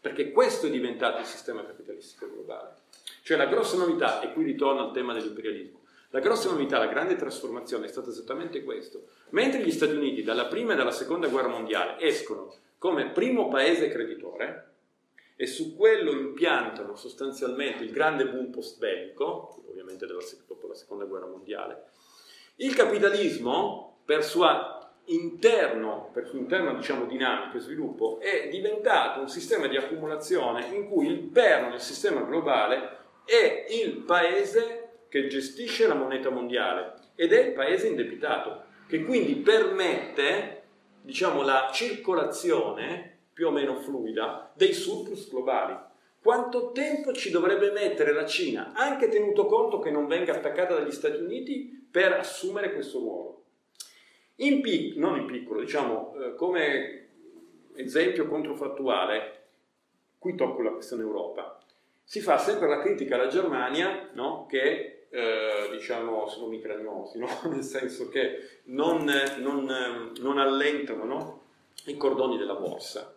perché 0.00 0.30
questo 0.30 0.66
è 0.66 0.70
diventato 0.70 1.18
il 1.18 1.26
sistema 1.26 1.64
capitalistico 1.64 2.30
globale. 2.30 2.74
Cioè 3.22 3.36
la 3.36 3.46
grossa 3.46 3.76
novità, 3.76 4.20
e 4.20 4.32
qui 4.32 4.44
ritorno 4.44 4.80
al 4.80 4.92
tema 4.92 5.12
dell'imperialismo, 5.12 5.80
la 6.10 6.20
grossa 6.20 6.50
novità, 6.50 6.78
la 6.78 6.86
grande 6.86 7.16
trasformazione 7.16 7.84
è 7.84 7.88
stata 7.88 8.08
esattamente 8.08 8.64
questo. 8.64 9.08
Mentre 9.30 9.60
gli 9.60 9.70
Stati 9.70 9.94
Uniti 9.94 10.22
dalla 10.22 10.46
prima 10.46 10.72
e 10.72 10.76
dalla 10.76 10.90
seconda 10.90 11.28
guerra 11.28 11.48
mondiale 11.48 12.00
escono 12.00 12.54
come 12.78 13.10
primo 13.10 13.48
paese 13.48 13.88
creditore 13.88 14.67
e 15.40 15.46
su 15.46 15.76
quello 15.76 16.10
impiantano 16.10 16.96
sostanzialmente 16.96 17.84
il 17.84 17.92
grande 17.92 18.26
boom 18.26 18.50
post-bellico, 18.50 19.62
ovviamente 19.68 20.04
dopo 20.04 20.66
la 20.66 20.74
seconda 20.74 21.04
guerra 21.04 21.28
mondiale. 21.28 21.90
Il 22.56 22.74
capitalismo, 22.74 24.00
per 24.04 24.24
sua 24.24 24.92
interno, 25.04 26.10
per 26.12 26.26
suo 26.26 26.40
interno 26.40 26.74
diciamo, 26.74 27.06
dinamico 27.06 27.56
e 27.56 27.60
sviluppo, 27.60 28.18
è 28.18 28.48
diventato 28.48 29.20
un 29.20 29.28
sistema 29.28 29.68
di 29.68 29.76
accumulazione 29.76 30.74
in 30.74 30.88
cui 30.88 31.06
il 31.06 31.20
perno 31.20 31.70
del 31.70 31.80
sistema 31.80 32.22
globale 32.22 32.96
è 33.24 33.66
il 33.70 33.98
paese 33.98 35.04
che 35.08 35.28
gestisce 35.28 35.86
la 35.86 35.94
moneta 35.94 36.30
mondiale 36.30 36.94
ed 37.14 37.32
è 37.32 37.46
il 37.46 37.52
paese 37.52 37.86
indebitato, 37.86 38.64
che 38.88 39.04
quindi 39.04 39.36
permette 39.36 40.62
diciamo, 41.00 41.42
la 41.42 41.70
circolazione 41.72 43.17
più 43.38 43.46
o 43.46 43.50
meno 43.52 43.76
fluida 43.76 44.50
dei 44.56 44.72
surplus 44.72 45.30
globali. 45.30 45.72
Quanto 46.20 46.72
tempo 46.72 47.12
ci 47.12 47.30
dovrebbe 47.30 47.70
mettere 47.70 48.12
la 48.12 48.26
Cina, 48.26 48.72
anche 48.74 49.08
tenuto 49.08 49.46
conto 49.46 49.78
che 49.78 49.92
non 49.92 50.08
venga 50.08 50.34
attaccata 50.34 50.74
dagli 50.74 50.90
Stati 50.90 51.20
Uniti, 51.20 51.86
per 51.88 52.14
assumere 52.14 52.72
questo 52.72 52.98
ruolo? 52.98 53.42
In 54.38 54.60
pic- 54.60 54.96
non 54.96 55.20
in 55.20 55.26
piccolo, 55.26 55.60
diciamo, 55.60 56.16
eh, 56.16 56.34
come 56.34 57.10
esempio 57.76 58.26
controfattuale, 58.26 59.42
qui 60.18 60.34
tocco 60.34 60.60
la 60.62 60.72
questione 60.72 61.04
Europa. 61.04 61.60
Si 62.02 62.18
fa 62.18 62.38
sempre 62.38 62.66
la 62.66 62.80
critica 62.80 63.14
alla 63.14 63.28
Germania, 63.28 64.10
no? 64.14 64.46
che 64.46 65.06
eh, 65.10 65.68
diciamo, 65.70 66.26
sono 66.26 66.48
micragnosi, 66.48 67.20
no? 67.20 67.28
nel 67.48 67.62
senso 67.62 68.08
che 68.08 68.62
non, 68.64 69.08
non, 69.38 70.12
non 70.18 70.38
allentano 70.38 71.04
no? 71.04 71.42
i 71.84 71.96
cordoni 71.96 72.36
della 72.36 72.56
borsa 72.56 73.12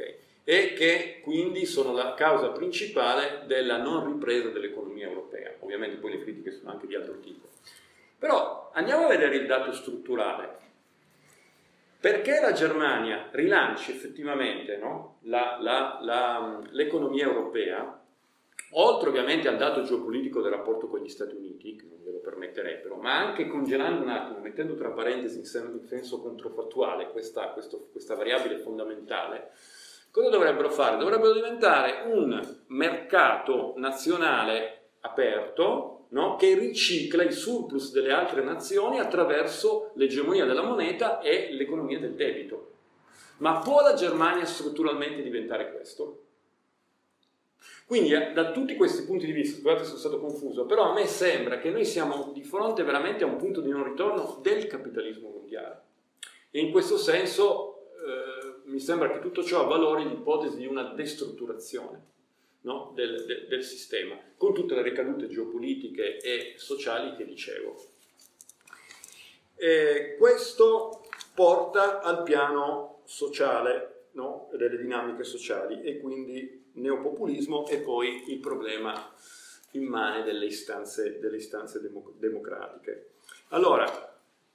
okay? 0.00 0.16
e 0.44 0.72
che 0.72 1.20
quindi 1.22 1.64
sono 1.66 1.92
la 1.92 2.14
causa 2.14 2.48
principale 2.48 3.44
della 3.46 3.76
non 3.76 4.06
ripresa 4.06 4.48
dell'economia 4.48 5.06
europea. 5.06 5.54
Ovviamente 5.60 5.96
poi 5.96 6.12
le 6.12 6.22
critiche 6.22 6.50
sono 6.50 6.70
anche 6.70 6.86
di 6.86 6.96
altro 6.96 7.20
tipo. 7.20 7.48
Però 8.18 8.70
andiamo 8.74 9.04
a 9.04 9.08
vedere 9.08 9.36
il 9.36 9.46
dato 9.46 9.72
strutturale. 9.72 10.58
Perché 12.00 12.40
la 12.40 12.52
Germania 12.52 13.28
rilanci 13.30 13.92
effettivamente 13.92 14.76
no? 14.78 15.18
la, 15.22 15.58
la, 15.60 15.98
la, 16.00 16.60
l'economia 16.70 17.26
europea, 17.26 18.02
oltre 18.72 19.10
ovviamente 19.10 19.48
al 19.48 19.58
dato 19.58 19.82
geopolitico 19.82 20.40
del 20.40 20.52
rapporto 20.52 20.88
con 20.88 21.00
gli 21.00 21.08
Stati 21.08 21.34
Uniti, 21.34 21.76
che 21.76 21.84
non 21.88 22.02
ve 22.02 22.12
lo 22.12 22.18
permetterebbero, 22.20 22.96
ma 22.96 23.18
anche 23.18 23.46
congelando 23.46 24.02
un 24.02 24.08
attimo, 24.08 24.38
mettendo 24.38 24.74
tra 24.76 24.90
parentesi 24.90 25.38
in 25.38 25.44
senso 25.44 26.20
controfattuale 26.22 27.10
questa, 27.10 27.48
questo, 27.50 27.88
questa 27.92 28.14
variabile 28.14 28.56
fondamentale, 28.56 29.50
cosa 30.10 30.28
dovrebbero 30.28 30.70
fare? 30.70 30.96
Dovrebbero 30.96 31.32
diventare 31.32 32.04
un 32.06 32.58
mercato 32.68 33.74
nazionale 33.76 34.90
aperto 35.00 36.06
no? 36.10 36.36
che 36.36 36.54
ricicla 36.54 37.22
i 37.22 37.32
surplus 37.32 37.92
delle 37.92 38.12
altre 38.12 38.42
nazioni 38.42 38.98
attraverso 38.98 39.92
l'egemonia 39.94 40.44
della 40.44 40.62
moneta 40.62 41.20
e 41.20 41.48
l'economia 41.52 41.98
del 41.98 42.14
debito. 42.14 42.68
Ma 43.38 43.58
può 43.60 43.80
la 43.80 43.94
Germania 43.94 44.44
strutturalmente 44.44 45.22
diventare 45.22 45.72
questo? 45.72 46.24
Quindi 47.86 48.12
eh, 48.12 48.32
da 48.32 48.52
tutti 48.52 48.76
questi 48.76 49.02
punti 49.04 49.26
di 49.26 49.32
vista, 49.32 49.58
scusate 49.58 49.80
se 49.80 49.86
sono 49.86 49.98
stato 49.98 50.20
confuso, 50.20 50.64
però 50.64 50.90
a 50.90 50.92
me 50.92 51.06
sembra 51.06 51.58
che 51.58 51.70
noi 51.70 51.84
siamo 51.84 52.30
di 52.32 52.44
fronte 52.44 52.84
veramente 52.84 53.24
a 53.24 53.26
un 53.26 53.36
punto 53.36 53.60
di 53.60 53.70
non 53.70 53.82
ritorno 53.82 54.38
del 54.42 54.66
capitalismo 54.66 55.30
mondiale. 55.30 55.80
E 56.50 56.60
in 56.60 56.70
questo 56.70 56.96
senso 56.96 57.88
eh, 57.96 58.39
mi 58.70 58.80
sembra 58.80 59.10
che 59.10 59.20
tutto 59.20 59.42
ciò 59.44 59.62
avvalori 59.62 60.08
l'ipotesi 60.08 60.56
di 60.56 60.66
una 60.66 60.84
destrutturazione 60.94 62.08
no? 62.62 62.92
del, 62.94 63.24
del, 63.26 63.46
del 63.48 63.64
sistema, 63.64 64.16
con 64.36 64.54
tutte 64.54 64.74
le 64.74 64.82
ricadute 64.82 65.28
geopolitiche 65.28 66.18
e 66.18 66.54
sociali 66.56 67.16
che 67.16 67.24
dicevo. 67.24 67.88
E 69.56 70.16
questo 70.18 71.04
porta 71.34 72.00
al 72.00 72.22
piano 72.22 73.00
sociale, 73.04 74.06
no? 74.12 74.48
delle 74.52 74.78
dinamiche 74.78 75.24
sociali 75.24 75.82
e 75.82 75.98
quindi 76.00 76.70
neopopulismo 76.72 77.66
e 77.68 77.78
poi 77.78 78.30
il 78.32 78.38
problema 78.38 79.12
immane 79.72 80.22
delle 80.22 80.46
istanze, 80.46 81.18
delle 81.18 81.36
istanze 81.36 81.80
democ- 81.80 82.14
democratiche. 82.16 83.10
Allora, 83.48 84.09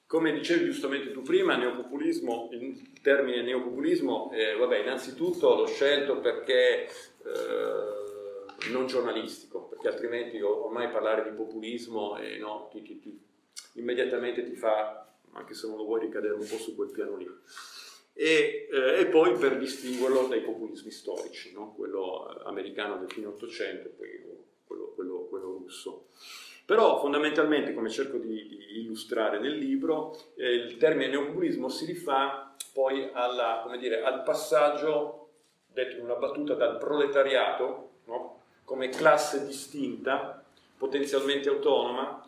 come 0.07 0.31
dicevi 0.31 0.65
giustamente 0.65 1.11
tu 1.11 1.21
prima, 1.21 1.55
neopopulismo, 1.55 2.49
il 2.51 3.01
termine 3.01 3.41
neopopulismo, 3.41 4.31
eh, 4.31 4.55
vabbè, 4.55 4.79
innanzitutto 4.79 5.55
l'ho 5.55 5.67
scelto 5.67 6.19
perché 6.19 6.85
eh, 6.85 8.69
non 8.71 8.87
giornalistico, 8.87 9.67
perché 9.67 9.87
altrimenti 9.87 10.39
ormai 10.41 10.89
parlare 10.89 11.29
di 11.29 11.35
populismo 11.35 12.17
eh, 12.17 12.37
no, 12.37 12.69
ti, 12.71 12.81
ti, 12.81 12.99
ti, 12.99 13.19
immediatamente 13.73 14.43
ti 14.43 14.55
fa, 14.55 15.07
anche 15.33 15.53
se 15.53 15.67
non 15.67 15.77
lo 15.77 15.85
vuoi, 15.85 16.01
ricadere 16.01 16.33
un 16.33 16.47
po' 16.47 16.57
su 16.57 16.75
quel 16.75 16.91
piano 16.91 17.17
lì 17.17 17.27
e, 18.17 18.69
eh, 18.71 18.99
e, 19.01 19.07
poi 19.07 19.37
per 19.37 19.57
distinguerlo 19.57 20.27
dai 20.27 20.39
populismi 20.39 20.89
storici, 20.89 21.51
no? 21.51 21.73
quello 21.75 22.29
eh, 22.29 22.43
americano 22.45 22.97
del 22.97 23.11
fine 23.11 23.25
Ottocento 23.25 23.89
e 23.89 23.91
poi 23.91 24.07
quello, 24.63 24.93
quello, 24.95 25.27
quello, 25.29 25.51
russo. 25.57 26.07
Però 26.65 26.99
fondamentalmente, 26.99 27.73
come 27.73 27.89
cerco 27.89 28.17
di, 28.17 28.47
di 28.47 28.81
illustrare 28.81 29.39
nel 29.39 29.55
libro, 29.55 30.17
eh, 30.35 30.51
il 30.51 30.77
termine 30.77 31.09
neopopulismo 31.09 31.69
si 31.69 31.85
rifà 31.85 32.55
poi 32.73 33.09
alla, 33.13 33.63
dire, 33.79 34.01
al 34.03 34.23
passaggio, 34.23 35.29
detto 35.71 35.97
in 35.97 36.03
una 36.03 36.15
battuta, 36.15 36.55
dal 36.55 36.77
proletariato 36.77 37.89
no? 38.05 38.39
come 38.63 38.89
classe 38.89 39.45
distinta, 39.45 40.43
potenzialmente 40.77 41.49
autonoma, 41.49 42.25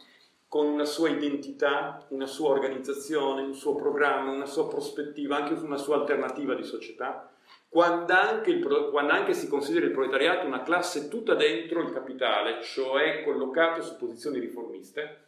con 0.47 0.67
una 0.67 0.85
sua 0.85 1.09
identità, 1.09 2.05
una 2.09 2.27
sua 2.27 2.49
organizzazione, 2.49 3.41
un 3.41 3.55
suo 3.55 3.75
programma, 3.75 4.31
una 4.31 4.45
sua 4.45 4.67
prospettiva, 4.67 5.35
anche 5.35 5.53
una 5.53 5.77
sua 5.77 5.95
alternativa 5.95 6.53
di 6.53 6.63
società, 6.63 7.29
quando 7.69 8.13
anche, 8.13 8.51
il, 8.51 8.63
quando 8.91 9.11
anche, 9.11 9.33
si 9.33 9.47
considera 9.47 9.85
il 9.85 9.91
proletariato 9.91 10.45
una 10.47 10.63
classe 10.63 11.09
tutta 11.09 11.35
dentro 11.35 11.81
il 11.81 11.91
capitale, 11.91 12.61
cioè 12.61 13.23
collocato 13.23 13.81
su 13.81 13.97
posizioni 13.97 14.39
riformiste, 14.39 15.25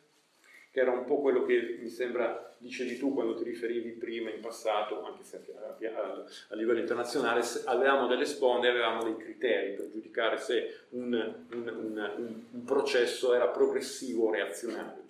che 0.71 0.79
era 0.79 0.91
un 0.91 1.05
po' 1.05 1.19
quello 1.19 1.43
che 1.43 1.77
mi 1.81 1.89
sembra 1.89 2.49
dicevi 2.59 2.97
tu 2.97 3.13
quando 3.13 3.35
ti 3.35 3.43
riferivi 3.43 3.91
prima 3.91 4.29
in 4.29 4.41
passato, 4.41 5.03
anche 5.03 5.23
se 5.23 5.41
a, 5.87 6.55
livello 6.55 6.79
internazionale, 6.79 7.41
avevamo 7.65 8.07
delle 8.07 8.25
sponde, 8.25 8.67
avevamo 8.67 9.03
dei 9.03 9.15
criteri 9.15 9.75
per 9.75 9.89
giudicare 9.89 10.37
se 10.37 10.81
un, 10.89 11.13
un, 11.51 11.67
un, 11.67 12.43
un 12.51 12.63
processo 12.65 13.33
era 13.33 13.47
progressivo 13.47 14.27
o 14.27 14.31
reazionario. 14.31 15.07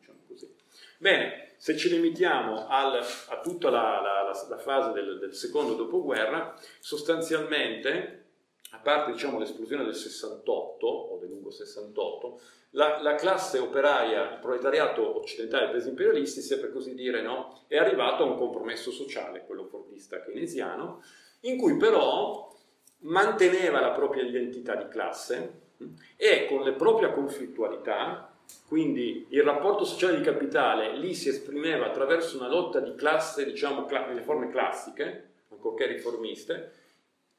Bene, 0.98 1.49
se 1.60 1.76
ci 1.76 1.90
limitiamo 1.90 2.68
al, 2.70 2.96
a 2.96 3.42
tutta 3.42 3.70
la, 3.70 4.00
la, 4.02 4.48
la 4.48 4.58
fase 4.58 4.94
del, 4.94 5.20
del, 5.20 5.36
secondo 5.36 5.74
dopoguerra, 5.74 6.58
sostanzialmente, 6.80 8.28
a 8.72 8.78
parte 8.78 9.12
diciamo, 9.12 9.38
l'esplosione 9.38 9.84
del 9.84 9.94
68 9.94 10.88
o 10.88 11.18
del 11.18 11.28
lungo 11.28 11.52
68, 11.52 12.40
la, 12.72 13.02
la, 13.02 13.16
classe 13.16 13.60
operaia, 13.60 14.36
il 14.36 14.40
proletariato 14.40 15.18
occidentale 15.18 15.64
dei 15.64 15.74
paesi 15.74 15.90
imperialisti, 15.90 16.40
se 16.40 16.60
per 16.60 16.72
così 16.72 16.96
dire, 16.96 17.22
no, 17.22 17.66
è 17.68 17.76
arrivato 17.76 18.24
a 18.24 18.28
un 18.28 18.38
compromesso 18.38 18.90
sociale, 18.90 19.46
quello 19.46 19.66
fordista 19.66 20.22
keynesiano, 20.22 21.04
in 21.42 21.58
cui 21.58 21.76
però 21.76 22.56
manteneva 23.00 23.82
la 23.82 23.92
propria 23.92 24.24
identità 24.24 24.76
di 24.76 24.88
classe 24.88 25.68
e 26.16 26.46
con 26.48 26.62
le 26.62 26.72
proprie 26.72 27.12
conflittualità 27.12 28.29
quindi 28.68 29.26
il 29.30 29.42
rapporto 29.42 29.84
sociale 29.84 30.18
di 30.18 30.24
capitale 30.24 30.96
lì 30.96 31.16
si 31.16 31.30
esprimeva 31.30 31.88
attraverso 31.88 32.38
una 32.38 32.48
lotta 32.48 32.80
di 32.80 32.94
classe, 32.94 33.46
diciamo, 33.46 33.88
nelle 33.90 34.22
forme 34.22 34.50
classiche, 34.50 35.30
ancorché 35.50 35.88
riformiste, 35.88 36.74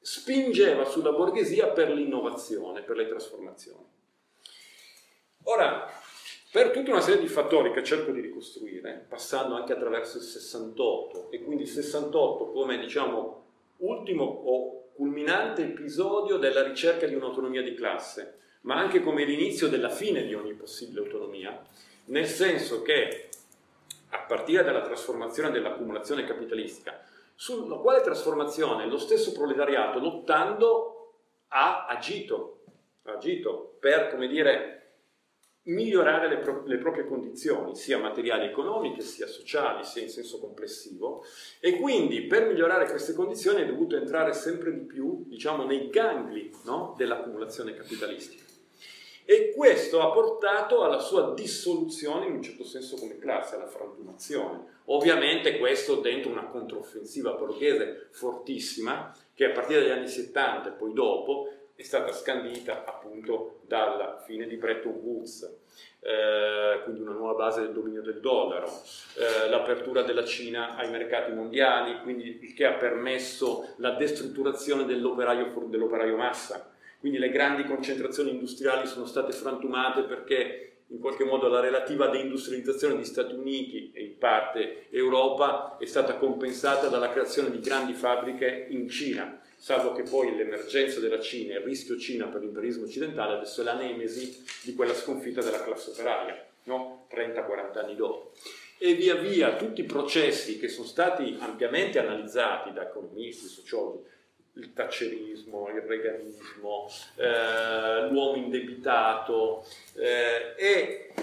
spingeva 0.01 0.85
sulla 0.85 1.12
borghesia 1.12 1.69
per 1.69 1.91
l'innovazione, 1.91 2.82
per 2.82 2.97
le 2.97 3.07
trasformazioni. 3.07 3.87
Ora, 5.45 5.89
per 6.51 6.70
tutta 6.70 6.91
una 6.91 7.01
serie 7.01 7.20
di 7.20 7.28
fattori 7.28 7.70
che 7.70 7.85
cerco 7.85 8.11
di 8.11 8.20
ricostruire, 8.20 9.07
passando 9.09 9.55
anche 9.55 9.73
attraverso 9.73 10.16
il 10.16 10.24
68, 10.24 11.31
e 11.31 11.45
quindi 11.45 11.62
il 11.62 11.69
68 11.69 12.51
come 12.51 12.77
diciamo 12.78 13.45
ultimo 13.78 14.24
o 14.24 14.89
culminante 14.95 15.62
episodio 15.62 16.39
della 16.39 16.65
ricerca 16.65 17.07
di 17.07 17.15
un'autonomia 17.15 17.62
di 17.62 17.74
classe, 17.74 18.39
ma 18.62 18.77
anche 18.77 19.03
come 19.03 19.24
l'inizio 19.24 19.69
della 19.69 19.89
fine 19.89 20.24
di 20.24 20.35
ogni 20.35 20.55
possibile 20.55 21.01
autonomia, 21.01 21.62
nel 22.07 22.27
senso 22.27 22.82
che 22.82 23.28
a 24.11 24.20
partire 24.20 24.65
dalla 24.65 24.82
trasformazione 24.82 25.51
dell'accumulazione 25.51 26.24
capitalistica, 26.24 27.03
sulla 27.35 27.77
quale 27.77 28.03
trasformazione 28.03 28.87
lo 28.87 28.99
stesso 28.99 29.32
proletariato 29.32 29.99
lottando 29.99 31.15
ha 31.49 31.87
agito, 31.87 32.65
ha 33.05 33.12
agito 33.12 33.77
per, 33.81 34.11
come 34.11 34.27
dire, 34.27 34.77
migliorare 35.62 36.28
le, 36.28 36.39
pro- 36.39 36.65
le, 36.66 36.78
proprie 36.78 37.07
condizioni, 37.07 37.77
sia 37.77 37.99
materiali 37.99 38.47
economiche, 38.47 39.01
sia 39.01 39.27
sociali, 39.27 39.85
sia 39.85 40.03
in 40.03 40.09
senso 40.09 40.39
complessivo, 40.39 41.24
e 41.61 41.78
quindi 41.78 42.23
per 42.23 42.47
migliorare 42.47 42.89
queste 42.89 43.15
condizioni 43.15 43.62
è 43.62 43.66
dovuto 43.66 43.97
entrare 43.97 44.32
sempre 44.32 44.73
di 44.73 44.85
più, 44.85 45.24
diciamo, 45.27 45.65
nei 45.65 45.89
gangli 45.89 46.51
no? 46.65 46.95
dell'accumulazione 46.97 47.74
capitalistica 47.74 48.49
e 49.31 49.52
questo 49.55 50.01
ha 50.01 50.11
portato 50.11 50.82
alla 50.82 50.98
sua 50.98 51.35
dissoluzione 51.35 52.27
in 52.27 52.32
un 52.32 52.43
certo 52.43 52.65
senso 52.65 52.97
come 52.97 53.16
classe, 53.16 53.55
alla 53.55 53.69
frantumazione. 53.69 54.81
Ovviamente 54.86 55.57
questo 55.57 56.01
dentro 56.01 56.32
una 56.32 56.47
controffensiva 56.47 57.35
borghese 57.35 58.09
fortissima 58.11 59.15
che 59.32 59.44
a 59.44 59.51
partire 59.52 59.82
dagli 59.82 59.90
anni 59.90 60.09
70 60.09 60.70
e 60.70 60.73
poi 60.73 60.93
dopo 60.93 61.48
è 61.77 61.82
stata 61.82 62.11
scandita 62.11 62.85
appunto 62.85 63.61
dalla 63.69 64.20
fine 64.27 64.48
di 64.48 64.57
Bretton 64.57 64.94
Woods, 65.01 65.59
eh, 66.01 66.81
quindi 66.82 67.01
una 67.01 67.12
nuova 67.12 67.35
base 67.35 67.61
del 67.61 67.73
dominio 67.73 68.02
del 68.02 68.19
dollaro, 68.19 68.66
eh, 68.66 69.48
l'apertura 69.48 70.02
della 70.02 70.24
Cina 70.24 70.74
ai 70.74 70.90
mercati 70.90 71.31
mondiali, 71.31 72.01
quindi 72.02 72.40
il 72.43 72.52
che 72.52 72.66
ha 72.66 72.73
permesso 72.73 73.74
la 73.77 73.93
destrutturazione 73.93 74.85
dell'operaio, 74.86 75.52
dell'operaio 75.69 76.16
massa, 76.16 76.69
quindi 77.01 77.18
le 77.18 77.31
grandi 77.31 77.64
concentrazioni 77.64 78.31
industriali 78.31 78.86
sono 78.86 79.06
state 79.06 79.32
frantumate 79.32 80.02
perché 80.02 80.70
in 80.89 80.98
qualche 80.98 81.24
modo 81.24 81.48
la 81.48 81.60
relativa 81.60 82.09
deindustrializzazione 82.09 82.94
degli 82.94 83.05
Stati 83.05 83.35
Uniti 83.35 83.90
e 83.94 84.02
in 84.02 84.18
parte 84.18 84.90
Europa 84.90 85.78
è 85.78 85.86
stata 85.86 86.16
compensata 86.16 86.89
dalla 86.89 87.10
creazione 87.10 87.51
di 87.51 87.60
grandi 87.60 87.94
fabbriche 87.94 88.66
in 88.68 88.89
Cina, 88.89 89.40
salvo 89.56 89.93
che 89.93 90.02
poi 90.02 90.36
l'emergenza 90.36 91.01
della 91.01 91.20
Cina 91.20 91.55
e 91.55 91.59
il 91.59 91.64
rischio 91.64 91.97
Cina 91.97 92.27
per 92.27 92.43
l'imperialismo 92.43 92.85
occidentale 92.85 93.35
adesso 93.35 93.62
è 93.62 93.64
la 93.64 93.74
nemesi 93.74 94.44
di 94.62 94.74
quella 94.74 94.94
sconfitta 94.94 95.40
della 95.40 95.62
classe 95.62 95.90
operaia. 95.90 96.44
no? 96.64 97.06
30-40 97.10 97.78
anni 97.78 97.97
dopo. 97.97 98.32
E 98.78 98.94
via 98.94 99.14
via 99.14 99.56
tutti 99.56 99.82
i 99.82 99.85
processi 99.85 100.59
che 100.59 100.68
sono 100.68 100.86
stati 100.86 101.36
ampiamente 101.39 101.98
analizzati 101.98 102.72
da 102.72 102.89
economisti, 102.89 103.47
sociologi, 103.47 104.05
il 104.61 104.73
taccerismo, 104.73 105.69
il 105.69 105.81
reganismo, 105.81 106.89
eh, 107.16 108.09
l'uomo 108.11 108.37
indebitato 108.37 109.65
eh, 109.95 110.55
e 110.57 111.15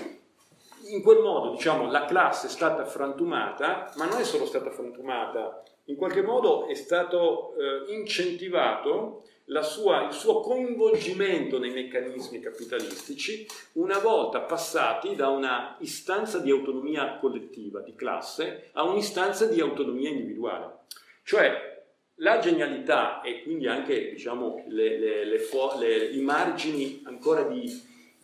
in 0.89 1.01
quel 1.01 1.19
modo 1.19 1.51
diciamo, 1.51 1.89
la 1.89 2.05
classe 2.05 2.47
è 2.47 2.49
stata 2.49 2.85
frantumata, 2.85 3.91
ma 3.95 4.05
non 4.05 4.19
è 4.19 4.23
solo 4.23 4.45
stata 4.45 4.71
frantumata, 4.71 5.63
in 5.85 5.95
qualche 5.95 6.21
modo 6.21 6.67
è 6.67 6.75
stato 6.75 7.55
eh, 7.55 7.93
incentivato 7.93 9.23
sua, 9.61 10.05
il 10.05 10.11
suo 10.11 10.41
coinvolgimento 10.41 11.57
nei 11.57 11.71
meccanismi 11.71 12.41
capitalistici 12.41 13.45
una 13.73 13.97
volta 13.99 14.41
passati 14.41 15.15
da 15.15 15.29
una 15.29 15.77
istanza 15.79 16.39
di 16.39 16.51
autonomia 16.51 17.17
collettiva, 17.17 17.79
di 17.79 17.95
classe, 17.95 18.69
a 18.73 18.83
un'istanza 18.83 19.45
di 19.45 19.61
autonomia 19.61 20.09
individuale. 20.09 20.79
Cioè 21.23 21.76
la 22.17 22.39
genialità 22.39 23.21
e 23.21 23.43
quindi 23.43 23.67
anche 23.67 24.11
diciamo, 24.11 24.63
le, 24.67 24.97
le, 24.97 25.25
le, 25.25 26.05
i 26.11 26.21
margini 26.21 27.01
ancora 27.05 27.43
di, 27.43 27.65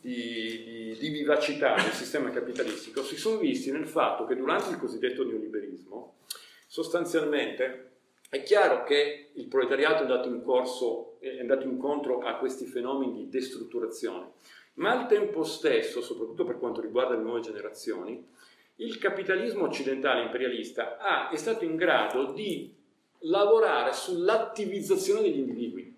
di, 0.01 0.63
di, 0.63 0.97
di, 0.97 1.09
vivacità 1.09 1.75
del 1.75 1.91
sistema 1.91 2.29
capitalistico 2.31 3.03
si 3.03 3.15
sono 3.17 3.37
visti 3.37 3.71
nel 3.71 3.85
fatto 3.85 4.25
che 4.25 4.35
durante 4.35 4.71
il 4.71 4.77
cosiddetto 4.77 5.23
neoliberismo 5.23 6.15
sostanzialmente 6.65 7.91
è 8.33 8.41
chiaro 8.41 8.83
che 8.83 9.29
il 9.33 9.47
proletariato 9.47 9.97
è 9.97 10.01
andato, 10.01 10.27
in 10.27 10.41
corso, 10.41 11.17
è 11.19 11.39
andato 11.39 11.67
incontro 11.67 12.21
a 12.21 12.37
questi 12.37 12.65
fenomeni 12.65 13.13
di 13.13 13.29
destrutturazione, 13.29 14.31
ma 14.75 14.89
al 14.89 15.07
tempo 15.07 15.43
stesso, 15.43 16.01
soprattutto 16.01 16.43
per 16.43 16.57
quanto 16.57 16.81
riguarda 16.81 17.13
le 17.13 17.21
nuove 17.21 17.41
generazioni, 17.41 18.27
il 18.77 18.97
capitalismo 18.97 19.65
occidentale 19.65 20.23
imperialista 20.23 20.97
ha, 20.97 21.29
è 21.29 21.35
stato 21.35 21.63
in 21.63 21.75
grado 21.75 22.31
di 22.31 22.73
lavorare 23.23 23.93
sull'attivizzazione 23.93 25.21
degli 25.21 25.39
individui. 25.39 25.93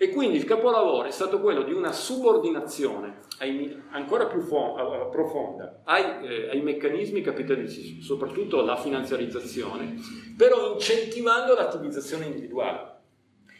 E 0.00 0.10
quindi 0.10 0.36
il 0.36 0.44
capolavoro 0.44 1.08
è 1.08 1.10
stato 1.10 1.40
quello 1.40 1.62
di 1.62 1.72
una 1.72 1.90
subordinazione 1.90 3.22
ai, 3.40 3.82
ancora 3.90 4.26
più 4.26 4.40
fo- 4.40 5.08
profonda 5.10 5.80
ai, 5.84 6.24
eh, 6.24 6.50
ai, 6.50 6.60
meccanismi 6.60 7.20
capitalistici, 7.20 8.00
soprattutto 8.00 8.60
la 8.60 8.76
finanziarizzazione, 8.76 9.96
però 10.36 10.74
incentivando 10.74 11.54
l'attivizzazione 11.54 12.26
individuale. 12.26 12.96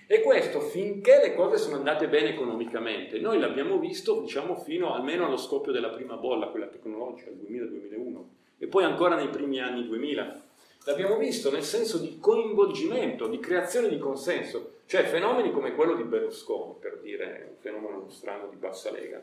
E 0.06 0.22
questo 0.22 0.60
finché 0.60 1.20
le 1.20 1.34
cose 1.34 1.58
sono 1.58 1.74
andate 1.74 2.08
bene 2.08 2.30
economicamente. 2.30 3.18
Noi 3.18 3.40
l'abbiamo 3.40 3.78
visto, 3.78 4.20
diciamo, 4.20 4.54
fino 4.54 4.94
almeno 4.94 5.26
allo 5.26 5.36
scoppio 5.36 5.72
della 5.72 5.90
prima 5.90 6.14
bolla, 6.14 6.46
quella 6.46 6.68
tecnologica, 6.68 7.30
il 7.30 7.36
2000-2001, 7.36 8.22
e 8.58 8.66
poi 8.68 8.84
ancora 8.84 9.16
nei 9.16 9.28
primi 9.28 9.60
anni 9.60 9.84
2000 9.86 10.47
L'abbiamo 10.88 11.18
visto 11.18 11.50
nel 11.50 11.64
senso 11.64 11.98
di 11.98 12.16
coinvolgimento, 12.18 13.26
di 13.28 13.38
creazione 13.40 13.90
di 13.90 13.98
consenso, 13.98 14.76
cioè 14.86 15.04
fenomeni 15.04 15.52
come 15.52 15.74
quello 15.74 15.94
di 15.94 16.02
Berlusconi, 16.02 16.76
per 16.80 17.00
dire 17.02 17.46
un 17.50 17.56
fenomeno 17.60 18.08
strano 18.08 18.48
di 18.48 18.56
bassa 18.56 18.90
lega. 18.90 19.22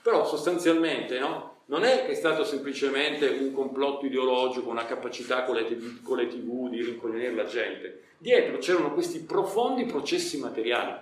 Però 0.00 0.24
sostanzialmente 0.24 1.18
no? 1.18 1.56
non 1.66 1.84
è 1.84 2.06
che 2.06 2.12
è 2.12 2.14
stato 2.14 2.44
semplicemente 2.44 3.28
un 3.28 3.52
complotto 3.52 4.06
ideologico, 4.06 4.70
una 4.70 4.86
capacità 4.86 5.44
con 5.44 5.56
le, 5.56 5.66
TV, 5.66 6.02
con 6.02 6.16
le 6.16 6.28
TV 6.28 6.70
di 6.70 6.82
rincoglionire 6.82 7.34
la 7.34 7.44
gente. 7.44 8.04
Dietro 8.16 8.56
c'erano 8.56 8.94
questi 8.94 9.20
profondi 9.20 9.84
processi 9.84 10.38
materiali, 10.38 10.98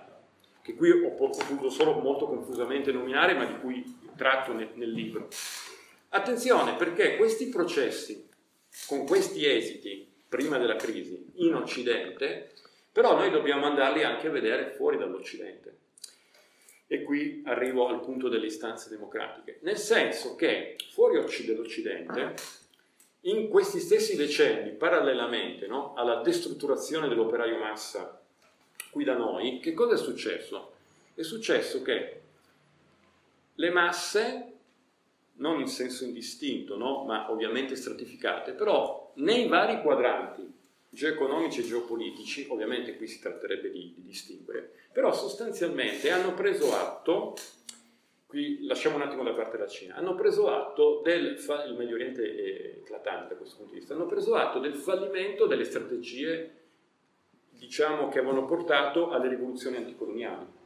che 0.60 0.74
qui 0.74 0.90
ho 0.90 1.10
potuto 1.12 1.70
solo 1.70 1.92
molto 2.00 2.26
confusamente 2.26 2.90
nominare, 2.90 3.34
ma 3.34 3.44
di 3.44 3.60
cui 3.60 3.96
tratto 4.16 4.52
nel, 4.52 4.70
nel 4.74 4.90
libro. 4.90 5.28
Attenzione 6.08 6.74
perché 6.74 7.16
questi 7.16 7.48
processi 7.48 8.26
con 8.86 9.06
questi 9.06 9.47
esiti 9.47 10.06
prima 10.28 10.59
della 10.59 10.76
crisi 10.76 11.32
in 11.36 11.55
Occidente, 11.55 12.52
però 12.92 13.16
noi 13.16 13.30
dobbiamo 13.30 13.66
andarli 13.66 14.02
anche 14.05 14.28
a 14.28 14.30
vedere 14.30 14.70
fuori 14.70 14.97
dall'Occidente. 14.97 15.76
E 16.86 17.02
qui 17.02 17.42
arrivo 17.47 17.88
al 17.88 18.01
punto 18.01 18.28
delle 18.28 18.47
istanze 18.47 18.88
democratiche, 18.88 19.59
nel 19.62 19.76
senso 19.76 20.34
che 20.34 20.76
fuori 20.90 21.14
dall'Occidente, 21.47 22.34
in 23.24 23.48
questi 23.48 23.80
stessi 23.80 24.16
decenni, 24.16 24.70
parallelamente 24.72 25.66
no, 25.66 25.94
alla 25.94 26.22
destrutturazione 26.22 27.06
dell'operaio 27.06 27.59
massa 27.59 28.20
qui 28.90 29.05
da 29.05 29.14
noi, 29.14 29.60
che 29.60 29.72
cosa 29.72 29.94
è 29.94 29.98
successo? 29.98 30.72
È 31.14 31.22
successo 31.22 31.82
che 31.82 32.20
le 33.55 33.70
masse 33.70 34.49
non 35.40 35.60
in 35.60 35.66
senso 35.66 36.04
indistinto, 36.04 36.76
no? 36.76 37.04
ma 37.04 37.30
ovviamente 37.30 37.76
stratificate, 37.76 38.52
però 38.52 39.12
nei 39.16 39.48
vari 39.48 39.82
quadranti 39.82 40.58
geoeconomici 40.88 41.60
e 41.60 41.64
geopolitici, 41.64 42.46
ovviamente 42.48 42.96
qui 42.96 43.06
si 43.06 43.20
tratterebbe 43.20 43.70
di, 43.70 43.92
di 43.94 44.02
distinguere, 44.02 44.72
però 44.92 45.12
sostanzialmente 45.12 46.10
hanno 46.10 46.34
preso 46.34 46.74
atto, 46.74 47.34
qui 48.26 48.64
lasciamo 48.66 48.96
un 48.96 49.02
attimo 49.02 49.22
da 49.22 49.32
parte 49.32 49.56
la 49.56 49.66
Cina, 49.66 49.94
hanno 49.94 50.14
preso 50.14 50.48
atto 50.48 51.00
del, 51.02 51.38
il 51.68 51.74
Medio 51.76 51.94
Oriente 51.94 52.22
è 52.22 52.78
eclatante 52.78 53.34
da 53.34 53.36
questo 53.36 53.56
punto 53.56 53.72
di 53.72 53.78
vista, 53.78 53.94
hanno 53.94 54.06
preso 54.06 54.34
atto 54.34 54.58
del 54.58 54.74
fallimento 54.74 55.46
delle 55.46 55.64
strategie 55.64 56.56
diciamo, 57.50 58.08
che 58.08 58.18
avevano 58.18 58.44
portato 58.44 59.10
alle 59.10 59.28
rivoluzioni 59.28 59.76
anticoloniali 59.76 60.58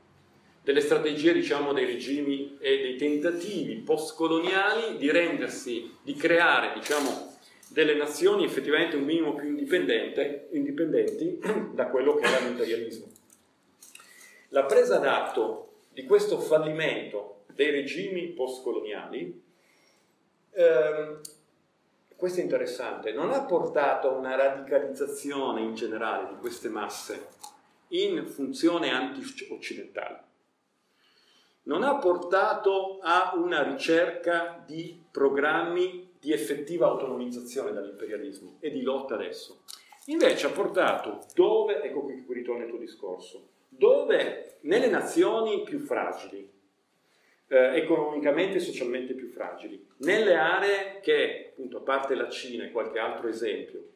delle 0.65 0.81
strategie 0.81 1.35
diciamo, 1.35 1.75
dei 1.75 1.85
regimi 1.85 2.57
e 2.59 2.81
dei 2.81 2.97
tentativi 2.97 3.77
postcoloniali 3.77 4.97
di 4.97 5.11
rendersi, 5.11 5.95
di 6.03 6.15
creare 6.15 6.73
diciamo, 6.73 7.37
delle 7.69 7.95
nazioni 7.95 8.45
effettivamente 8.45 8.97
un 8.97 9.05
minimo 9.05 9.35
più 9.35 9.49
indipendenti 9.49 11.39
da 11.75 11.89
quello 11.89 12.15
che 12.15 12.25
era 12.25 12.39
l'imperialismo. 12.39 13.07
La 14.49 14.65
presa 14.65 14.97
d'atto 14.99 15.73
di 15.93 16.05
questo 16.05 16.39
fallimento 16.39 17.43
dei 17.53 17.71
regimi 17.71 18.29
postcoloniali, 18.29 19.43
ehm, 20.51 21.21
questo 22.17 22.41
è 22.41 22.43
interessante, 22.43 23.13
non 23.13 23.33
ha 23.33 23.43
portato 23.43 24.09
a 24.09 24.17
una 24.17 24.35
radicalizzazione 24.35 25.61
in 25.61 25.75
generale 25.75 26.29
di 26.29 26.37
queste 26.41 26.71
masse 26.71 27.27
in 27.89 28.27
funzione 28.29 28.91
anti-occidentale 28.91 30.33
non 31.65 31.83
ha 31.83 31.97
portato 31.97 32.99
a 33.03 33.33
una 33.37 33.63
ricerca 33.63 34.63
di 34.67 35.03
programmi 35.11 36.13
di 36.19 36.33
effettiva 36.33 36.87
autonomizzazione 36.87 37.73
dall'imperialismo 37.73 38.57
e 38.61 38.71
di 38.71 38.83
lotta 38.83 39.15
adesso. 39.15 39.63
Invece 40.07 40.47
ha 40.47 40.51
portato 40.51 41.27
dove, 41.35 41.83
ecco 41.83 42.03
qui 42.03 42.25
ritorno 42.29 42.65
al 42.65 42.69
tuo 42.69 42.79
discorso, 42.79 43.49
dove 43.69 44.57
nelle 44.63 44.89
nazioni 44.89 45.63
più 45.63 45.79
fragili, 45.81 46.51
eh, 47.49 47.77
economicamente 47.77 48.57
e 48.57 48.61
socialmente 48.61 49.15
più 49.15 49.29
fragili, 49.29 49.87
nelle 49.99 50.35
aree 50.35 51.01
che, 51.01 51.51
appunto, 51.51 51.79
a 51.79 51.83
parte 51.83 52.15
la 52.15 52.29
Cina 52.29 52.65
e 52.65 52.71
qualche 52.71 52.99
altro 52.99 53.29
esempio, 53.29 53.93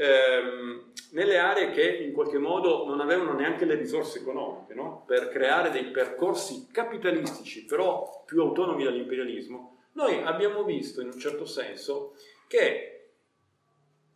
ehm, 0.00 0.92
nelle 1.10 1.38
aree 1.38 1.70
che 1.72 1.82
in 1.82 2.12
qualche 2.12 2.38
modo 2.38 2.86
non 2.86 3.00
avevano 3.00 3.34
neanche 3.34 3.66
le 3.66 3.74
risorse 3.74 4.20
economiche 4.20 4.72
no? 4.72 5.04
per 5.06 5.28
creare 5.28 5.70
dei 5.70 5.90
percorsi 5.90 6.68
capitalistici, 6.72 7.66
però 7.66 8.22
più 8.24 8.40
autonomi 8.40 8.84
dall'imperialismo, 8.84 9.76
noi 9.92 10.22
abbiamo 10.22 10.64
visto 10.64 11.02
in 11.02 11.08
un 11.08 11.18
certo 11.18 11.44
senso 11.44 12.14
che 12.46 12.86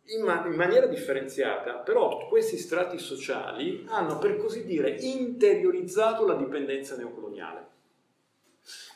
in, 0.05 0.23
ma- 0.23 0.43
in, 0.45 0.53
maniera 0.53 0.87
differenziata, 0.87 1.73
però 1.73 2.27
questi 2.27 2.57
strati 2.57 2.97
sociali 2.97 3.85
hanno 3.87 4.17
per 4.17 4.37
così 4.37 4.65
dire 4.65 4.97
interiorizzato 4.99 6.25
la 6.25 6.35
dipendenza 6.35 6.95
neocoloniale. 6.95 7.73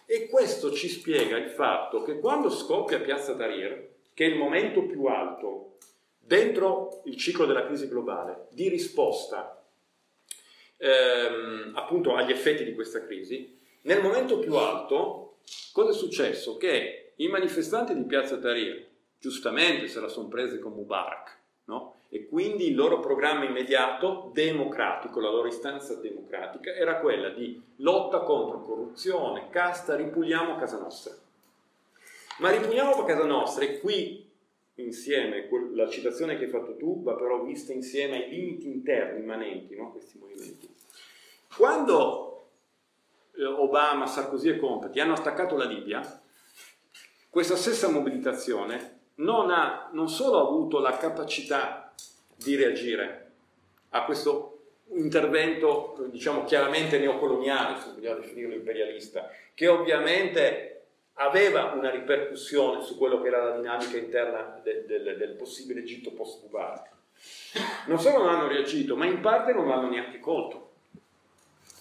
E 0.06 0.28
questo 0.28 0.72
ci 0.72 0.88
spiega 0.88 1.38
il 1.38 1.50
fatto 1.50 2.02
che 2.02 2.20
quando 2.20 2.50
scoppia 2.50 3.00
Piazza 3.00 3.36
Tahrir, 3.36 3.90
che 4.14 4.26
è 4.26 4.30
il 4.30 4.38
momento 4.38 4.84
più 4.84 5.06
alto 5.06 5.70
dentro 6.30 7.02
il 7.06 7.18
ciclo 7.18 7.48
della 7.48 7.66
crisi 7.66 7.88
globale 7.88 8.50
di 8.52 8.70
risposta 8.70 9.64
ehm, 10.78 11.72
appunto 11.74 12.14
agli 12.14 12.30
effetti 12.30 12.64
di 12.64 12.76
questa 12.76 13.04
crisi, 13.04 13.58
nel 13.82 14.00
momento 14.00 14.38
più 14.38 14.54
alto 14.54 15.38
cosa 15.74 15.90
è 15.90 15.94
successo? 15.94 16.58
Che 16.58 17.14
i 17.16 17.28
manifestanti 17.28 17.96
di 17.96 18.04
Piazza 18.04 18.38
Tahrir 18.38 18.86
giustamente 19.18 19.88
se 19.88 20.00
la 20.00 20.08
sono 20.08 20.28
prese 20.28 20.60
con 20.60 20.74
Mubarak 20.74 21.38
no? 21.66 21.96
e 22.10 22.28
quindi 22.28 22.68
il 22.68 22.76
loro 22.76 23.00
programma 23.00 23.46
immediato 23.46 24.30
democratico, 24.32 25.20
la 25.20 25.32
loro 25.32 25.48
istanza 25.48 25.96
democratica 25.96 26.72
era 26.76 27.00
quella 27.00 27.30
di 27.30 27.60
lotta 27.78 28.20
contro 28.20 28.62
corruzione, 28.62 29.50
casta, 29.50 29.96
ripuliamo 29.96 30.58
casa 30.58 30.78
nostra. 30.78 31.16
Ma 32.38 32.52
ripuliamo 32.52 33.04
casa 33.04 33.26
nostra 33.26 33.66
e 33.66 33.80
qui 33.80 34.29
insieme, 34.84 35.48
la 35.74 35.88
citazione 35.88 36.38
che 36.38 36.46
hai 36.46 36.50
fatto 36.50 36.76
tu 36.76 37.04
va 37.04 37.16
però 37.16 37.44
vista 37.44 37.74
insieme 37.74 38.24
ai 38.24 38.30
limiti 38.30 38.68
interni 38.68 39.20
immanenti, 39.20 39.76
no? 39.76 39.92
questi 39.92 40.18
movimenti. 40.18 40.68
Quando 41.56 42.48
eh, 43.36 43.46
Obama, 43.46 44.06
Sarkozy 44.06 44.50
e 44.50 44.58
compagni 44.58 45.00
hanno 45.00 45.14
attaccato 45.14 45.56
la 45.56 45.66
Libia, 45.66 46.22
questa 47.30 47.56
stessa 47.56 47.90
mobilitazione 47.90 48.98
non 49.16 49.52
ha 49.52 49.90
non 49.94 50.10
solo 50.10 50.40
avuto 50.40 50.80
la 50.80 50.98
capacità 50.98 51.94
di 52.36 52.56
reagire 52.56 53.32
a 53.90 54.06
questo 54.06 54.60
intervento, 54.94 56.08
diciamo 56.10 56.46
chiaramente 56.46 56.98
neocoloniale, 56.98 57.80
se 57.80 57.92
vogliamo 57.94 58.20
definirlo 58.20 58.56
imperialista, 58.56 59.30
che 59.54 59.68
ovviamente 59.68 60.79
aveva 61.20 61.72
una 61.74 61.90
ripercussione 61.90 62.82
su 62.82 62.98
quello 62.98 63.22
che 63.22 63.28
era 63.28 63.44
la 63.44 63.56
dinamica 63.58 63.98
interna 63.98 64.60
del, 64.64 64.86
del, 64.86 65.18
del 65.18 65.36
possibile 65.36 65.82
Egitto 65.82 66.12
post-Mubarak. 66.12 66.98
Non 67.88 68.00
solo 68.00 68.20
non 68.20 68.30
hanno 68.30 68.48
reagito, 68.48 68.96
ma 68.96 69.06
in 69.06 69.20
parte 69.20 69.54
non 69.54 69.68
l'hanno 69.68 69.90
neanche 69.90 70.20
colto. 70.20 70.68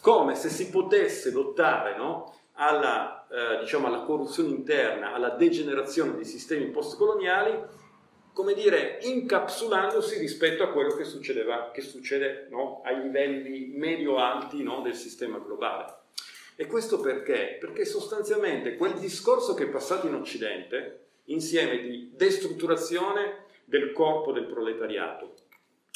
Come 0.01 0.35
se 0.35 0.49
si 0.49 0.71
potesse 0.71 1.31
lottare 1.31 1.97
no, 1.97 2.35
alla, 2.55 3.27
eh, 3.31 3.61
diciamo, 3.61 3.87
alla 3.87 4.01
corruzione 4.01 4.49
interna, 4.49 5.13
alla 5.13 5.31
degenerazione 5.31 6.17
dei 6.17 6.25
sistemi 6.25 6.67
postcoloniali, 6.67 7.77
come 8.33 8.55
dire, 8.55 8.99
incapsulandosi 9.03 10.19
rispetto 10.19 10.63
a 10.63 10.71
quello 10.71 10.95
che, 10.95 11.05
succedeva, 11.05 11.71
che 11.73 11.81
succede 11.81 12.47
no, 12.51 12.81
ai 12.85 13.03
livelli 13.03 13.73
medio-alti 13.75 14.63
no, 14.63 14.81
del 14.81 14.95
sistema 14.95 15.39
globale. 15.39 15.98
E 16.61 16.67
questo 16.67 16.99
perché? 16.99 17.57
Perché 17.61 17.85
sostanzialmente 17.85 18.75
quel 18.75 18.95
discorso 18.95 19.55
che 19.55 19.63
è 19.63 19.69
passato 19.69 20.09
in 20.09 20.15
Occidente, 20.15 21.07
insieme 21.27 21.81
di 21.81 22.11
destrutturazione 22.17 23.45
del 23.65 23.93
corpo 23.93 24.33
del 24.33 24.47
proletariato 24.47 25.35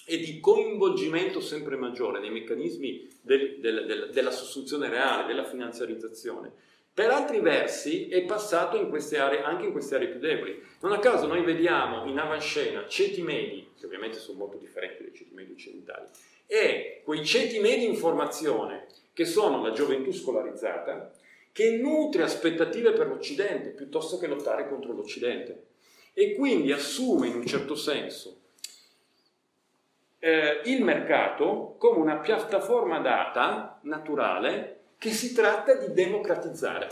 e 0.07 0.19
di 0.19 0.39
coinvolgimento 0.39 1.41
sempre 1.41 1.75
maggiore 1.75 2.21
nei 2.21 2.31
meccanismi 2.31 3.09
del, 3.23 3.59
del, 3.59 3.87
del, 3.87 4.11
della 4.13 4.31
sostituzione 4.31 4.89
reale, 4.89 5.27
della 5.27 5.43
finanziarizzazione, 5.43 6.53
per 6.95 7.11
altri 7.11 7.41
versi 7.41 8.07
è 8.09 8.23
passato 8.23 8.77
in 8.77 8.89
aree, 9.19 9.43
anche 9.43 9.65
in 9.65 9.73
queste 9.73 9.97
aree 9.97 10.11
più 10.11 10.21
deboli. 10.21 10.63
Non 10.83 10.93
a 10.93 11.01
caso 11.01 11.27
noi 11.27 11.43
vediamo 11.43 12.09
in 12.09 12.19
avanscena 12.19 12.87
ceti 12.87 13.23
medi, 13.23 13.73
che 13.77 13.87
ovviamente 13.87 14.19
sono 14.19 14.39
molto 14.39 14.59
differenti 14.59 15.03
dai 15.03 15.13
ceti 15.13 15.35
medi 15.35 15.51
occidentali, 15.55 16.07
e 16.47 17.01
quei 17.03 17.25
ceti 17.25 17.59
medi 17.59 17.85
in 17.85 17.97
formazione 17.97 18.87
che 19.13 19.25
sono 19.25 19.63
la 19.63 19.73
gioventù 19.73 20.13
scolarizzata, 20.13 21.13
che 21.53 21.77
nutre 21.77 22.23
aspettative 22.23 22.93
per 22.93 23.09
l'Occidente 23.09 23.71
piuttosto 23.71 24.19
che 24.19 24.27
lottare 24.27 24.69
contro 24.69 24.93
l'Occidente 24.93 25.67
e 26.15 26.35
quindi 26.35 26.73
assume 26.73 27.29
in 27.29 27.37
un 27.37 27.47
certo 27.47 27.75
senso 27.75 28.41
eh, 30.19 30.61
il 30.67 30.85
mercato 30.85 31.75
come 31.79 31.99
una 31.99 32.19
piattaforma 32.19 33.01
data, 33.01 33.81
naturale, 33.83 34.81
che 34.97 35.11
si 35.11 35.35
tratta 35.35 35.75
di 35.75 35.93
democratizzare. 35.93 36.89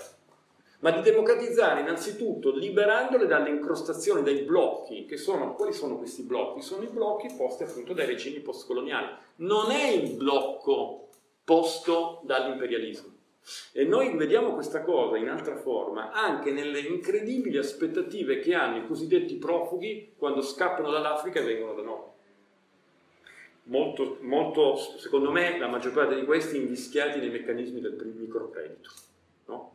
Ma 0.81 0.91
di 0.91 1.03
democratizzare 1.03 1.83
innanzitutto 1.83 2.51
liberandole 2.51 3.27
dalle 3.27 3.51
incrostazioni, 3.51 4.25
dai 4.25 4.41
blocchi, 4.41 5.05
che 5.05 5.17
sono, 5.17 5.55
quali 5.55 5.73
sono 5.73 5.97
questi 5.97 6.23
blocchi? 6.23 6.63
Sono 6.63 6.83
i 6.83 6.89
blocchi 6.89 7.33
posti 7.37 7.63
appunto 7.63 7.93
dai 7.93 8.07
regimi 8.07 8.41
postcoloniali. 8.41 9.15
Non 9.37 9.71
è 9.71 9.91
il 9.91 10.17
blocco 10.17 11.10
posto 11.51 12.21
dall'imperialismo. 12.23 13.13
E 13.73 13.83
noi 13.83 14.17
vediamo 14.17 14.55
questa 14.55 14.83
cosa 14.83 15.17
in 15.17 15.29
altra 15.29 15.57
forma 15.57 16.13
anche 16.13 16.53
nelle 16.53 16.79
incredibili 16.79 17.59
aspettative 17.59 18.39
che 18.39 18.55
hanno 18.55 18.77
i 18.77 18.87
cosiddetti 18.87 19.35
profughi 19.35 20.13
quando 20.17 20.43
scappano 20.43 20.93
dall'Africa 20.93 21.41
e 21.41 21.43
vengono 21.43 21.75
da 21.75 21.83
noi. 21.83 22.03
Molto, 23.65 24.19
molto, 24.21 24.77
secondo 24.77 25.33
me, 25.33 25.59
la 25.59 25.67
maggior 25.67 25.93
parte 25.93 26.15
di 26.15 26.25
questi 26.25 26.57
invischiati 26.57 27.19
nei 27.19 27.31
meccanismi 27.31 27.81
del 27.81 28.15
microcredito. 28.17 28.91
No? 29.47 29.75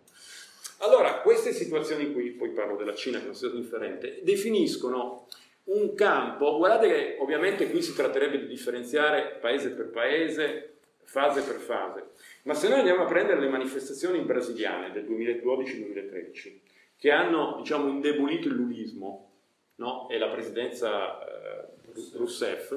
Allora, 0.78 1.20
queste 1.20 1.52
situazioni 1.52 2.14
qui, 2.14 2.30
poi 2.32 2.52
parlo 2.52 2.78
della 2.78 2.96
Cina 2.96 3.18
che 3.18 3.24
è 3.24 3.28
una 3.28 3.36
situazione 3.36 3.66
differente, 3.66 4.20
definiscono 4.24 5.28
un 5.66 5.94
campo, 5.94 6.56
guardate 6.56 6.88
che 6.88 7.18
ovviamente 7.20 7.70
qui 7.70 7.82
si 7.82 7.94
tratterebbe 7.94 8.40
di 8.40 8.48
differenziare 8.48 9.40
paese 9.42 9.72
per 9.72 9.90
paese, 9.90 10.75
fase 11.06 11.42
per 11.42 11.60
fase. 11.60 12.10
Ma 12.44 12.54
se 12.54 12.68
noi 12.68 12.80
andiamo 12.80 13.04
a 13.04 13.08
prendere 13.08 13.40
le 13.40 13.50
manifestazioni 13.50 14.20
brasiliane 14.20 14.92
del 14.92 15.06
2012-2013, 15.06 16.60
che 16.98 17.12
hanno 17.12 17.56
diciamo, 17.58 17.88
indebolito 17.90 18.48
il 18.48 18.56
lulismo 18.56 19.32
no? 19.76 20.10
e 20.10 20.18
la 20.18 20.30
presidenza 20.30 21.20
eh, 21.26 21.68
Rousseff, 22.14 22.76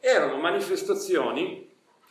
erano 0.00 0.36
manifestazioni 0.36 1.70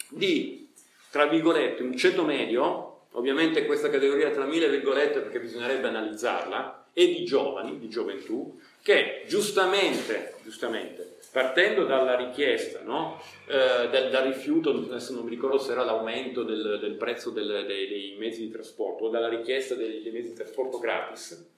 di, 0.09 0.71
tra 1.09 1.25
virgolette, 1.27 1.83
un 1.83 1.95
ceto 1.95 2.23
medio, 2.23 3.05
ovviamente 3.11 3.65
questa 3.65 3.89
categoria 3.89 4.31
tra 4.31 4.45
mille 4.45 4.69
virgolette 4.69 5.21
perché 5.21 5.39
bisognerebbe 5.39 5.87
analizzarla, 5.87 6.81
e 6.93 7.07
di 7.07 7.25
giovani, 7.25 7.79
di 7.79 7.89
gioventù, 7.89 8.59
che 8.81 9.23
giustamente, 9.27 10.35
giustamente 10.43 11.12
partendo 11.34 11.85
dalla 11.85 12.15
richiesta, 12.15 12.81
no? 12.84 13.19
eh, 13.47 13.89
dal, 13.89 14.11
dal, 14.11 14.27
rifiuto, 14.27 14.69
adesso 14.69 15.14
non 15.14 15.23
mi 15.23 15.31
ricordo 15.31 15.57
se 15.57 15.72
era 15.72 15.84
l'aumento 15.84 16.43
del, 16.43 16.77
del 16.80 16.93
prezzo 16.93 17.31
del, 17.31 17.65
dei, 17.65 17.88
dei, 17.88 18.15
mezzi 18.19 18.41
di 18.41 18.51
trasporto 18.51 19.05
o 19.05 19.10
dalla 19.10 19.30
richiesta 19.30 19.73
dei, 19.73 20.03
dei 20.03 20.11
mezzi 20.11 20.30
di 20.30 20.35
trasporto 20.35 20.77
gratis, 20.77 21.51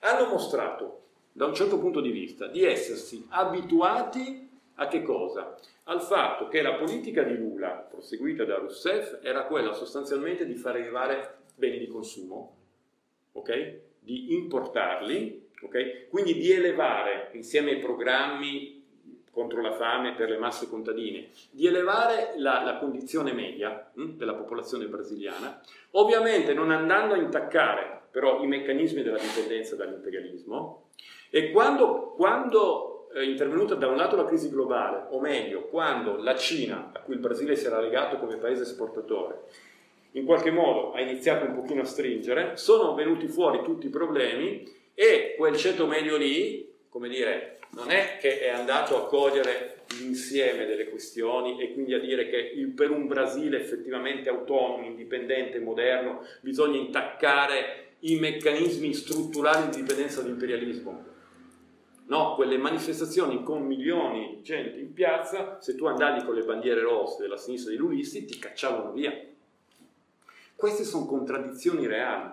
hanno 0.00 0.28
mostrato 0.28 1.04
da 1.32 1.46
un 1.46 1.54
certo 1.54 1.78
punto 1.78 2.02
di 2.02 2.10
vista 2.10 2.48
di 2.48 2.64
essersi 2.64 3.24
abituati 3.30 4.46
a 4.74 4.88
che 4.88 5.02
cosa? 5.02 5.58
Al 5.84 6.02
fatto 6.02 6.48
che 6.48 6.60
la 6.60 6.74
politica 6.74 7.22
di 7.22 7.34
Lula, 7.34 7.70
proseguita 7.70 8.44
da 8.44 8.58
Rousseff, 8.58 9.20
era 9.22 9.44
quella 9.44 9.72
sostanzialmente 9.72 10.44
di 10.44 10.54
far 10.54 10.74
arrivare 10.74 11.38
beni 11.54 11.78
di 11.78 11.86
consumo, 11.86 12.56
okay? 13.32 13.80
di 13.98 14.34
importarli, 14.34 15.48
okay? 15.62 16.08
quindi 16.10 16.34
di 16.34 16.50
elevare 16.52 17.30
insieme 17.32 17.70
ai 17.70 17.78
programmi 17.78 18.83
contro 19.34 19.60
la 19.60 19.72
fame 19.72 20.14
per 20.14 20.30
le 20.30 20.38
masse 20.38 20.68
contadine, 20.68 21.28
di 21.50 21.66
elevare 21.66 22.34
la, 22.36 22.62
la 22.62 22.78
condizione 22.78 23.32
media 23.32 23.90
hm, 23.92 24.16
della 24.16 24.34
popolazione 24.34 24.86
brasiliana, 24.86 25.60
ovviamente 25.90 26.54
non 26.54 26.70
andando 26.70 27.12
a 27.12 27.18
intaccare 27.18 28.02
però 28.10 28.42
i 28.42 28.46
meccanismi 28.46 29.02
della 29.02 29.18
dipendenza 29.18 29.74
dall'imperialismo 29.74 30.90
e 31.30 31.50
quando, 31.50 32.14
quando 32.16 33.08
è 33.12 33.20
intervenuta 33.20 33.74
da 33.74 33.88
un 33.88 33.96
lato 33.96 34.16
la 34.16 34.24
crisi 34.24 34.48
globale, 34.50 35.06
o 35.10 35.20
meglio, 35.20 35.68
quando 35.68 36.16
la 36.16 36.36
Cina, 36.36 36.90
a 36.92 37.00
cui 37.00 37.14
il 37.14 37.20
Brasile 37.20 37.56
si 37.56 37.66
era 37.66 37.80
legato 37.80 38.18
come 38.18 38.36
paese 38.36 38.62
esportatore, 38.62 39.42
in 40.12 40.24
qualche 40.24 40.50
modo 40.50 40.92
ha 40.92 41.00
iniziato 41.00 41.44
un 41.44 41.54
pochino 41.54 41.82
a 41.82 41.86
stringere, 41.86 42.56
sono 42.56 42.94
venuti 42.94 43.26
fuori 43.26 43.62
tutti 43.62 43.86
i 43.86 43.90
problemi 43.90 44.64
e 44.94 45.34
quel 45.36 45.56
ceto 45.56 45.86
medio 45.86 46.16
lì, 46.16 46.72
come 46.88 47.08
dire, 47.08 47.58
non 47.74 47.90
è 47.90 48.18
che 48.20 48.40
è 48.40 48.48
andato 48.48 48.96
a 48.96 49.06
cogliere 49.06 49.84
l'insieme 49.98 50.66
delle 50.66 50.88
questioni 50.88 51.60
e 51.60 51.72
quindi 51.72 51.94
a 51.94 52.00
dire 52.00 52.28
che 52.28 52.72
per 52.74 52.90
un 52.90 53.06
Brasile 53.06 53.60
effettivamente 53.60 54.28
autonomo, 54.28 54.86
indipendente, 54.86 55.60
moderno, 55.60 56.24
bisogna 56.40 56.78
intaccare 56.78 57.96
i 58.00 58.16
meccanismi 58.16 58.92
strutturali 58.92 59.70
di 59.70 59.80
dipendenza 59.80 60.22
dall'imperialismo. 60.22 61.12
No, 62.06 62.34
quelle 62.34 62.58
manifestazioni 62.58 63.42
con 63.42 63.62
milioni 63.62 64.36
di 64.36 64.42
gente 64.42 64.78
in 64.78 64.92
piazza, 64.92 65.58
se 65.60 65.74
tu 65.74 65.86
andavi 65.86 66.24
con 66.24 66.34
le 66.34 66.44
bandiere 66.44 66.82
rosse 66.82 67.22
della 67.22 67.38
sinistra 67.38 67.70
dei 67.70 67.78
lulisti, 67.78 68.26
ti 68.26 68.38
cacciavano 68.38 68.92
via. 68.92 69.12
Queste 70.54 70.84
sono 70.84 71.06
contraddizioni 71.06 71.86
reali. 71.86 72.30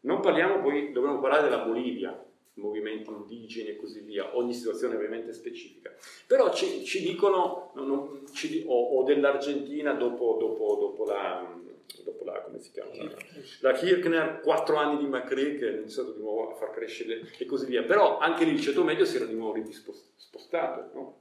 Non 0.00 0.20
parliamo 0.20 0.60
poi, 0.60 0.92
dovremmo 0.92 1.18
parlare 1.18 1.44
della 1.44 1.64
Bolivia, 1.64 2.25
movimenti 2.56 3.10
indigeni 3.10 3.70
e 3.70 3.76
così 3.76 4.00
via, 4.00 4.36
ogni 4.36 4.52
situazione 4.52 4.94
ovviamente 4.94 5.32
specifica. 5.32 5.94
Però 6.26 6.52
ci, 6.52 6.84
ci 6.84 7.02
dicono, 7.02 7.72
non, 7.74 7.86
non, 7.86 8.24
ci, 8.32 8.64
o, 8.66 8.98
o, 8.98 9.02
dell'Argentina 9.04 9.92
dopo, 9.92 10.36
dopo, 10.38 10.76
dopo, 10.80 11.04
la, 11.04 11.54
dopo 12.04 12.24
la, 12.24 12.40
come 12.40 12.60
si 12.60 12.70
chiama? 12.72 12.90
La, 13.60 13.72
Kirchner, 13.72 14.40
quattro 14.40 14.76
anni 14.76 14.98
di 14.98 15.06
Macri 15.06 15.56
che 15.56 15.68
ha 15.68 15.72
iniziato 15.72 16.12
di 16.12 16.20
nuovo 16.20 16.52
a 16.52 16.54
far 16.54 16.70
crescere 16.70 17.28
e 17.38 17.44
così 17.44 17.66
via. 17.66 17.82
Però 17.82 18.18
anche 18.18 18.44
lì 18.44 18.52
il 18.52 18.60
ceto 18.60 18.82
medio 18.82 19.04
si 19.04 19.16
era 19.16 19.26
di 19.26 19.34
nuovo 19.34 19.62
spostato. 20.16 20.90
No? 20.94 21.20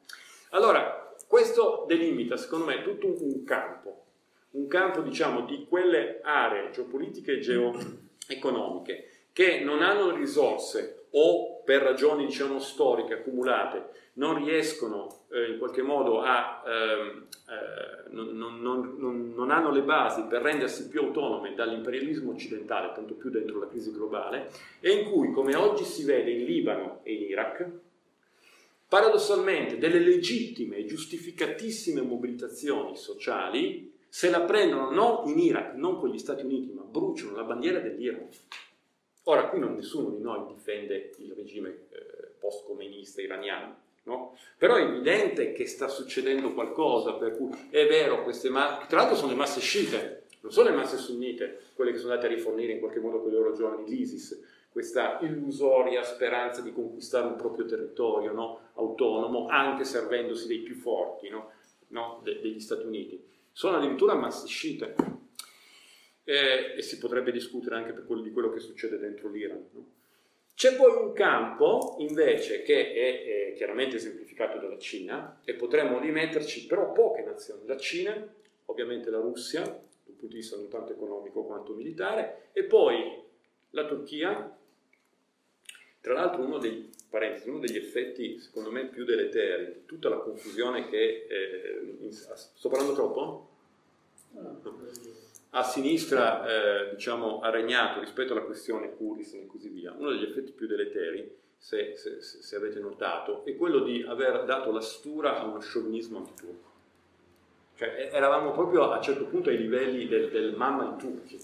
Allora, 0.51 1.13
questo 1.27 1.85
delimita 1.87 2.37
secondo 2.37 2.65
me 2.65 2.81
tutto 2.81 3.07
un, 3.07 3.17
un 3.19 3.43
campo, 3.43 4.05
un 4.51 4.67
campo 4.67 5.01
diciamo 5.01 5.41
di 5.41 5.65
quelle 5.67 6.21
aree 6.21 6.69
geopolitiche 6.71 7.33
e 7.33 7.39
geoeconomiche 7.39 9.09
che 9.33 9.59
non 9.59 9.81
hanno 9.81 10.15
risorse 10.15 11.04
o 11.17 11.61
per 11.63 11.81
ragioni 11.81 12.25
diciamo 12.25 12.59
storiche 12.59 13.15
accumulate 13.15 14.03
non 14.13 14.43
riescono 14.43 15.25
eh, 15.31 15.51
in 15.51 15.57
qualche 15.57 15.81
modo 15.81 16.21
a 16.21 16.63
ehm, 16.65 17.27
eh, 17.47 18.09
non, 18.11 18.35
non, 18.37 18.95
non, 18.97 19.33
non, 19.35 19.51
hanno 19.51 19.71
le 19.71 19.81
basi 19.81 20.23
per 20.23 20.41
rendersi 20.41 20.87
più 20.87 21.01
autonome 21.01 21.53
dall'imperialismo 21.53 22.31
occidentale, 22.31 22.93
tanto 22.93 23.13
più 23.15 23.29
dentro 23.29 23.59
la 23.59 23.67
crisi 23.67 23.91
globale, 23.91 24.49
e 24.79 24.91
in 24.91 25.11
cui, 25.11 25.31
come 25.31 25.55
oggi 25.55 25.83
si 25.83 26.05
vede 26.05 26.31
in 26.31 26.45
Libano 26.45 27.01
e 27.03 27.13
in 27.13 27.23
Iraq, 27.23 27.69
paradossalmente 28.87 29.77
delle 29.77 29.99
legittime 29.99 30.77
e 30.77 30.85
giustificatissime 30.85 32.01
mobilitazioni 32.01 32.95
sociali 32.95 33.93
se 34.07 34.29
la 34.29 34.41
prendono 34.41 34.91
non 34.91 35.27
in 35.27 35.37
Iraq, 35.37 35.73
non 35.73 35.99
con 35.99 36.09
gli 36.09 36.17
Stati 36.17 36.45
Uniti, 36.45 36.71
ma 36.71 36.83
bruciano 36.83 37.35
la 37.35 37.43
bandiera 37.43 37.79
dell'Iran 37.79 38.29
Ora, 39.27 39.47
qui 39.49 39.59
non 39.59 39.75
nessuno 39.75 40.09
di 40.09 40.21
noi 40.21 40.45
difende 40.53 41.11
il 41.17 41.33
regime 41.33 41.69
eh, 41.89 42.27
post-comunista 42.39 43.21
iraniano, 43.21 43.75
no? 44.03 44.37
Però 44.57 44.75
è 44.75 44.83
evidente 44.83 45.51
che 45.51 45.65
sta 45.65 45.87
succedendo 45.87 46.53
qualcosa, 46.53 47.13
per 47.13 47.35
cui 47.35 47.49
è 47.71 47.87
vero, 47.87 48.23
queste 48.23 48.49
masse, 48.49 48.85
tra 48.87 48.99
l'altro 48.99 49.15
sono 49.15 49.31
le 49.31 49.37
masse 49.37 49.59
sciite, 49.61 50.25
non 50.41 50.51
sono 50.51 50.69
le 50.69 50.75
masse 50.75 50.97
sunnite, 50.97 51.59
quelle 51.73 51.91
che 51.91 51.97
sono 51.97 52.11
andate 52.13 52.31
a 52.31 52.35
rifornire 52.35 52.73
in 52.73 52.79
qualche 52.79 52.99
modo 52.99 53.19
con 53.19 53.31
i 53.31 53.33
loro 53.33 53.53
giovani 53.53 53.89
l'ISIS, 53.89 54.43
questa 54.69 55.17
illusoria 55.21 56.03
speranza 56.03 56.61
di 56.61 56.71
conquistare 56.71 57.25
un 57.25 57.35
proprio 57.35 57.65
territorio 57.65 58.31
no? 58.31 58.59
autonomo, 58.75 59.47
anche 59.47 59.85
servendosi 59.85 60.47
dei 60.47 60.59
più 60.59 60.75
forti 60.75 61.29
no? 61.29 62.19
De- 62.21 62.41
degli 62.41 62.59
Stati 62.59 62.85
Uniti. 62.85 63.23
Sono 63.51 63.77
addirittura 63.77 64.13
masse 64.13 64.45
sciite. 64.45 64.95
Eh, 66.27 66.73
e 66.77 66.81
si 66.81 66.97
potrebbe 66.97 67.31
discutere 67.31 67.75
anche 67.75 67.93
per 67.93 68.05
quello, 68.05 68.21
di 68.21 68.31
quello 68.31 68.51
che 68.51 68.59
succede 68.59 68.97
dentro 68.97 69.29
l'Iran. 69.29 69.63
C'è 70.55 70.75
poi 70.75 71.03
un 71.03 71.11
campo 71.11 71.97
invece 71.99 72.63
che 72.63 72.93
è, 72.93 73.51
è, 73.51 73.53
chiaramente 73.55 73.97
esemplificato 73.97 74.57
dalla 74.57 74.77
Cina 74.77 75.41
e 75.43 75.53
potremmo 75.53 75.99
rimetterci 75.99 76.65
però 76.65 76.93
poche 76.93 77.23
nazioni, 77.23 77.67
la 77.67 77.77
Cina, 77.77 78.33
ovviamente 78.65 79.09
la 79.09 79.19
Russia, 79.19 79.61
dal 79.63 79.81
punto 80.05 80.27
di 80.27 80.35
vista 80.35 80.55
non 80.55 80.69
tanto 80.69 80.93
economico 80.93 81.43
quanto 81.43 81.73
militare, 81.73 82.49
e 82.53 82.63
poi 82.63 83.21
la 83.71 83.85
Turchia, 83.85 84.57
tra 85.99 86.13
l'altro 86.13 86.41
uno 86.41 86.57
dei, 86.57 86.89
uno 87.45 87.59
degli 87.59 87.77
effetti 87.77 88.39
secondo 88.39 88.71
me 88.71 88.85
più 88.85 89.03
deleteri 89.03 89.65
di 89.73 89.85
tutta 89.85 90.07
la 90.07 90.17
confusione 90.17 90.87
che... 90.87 91.27
Eh, 91.29 92.11
sto 92.11 92.69
parlando 92.69 92.93
troppo? 92.93 93.49
No 94.31 94.61
a 95.55 95.63
sinistra 95.63 96.45
eh, 96.45 96.89
diciamo, 96.95 97.39
ha 97.39 97.49
regnato 97.49 98.01
rispetto 98.01 98.33
alla 98.33 98.43
questione 98.43 98.93
Kurdistan 98.93 99.41
e 99.41 99.47
così 99.47 99.69
via, 99.69 99.93
uno 99.97 100.09
degli 100.09 100.23
effetti 100.23 100.51
più 100.51 100.67
deleteri, 100.67 101.33
se, 101.57 101.95
se, 101.95 102.21
se, 102.21 102.55
avete 102.57 102.79
notato, 102.79 103.45
è 103.45 103.55
quello 103.55 103.79
di 103.79 104.03
aver 104.03 104.43
dato 104.43 104.71
la 104.71 104.81
stura 104.81 105.39
a 105.39 105.45
uno 105.45 105.59
sciovinismo 105.61 106.17
antiturco. 106.17 106.73
Cioè 107.75 108.09
eravamo 108.11 108.51
proprio 108.51 108.91
a 108.91 108.97
un 108.97 109.01
certo 109.01 109.25
punto 109.25 109.49
ai 109.49 109.57
livelli 109.57 110.07
del, 110.07 110.29
del 110.29 110.55
mamma 110.55 110.91
di 110.91 110.97
turchi, 110.97 111.39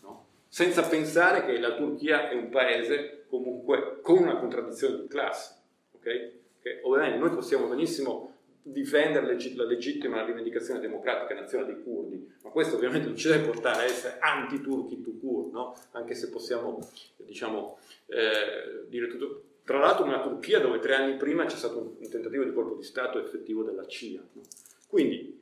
no? 0.00 0.24
senza 0.48 0.82
pensare 0.82 1.44
che 1.44 1.58
la 1.58 1.74
Turchia 1.74 2.30
è 2.30 2.34
un 2.34 2.48
paese 2.48 3.24
comunque 3.28 4.00
con 4.00 4.16
una 4.16 4.36
contraddizione 4.36 5.02
di 5.02 5.08
classe. 5.08 5.56
Okay? 5.96 6.40
Che 6.60 6.80
ovviamente 6.84 7.18
noi 7.18 7.30
possiamo 7.30 7.66
benissimo 7.66 8.31
difendere 8.62 9.26
la 9.56 9.64
legittima 9.64 10.24
rivendicazione 10.24 10.78
democratica 10.78 11.34
nazionale 11.34 11.74
dei 11.74 11.82
curdi, 11.82 12.32
ma 12.42 12.50
questo 12.50 12.76
ovviamente 12.76 13.08
non 13.08 13.16
ci 13.16 13.28
deve 13.28 13.44
portare 13.44 13.82
a 13.82 13.84
essere 13.84 14.18
anti-turchi 14.20 15.02
to 15.02 15.12
cur, 15.18 15.50
no? 15.50 15.76
anche 15.90 16.14
se 16.14 16.30
possiamo 16.30 16.78
diciamo, 17.16 17.78
eh, 18.06 18.86
dire 18.88 19.08
tutto. 19.08 19.44
Tra 19.64 19.78
l'altro 19.78 20.04
una 20.04 20.20
Turchia 20.20 20.60
dove 20.60 20.78
tre 20.78 20.94
anni 20.94 21.16
prima 21.16 21.44
c'è 21.44 21.56
stato 21.56 21.78
un, 21.78 22.08
tentativo 22.08 22.44
di 22.44 22.52
colpo 22.52 22.74
di 22.74 22.82
Stato 22.82 23.18
effettivo 23.18 23.62
della 23.62 23.86
CIA. 23.86 24.20
No? 24.32 24.42
Quindi, 24.88 25.40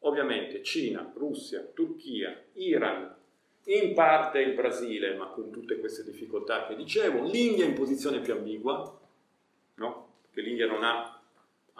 ovviamente, 0.00 0.62
Cina, 0.62 1.10
Russia, 1.14 1.60
Turchia, 1.72 2.38
Iran, 2.54 3.14
in 3.64 3.94
parte 3.94 4.40
il 4.40 4.54
Brasile, 4.54 5.14
ma 5.14 5.26
con 5.26 5.50
tutte 5.50 5.78
queste 5.78 6.02
difficoltà 6.02 6.66
che 6.66 6.74
dicevo, 6.74 7.24
l'India 7.24 7.64
in 7.64 7.74
posizione 7.74 8.20
più 8.20 8.32
ambigua, 8.32 9.00
no? 9.74 10.08
che 10.32 10.40
l'India 10.40 10.66
non 10.66 10.82
ha 10.82 11.11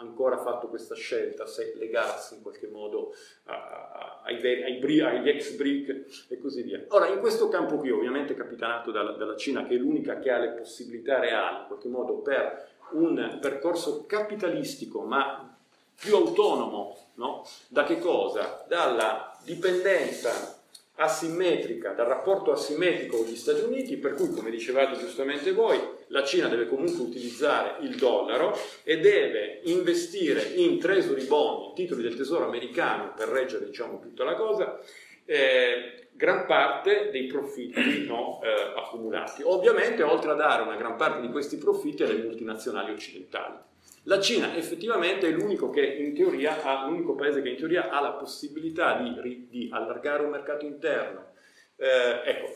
ancora 0.03 0.37
fatto 0.37 0.67
questa 0.67 0.95
scelta, 0.95 1.45
se 1.45 1.73
legarsi 1.77 2.35
in 2.35 2.41
qualche 2.41 2.67
modo 2.67 3.13
ai, 3.45 4.63
ai, 4.63 5.01
agli 5.01 5.29
ex 5.29 5.55
BRIC 5.55 6.25
e 6.29 6.37
così 6.37 6.61
via. 6.61 6.85
Ora, 6.89 7.07
in 7.07 7.19
questo 7.19 7.49
campo 7.49 7.77
qui, 7.77 7.91
ovviamente 7.91 8.35
capitanato 8.35 8.91
dalla, 8.91 9.11
dalla 9.11 9.35
Cina, 9.35 9.65
che 9.65 9.75
è 9.75 9.77
l'unica 9.77 10.19
che 10.19 10.31
ha 10.31 10.37
le 10.37 10.51
possibilità 10.51 11.19
reali, 11.19 11.61
in 11.61 11.67
qualche 11.67 11.87
modo, 11.87 12.17
per 12.19 12.71
un 12.91 13.37
percorso 13.41 14.05
capitalistico, 14.05 15.01
ma 15.01 15.55
più 15.95 16.15
autonomo, 16.15 16.97
no? 17.15 17.45
da 17.67 17.83
che 17.83 17.99
cosa? 17.99 18.65
Dalla 18.67 19.37
dipendenza 19.43 20.61
asimmetrica, 20.95 21.91
dal 21.93 22.05
rapporto 22.05 22.51
asimmetrico 22.51 23.17
con 23.17 23.25
gli 23.25 23.35
Stati 23.35 23.63
Uniti, 23.63 23.97
per 23.97 24.13
cui, 24.13 24.29
come 24.29 24.51
dicevate 24.51 24.99
giustamente 24.99 25.51
voi, 25.51 25.79
la 26.07 26.23
Cina 26.23 26.47
deve 26.47 26.67
comunque 26.67 27.03
utilizzare 27.03 27.77
il 27.81 27.95
dollaro 27.95 28.55
e 28.83 28.99
deve 28.99 29.61
investire 29.63 30.41
in 30.55 30.79
treasury 30.79 31.25
bond, 31.25 31.73
titoli 31.73 32.03
del 32.03 32.15
tesoro 32.15 32.45
americano, 32.45 33.13
per 33.15 33.29
reggere 33.29 33.65
diciamo, 33.65 33.99
tutta 33.99 34.23
la 34.23 34.35
cosa, 34.35 34.79
eh, 35.25 36.07
gran 36.11 36.45
parte 36.45 37.09
dei 37.11 37.25
profitti 37.25 38.05
no, 38.05 38.39
eh, 38.43 38.73
accumulati. 38.77 39.41
Ovviamente, 39.43 40.03
oltre 40.03 40.31
a 40.31 40.35
dare 40.35 40.61
una 40.61 40.75
gran 40.75 40.95
parte 40.95 41.21
di 41.21 41.29
questi 41.29 41.57
profitti 41.57 42.03
alle 42.03 42.21
multinazionali 42.21 42.91
occidentali. 42.91 43.71
La 44.03 44.19
Cina 44.19 44.55
effettivamente 44.55 45.27
è 45.27 45.31
l'unico, 45.31 45.71
ha, 45.71 46.87
l'unico 46.87 47.15
paese 47.15 47.41
che 47.41 47.49
in 47.49 47.55
teoria 47.55 47.89
ha 47.89 48.01
la 48.01 48.11
possibilità 48.11 49.01
di, 49.01 49.47
di 49.49 49.69
allargare 49.71 50.23
un 50.23 50.31
mercato 50.31 50.65
interno. 50.65 51.31
Eh, 51.77 52.21
ecco, 52.25 52.53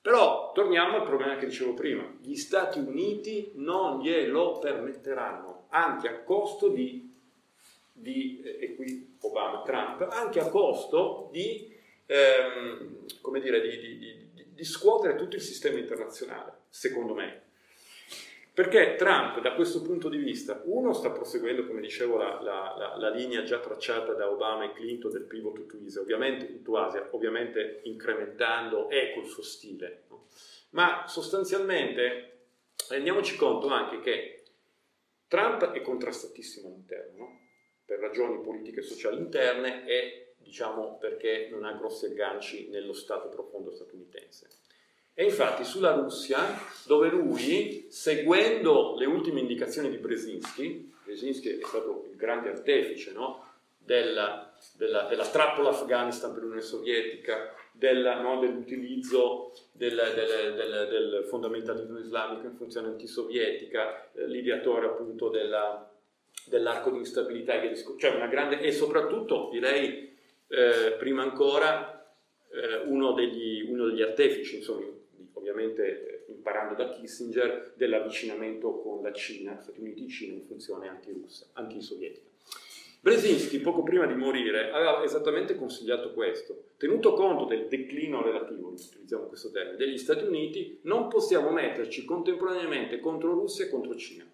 però 0.00 0.52
torniamo 0.52 0.96
al 0.96 1.04
problema 1.04 1.36
che 1.36 1.46
dicevo 1.46 1.74
prima, 1.74 2.10
gli 2.22 2.34
Stati 2.34 2.78
Uniti 2.78 3.52
non 3.56 4.00
glielo 4.00 4.58
permetteranno, 4.58 5.66
anche 5.68 6.08
a 6.08 6.22
costo 6.22 6.68
di, 6.68 7.14
di 7.92 8.40
e 8.40 8.74
qui 8.74 9.16
Obama, 9.20 9.62
Trump, 9.62 10.08
anche 10.10 10.40
a 10.40 10.48
costo 10.48 11.28
di, 11.30 11.76
ehm, 12.06 13.06
dire, 13.38 13.60
di, 13.60 13.98
di, 13.98 14.28
di 14.54 14.64
scuotere 14.64 15.16
tutto 15.16 15.36
il 15.36 15.42
sistema 15.42 15.78
internazionale, 15.78 16.52
secondo 16.70 17.12
me. 17.12 17.48
Perché 18.60 18.96
Trump, 18.96 19.40
da 19.40 19.54
questo 19.54 19.80
punto 19.80 20.10
di 20.10 20.18
vista, 20.18 20.60
uno 20.66 20.92
sta 20.92 21.10
proseguendo, 21.10 21.66
come 21.66 21.80
dicevo, 21.80 22.18
la, 22.18 22.42
la, 22.42 22.94
la, 22.98 23.08
linea 23.08 23.42
già 23.42 23.58
tracciata 23.58 24.12
da 24.12 24.30
Obama 24.30 24.64
e 24.64 24.74
Clinton 24.74 25.10
del 25.12 25.22
pivot 25.22 25.64
to 25.64 25.78
Asia, 25.82 26.02
ovviamente, 26.02 26.60
to 26.60 26.76
Asia, 26.76 27.08
ovviamente 27.12 27.80
incrementando 27.84 28.90
e 28.90 29.12
col 29.14 29.24
suo 29.24 29.42
stile, 29.42 30.02
no? 30.10 30.26
ma 30.72 31.06
sostanzialmente 31.06 32.48
rendiamoci 32.90 33.34
conto 33.36 33.68
anche 33.68 34.00
che 34.00 34.42
Trump 35.26 35.70
è 35.70 35.80
contrastatissimo 35.80 36.68
all'interno, 36.68 37.16
no? 37.16 37.40
per 37.86 37.98
ragioni 37.98 38.42
politiche 38.42 38.80
e 38.80 38.82
sociali 38.82 39.16
interne 39.16 39.86
e 39.86 40.34
diciamo 40.36 40.98
perché 40.98 41.48
non 41.50 41.64
ha 41.64 41.72
grossi 41.72 42.04
agganci 42.04 42.68
nello 42.68 42.92
Stato 42.92 43.30
profondo 43.30 43.70
statunitense. 43.70 44.59
E 45.14 45.24
infatti 45.24 45.64
sulla 45.64 45.92
Russia, 45.92 46.38
dove 46.86 47.08
lui, 47.08 47.86
seguendo 47.90 48.94
le 48.96 49.06
ultime 49.06 49.40
indicazioni 49.40 49.90
di 49.90 49.98
Brzezinski, 49.98 50.92
Brzezinski 51.04 51.58
è 51.58 51.64
stato 51.64 52.06
il 52.10 52.16
grande 52.16 52.50
artefice 52.50 53.12
no? 53.12 53.44
della, 53.76 54.52
della, 54.76 55.02
della, 55.02 55.26
trappola 55.26 55.70
Afghanistan 55.70 56.32
per 56.32 56.42
l'Unione 56.42 56.62
Sovietica, 56.62 57.54
della, 57.72 58.20
no? 58.20 58.38
dell'utilizzo 58.38 59.52
del, 59.72 59.94
del, 60.14 60.54
del, 60.54 60.88
del, 60.88 61.24
fondamentalismo 61.28 61.98
islamico 61.98 62.46
in 62.46 62.56
funzione 62.56 62.88
antisovietica, 62.88 64.10
eh, 64.12 64.26
l'ideatore 64.26 64.86
appunto 64.86 65.28
della, 65.28 65.90
dell'arco 66.46 66.90
di 66.90 66.98
instabilità, 66.98 67.54
cioè 67.98 68.14
una 68.14 68.28
grande, 68.28 68.60
e 68.60 68.72
soprattutto 68.72 69.48
direi 69.50 70.16
eh, 70.48 70.96
prima 70.98 71.22
ancora 71.22 72.06
eh, 72.52 72.82
uno, 72.86 73.12
degli, 73.12 73.68
uno, 73.68 73.86
degli, 73.86 74.02
artefici 74.02 74.56
insomma, 74.56 74.86
ovviamente 75.40 76.26
eh, 76.26 76.32
imparando 76.32 76.74
da 76.74 76.90
Kissinger, 76.90 77.72
dell'avvicinamento 77.74 78.80
con 78.80 79.02
la 79.02 79.12
Cina, 79.12 79.58
Stati 79.60 79.80
Uniti-Cina 79.80 80.34
in 80.34 80.44
funzione 80.44 80.88
antirussa, 80.88 81.46
antisovietica. 81.54 82.28
Brzezinski, 83.02 83.60
poco 83.60 83.82
prima 83.82 84.06
di 84.06 84.14
morire, 84.14 84.70
aveva 84.70 85.02
esattamente 85.02 85.54
consigliato 85.54 86.12
questo. 86.12 86.64
Tenuto 86.76 87.14
conto 87.14 87.46
del 87.46 87.66
declino 87.66 88.22
relativo, 88.22 88.68
utilizziamo 88.68 89.24
questo 89.24 89.50
termine, 89.50 89.78
degli 89.78 89.96
Stati 89.96 90.24
Uniti, 90.24 90.80
non 90.82 91.08
possiamo 91.08 91.50
metterci 91.50 92.04
contemporaneamente 92.04 93.00
contro 93.00 93.32
Russia 93.32 93.64
e 93.64 93.70
contro 93.70 93.96
Cina. 93.96 94.30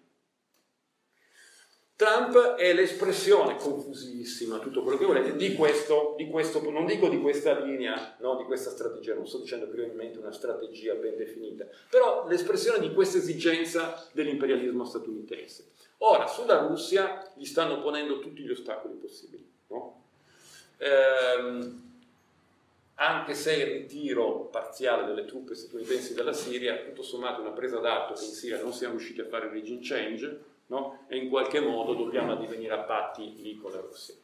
Trump 1.97 2.53
è 2.57 2.73
l'espressione 2.73 3.55
confusissima, 3.55 4.59
tutto 4.59 4.83
quello 4.83 4.99
che 4.99 5.05
volete, 5.05 5.35
di 5.35 5.55
questo, 5.55 6.13
di 6.15 6.29
questo, 6.29 6.61
non 6.69 6.85
dico 6.85 7.09
di 7.09 7.19
questa 7.19 7.57
linea, 7.57 8.15
no, 8.19 8.35
di 8.37 8.43
questa 8.43 8.69
strategia, 8.69 9.15
non 9.15 9.25
sto 9.25 9.39
dicendo 9.39 9.65
che 9.65 9.81
ovviamente 9.81 10.19
una 10.19 10.31
strategia 10.31 10.93
ben 10.93 11.17
definita, 11.17 11.65
però 11.89 12.27
l'espressione 12.27 12.77
di 12.77 12.93
questa 12.93 13.17
esigenza 13.17 14.07
dell'imperialismo 14.11 14.85
statunitense. 14.85 15.69
Ora, 15.97 16.27
sulla 16.27 16.59
Russia 16.59 17.31
gli 17.33 17.45
stanno 17.45 17.81
ponendo 17.81 18.19
tutti 18.19 18.43
gli 18.43 18.51
ostacoli 18.51 18.93
possibili, 18.93 19.49
no? 19.69 20.03
ehm, 20.77 21.81
anche 22.93 23.33
se 23.33 23.55
il 23.55 23.65
ritiro 23.65 24.41
parziale 24.51 25.07
delle 25.07 25.25
truppe 25.25 25.55
statunitensi 25.55 26.13
dalla 26.13 26.33
Siria, 26.33 26.77
tutto 26.77 27.01
sommato 27.01 27.41
una 27.41 27.53
presa 27.53 27.79
d'atto 27.79 28.13
che 28.13 28.25
in 28.25 28.31
Siria 28.33 28.61
non 28.61 28.71
siamo 28.71 28.97
riusciti 28.97 29.21
a 29.21 29.25
fare 29.25 29.47
il 29.47 29.53
regime 29.53 29.79
change, 29.81 30.55
no? 30.67 31.05
e 31.07 31.17
in 31.17 31.29
qualche 31.29 31.59
modo 31.59 31.93
dobbiamo 31.93 32.33
addivenire 32.33 32.73
a 32.73 32.83
patti 32.83 33.41
lì 33.41 33.57
con 33.57 33.71
la 33.71 33.81
Russia. 33.81 34.15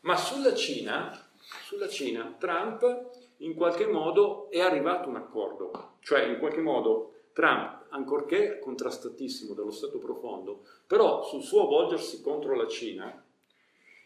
Ma 0.00 0.16
sulla 0.16 0.54
Cina, 0.54 1.28
sulla 1.64 1.88
Cina 1.88 2.34
Trump 2.38 3.10
in 3.38 3.54
qualche 3.54 3.86
modo 3.86 4.50
è 4.50 4.60
arrivato 4.60 5.08
un 5.08 5.16
accordo, 5.16 5.96
cioè 6.00 6.22
in 6.24 6.38
qualche 6.38 6.60
modo 6.60 7.14
Trump, 7.32 7.86
ancorché 7.90 8.58
contrastatissimo 8.58 9.54
dallo 9.54 9.70
Stato 9.70 9.98
profondo, 9.98 10.64
però 10.86 11.22
sul 11.24 11.42
suo 11.42 11.66
volgersi 11.66 12.20
contro 12.20 12.54
la 12.54 12.66
Cina 12.66 13.24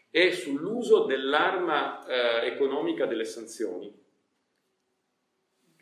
e 0.09 0.31
sull'uso 0.31 1.03
dell'arma 1.03 2.05
eh, 2.05 2.47
economica 2.47 3.05
delle 3.05 3.25
sanzioni, 3.25 4.03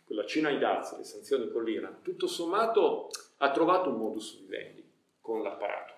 la 0.08 0.26
Cina 0.26 0.50
ai 0.50 0.60
dazi, 0.60 0.98
le 0.98 1.04
sanzioni 1.04 1.50
con 1.50 1.64
l'Iran, 1.64 2.02
tutto 2.02 2.28
sommato 2.28 3.10
ha 3.38 3.52
trovato 3.52 3.90
un 3.90 3.98
modus 3.98 4.40
vivendi 4.40 4.84
con 5.20 5.42
l'apparato. 5.42 5.93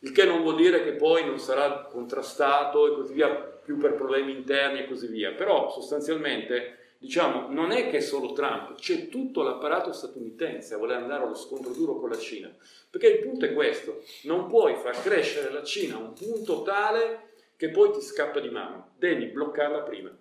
Il 0.00 0.12
che 0.12 0.24
non 0.24 0.42
vuol 0.42 0.56
dire 0.56 0.82
che 0.82 0.92
poi 0.92 1.24
non 1.24 1.38
sarà 1.38 1.82
contrastato 1.82 2.86
e 2.86 2.94
così 2.94 3.12
via, 3.12 3.28
più 3.28 3.76
per 3.76 3.94
problemi 3.94 4.32
interni 4.32 4.80
e 4.80 4.86
così 4.86 5.06
via, 5.06 5.32
però 5.32 5.70
sostanzialmente 5.70 6.94
diciamo, 7.00 7.48
non 7.48 7.70
è 7.70 7.88
che 7.88 8.00
solo 8.00 8.32
Trump, 8.32 8.74
c'è 8.74 9.08
tutto 9.08 9.42
l'apparato 9.42 9.92
statunitense 9.92 10.74
a 10.74 10.78
voler 10.78 10.98
andare 10.98 11.24
allo 11.24 11.34
scontro 11.34 11.72
duro 11.72 11.98
con 11.98 12.10
la 12.10 12.18
Cina. 12.18 12.54
Perché 12.90 13.08
il 13.08 13.20
punto 13.20 13.46
è 13.46 13.54
questo, 13.54 14.02
non 14.24 14.48
puoi 14.48 14.74
far 14.76 15.00
crescere 15.02 15.50
la 15.50 15.62
Cina 15.62 15.96
a 15.96 16.00
un 16.00 16.12
punto 16.12 16.62
tale 16.62 17.28
che 17.56 17.70
poi 17.70 17.92
ti 17.92 18.00
scappa 18.00 18.40
di 18.40 18.50
mano, 18.50 18.92
devi 18.96 19.26
bloccarla 19.26 19.80
prima. 19.80 20.14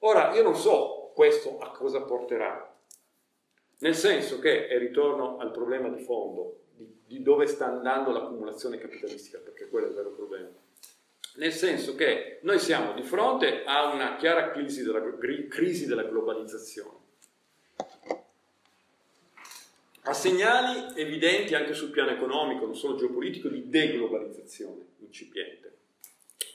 Ora, 0.00 0.34
io 0.34 0.42
non 0.42 0.56
so 0.56 1.12
questo 1.14 1.58
a 1.58 1.70
cosa 1.70 2.02
porterà, 2.02 2.74
nel 3.78 3.94
senso 3.94 4.38
che, 4.38 4.66
e 4.66 4.78
ritorno 4.78 5.38
al 5.38 5.50
problema 5.52 5.88
di 5.88 6.02
fondo, 6.02 6.56
di, 7.06 7.22
dove 7.22 7.46
sta 7.46 7.66
andando 7.66 8.10
l'accumulazione 8.12 8.78
capitalistica, 8.78 9.38
perché 9.38 9.68
quello 9.68 9.86
è 9.86 9.88
il 9.90 9.94
vero 9.94 10.10
problema 10.10 10.50
nel 11.34 11.52
senso 11.52 11.94
che 11.94 12.40
noi 12.42 12.58
siamo 12.58 12.92
di 12.92 13.02
fronte 13.02 13.64
a 13.64 13.92
una 13.92 14.16
chiara 14.16 14.50
crisi 14.50 14.82
della, 14.82 15.00
crisi 15.48 15.86
della 15.86 16.02
globalizzazione, 16.04 17.00
a 20.04 20.12
segnali 20.12 21.00
evidenti 21.00 21.54
anche 21.54 21.74
sul 21.74 21.90
piano 21.90 22.10
economico, 22.10 22.66
non 22.66 22.76
solo 22.76 22.96
geopolitico, 22.96 23.48
di 23.48 23.68
deglobalizzazione 23.68 24.88
incipiente. 24.98 25.78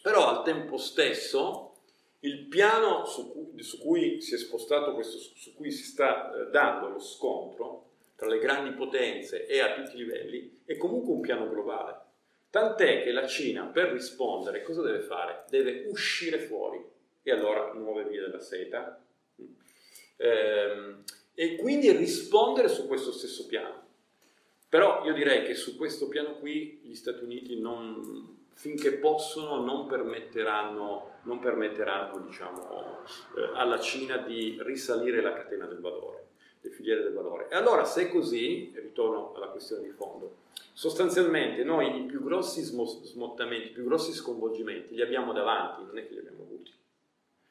Però 0.02 0.28
al 0.28 0.44
tempo 0.44 0.78
stesso 0.78 1.76
il 2.20 2.46
piano 2.46 3.06
su 3.06 3.32
cui, 3.32 3.64
su 3.64 3.80
cui 3.80 4.22
si 4.22 4.36
è 4.36 4.38
spostato 4.38 4.94
questo, 4.94 5.18
su 5.18 5.56
cui 5.56 5.72
si 5.72 5.84
sta 5.84 6.34
eh, 6.34 6.50
dando 6.52 6.90
lo 6.90 7.00
scontro 7.00 7.87
tra 8.18 8.28
le 8.28 8.40
grandi 8.40 8.72
potenze 8.72 9.46
e 9.46 9.62
a 9.62 9.76
tutti 9.76 9.96
i 9.96 10.00
livelli 10.00 10.62
è 10.66 10.76
comunque 10.76 11.14
un 11.14 11.22
piano 11.22 11.48
globale 11.48 12.06
Tant'è 12.50 13.04
che 13.04 13.12
la 13.12 13.28
Cina 13.28 13.66
per 13.66 13.92
rispondere 13.92 14.64
cosa 14.64 14.82
deve 14.82 15.02
fare? 15.02 15.44
Deve 15.50 15.86
uscire 15.90 16.40
fuori 16.40 16.84
e 17.22 17.32
allora 17.32 17.74
nuove 17.74 18.06
vie 18.06 18.22
della 18.22 18.40
seta 18.40 19.00
ehm, 20.16 21.04
e 21.34 21.56
quindi 21.58 21.92
rispondere 21.92 22.70
su 22.70 22.88
questo 22.88 23.12
stesso 23.12 23.46
piano. 23.46 23.86
Però 24.70 25.06
io 25.06 25.14
direi 25.14 25.46
che 25.46 25.56
su 25.56 25.76
questo 25.76 26.08
piano 26.08 26.40
qui 26.40 26.80
gli 26.84 26.96
Stati 26.96 27.24
Uniti 27.24 27.60
non, 27.60 28.46
finché 28.54 28.94
possono 28.94 29.64
non 29.64 29.86
permetteranno, 29.86 31.20
non 31.24 31.40
permetteranno 31.40 32.18
diciamo, 32.26 33.04
eh, 33.38 33.52
alla 33.54 33.80
Cina 33.80 34.18
di 34.18 34.58
risalire 34.62 35.22
la 35.22 35.34
catena 35.34 35.66
del 35.66 35.80
valore, 35.80 36.27
le 36.62 36.70
filiere 36.70 37.04
del 37.04 37.14
valore. 37.14 37.48
E 37.50 37.56
allora 37.56 37.86
se 37.86 38.04
è 38.04 38.10
così, 38.10 38.72
ritorno 38.76 39.34
alla 39.36 39.48
questione 39.48 39.84
di 39.84 39.92
fondo, 39.92 40.46
sostanzialmente 40.74 41.64
noi 41.64 42.02
i 42.02 42.04
più 42.04 42.24
grossi 42.24 42.62
smottamenti, 42.62 43.68
i 43.68 43.72
più 43.72 43.84
grossi 43.84 44.14
sconvolgimenti 44.14 44.96
li 44.96 45.02
abbiamo 45.02 45.34
davanti, 45.34 45.84
non 45.84 45.98
è 45.98 46.08
che 46.08 46.14
li 46.14 46.20
abbiamo 46.20 46.44
avuti. 46.44 46.72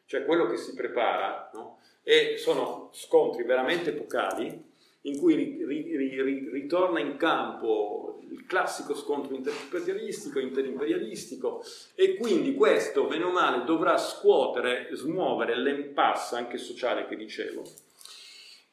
Cioè 0.04 0.24
quello 0.24 0.46
che 0.46 0.56
si 0.56 0.74
prepara 0.74 1.50
no? 1.54 1.80
e 2.02 2.36
sono 2.38 2.90
scontri 2.92 3.42
veramente 3.42 3.90
epocali 3.90 4.64
in 5.02 5.18
cui 5.18 5.34
ri, 5.34 5.64
ri, 5.64 6.22
ri, 6.22 6.48
ritorna 6.50 7.00
in 7.00 7.16
campo 7.16 8.20
il 8.30 8.44
classico 8.46 8.94
scontro 8.94 9.34
interimperialistico, 9.34 10.38
interimperialistico 10.38 11.64
e 11.94 12.16
quindi 12.16 12.54
questo, 12.54 13.06
bene 13.06 13.24
o 13.24 13.30
male, 13.30 13.64
dovrà 13.64 13.96
scuotere, 13.98 14.88
smuovere 14.92 15.58
l'impasse 15.58 16.36
anche 16.36 16.58
sociale 16.58 17.06
che 17.06 17.16
dicevo 17.16 17.64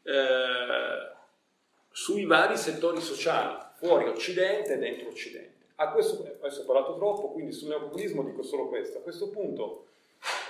eh, 0.04 1.12
sui 1.92 2.26
vari 2.26 2.58
settori 2.58 3.02
sociali 3.02 3.58
fuori 3.76 4.08
Occidente 4.08 4.74
e 4.74 4.78
dentro 4.78 5.10
Occidente. 5.10 5.52
A 5.76 5.90
questo, 5.92 6.38
adesso 6.42 6.62
ho 6.62 6.66
parlato 6.66 6.96
troppo, 6.96 7.32
quindi 7.32 7.52
sul 7.52 7.70
neopopulismo 7.70 8.24
dico 8.24 8.44
solo 8.44 8.68
questo. 8.68 9.00
A 9.00 9.02
questo 9.02 9.30
punto 9.30 9.88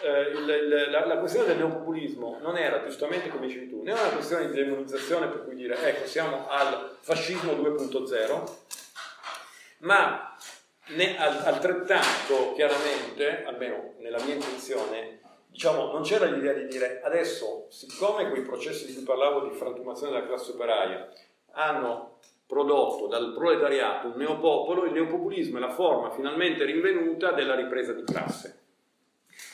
eh, 0.04 0.30
il, 0.30 0.50
il, 0.50 0.92
la, 0.92 1.06
la, 1.06 1.18
questione 1.18 1.48
del 1.48 1.58
neopopulismo 1.58 2.38
non 2.42 2.58
era, 2.58 2.84
giustamente 2.84 3.30
come 3.30 3.48
dicevi 3.48 3.70
tu, 3.70 3.82
né 3.82 3.94
una 3.94 4.10
questione 4.10 4.48
di 4.48 4.54
demonizzazione 4.54 5.28
per 5.28 5.44
cui 5.46 5.56
dire 5.56 5.78
ecco 5.78 6.06
siamo 6.06 6.48
al 6.50 6.98
fascismo 7.00 7.54
2.0, 7.54 8.44
ma 9.80 10.36
altrettanto 11.18 12.54
chiaramente, 12.54 13.44
almeno 13.46 13.94
nella 14.00 14.22
mia 14.24 14.36
intenzione, 14.36 15.22
diciamo, 15.54 15.92
non 15.92 16.02
c'era 16.02 16.26
l'idea 16.26 16.54
di 16.54 16.66
dire 16.66 17.00
adesso, 17.04 17.68
siccome 17.70 18.28
quei 18.32 18.42
processi 18.42 18.88
di 18.88 18.94
cui 18.96 19.04
parlavo 19.04 19.48
di 19.48 19.56
frantumazione 19.56 20.12
della 20.12 20.26
classe 20.26 20.52
operaia 20.52 21.14
hanno 21.52 22.18
prodotto 22.48 23.06
dal 23.06 23.34
proletariato 23.34 24.08
un 24.08 24.16
neopopolo, 24.16 24.86
il 24.86 24.94
neopopulismo 24.94 25.58
è 25.58 25.60
la 25.60 25.70
forma 25.70 26.10
finalmente 26.10 26.66
rinvenuta 26.66 27.32
della 27.34 27.54
ripresa 27.54 27.94
di 27.94 28.04
classe. 28.04 28.62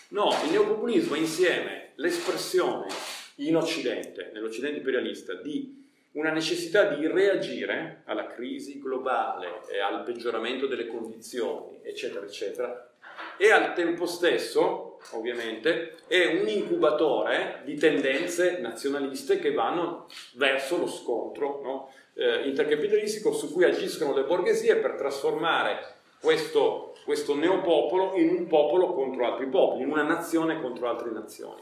No, 0.10 0.30
il 0.46 0.52
neopopulismo 0.52 1.16
è 1.16 1.20
insieme 1.20 1.92
l'espressione 1.96 2.88
in 3.36 3.58
Occidente, 3.58 4.32
nell'Occidente 4.34 4.78
imperialista, 4.78 5.34
di 5.34 5.86
una 6.14 6.32
necessità 6.32 6.96
di 6.96 7.06
reagire 7.08 8.04
alla 8.06 8.26
crisi 8.28 8.80
globale 8.80 9.64
e 9.70 9.80
al 9.80 10.04
peggioramento 10.04 10.66
delle 10.66 10.88
condizioni, 10.88 11.82
eccetera, 11.84 12.26
eccetera, 12.26 12.90
e 13.38 13.52
al 13.52 13.74
tempo 13.74 14.06
stesso, 14.06 14.89
ovviamente, 15.12 15.98
è 16.08 16.26
un 16.26 16.48
incubatore 16.48 17.62
di 17.66 17.76
tendenze 17.76 18.60
nazionaliste 18.60 19.40
che 19.40 19.54
vanno 19.54 20.08
verso 20.34 20.78
lo 20.78 20.88
scontro 20.88 21.62
no? 21.64 21.94
eh, 22.16 22.48
intercapitalistico 22.48 23.34
su 23.34 23.52
cui 23.52 23.64
agiscono 23.64 24.14
le 24.14 24.24
borghesie 24.24 24.76
per 24.78 24.96
trasformare 24.96 25.96
questo, 26.20 26.96
questo 27.06 27.36
neopopolo 27.36 28.16
in 28.16 28.30
un 28.30 28.48
popolo 28.48 28.94
contro 28.94 29.26
altri 29.26 29.48
popoli, 29.48 29.84
in 29.84 29.92
una 29.92 30.04
nazione 30.04 30.60
contro 30.62 30.90
altre 30.90 31.12
nazioni. 31.12 31.62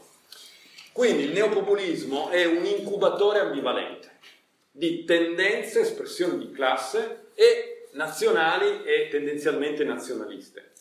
Quindi 0.92 1.24
il 1.24 1.32
neopopulismo 1.32 2.28
è 2.30 2.44
un 2.44 2.64
incubatore 2.64 3.38
ambivalente 3.38 4.16
di 4.70 5.04
tendenze, 5.04 5.80
espressioni 5.80 6.38
di 6.38 6.52
classe 6.52 7.30
e 7.34 7.88
nazionali 7.92 8.82
e 8.84 9.08
tendenzialmente 9.08 9.84
nazionaliste. 9.84 10.72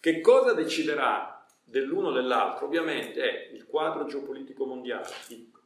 Che 0.00 0.20
cosa 0.20 0.52
deciderà 0.52 1.37
dell'uno 1.68 2.08
o 2.08 2.12
dell'altro? 2.12 2.66
Ovviamente 2.66 3.20
è 3.20 3.50
il 3.52 3.66
quadro 3.66 4.06
geopolitico 4.06 4.64
mondiale, 4.64 5.08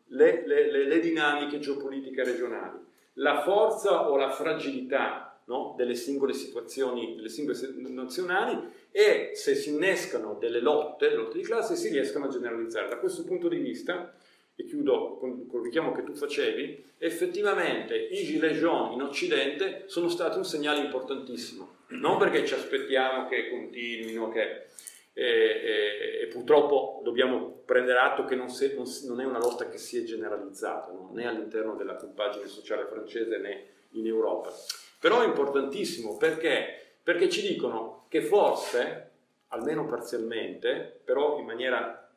le, 0.09 0.47
le, 0.47 0.71
le, 0.71 0.85
le 0.87 1.01
dinamiche 1.01 1.59
geopolitiche 1.59 2.25
regionali, 2.25 2.79
la 3.15 3.43
forza 3.43 4.11
o 4.11 4.17
la 4.17 4.31
fragilità 4.31 5.41
no, 5.45 5.75
delle 5.77 5.95
singole 5.95 6.33
situazioni, 6.33 7.15
delle 7.17 7.29
singole 7.29 7.59
nazionali 7.89 8.59
e 8.91 9.31
se 9.35 9.55
si 9.55 9.71
innescano 9.71 10.37
delle 10.39 10.61
lotte, 10.61 11.15
lotte 11.15 11.39
di 11.39 11.45
classe, 11.45 11.77
si 11.77 11.89
riescano 11.89 12.27
a 12.27 12.29
generalizzare. 12.29 12.89
Da 12.89 12.99
questo 12.99 13.25
punto 13.25 13.49
di 13.49 13.57
vista, 13.57 14.15
e 14.55 14.65
chiudo 14.65 15.17
con, 15.17 15.47
il 15.51 15.61
richiamo 15.63 15.93
che 15.93 16.05
tu 16.05 16.15
facevi, 16.15 16.85
effettivamente 16.99 17.97
i 17.97 18.25
gilet 18.25 18.59
jaune 18.59 18.95
in 18.95 19.03
Occidente 19.03 19.85
sono 19.87 20.09
stati 20.09 20.37
un 20.37 20.45
segnale 20.45 20.81
importantissimo, 20.81 21.77
non 21.89 22.19
perché 22.19 22.47
ci 22.47 22.55
aspettiamo 22.55 23.29
che 23.29 23.49
continuino, 23.49 24.29
che 24.29 24.67
e, 25.13 25.25
e, 25.25 26.21
e, 26.23 26.27
purtroppo 26.29 27.01
dobbiamo 27.05 27.63
prendere 27.65 27.99
atto 27.99 28.25
che 28.25 28.35
non, 28.35 28.49
se, 28.49 28.75
non, 28.75 28.85
non, 29.07 29.21
è 29.21 29.25
una 29.25 29.39
lotta 29.39 29.69
che 29.69 29.79
si 29.79 29.99
è 29.99 30.05
generalizzata, 30.05 30.91
no? 30.91 31.11
né 31.13 31.27
all'interno 31.27 31.75
della 31.75 31.97
compagine 31.97 32.47
sociale 32.47 32.87
francese 32.87 33.39
né 33.39 33.67
in 33.91 34.07
Europa. 34.07 34.51
Però 34.99 35.21
è 35.21 35.27
importantissimo 35.27 36.17
perché? 36.17 36.83
perché 37.03 37.29
ci 37.29 37.43
dicono 37.43 38.07
che 38.09 38.23
forse, 38.23 39.11
almeno 39.49 39.87
parzialmente, 39.87 41.01
però 41.05 41.39
in 41.39 41.47
maniera 41.47 42.11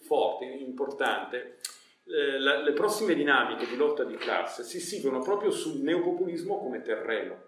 forte, 0.00 0.44
importante, 0.44 1.58
eh, 2.06 2.38
la, 2.38 2.62
le 2.62 2.72
prossime 2.72 3.14
dinamiche 3.14 3.66
di 3.66 3.76
lotta 3.76 4.04
di 4.04 4.16
classe 4.16 4.62
si 4.62 4.80
seguono 4.80 5.20
proprio 5.20 5.50
sul 5.50 5.80
neopopulismo 5.80 6.58
come 6.58 6.80
terreno, 6.80 7.42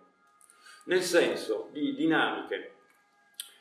nel 0.86 1.02
senso 1.02 1.68
di 1.72 1.94
dinamiche 1.94 2.72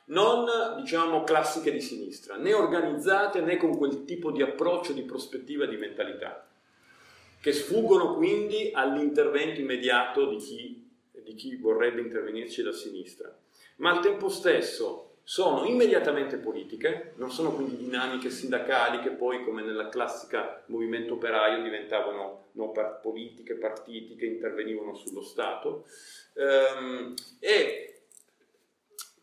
non 0.05 0.45
diciamo 0.77 1.23
classiche 1.23 1.71
di 1.71 1.81
sinistra, 1.81 2.35
né 2.37 2.53
organizzate 2.53 3.41
né 3.41 3.57
con 3.57 3.77
quel 3.77 4.05
tipo 4.05 4.31
di 4.31 4.41
approccio, 4.41 4.93
di 4.93 5.01
prospettiva, 5.01 5.65
di 5.65 5.77
mentalità, 5.77 6.47
che 7.41 7.51
sfuggono 7.51 8.15
quindi 8.15 8.71
all'intervento 8.73 9.59
immediato 9.59 10.27
di 10.27 10.37
chi, 10.37 10.89
di 11.23 11.33
chi 11.33 11.55
vorrebbe 11.55 12.01
intervenirci 12.01 12.61
da 12.61 12.71
sinistra, 12.71 13.35
ma 13.77 13.91
al 13.91 14.01
tempo 14.01 14.29
stesso 14.29 15.05
sono 15.27 15.65
immediatamente 15.65 16.37
politiche, 16.37 17.13
non 17.15 17.31
sono 17.31 17.51
quindi 17.51 17.77
dinamiche 17.77 18.29
sindacali 18.29 18.99
che 18.99 19.09
poi, 19.09 19.43
come 19.43 19.63
nella 19.63 19.89
classica 19.89 20.63
movimento 20.67 21.15
operaio, 21.15 21.63
diventavano 21.63 22.49
no, 22.51 22.71
politiche, 23.01 23.55
partiti 23.55 24.15
che 24.15 24.27
intervenivano 24.27 24.93
sullo 24.93 25.23
Stato, 25.23 25.87
ehm, 26.33 27.15
e, 27.39 27.94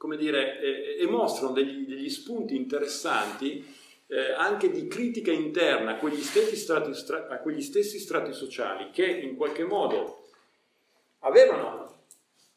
come 0.02 0.16
dire, 0.16 0.60
e, 0.60 0.96
e 0.98 1.06
mostrano 1.06 1.52
degli, 1.52 1.86
degli, 1.86 2.10
spunti 2.10 2.56
interessanti 2.56 3.64
eh, 4.08 4.32
anche 4.32 4.68
di 4.68 4.88
critica 4.88 5.30
interna 5.30 5.92
a 5.92 5.94
quegli, 5.94 6.20
strati, 6.20 6.92
stra- 6.92 7.28
a 7.28 7.38
quegli 7.38 7.62
stessi 7.62 8.00
strati 8.00 8.32
sociali 8.32 8.90
che 8.90 9.06
in 9.06 9.36
qualche 9.36 9.62
modo 9.62 10.24
avevano 11.20 12.00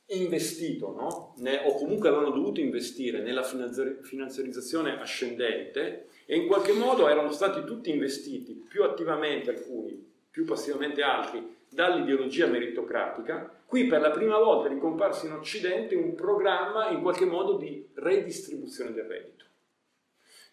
investito, 0.07 0.91
no? 0.91 1.35
ne, 1.37 1.61
o 1.65 1.75
comunque 1.75 2.09
avevano 2.09 2.31
dovuto 2.31 2.61
investire 2.61 3.21
nella 3.21 3.43
finanziarizzazione 3.43 4.99
ascendente 4.99 6.07
e 6.25 6.37
in 6.37 6.47
qualche 6.47 6.73
modo 6.73 7.07
erano 7.07 7.31
stati 7.31 7.63
tutti 7.63 7.91
investiti, 7.91 8.53
più 8.53 8.83
attivamente 8.83 9.51
alcuni, 9.51 10.03
più 10.31 10.45
passivamente 10.45 11.03
altri, 11.03 11.54
dall'ideologia 11.69 12.47
meritocratica, 12.47 13.63
qui 13.65 13.87
per 13.87 14.01
la 14.01 14.11
prima 14.11 14.37
volta 14.37 14.67
è 14.67 14.71
ricomparso 14.71 15.25
in 15.25 15.33
Occidente 15.33 15.95
un 15.95 16.15
programma 16.15 16.89
in 16.89 17.01
qualche 17.01 17.25
modo 17.25 17.57
di 17.57 17.87
redistribuzione 17.95 18.93
del 18.93 19.05
reddito, 19.05 19.45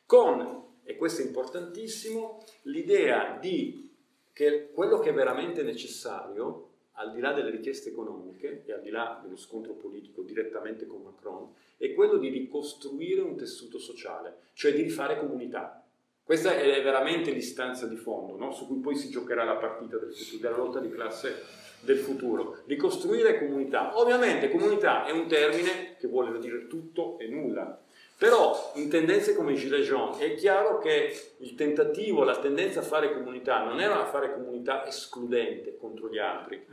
con, 0.06 0.78
e 0.82 0.96
questo 0.96 1.22
è 1.22 1.26
importantissimo, 1.26 2.44
l'idea 2.62 3.38
di 3.40 3.90
che 4.32 4.70
quello 4.72 4.98
che 4.98 5.10
è 5.10 5.14
veramente 5.14 5.62
necessario 5.62 6.68
al 6.96 7.12
di 7.12 7.20
là 7.20 7.32
delle 7.32 7.50
richieste 7.50 7.90
economiche 7.90 8.64
e 8.66 8.72
al 8.72 8.82
di 8.82 8.90
là 8.90 9.20
dello 9.22 9.36
scontro 9.36 9.74
politico 9.74 10.22
direttamente 10.22 10.86
con 10.86 11.02
Macron, 11.02 11.52
è 11.76 11.92
quello 11.94 12.16
di 12.16 12.28
ricostruire 12.28 13.20
un 13.20 13.36
tessuto 13.36 13.78
sociale, 13.78 14.50
cioè 14.52 14.72
di 14.72 14.82
rifare 14.82 15.18
comunità. 15.18 15.81
Questa 16.24 16.54
è 16.54 16.82
veramente 16.82 17.32
l'istanza 17.32 17.86
di 17.86 17.96
fondo, 17.96 18.36
no? 18.36 18.52
su 18.52 18.66
cui 18.66 18.78
poi 18.78 18.94
si 18.94 19.10
giocherà 19.10 19.42
la 19.42 19.56
partita 19.56 19.96
del 19.96 20.14
futuro, 20.14 20.40
della 20.40 20.56
lotta 20.56 20.78
di 20.78 20.90
classe 20.90 21.42
del 21.80 21.98
futuro. 21.98 22.58
Ricostruire 22.66 23.38
comunità. 23.38 23.98
Ovviamente 23.98 24.48
comunità 24.48 25.04
è 25.04 25.10
un 25.10 25.26
termine 25.26 25.96
che 25.98 26.06
vuole 26.06 26.38
dire 26.38 26.68
tutto 26.68 27.18
e 27.18 27.26
nulla. 27.26 27.80
Però 28.16 28.72
in 28.76 28.88
tendenze 28.88 29.34
come 29.34 29.54
Gilles 29.54 29.84
Jean 29.84 30.14
è 30.16 30.34
chiaro 30.34 30.78
che 30.78 31.12
il 31.38 31.56
tentativo, 31.56 32.22
la 32.22 32.38
tendenza 32.38 32.78
a 32.78 32.84
fare 32.84 33.12
comunità 33.12 33.64
non 33.64 33.80
era 33.80 34.00
a 34.00 34.06
fare 34.06 34.32
comunità 34.32 34.86
escludente 34.86 35.76
contro 35.76 36.08
gli 36.08 36.18
altri, 36.18 36.64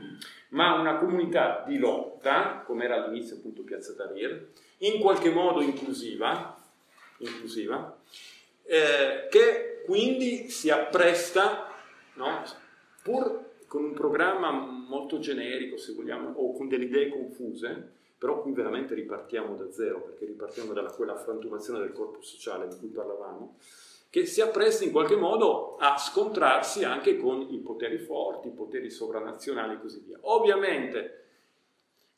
ma 0.50 0.80
una 0.80 0.98
comunità 0.98 1.64
di 1.66 1.80
lotta, 1.80 2.62
come 2.64 2.84
era 2.84 3.04
all'inizio 3.04 3.38
appunto 3.38 3.64
Piazza 3.64 3.96
Tahrir, 3.96 4.52
in 4.80 5.00
qualche 5.00 5.32
modo 5.32 5.62
inclusiva, 5.62 6.56
inclusiva 7.18 7.98
eh, 8.70 9.28
che 9.32 9.82
quindi 9.84 10.50
si 10.50 10.70
appresta, 10.70 11.74
no, 12.14 12.44
pur 13.02 13.48
con 13.66 13.84
un 13.84 13.94
programma 13.94 14.52
molto 14.52 15.18
generico, 15.18 15.78
se 15.78 15.94
vogliamo, 15.94 16.34
o 16.36 16.54
con 16.54 16.68
delle 16.68 16.86
idee 16.86 17.10
confuse, 17.10 17.98
però 18.16 18.42
qui 18.42 18.52
veramente 18.52 18.94
ripartiamo 18.94 19.56
da 19.56 19.72
zero, 19.72 20.02
perché 20.02 20.26
ripartiamo 20.26 20.74
da 20.74 20.84
quella 20.84 21.16
frantumazione 21.16 21.80
del 21.80 21.94
corpo 21.94 22.22
sociale 22.22 22.68
di 22.68 22.78
cui 22.78 22.90
parlavamo, 22.90 23.58
che 24.12 24.28
si 24.28 24.42
appresta 24.42 24.84
in 24.84 24.92
qualche 24.92 25.16
modo 25.16 25.78
a 25.78 25.98
scontrarsi 25.98 26.84
anche 26.84 27.18
con 27.18 27.48
i 27.50 27.58
poteri 27.58 27.98
forti, 27.98 28.50
i 28.50 28.52
poteri 28.52 28.92
sovranazionali 28.92 29.76
e 29.76 29.80
così 29.80 30.04
via. 30.06 30.18
Ovviamente 30.22 31.24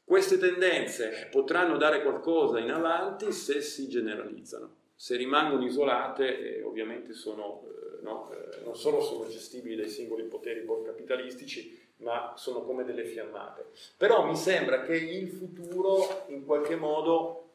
queste 0.04 0.38
tendenze 0.38 1.30
potranno 1.32 1.78
dare 1.78 2.02
qualcosa 2.02 2.60
in 2.60 2.72
avanti 2.72 3.32
se 3.32 3.62
si 3.62 3.88
generalizzano. 3.88 4.80
Se 5.02 5.16
rimangono 5.16 5.66
isolate, 5.66 6.58
eh, 6.58 6.62
ovviamente 6.62 7.14
sono, 7.14 7.64
eh, 7.66 8.04
no, 8.04 8.32
eh, 8.32 8.64
non 8.64 8.76
solo 8.76 9.02
sono 9.02 9.28
gestibili 9.28 9.76
dai 9.76 9.90
singoli 9.90 10.26
poteri 10.26 10.64
capitalistici, 10.86 11.76
ma 12.02 12.34
sono 12.36 12.62
come 12.62 12.84
delle 12.84 13.06
fiammate. 13.06 13.66
Però 13.98 14.24
mi 14.28 14.36
sembra 14.36 14.84
che 14.84 14.96
il 14.96 15.28
futuro 15.30 16.26
in 16.28 16.46
qualche 16.46 16.76
modo 16.76 17.50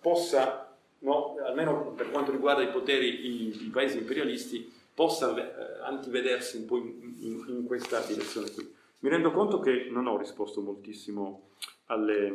possa, 0.00 0.76
no, 0.98 1.36
almeno 1.44 1.92
per 1.92 2.10
quanto 2.10 2.32
riguarda 2.32 2.64
i 2.64 2.72
poteri, 2.72 3.60
i, 3.64 3.70
paesi 3.72 3.98
imperialisti, 3.98 4.68
possa 4.92 5.36
eh, 5.36 5.84
antivedersi 5.84 6.56
un 6.56 6.64
po' 6.64 6.78
in, 6.78 7.14
in, 7.20 7.44
in, 7.46 7.64
questa 7.64 8.00
direzione 8.00 8.50
qui. 8.50 8.74
Mi 8.98 9.08
rendo 9.08 9.30
conto 9.30 9.60
che 9.60 9.86
non 9.88 10.08
ho 10.08 10.18
risposto 10.18 10.60
moltissimo 10.60 11.50
alle... 11.86 12.34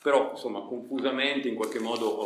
però 0.00 0.30
insomma 0.30 0.60
confusamente 0.60 1.48
in 1.48 1.56
qualche 1.56 1.80
modo 1.80 2.06
ho, 2.06 2.24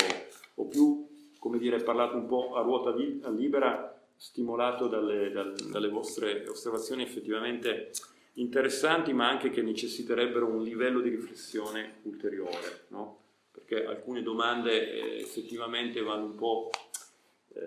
ho 0.56 0.64
più, 0.64 1.07
come 1.38 1.58
dire, 1.58 1.82
parlato 1.82 2.16
un 2.16 2.26
po' 2.26 2.54
a 2.54 2.62
ruota 2.62 2.94
libera, 2.94 3.94
stimolato 4.16 4.88
dalle, 4.88 5.30
dalle, 5.30 5.54
dalle 5.70 5.88
vostre 5.88 6.44
osservazioni 6.48 7.02
effettivamente 7.02 7.90
interessanti 8.34 9.12
ma 9.12 9.28
anche 9.28 9.50
che 9.50 9.62
necessiterebbero 9.62 10.46
un 10.46 10.62
livello 10.62 11.00
di 11.00 11.10
riflessione 11.10 11.98
ulteriore, 12.02 12.86
no? 12.88 13.26
perché 13.52 13.84
alcune 13.84 14.22
domande 14.22 14.92
eh, 14.92 15.20
effettivamente 15.20 16.00
vanno 16.00 16.24
un 16.24 16.34
po', 16.36 16.70
eh, 17.54 17.60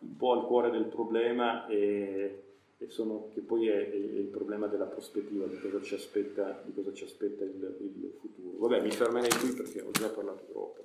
un 0.00 0.16
po', 0.16 0.32
al 0.32 0.46
cuore 0.46 0.70
del 0.70 0.84
problema 0.84 1.66
e, 1.66 2.42
e 2.76 2.88
sono, 2.88 3.30
che 3.32 3.40
poi 3.40 3.68
è, 3.68 3.90
è, 3.90 3.94
il 3.94 4.28
problema 4.30 4.66
della 4.66 4.84
prospettiva, 4.84 5.46
di 5.46 5.58
cosa 5.58 5.82
ci 5.82 5.94
aspetta, 5.94 6.62
cosa 6.74 6.92
ci 6.92 7.04
aspetta 7.04 7.44
il, 7.44 7.76
il, 7.80 8.12
futuro. 8.20 8.58
Vabbè, 8.68 8.82
mi 8.82 8.90
fermerei 8.90 9.30
qui 9.30 9.52
perché 9.52 9.80
ho 9.80 9.90
già 9.90 10.08
parlato 10.08 10.44
troppo. 10.50 10.82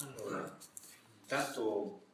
Allora, 0.00 0.58
intanto 1.26 2.04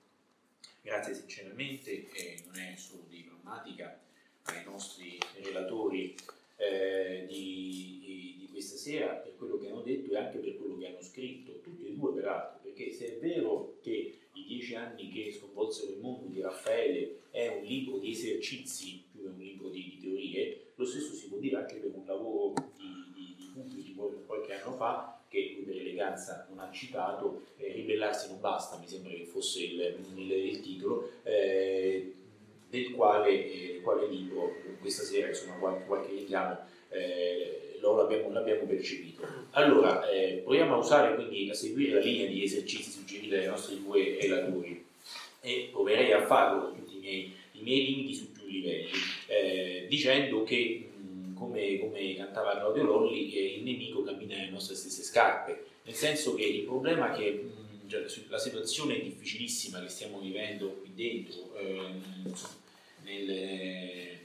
Grazie 0.84 1.14
sinceramente, 1.14 2.10
e 2.10 2.43
non 2.44 2.56
è 2.56 2.74
solo 2.74 3.05
di 3.09 3.22
grammatica, 3.22 4.01
ai 4.47 4.64
nostri 4.64 5.16
relatori 5.40 6.12
eh, 6.56 7.24
di, 7.28 8.36
di, 8.40 8.48
questa 8.51 8.76
sera 8.76 9.14
per 9.14 9.36
quello 9.36 9.59
che 9.59 9.68
hanno 9.68 9.82
detto 9.82 10.12
e 10.12 10.16
anche 10.16 10.39
per 10.39 10.56
quello 10.56 10.76
che 10.78 10.89
hanno 10.89 11.01
scritto, 11.01 11.60
tutti 11.60 11.86
e 11.86 11.94
due 11.94 12.12
peraltro, 12.14 12.59
perché 12.64 12.90
se 12.90 13.16
è 13.16 13.18
vero 13.20 13.78
che 13.80 14.18
i 14.32 14.44
dieci 14.44 14.74
anni 14.74 15.09
che 15.09 15.30
sconvolsero 15.30 15.93
il 15.93 16.01
mondo 16.01 16.26
di 16.26 16.40
Raffaele 16.40 17.20
è 17.30 17.47
un 17.47 17.62
libro 17.62 17.98
di 17.98 18.10
esercizi 18.10 19.05
più 19.12 19.22
che 19.22 19.28
un 19.28 19.39
libro 19.39 19.68
di, 19.68 19.84
di 19.84 19.98
teorie, 20.01 20.72
lo 20.74 20.84
stesso 20.84 21.14
si 21.14 21.28
può 21.28 21.39
dire 21.39 21.59
anche 21.59 21.76
per 21.76 21.94
un 21.94 22.05
lavoro 22.05 22.55
di, 22.76 23.12
di, 23.14 23.34
di 23.36 23.51
pubblici 23.55 23.94
qualche 23.94 24.55
anno 24.55 24.72
fa 24.72 25.11
che 25.33 25.55
lui 25.55 25.65
per 25.65 25.77
eleganza 25.77 26.47
non 26.51 26.59
ha 26.59 26.71
citato, 26.71 27.47
eh, 27.57 27.73
Ribellarsi 27.73 28.29
non 28.29 28.39
basta, 28.39 28.77
mi 28.77 28.87
sembra 28.87 29.11
che 29.15 29.25
fosse 29.25 29.63
il, 29.63 29.97
il, 30.15 30.31
il 30.31 30.61
titolo, 30.61 31.11
eh, 31.23 32.13
del 32.69 32.91
quale, 32.91 33.31
eh, 33.31 33.81
quale, 33.83 34.07
libro 34.09 34.55
questa 34.81 35.03
sera, 35.03 35.29
insomma 35.29 35.55
qualche, 35.55 35.87
qualche 35.87 36.13
richiamo, 36.13 36.59
eh, 36.91 37.79
lo 37.81 37.97
l'abbiamo, 37.97 38.31
l'abbiamo, 38.31 38.65
percepito. 38.65 39.27
Allora, 39.53 40.07
eh, 40.11 40.43
proviamo 40.45 40.75
a 40.75 40.79
usare 40.79 41.15
quindi 41.15 41.49
a 41.49 41.55
seguire 41.55 41.95
la 41.95 42.01
linea 42.01 42.27
di 42.27 42.45
esercizi 42.45 42.91
suggeriti 42.91 43.29
dai 43.31 43.47
nostri 43.47 43.83
due 43.83 44.19
relatori 44.21 44.85
e 45.41 45.69
proverei 45.73 46.13
a 46.13 46.27
farlo 46.27 46.69
con 46.69 46.77
tutti 46.77 46.97
i 46.97 47.01
miei, 47.01 47.35
i 47.53 47.63
miei 47.63 47.87
limiti 47.87 48.15
su 48.15 48.31
più 48.33 48.47
livelli, 48.47 48.91
dicendo 49.89 50.45
che 50.45 50.91
come, 51.43 51.78
come 51.78 52.14
cantava 52.14 52.56
Claudio 52.56 52.85
Lolli, 52.85 53.32
eh, 53.35 53.56
il 53.56 53.64
nemico 53.64 54.02
cammina 54.02 54.36
nelle 54.36 54.51
nostre 54.51 54.74
stesse 54.74 55.02
scarpe, 55.02 55.64
nel 55.82 55.94
senso 55.94 56.35
che 56.35 56.44
il 56.44 56.62
problema 56.62 57.12
è 57.12 57.16
che 57.16 57.51
cioè, 57.89 58.05
la 58.28 58.39
situazione 58.39 59.01
difficilissima 59.01 59.81
che 59.81 59.89
stiamo 59.89 60.20
vivendo 60.20 60.81
qui 60.81 60.93
dentro, 60.94 61.55
eh, 61.56 61.90
nel, 63.02 63.24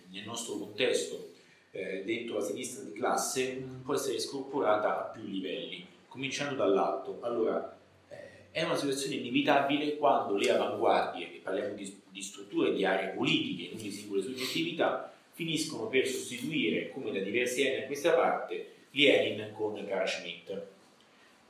nel, 0.09 0.23
nostro 0.23 0.57
contesto, 0.57 1.31
eh, 1.71 2.03
dentro 2.05 2.37
la 2.37 2.45
sinistra 2.45 2.83
di 2.83 2.93
classe, 2.93 3.65
può 3.83 3.93
essere 3.93 4.19
scorporata 4.19 4.99
a 4.99 5.09
più 5.09 5.23
livelli, 5.23 5.85
cominciando 6.07 6.55
dall'alto. 6.55 7.17
Allora, 7.21 7.77
eh, 8.09 8.51
è 8.51 8.63
una 8.63 8.77
situazione 8.77 9.15
inevitabile 9.15 9.97
quando 9.97 10.37
le 10.37 10.51
avanguardie, 10.51 11.35
e 11.35 11.39
parliamo 11.39 11.73
di, 11.73 12.01
di 12.09 12.21
strutture, 12.21 12.73
di 12.73 12.85
aree 12.85 13.09
politiche, 13.09 13.73
non 13.73 13.81
di 13.81 13.91
singole 13.91 14.21
soggettività, 14.21 15.11
finiscono 15.37 15.85
per 15.85 16.07
sostituire, 16.07 16.89
come 16.89 17.11
da 17.11 17.19
diversi 17.19 17.67
anni 17.67 17.83
a 17.83 17.85
questa 17.85 18.13
parte, 18.13 18.71
Lenin 18.89 19.51
con 19.53 19.85
Carl 19.85 20.07
Schmitt. 20.07 20.61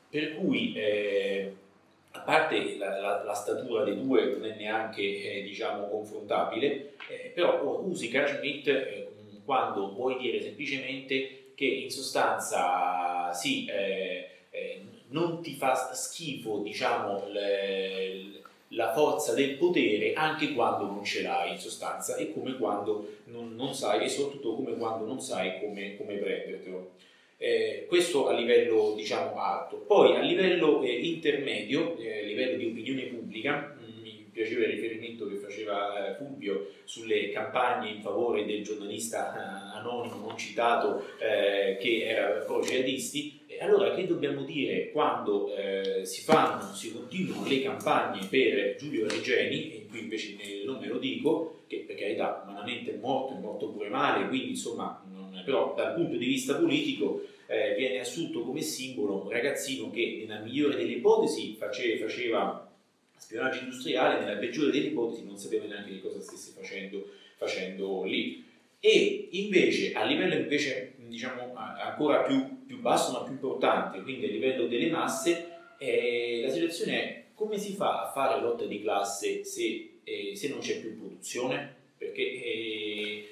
Per 0.10 0.36
cui, 0.36 0.74
eh, 0.76 1.54
a 2.12 2.20
parte 2.20 2.76
la, 2.76 3.00
la, 3.00 3.24
la, 3.24 3.34
statura 3.34 3.86
dei 3.86 3.96
due 3.96 4.26
non 4.26 4.44
è 4.44 4.58
neanche 4.58 5.02
eh, 5.02 5.42
diciamo, 5.42 5.88
confrontabile, 5.88 6.96
eh, 7.10 7.32
però 7.34 7.80
usi 7.80 8.10
Carl 8.10 8.28
Schmitt 8.28 8.68
eh, 8.68 9.08
quando 9.46 9.94
vuoi 9.94 10.18
dire 10.18 10.42
semplicemente 10.42 11.52
che 11.56 11.66
in 11.66 11.90
sostanza 11.90 13.32
sì, 13.32 13.68
eh, 13.68 14.30
eh, 14.50 14.82
non 15.12 15.42
ti 15.42 15.54
fa 15.54 15.94
schifo 15.94 16.60
diciamo, 16.60 17.30
le, 17.30 18.42
la 18.72 18.94
forza 18.94 19.34
del 19.34 19.56
potere 19.56 20.14
anche 20.14 20.54
quando 20.54 20.86
non 20.86 21.04
ce 21.04 21.22
l'hai 21.22 21.52
in 21.52 21.58
sostanza 21.58 22.16
e 22.16 22.34
come 22.34 22.58
quando 22.58 23.18
non, 23.26 23.56
non 23.56 23.74
sai 23.74 24.04
e 24.04 24.10
soprattutto 24.10 24.56
come 24.56 24.76
quando 24.76 25.06
non 25.06 25.22
sai 25.22 25.60
come, 25.60 25.96
come 25.96 26.16
prendertelo. 26.16 26.92
Eh, 27.38 27.86
questo 27.88 28.28
a 28.28 28.34
livello 28.34 28.94
diciamo 28.96 29.40
alto. 29.40 29.78
Poi 29.78 30.16
a 30.16 30.22
livello 30.22 30.82
eh, 30.82 30.92
intermedio, 30.92 31.98
eh, 31.98 32.20
a 32.20 32.26
livello 32.26 32.58
di 32.58 32.66
opinione 32.66 33.04
pubblica, 33.04 33.78
mh, 33.80 34.02
mi 34.02 34.28
piaceva 34.32 34.66
il 34.66 34.72
riferimento 34.72 35.28
che 35.28 35.36
faceva 35.36 36.10
eh, 36.10 36.16
Fulvio 36.16 36.72
sulle 36.84 37.30
campagne 37.30 37.92
in 37.92 38.02
favore 38.02 38.44
del 38.44 38.64
giornalista 38.64 39.36
eh, 39.36 39.78
anonimo 39.78 40.16
non 40.16 40.38
citato 40.38 41.06
eh, 41.20 41.78
che 41.80 42.06
era 42.08 42.40
pro 42.40 42.60
jihadisti. 42.62 43.37
Allora, 43.60 43.94
che 43.96 44.08
dobbiamo 44.08 44.44
dire 44.44 44.92
quando 44.92 45.52
si 46.04 46.22
fanno, 46.22 46.74
si 46.74 46.92
continuano 46.92 47.48
le 47.48 47.62
campagne 47.62 48.26
per 48.30 48.76
Giulio 48.78 49.08
Regeni, 49.08 49.74
e 49.74 49.86
qui 49.90 50.00
invece 50.00 50.36
non 50.66 50.80
me 50.80 50.88
lo 50.88 50.98
dico, 50.98 51.64
che 51.68 51.84
per 51.86 51.96
carità 51.96 52.44
umanamente 52.46 52.94
è 52.94 52.98
morto, 52.98 53.36
è 53.36 53.40
morto 53.40 53.70
pure 53.70 53.90
male, 53.90 54.28
quindi 54.28 54.50
insomma 54.50 55.04
però 55.44 55.74
dal 55.76 55.94
punto 55.94 56.18
di 56.18 56.26
vista 56.26 56.56
politico 56.56 57.24
eh, 57.48 57.74
viene 57.78 58.00
assunto 58.00 58.42
come 58.42 58.62
simbolo 58.62 59.24
un 59.24 59.30
ragazzino 59.30 59.90
che 59.90 60.26
nella 60.28 60.42
migliore 60.42 60.76
delle 60.76 60.94
ipotesi 60.94 61.56
face, 61.58 61.98
faceva 61.98 62.70
spionaggio 63.16 63.64
industriale, 63.64 64.20
nella 64.20 64.38
peggiore 64.38 64.72
delle 64.72 64.88
ipotesi 64.88 65.26
non 65.26 65.38
sapeva 65.38 65.66
neanche 65.66 65.92
di 65.92 66.02
cosa 66.02 66.20
stesse 66.20 66.52
facendo, 66.54 67.10
facendo 67.38 68.04
lì. 68.04 68.44
E 68.80 69.30
invece 69.32 69.94
a 69.94 70.04
livello 70.04 70.36
invece, 70.36 70.87
diciamo, 71.08 71.54
ancora 71.56 72.22
più, 72.24 72.66
più, 72.66 72.80
basso 72.80 73.12
ma 73.12 73.24
più 73.24 73.34
importante, 73.34 74.02
quindi 74.02 74.26
a 74.26 74.30
livello 74.30 74.68
delle 74.68 74.90
masse, 74.90 75.48
eh, 75.78 76.42
la 76.46 76.52
situazione 76.52 77.02
è 77.02 77.24
come 77.34 77.58
si 77.58 77.74
fa 77.74 78.04
a 78.04 78.12
fare 78.12 78.42
lotta 78.42 78.66
di 78.66 78.82
classe 78.82 79.44
se, 79.44 80.00
eh, 80.04 80.36
se 80.36 80.50
non 80.50 80.60
c'è 80.60 80.80
più 80.80 80.98
produzione? 80.98 81.76
Perché 81.98 82.22
eh, 82.22 83.28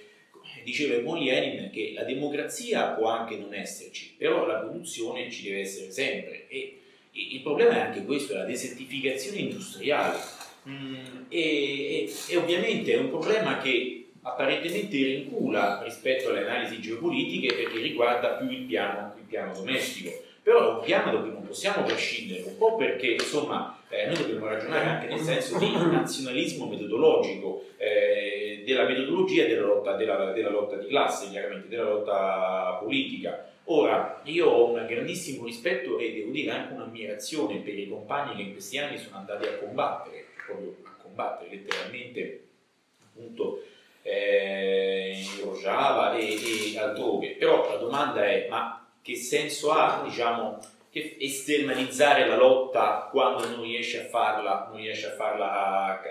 diceva 0.63 1.01
Von 1.01 1.23
Lenin 1.23 1.69
che 1.71 1.91
la 1.93 2.03
democrazia 2.03 2.89
può 2.89 3.09
anche 3.09 3.37
non 3.37 3.53
esserci, 3.53 4.13
però 4.17 4.45
la 4.45 4.59
produzione 4.59 5.29
ci 5.31 5.43
deve 5.43 5.61
essere 5.61 5.91
sempre 5.91 6.47
e 6.47 6.79
il 7.11 7.41
problema 7.41 7.75
è 7.75 7.79
anche 7.79 8.03
questo, 8.03 8.35
la 8.35 8.43
desertificazione 8.43 9.37
industriale 9.37 10.19
mm, 10.67 10.95
e, 11.29 11.39
e, 11.39 12.13
e, 12.29 12.35
ovviamente 12.35 12.93
è 12.93 12.97
un 12.97 13.09
problema 13.09 13.57
che 13.59 14.04
apparentemente 14.25 14.97
rincula 14.97 15.81
rispetto 15.83 16.29
alle 16.29 16.45
analisi 16.45 16.81
geopolitiche 16.81 17.53
perché 17.53 17.79
riguarda 17.79 18.33
più 18.33 18.49
il 18.49 18.63
piano, 18.63 19.13
il 19.17 19.23
piano 19.23 19.53
domestico 19.53 20.11
però 20.45 20.59
è 20.59 20.77
un 20.77 20.83
piano 20.83 21.11
da 21.11 21.21
cui 21.21 21.31
non 21.31 21.41
possiamo 21.41 21.83
prescindere, 21.83 22.43
un 22.43 22.55
po' 22.55 22.75
perché 22.75 23.13
insomma 23.13 23.79
eh, 23.89 24.05
noi 24.05 24.15
dobbiamo 24.15 24.45
ragionare 24.45 24.85
anche 24.85 25.07
nel 25.07 25.19
senso 25.19 25.57
di 25.57 25.71
nazionalismo 25.71 26.67
metodologico, 26.67 27.69
eh, 27.77 28.61
della 28.63 28.85
metodologia 28.85 29.47
della 29.47 29.65
lotta, 29.65 29.95
della, 29.95 30.33
della 30.33 30.51
lotta 30.51 30.75
di 30.75 30.85
classe, 30.85 31.31
chiaramente, 31.31 31.67
della 31.67 31.89
lotta 31.89 32.77
politica. 32.79 33.43
Ora, 33.63 34.21
io 34.25 34.45
ho 34.45 34.69
un 34.71 34.85
grandissimo 34.85 35.45
rispetto 35.45 35.97
e 35.97 36.13
devo 36.13 36.29
dire 36.29 36.51
anche 36.51 36.73
un'ammirazione 36.73 37.61
per 37.61 37.79
i 37.79 37.87
compagni 37.87 38.35
che 38.35 38.41
in 38.43 38.51
questi 38.51 38.77
anni 38.77 38.99
sono 38.99 39.17
andati 39.17 39.47
a 39.47 39.57
combattere, 39.57 40.25
proprio 40.45 40.75
a 40.83 41.01
combattere 41.01 41.49
letteralmente, 41.55 42.43
appunto, 43.03 43.63
eh, 44.05 45.15
in 45.15 45.43
Rojava 45.43 46.15
e, 46.15 46.73
e 46.73 46.77
altrove. 46.77 47.29
Però 47.31 47.67
la 47.67 47.77
domanda 47.77 48.23
è, 48.23 48.45
ma 48.47 48.85
che 49.01 49.15
senso 49.15 49.71
ha, 49.71 50.03
diciamo, 50.05 50.59
esternalizzare 50.91 52.27
la 52.27 52.37
lotta 52.37 53.09
quando 53.11 53.47
non 53.49 53.63
riesci 53.63 53.97
a 53.97 54.05
farla, 54.05 54.67
non 54.69 54.77
riesci 54.77 55.05
a, 55.05 55.11
farla 55.11 55.51
a, 55.51 56.01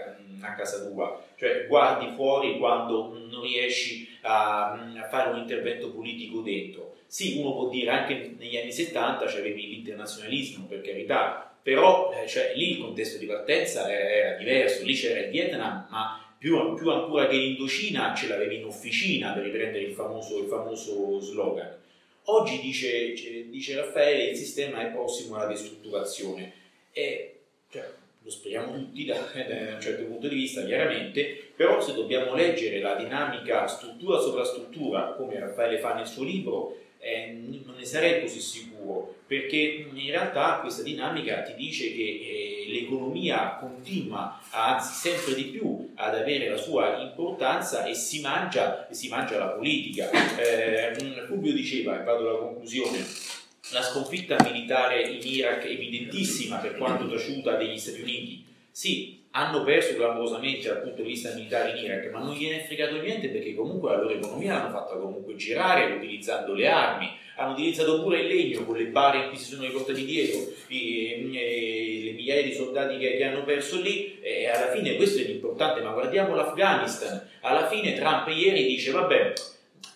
a, 0.41 0.55
casa 0.55 0.87
tua, 0.87 1.23
cioè 1.37 1.67
guardi 1.67 2.13
fuori 2.15 2.59
quando 2.59 3.17
non 3.31 3.41
riesci 3.43 4.07
a, 4.23 4.73
a, 4.73 5.09
fare 5.09 5.31
un 5.31 5.39
intervento 5.39 5.91
politico 5.91 6.41
dentro. 6.41 6.97
Sì, 7.07 7.39
uno 7.39 7.53
può 7.53 7.69
dire 7.69 7.91
anche 7.91 8.35
negli 8.37 8.57
anni 8.57 8.73
70 8.73 9.25
c'avevi 9.25 9.69
l'internazionalismo, 9.69 10.67
per 10.67 10.81
carità, 10.81 11.55
però 11.63 12.13
eh, 12.13 12.27
cioè, 12.27 12.53
lì 12.55 12.73
il 12.73 12.81
contesto 12.81 13.19
di 13.19 13.27
partenza 13.27 13.91
era, 13.91 14.11
era, 14.11 14.37
diverso, 14.37 14.85
lì 14.85 14.95
c'era 14.95 15.21
il 15.21 15.31
Vietnam, 15.31 15.87
ma 15.89 16.24
più, 16.45 16.75
più 16.75 16.91
ancora 16.91 17.27
che 17.27 17.37
l'Indocina 17.37 18.15
ce 18.15 18.29
l'avevi 18.29 18.57
in 18.57 18.67
officina 18.67 19.33
per 19.33 19.45
riprendere 19.45 19.85
il 19.85 19.95
famoso, 19.95 20.39
il 20.41 20.47
famoso 20.47 21.19
slogan. 21.19 21.75
Oggi 22.25 22.61
dice, 22.61 23.15
dice, 23.49 23.77
Raffaele 23.77 24.29
il 24.29 24.37
sistema 24.37 24.83
è 24.83 24.93
prossimo 24.93 25.37
alla 25.37 25.47
destrutturazione 25.47 26.53
e 26.93 27.39
cioè, 27.71 27.89
lo 28.21 28.31
speriamo 28.31 28.75
tutti 28.75 29.07
da, 29.07 29.15
da, 29.33 29.75
un 29.75 29.81
certo 29.81 30.05
punto 30.05 30.29
di 30.29 30.35
vista 30.35 30.67
chiaramente, 30.67 31.53
però 31.57 31.81
se 31.81 31.95
dobbiamo 31.95 32.35
leggere 32.35 32.81
la 32.81 32.95
dinamica 32.97 33.67
struttura 33.67 34.21
sopra 34.21 34.45
struttura 34.45 35.15
come 35.17 35.39
Raffaele 35.39 35.79
fa 35.79 35.95
nel 35.95 36.07
suo 36.07 36.25
libro 36.25 36.77
eh, 36.99 37.33
non 37.33 37.75
ne 37.75 37.87
sarei 37.87 38.21
così 38.21 38.41
sicuro, 38.41 39.14
perché 39.27 39.87
in 39.91 40.11
realtà 40.11 40.59
questa 40.61 40.83
dinamica 40.83 41.43
ti 41.43 41.55
dice 41.55 41.95
che 41.95 42.03
eh, 42.03 42.67
l'economia 42.69 43.57
continua, 43.59 44.41
anzi 44.51 44.93
sempre 44.93 45.35
di 45.35 45.45
più, 45.45 45.93
ad 45.95 46.15
avere 46.15 46.49
la 46.49 46.57
sua 46.57 46.99
importanza 46.99 47.85
e 47.85 47.95
si 47.95 48.21
mangia, 48.21 48.87
e 48.89 48.95
si 48.95 49.09
mangia 49.09 49.39
la 49.39 49.49
politica. 49.49 50.11
Eh, 50.37 50.95
Fulvio 51.27 51.53
diceva, 51.53 52.01
e 52.01 52.05
vado 52.05 52.29
alla 52.29 52.39
conclusione, 52.39 52.99
la 53.71 53.83
sconfitta 53.83 54.37
militare 54.45 55.09
in 55.09 55.27
Iraq 55.27 55.65
è 55.65 55.71
evidentissima 55.71 56.59
per 56.59 56.77
quanto 56.77 57.09
taciuta 57.09 57.57
degli 57.57 57.79
Stati 57.79 58.03
Uniti. 58.03 58.45
Sì, 58.71 59.24
hanno 59.37 59.65
perso 59.65 59.95
clamorosamente 59.97 60.69
dal 60.69 60.81
punto 60.81 61.03
di 61.03 61.09
vista 61.09 61.35
militare 61.35 61.71
in 61.71 61.85
Iraq, 61.85 62.11
ma 62.13 62.21
non 62.21 62.35
gliene 62.35 62.63
è 62.63 62.65
fregato 62.65 63.01
niente 63.01 63.29
perché 63.29 63.55
comunque 63.55 63.91
la 63.91 64.01
loro 64.01 64.15
economia 64.15 64.55
l'hanno 64.55 64.71
fatta 64.71 64.97
comunque 64.97 65.35
girare 65.35 65.93
utilizzando 65.93 66.55
le 66.55 66.69
armi, 66.69 67.11
hanno 67.37 67.53
utilizzato 67.53 68.01
pure 68.01 68.21
il 68.21 68.29
legno 68.29 68.65
con 68.65 68.77
le 68.77 68.85
bare 68.87 69.19
in 69.19 69.29
cui 69.31 69.37
si 69.37 69.51
sono 69.51 69.63
riportati 69.63 70.05
dietro 70.05 70.53
i, 70.69 71.31
i, 71.33 72.05
le 72.05 72.13
migliaia 72.13 72.45
di 72.45 72.53
soldati 72.53 72.97
che, 72.97 73.17
che, 73.17 73.25
hanno 73.25 73.43
perso 73.43 73.81
lì 73.81 74.21
e 74.21 74.47
alla 74.47 74.71
fine 74.71 74.95
questo 74.95 75.21
è 75.21 75.25
l'importante, 75.25 75.81
ma 75.81 75.91
guardiamo 75.91 76.37
l'Afghanistan, 76.37 77.29
alla 77.41 77.67
fine 77.67 77.95
Trump 77.95 78.29
ieri 78.29 78.65
dice 78.65 78.93
vabbè 78.93 79.33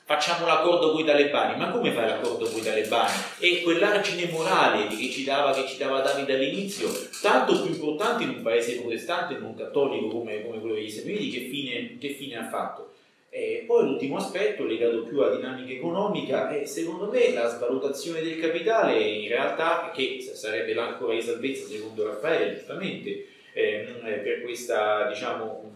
facciamo 0.08 0.46
l'accordo 0.46 0.92
con 0.92 1.02
i 1.02 1.04
talebani, 1.04 1.58
ma 1.58 1.70
come 1.70 1.92
fai 1.92 2.06
l'accordo 2.06 2.48
con 2.48 2.58
i 2.58 2.62
talebani? 2.62 3.12
E 3.40 3.60
quell'argine 3.60 4.30
morale 4.30 4.86
che 4.86 5.10
ci 5.10 5.22
dava, 5.22 5.52
che 5.52 5.68
ci 5.68 5.76
dava 5.76 6.00
Davide 6.00 6.34
all'inizio, 6.34 6.88
tanto 7.20 7.60
più 7.60 7.72
importante 7.72 8.22
in 8.22 8.30
un 8.30 8.40
paese 8.40 8.80
protestante 8.80 9.36
non 9.36 9.54
cattolico 9.54 10.08
come, 10.08 10.42
come 10.42 10.60
quello 10.60 10.76
degli 10.76 10.88
Stati 10.88 11.10
Uniti, 11.10 11.28
che 11.28 11.50
fine, 11.50 11.98
che 11.98 12.08
fine 12.14 12.36
ha 12.36 12.48
fatto? 12.48 12.94
E 13.28 13.64
poi 13.66 13.84
l'ultimo 13.84 14.16
aspetto 14.16 14.64
legato 14.64 15.02
più 15.02 15.20
alla 15.20 15.36
dinamica 15.36 15.74
economica 15.74 16.48
è 16.48 16.64
secondo 16.64 17.10
me 17.10 17.34
la 17.34 17.46
svalutazione 17.46 18.22
del 18.22 18.40
capitale 18.40 18.98
in 18.98 19.28
realtà 19.28 19.90
che 19.94 20.26
sarebbe 20.32 20.72
l'ancora 20.72 21.12
di 21.12 21.20
salvezza 21.20 21.66
secondo 21.66 22.06
Raffaele 22.06 22.54
giustamente 22.54 23.26
ehm, 23.52 24.00
per 24.22 24.40
questa 24.40 25.08
diciamo 25.08 25.67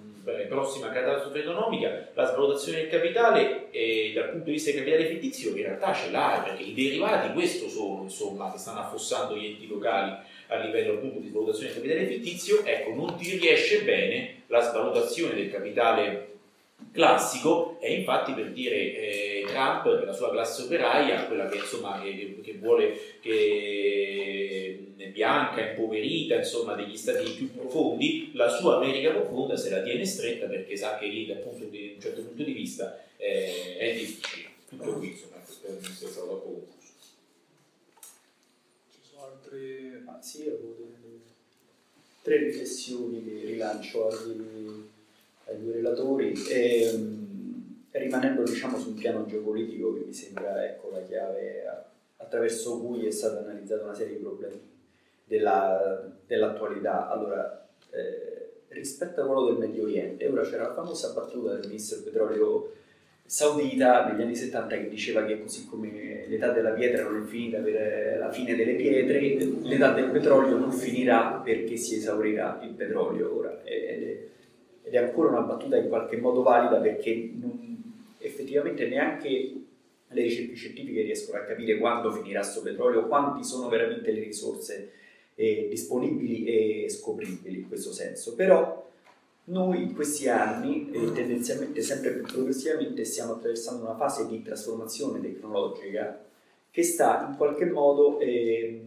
prossima 0.49 0.91
catastrofe 0.91 1.41
economica, 1.41 2.09
la 2.15 2.27
svalutazione 2.27 2.79
del 2.79 2.89
capitale 2.89 3.71
eh, 3.71 4.13
dal 4.15 4.31
punto 4.31 4.47
di 4.47 4.53
vista 4.53 4.71
del 4.71 4.81
capitale 4.81 5.07
fittizio 5.07 5.57
in 5.57 5.63
realtà 5.63 5.93
ce 5.93 6.11
l'ha, 6.11 6.43
perché 6.45 6.63
i 6.63 6.75
derivati 6.75 7.33
questo 7.33 7.69
sono, 7.69 8.03
insomma, 8.03 8.53
che 8.53 8.59
stanno 8.59 8.81
affossando 8.81 9.37
gli 9.37 9.47
enti 9.47 9.67
locali 9.67 10.15
a 10.49 10.57
livello 10.57 10.95
appunto 10.95 11.19
di 11.19 11.29
svalutazione 11.29 11.73
del 11.73 11.83
capitale 11.83 12.07
fittizio, 12.07 12.65
ecco, 12.65 12.95
non 12.95 13.17
ti 13.17 13.37
riesce 13.37 13.83
bene 13.83 14.43
la 14.49 14.61
svalutazione 14.61 15.35
del 15.35 15.51
capitale 15.51 16.32
classico 16.93 17.81
e 17.81 17.95
infatti 17.95 18.33
per 18.33 18.53
dire 18.53 18.77
eh, 18.77 19.45
Trump 19.47 19.83
per 19.83 20.05
la 20.05 20.13
sua 20.13 20.31
classe 20.31 20.63
operaia 20.63 21.25
quella 21.25 21.49
che 21.49 21.57
insomma 21.57 22.01
che, 22.01 22.39
che 22.43 22.59
vuole 22.59 23.19
che 23.21 24.93
è 24.97 25.09
bianca, 25.09 25.71
impoverita 25.71 26.37
insomma 26.37 26.75
degli 26.75 26.97
stati 26.97 27.31
più 27.31 27.51
profondi 27.53 28.31
la 28.35 28.49
sua 28.49 28.77
America 28.77 29.11
profonda 29.11 29.57
se 29.57 29.71
la 29.71 29.83
tiene 29.83 30.05
stretta 30.05 30.47
perché 30.47 30.77
sa 30.77 30.99
che 30.99 31.07
lì 31.07 31.25
di, 31.25 31.33
un 31.95 32.01
certo 32.01 32.23
punto 32.23 32.43
di 32.43 32.53
vista 32.53 33.03
eh, 33.17 33.77
è 33.79 33.95
difficile. 33.95 34.51
Tutto 34.69 34.93
qui 34.99 35.09
insomma 35.09 35.37
di 35.45 35.87
essere 35.87 36.11
stato 36.11 36.27
concluso 36.27 36.71
ci 38.91 38.99
sono 39.03 39.25
altre 39.25 40.03
ah 40.07 40.21
sì 40.21 40.43
avevo 40.43 40.77
delle 40.79 41.21
tre 42.23 42.37
riflessioni 42.39 43.25
che 43.25 43.47
rilancio 43.47 44.09
agli 44.09 44.82
ai 45.53 45.61
due 45.61 45.73
relatori 45.73 46.33
e, 46.49 46.83
ehm, 46.83 47.85
rimanendo 47.91 48.43
diciamo, 48.43 48.79
sul 48.79 48.95
piano 48.95 49.27
geopolitico 49.27 49.95
che 49.95 50.05
mi 50.07 50.13
sembra 50.13 50.65
ecco, 50.65 50.91
la 50.91 51.03
chiave 51.03 51.65
attraverso 52.17 52.81
cui 52.81 53.07
è 53.07 53.11
stata 53.11 53.41
analizzata 53.41 53.85
una 53.85 53.95
serie 53.95 54.17
di 54.17 54.23
problemi 54.23 54.61
della, 55.25 56.11
dell'attualità. 56.27 57.11
Allora, 57.11 57.69
eh, 57.91 58.63
rispetto 58.69 59.21
al 59.21 59.27
ruolo 59.27 59.51
del 59.51 59.59
Medio 59.59 59.83
Oriente, 59.83 60.27
ora 60.27 60.43
c'era 60.43 60.69
la 60.69 60.75
famosa 60.75 61.13
battuta 61.13 61.53
del 61.53 61.69
ministro 61.69 61.97
del 61.97 62.05
petrolio 62.07 62.73
saudita 63.25 64.09
negli 64.09 64.23
anni 64.23 64.37
70 64.37 64.77
che 64.77 64.89
diceva 64.89 65.25
che 65.25 65.41
così 65.41 65.67
come 65.67 66.27
l'età 66.27 66.53
della 66.53 66.73
pietra 66.73 67.05
non 67.05 67.23
è 67.23 67.25
finita 67.27 67.59
per 67.61 68.19
la 68.19 68.31
fine 68.31 68.55
delle 68.55 68.75
pietre, 68.75 69.21
l'età 69.63 69.93
del 69.93 70.11
petrolio 70.11 70.57
non 70.59 70.71
finirà 70.73 71.41
perché 71.43 71.77
si 71.77 71.97
esaurirà 71.97 72.61
il 72.63 72.71
petrolio 72.71 73.35
ora. 73.35 73.63
Ed 73.65 74.03
è, 74.03 74.19
ed 74.83 74.95
è 74.95 74.99
ancora 74.99 75.31
una 75.31 75.41
battuta 75.41 75.77
in 75.77 75.89
qualche 75.89 76.17
modo 76.17 76.43
valida 76.43 76.79
perché 76.79 77.31
non, 77.35 77.83
effettivamente 78.19 78.87
neanche 78.87 79.53
le 80.09 80.23
ricerche 80.23 80.55
scientifiche 80.55 81.03
riescono 81.03 81.39
a 81.39 81.43
capire 81.43 81.79
quando 81.79 82.11
finirà 82.13 82.41
questo 82.41 82.63
petrolio, 82.63 83.07
quanti 83.07 83.45
sono 83.45 83.69
veramente 83.69 84.13
le 84.13 84.23
risorse 84.25 84.93
eh, 85.35 85.67
disponibili 85.69 86.45
e 86.85 86.89
scopribili 86.89 87.59
in 87.59 87.69
questo 87.69 87.93
senso. 87.93 88.35
Però 88.35 88.91
noi 89.45 89.83
in 89.83 89.95
questi 89.95 90.29
anni, 90.29 90.91
eh, 90.93 91.13
tendenzialmente 91.13 91.81
sempre 91.83 92.13
più 92.13 92.23
progressivamente, 92.23 93.05
stiamo 93.05 93.33
attraversando 93.33 93.85
una 93.85 93.97
fase 93.97 94.27
di 94.27 94.43
trasformazione 94.43 95.21
tecnologica 95.21 96.25
che 96.71 96.83
sta 96.83 97.27
in 97.29 97.37
qualche 97.37 97.67
modo 97.67 98.19
eh, 98.21 98.81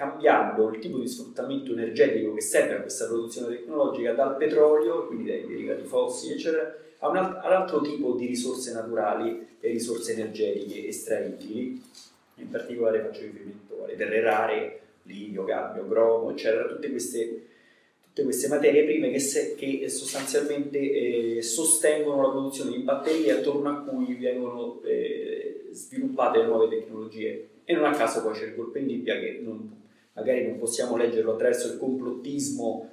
cambiando 0.00 0.70
il 0.70 0.78
tipo 0.78 0.98
di 0.98 1.06
sfruttamento 1.06 1.72
energetico 1.72 2.32
che 2.32 2.40
serve 2.40 2.76
a 2.76 2.80
questa 2.80 3.04
produzione 3.04 3.54
tecnologica 3.54 4.14
dal 4.14 4.34
petrolio, 4.38 5.06
quindi 5.06 5.28
dai 5.28 5.46
derivati 5.46 5.82
fossili, 5.82 6.32
eccetera, 6.32 6.74
a 7.00 7.08
un 7.10 7.16
altro 7.18 7.82
tipo 7.82 8.14
di 8.14 8.24
risorse 8.24 8.72
naturali 8.72 9.46
e 9.60 9.68
risorse 9.68 10.12
energetiche 10.12 10.88
estraibili. 10.88 11.82
In 12.36 12.48
particolare 12.48 13.02
faccio 13.02 13.20
riferimento 13.20 13.84
alle 13.84 13.94
terre 13.94 14.22
rare, 14.22 14.80
litio, 15.02 15.44
cambio, 15.44 15.86
cromo, 15.86 16.30
eccetera, 16.30 16.66
tutte 16.66 16.90
queste, 16.90 17.42
tutte 18.06 18.22
queste 18.22 18.48
materie 18.48 18.84
prime 18.84 19.10
che, 19.10 19.18
se, 19.18 19.54
che 19.54 19.86
sostanzialmente 19.90 20.78
eh, 20.78 21.42
sostengono 21.42 22.22
la 22.22 22.30
produzione 22.30 22.70
di 22.70 22.78
batterie 22.78 23.32
attorno 23.32 23.68
a 23.68 23.82
cui 23.82 24.14
vengono 24.14 24.80
eh, 24.82 25.68
sviluppate 25.72 26.42
nuove 26.44 26.68
tecnologie. 26.70 27.48
E 27.66 27.74
non 27.74 27.84
a 27.84 27.94
caso 27.94 28.22
poi 28.22 28.32
c'è 28.32 28.46
il 28.46 28.54
colpo 28.54 28.78
in 28.78 28.86
Libia 28.86 29.18
che 29.20 29.40
non, 29.42 29.79
magari 30.20 30.46
non 30.46 30.58
possiamo 30.58 30.96
leggerlo 30.96 31.32
attraverso 31.32 31.72
il 31.72 31.78
complottismo, 31.78 32.88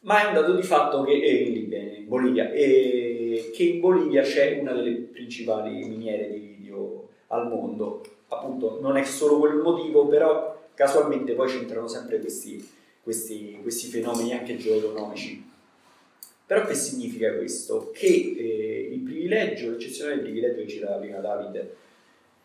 ma 0.00 0.22
è 0.22 0.28
un 0.28 0.34
dato 0.34 0.54
di 0.54 0.62
fatto 0.62 1.02
che 1.02 1.20
è 1.20 1.30
in 1.30 1.52
Libia, 1.52 1.78
in 1.78 2.08
Bolivia, 2.08 2.50
e 2.50 3.50
che 3.54 3.62
in 3.62 3.80
Bolivia 3.80 4.22
c'è 4.22 4.58
una 4.58 4.72
delle 4.72 4.92
principali 4.92 5.84
miniere 5.84 6.30
di 6.30 6.56
litio 6.56 7.08
al 7.28 7.48
mondo. 7.48 8.02
Appunto, 8.28 8.78
non 8.80 8.96
è 8.96 9.04
solo 9.04 9.38
quel 9.38 9.56
motivo, 9.56 10.06
però 10.06 10.60
casualmente 10.74 11.34
poi 11.34 11.48
c'entrano 11.48 11.86
sempre 11.86 12.18
questi, 12.18 12.66
questi, 13.02 13.58
questi 13.62 13.88
fenomeni 13.88 14.32
anche 14.32 14.56
geoeconomici. 14.56 15.50
Però 16.46 16.66
che 16.66 16.74
significa 16.74 17.34
questo? 17.34 17.90
Che 17.92 18.06
eh, 18.06 18.88
il 18.92 19.00
privilegio, 19.00 19.70
l'eccezionale 19.70 20.20
privilegio 20.20 20.62
che 20.62 20.68
citava 20.68 20.96
prima 20.96 21.18
Davide, 21.18 21.76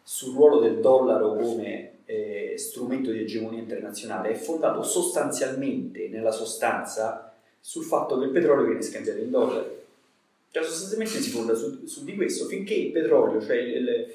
sul 0.04 0.36
ruolo 0.36 0.60
del 0.60 0.80
dollaro 0.80 1.36
come 1.36 1.97
eh, 2.08 2.54
strumento 2.58 3.12
di 3.12 3.20
egemonia 3.20 3.60
internazionale 3.60 4.32
è 4.32 4.36
fondato 4.36 4.82
sostanzialmente, 4.82 6.08
nella 6.08 6.32
sostanza, 6.32 7.34
sul 7.60 7.84
fatto 7.84 8.18
che 8.18 8.26
il 8.26 8.32
petrolio 8.32 8.66
viene 8.66 8.82
scambiato 8.82 9.20
in 9.20 9.30
dollari. 9.30 9.76
Cioè 10.50 10.64
sostanzialmente 10.64 11.20
si 11.20 11.30
fonda 11.30 11.54
su, 11.54 11.86
su 11.86 12.06
di 12.06 12.16
questo, 12.16 12.46
finché 12.46 12.74
il 12.74 12.92
petrolio, 12.92 13.42
cioè 13.42 13.62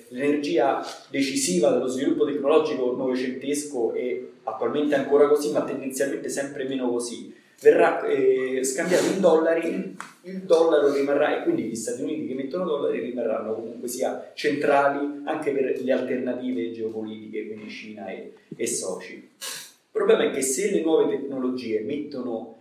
l'energia 0.08 0.84
decisiva 1.10 1.70
dello 1.70 1.86
sviluppo 1.86 2.24
tecnologico 2.24 2.96
novecentesco 2.96 3.92
e 3.92 4.32
attualmente 4.44 4.94
ancora 4.94 5.28
così, 5.28 5.52
ma 5.52 5.62
tendenzialmente 5.62 6.30
sempre 6.30 6.64
meno 6.64 6.90
così, 6.90 7.32
verrà 7.62 8.04
eh, 8.04 8.64
scambiato 8.64 9.06
in 9.06 9.20
dollari, 9.20 9.96
il 10.22 10.38
dollaro 10.40 10.92
rimarrà, 10.92 11.40
e 11.40 11.42
quindi 11.44 11.62
gli 11.62 11.76
Stati 11.76 12.02
Uniti 12.02 12.26
che 12.26 12.34
mettono 12.34 12.64
dollari 12.64 13.00
rimarranno 13.00 13.54
comunque 13.54 13.88
sia 13.88 14.32
centrali 14.34 15.22
anche 15.24 15.52
per 15.52 15.80
le 15.80 15.92
alternative 15.92 16.72
geopolitiche, 16.72 17.46
quindi 17.46 17.70
Cina 17.70 18.08
e, 18.08 18.34
e 18.54 18.66
soci. 18.66 19.14
Il 19.14 19.90
problema 19.90 20.24
è 20.24 20.30
che 20.30 20.42
se 20.42 20.70
le 20.70 20.82
nuove 20.82 21.10
tecnologie 21.10 21.80
mettono 21.80 22.56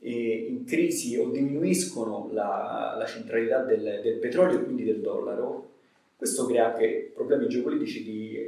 eh, 0.00 0.46
in 0.50 0.64
crisi 0.64 1.16
o 1.16 1.30
diminuiscono 1.30 2.30
la, 2.32 2.94
la 2.98 3.06
centralità 3.06 3.62
del, 3.62 4.00
del, 4.02 4.18
petrolio 4.18 4.58
e 4.58 4.64
quindi 4.64 4.84
del 4.84 5.00
dollaro, 5.00 5.70
questo 6.16 6.46
crea 6.46 6.72
anche 6.72 7.12
problemi 7.14 7.48
geopolitici 7.48 8.02
di, 8.02 8.38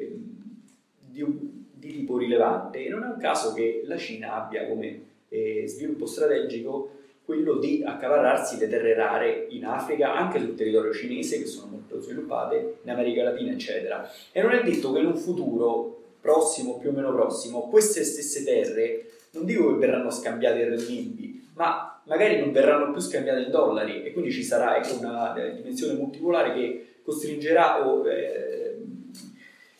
di, 0.98 1.24
di 1.72 1.92
tipo 1.92 2.18
rilevante 2.18 2.84
e 2.84 2.88
non 2.88 3.04
è 3.04 3.06
un 3.06 3.18
caso 3.18 3.52
che 3.54 3.82
la 3.84 3.96
Cina 3.96 4.34
abbia 4.34 4.66
come 4.66 5.07
eh, 5.28 5.64
sviluppo 5.66 6.06
strategico 6.06 6.90
quello 7.28 7.58
di 7.58 7.82
accavarrarsi 7.84 8.56
le 8.58 8.68
terre 8.68 8.94
rare 8.94 9.48
in 9.50 9.66
Africa, 9.66 10.14
anche 10.14 10.38
sul 10.38 10.54
territorio 10.54 10.94
cinese, 10.94 11.38
che 11.38 11.44
sono 11.44 11.72
molto 11.72 12.00
sviluppate, 12.00 12.78
in 12.82 12.90
America 12.90 13.22
Latina, 13.22 13.52
eccetera. 13.52 14.10
E 14.32 14.40
non 14.40 14.52
è 14.52 14.62
detto 14.62 14.92
che 14.92 15.00
in 15.00 15.06
un 15.06 15.16
futuro 15.16 16.04
prossimo, 16.22 16.78
più 16.78 16.88
o 16.88 16.92
meno 16.92 17.12
prossimo, 17.12 17.68
queste 17.68 18.02
stesse 18.02 18.44
terre, 18.44 19.10
non 19.32 19.44
dico 19.44 19.70
che 19.70 19.78
verranno 19.78 20.10
scambiate 20.10 20.62
in 20.62 20.68
renminbi, 20.70 21.48
ma 21.52 22.00
magari 22.04 22.38
non 22.38 22.50
verranno 22.50 22.92
più 22.92 23.00
scambiate 23.02 23.42
in 23.42 23.50
dollari 23.50 24.04
e 24.04 24.12
quindi 24.12 24.32
ci 24.32 24.42
sarà 24.42 24.78
ecco, 24.78 24.98
una 24.98 25.34
eh, 25.34 25.54
dimensione 25.54 25.98
multipolare 25.98 26.54
che 26.54 26.86
costringerà 27.02 27.86
o 27.86 28.08
eh, 28.08 28.78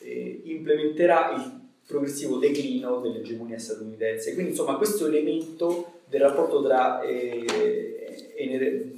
eh, 0.01 0.41
implementerà 0.45 1.33
il 1.35 1.58
progressivo 1.89 2.37
declino 2.37 3.01
dell'egemonia 3.01 3.59
statunitense. 3.59 4.35
Quindi 4.35 4.51
insomma 4.51 4.77
questo 4.77 5.07
elemento 5.07 6.01
del 6.05 6.21
rapporto 6.21 6.63
tra 6.63 7.01
eh, 7.01 8.35
ener- 8.37 8.93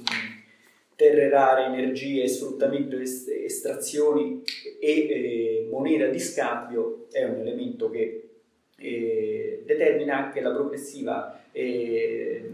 terre 0.97 1.29
rare, 1.29 1.65
energie, 1.67 2.27
sfruttamento, 2.27 2.97
est- 2.97 3.29
estrazioni 3.29 4.43
e 4.79 4.91
eh, 4.91 5.67
moneta 5.71 6.07
di 6.07 6.19
scambio 6.19 7.07
è 7.11 7.23
un 7.23 7.39
elemento 7.39 7.89
che 7.89 8.29
eh, 8.75 9.63
determina 9.65 10.25
anche 10.25 10.41
la 10.41 10.51
progressiva 10.51 11.43
eh, 11.53 12.51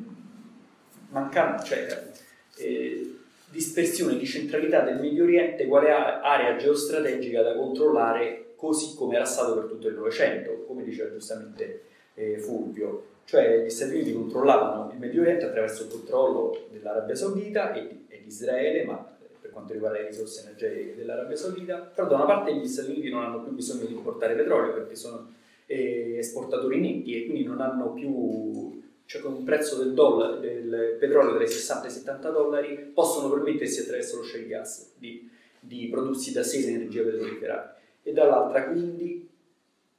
mancanza, 1.09 1.65
cioè, 1.65 2.11
eh, 2.57 3.15
dispersione 3.49 4.18
di 4.18 4.26
centralità 4.27 4.81
del 4.81 4.99
Medio 4.99 5.23
Oriente 5.23 5.65
quale 5.65 5.89
area 5.89 6.55
geostrategica 6.57 7.41
da 7.41 7.55
controllare 7.55 8.47
così 8.57 8.95
come 8.95 9.15
era 9.15 9.23
stato 9.23 9.53
per 9.53 9.65
tutto 9.65 9.88
il 9.88 9.93
Novecento, 9.93 10.65
come 10.65 10.84
diceva 10.84 11.11
giustamente 11.11 11.84
eh, 12.15 12.39
Fulvio. 12.39 13.15
Cioè 13.23 13.63
gli 13.63 13.69
Stati 13.69 13.93
Uniti 13.93 14.13
controllavano 14.13 14.91
il 14.91 14.99
Medio 14.99 15.21
Oriente 15.21 15.45
attraverso 15.45 15.84
il 15.84 15.89
controllo 15.89 16.67
dell'Arabia 16.71 17.15
Saudita 17.15 17.73
e, 17.73 18.05
e 18.07 18.21
di 18.21 18.27
Israele, 18.27 18.84
ma 18.84 19.15
per 19.39 19.51
quanto 19.51 19.73
riguarda 19.73 19.99
le 19.99 20.07
risorse 20.07 20.41
energetiche 20.41 20.95
dell'Arabia 20.95 21.35
Saudita, 21.35 21.77
però 21.77 22.07
da 22.07 22.15
una 22.15 22.25
parte 22.25 22.55
gli 22.55 22.67
Stati 22.67 22.91
Uniti 22.91 23.09
non 23.09 23.23
hanno 23.23 23.43
più 23.43 23.53
bisogno 23.53 23.85
di 23.85 23.93
importare 23.93 24.34
petrolio 24.34 24.73
perché 24.73 24.95
sono 24.95 25.34
eh, 25.67 26.15
esportatori 26.17 26.79
netti 26.79 27.15
e 27.15 27.25
quindi 27.25 27.43
non 27.43 27.61
hanno 27.61 27.93
più, 27.93 28.81
cioè 29.05 29.21
con 29.21 29.34
un 29.34 29.43
prezzo 29.43 29.77
del, 29.77 29.93
dollaro, 29.93 30.38
del 30.38 30.95
petrolio 30.99 31.35
tra 31.35 31.43
i 31.43 31.47
60 31.47 31.85
e 31.85 31.89
i 31.89 31.91
70 31.91 32.29
dollari, 32.31 32.91
possono 32.93 33.29
permettersi 33.29 33.81
attraverso 33.81 34.17
lo 34.17 34.23
shale 34.23 34.47
gas 34.47 34.93
di, 34.97 35.29
di 35.59 35.88
prodursi 35.91 36.31
da 36.31 36.41
sé 36.43 36.65
energia 36.65 37.03
petrolifera 37.03 37.76
e 38.07 38.13
dall'altra 38.13 38.63
quindi 38.63 39.27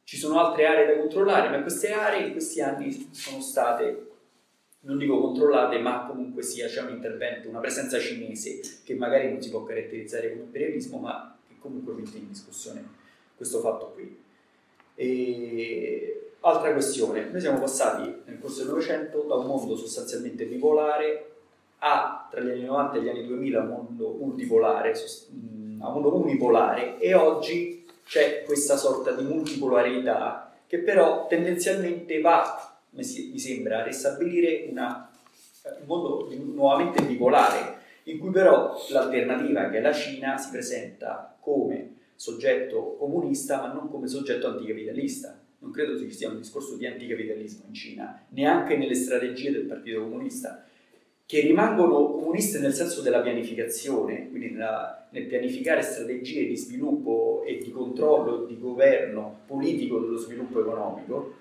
ci 0.02 0.16
sono 0.16 0.40
altre 0.40 0.64
aree 0.64 0.86
da 0.86 0.98
controllare, 0.98 1.50
ma 1.50 1.60
queste 1.60 1.92
aree 1.92 2.28
in 2.28 2.32
questi 2.32 2.62
anni 2.62 3.10
sono 3.12 3.42
state, 3.42 4.06
non 4.80 4.96
dico 4.96 5.20
controllate, 5.20 5.78
ma 5.78 6.06
comunque 6.06 6.42
sia 6.42 6.66
c'è 6.68 6.80
un 6.80 6.94
intervento, 6.94 7.50
una 7.50 7.58
presenza 7.58 7.98
cinese 7.98 8.60
che 8.82 8.94
magari 8.94 9.28
non 9.28 9.42
si 9.42 9.50
può 9.50 9.62
caratterizzare 9.64 10.30
come 10.30 10.44
imperialismo, 10.44 10.96
ma 10.96 11.36
che 11.46 11.56
comunque 11.58 11.92
mette 11.92 12.16
in 12.16 12.28
discussione 12.28 12.82
questo 13.36 13.60
fatto 13.60 13.90
qui. 13.92 14.18
E 14.94 16.32
altra 16.40 16.72
questione, 16.72 17.28
noi 17.28 17.40
siamo 17.42 17.60
passati 17.60 18.22
nel 18.24 18.38
corso 18.40 18.60
del 18.60 18.70
Novecento 18.70 19.20
da 19.28 19.34
un 19.34 19.44
mondo 19.44 19.76
sostanzialmente 19.76 20.46
bipolare 20.46 21.32
a, 21.80 22.26
tra 22.30 22.40
gli 22.40 22.48
anni 22.48 22.64
90 22.64 22.96
e 22.96 23.02
gli 23.02 23.08
anni 23.10 23.26
2000, 23.26 23.60
un 23.60 23.68
mondo 23.68 24.16
multipolare, 24.18 24.92
a 24.92 25.88
un 25.88 25.92
mondo 25.92 26.16
unipolare 26.16 26.98
e 26.98 27.12
oggi 27.12 27.77
c'è 28.08 28.42
questa 28.44 28.78
sorta 28.78 29.12
di 29.12 29.22
multipolarità 29.22 30.50
che 30.66 30.78
però 30.78 31.26
tendenzialmente 31.26 32.20
va, 32.20 32.80
mi 32.90 33.04
sembra, 33.04 33.80
a 33.80 33.84
ristabilire 33.84 34.66
una, 34.70 35.10
un 35.80 35.86
mondo 35.86 36.28
nuovamente 36.32 37.02
bipolare, 37.02 37.76
in 38.04 38.18
cui 38.18 38.30
però 38.30 38.74
l'alternativa 38.88 39.68
che 39.68 39.78
è 39.78 39.80
la 39.80 39.92
Cina 39.92 40.38
si 40.38 40.50
presenta 40.50 41.36
come 41.38 41.96
soggetto 42.14 42.96
comunista 42.96 43.60
ma 43.60 43.72
non 43.72 43.90
come 43.90 44.08
soggetto 44.08 44.48
anticapitalista. 44.48 45.38
Non 45.60 45.70
credo 45.70 45.98
ci 45.98 46.10
sia 46.10 46.28
un 46.30 46.38
discorso 46.38 46.76
di 46.76 46.86
anticapitalismo 46.86 47.64
in 47.66 47.74
Cina, 47.74 48.24
neanche 48.30 48.76
nelle 48.76 48.94
strategie 48.94 49.50
del 49.50 49.64
Partito 49.64 50.02
Comunista 50.02 50.64
che 51.28 51.40
rimangono 51.40 52.10
comuniste 52.10 52.58
nel 52.58 52.72
senso 52.72 53.02
della 53.02 53.20
pianificazione, 53.20 54.30
quindi 54.30 54.48
nella, 54.48 55.08
nel 55.10 55.26
pianificare 55.26 55.82
strategie 55.82 56.46
di 56.46 56.56
sviluppo 56.56 57.44
e 57.46 57.58
di 57.58 57.70
controllo 57.70 58.46
di 58.46 58.58
governo 58.58 59.40
politico 59.44 59.98
dello 59.98 60.16
sviluppo 60.16 60.58
economico, 60.62 61.34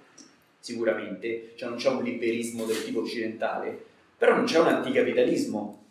sicuramente, 0.59 1.53
cioè 1.55 1.69
non 1.69 1.77
c'è 1.77 1.87
un 1.87 2.03
liberismo 2.03 2.65
del 2.65 2.83
tipo 2.83 2.99
occidentale, 2.99 3.81
però 4.17 4.35
non 4.35 4.43
c'è 4.43 4.59
un 4.59 4.67
anticapitalismo. 4.67 5.85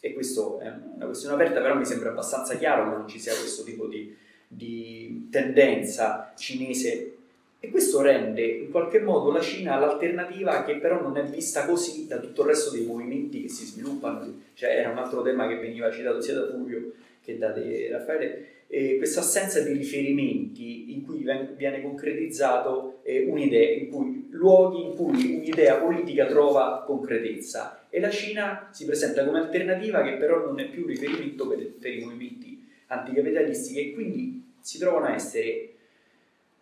E 0.00 0.12
questo 0.12 0.58
è 0.58 0.70
una 0.96 1.06
questione 1.06 1.34
aperta, 1.34 1.62
però 1.62 1.76
mi 1.76 1.86
sembra 1.86 2.10
abbastanza 2.10 2.58
chiaro 2.58 2.90
che 2.90 2.96
non 2.98 3.08
ci 3.08 3.18
sia 3.18 3.32
questo 3.32 3.62
tipo 3.62 3.86
di, 3.86 4.14
di 4.46 5.28
tendenza 5.30 6.34
cinese 6.36 7.17
e 7.60 7.70
questo 7.70 8.00
rende 8.00 8.44
in 8.46 8.70
qualche 8.70 9.00
modo 9.00 9.32
la 9.32 9.40
Cina 9.40 9.78
l'alternativa 9.78 10.62
che 10.64 10.76
però 10.76 11.00
non 11.00 11.16
è 11.16 11.24
vista 11.24 11.66
così 11.66 12.06
da 12.06 12.18
tutto 12.18 12.42
il 12.42 12.48
resto 12.48 12.70
dei 12.70 12.84
movimenti 12.84 13.42
che 13.42 13.48
si 13.48 13.64
sviluppano. 13.64 14.42
Cioè, 14.54 14.70
era 14.70 14.90
un 14.90 14.98
altro 14.98 15.22
tema 15.22 15.48
che 15.48 15.56
veniva 15.56 15.90
citato 15.90 16.20
sia 16.20 16.34
da 16.34 16.48
Fulvio 16.48 16.92
che 17.20 17.36
date 17.36 17.88
Raffaele, 17.90 18.46
eh, 18.68 18.96
questa 18.96 19.20
assenza 19.20 19.60
di 19.60 19.72
riferimenti 19.72 20.92
in 20.92 21.04
cui 21.04 21.26
viene 21.56 21.82
concretizzato 21.82 23.00
eh, 23.02 23.24
un'idea, 23.26 23.70
in 23.70 23.88
cui, 23.88 24.28
luoghi 24.30 24.84
in 24.84 24.94
cui 24.94 25.36
un'idea 25.36 25.76
politica 25.76 26.26
trova 26.26 26.84
concretezza 26.86 27.86
e 27.90 27.98
la 28.00 28.10
Cina 28.10 28.68
si 28.72 28.84
presenta 28.84 29.24
come 29.24 29.40
alternativa 29.40 30.02
che 30.02 30.16
però 30.16 30.44
non 30.44 30.60
è 30.60 30.68
più 30.68 30.86
riferimento 30.86 31.48
per, 31.48 31.72
per 31.78 31.94
i 31.94 32.04
movimenti 32.04 32.66
anticapitalisti 32.86 33.74
che 33.74 33.92
quindi 33.92 34.52
si 34.60 34.78
trovano 34.78 35.06
a 35.06 35.14
essere 35.14 35.72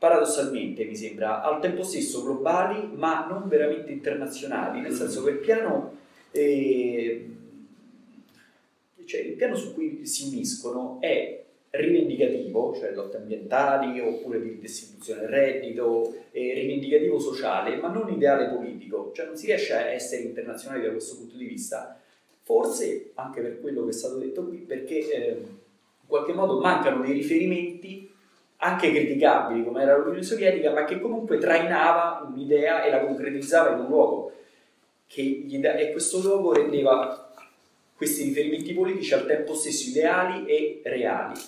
paradossalmente 0.06 0.84
mi 0.84 0.96
sembra 0.96 1.42
al 1.42 1.60
tempo 1.60 1.82
stesso 1.82 2.22
globali 2.22 2.88
ma 2.94 3.26
non 3.26 3.48
veramente 3.48 3.90
internazionali 3.90 4.80
nel 4.80 4.92
senso 4.92 5.24
che 5.24 5.30
il 5.30 5.38
piano 5.38 5.96
eh, 6.30 7.30
cioè 9.04 9.20
il 9.20 9.34
piano 9.34 9.54
su 9.54 9.74
cui 9.74 10.04
si 10.04 10.28
uniscono 10.28 10.98
è 11.00 11.44
rivendicativo, 11.70 12.74
cioè 12.74 12.92
lotte 12.92 13.18
ambientali 13.18 14.00
oppure 14.00 14.40
di 14.40 14.58
distribuzione 14.58 15.20
del 15.20 15.28
reddito, 15.28 16.14
eh, 16.32 16.54
rivendicativo 16.54 17.18
sociale, 17.18 17.76
ma 17.76 17.88
non 17.88 18.12
ideale 18.12 18.48
politico, 18.48 19.12
cioè 19.14 19.26
non 19.26 19.36
si 19.36 19.46
riesce 19.46 19.74
a 19.74 19.90
essere 19.90 20.22
internazionali 20.22 20.82
da 20.82 20.90
questo 20.90 21.16
punto 21.16 21.36
di 21.36 21.44
vista, 21.44 22.00
forse 22.42 23.10
anche 23.14 23.40
per 23.40 23.60
quello 23.60 23.84
che 23.84 23.90
è 23.90 23.92
stato 23.92 24.16
detto 24.16 24.46
qui, 24.46 24.58
perché 24.58 25.10
eh, 25.10 25.30
in 25.30 26.06
qualche 26.06 26.32
modo 26.32 26.60
mancano 26.60 27.02
dei 27.02 27.12
riferimenti 27.12 28.05
anche 28.58 28.90
criticabili 28.90 29.64
come 29.64 29.82
era 29.82 29.96
l'Unione 29.96 30.22
Sovietica, 30.22 30.72
ma 30.72 30.84
che 30.84 31.00
comunque 31.00 31.38
trainava 31.38 32.26
un'idea 32.26 32.84
e 32.84 32.90
la 32.90 33.00
concretizzava 33.00 33.72
in 33.72 33.80
un 33.80 33.86
luogo, 33.88 34.32
da- 35.60 35.76
e 35.76 35.92
questo 35.92 36.20
luogo 36.20 36.52
rendeva 36.52 37.32
questi 37.96 38.24
riferimenti 38.24 38.74
politici 38.74 39.14
al 39.14 39.26
tempo 39.26 39.54
stesso 39.54 39.88
ideali 39.88 40.46
e 40.46 40.80
reali 40.84 41.40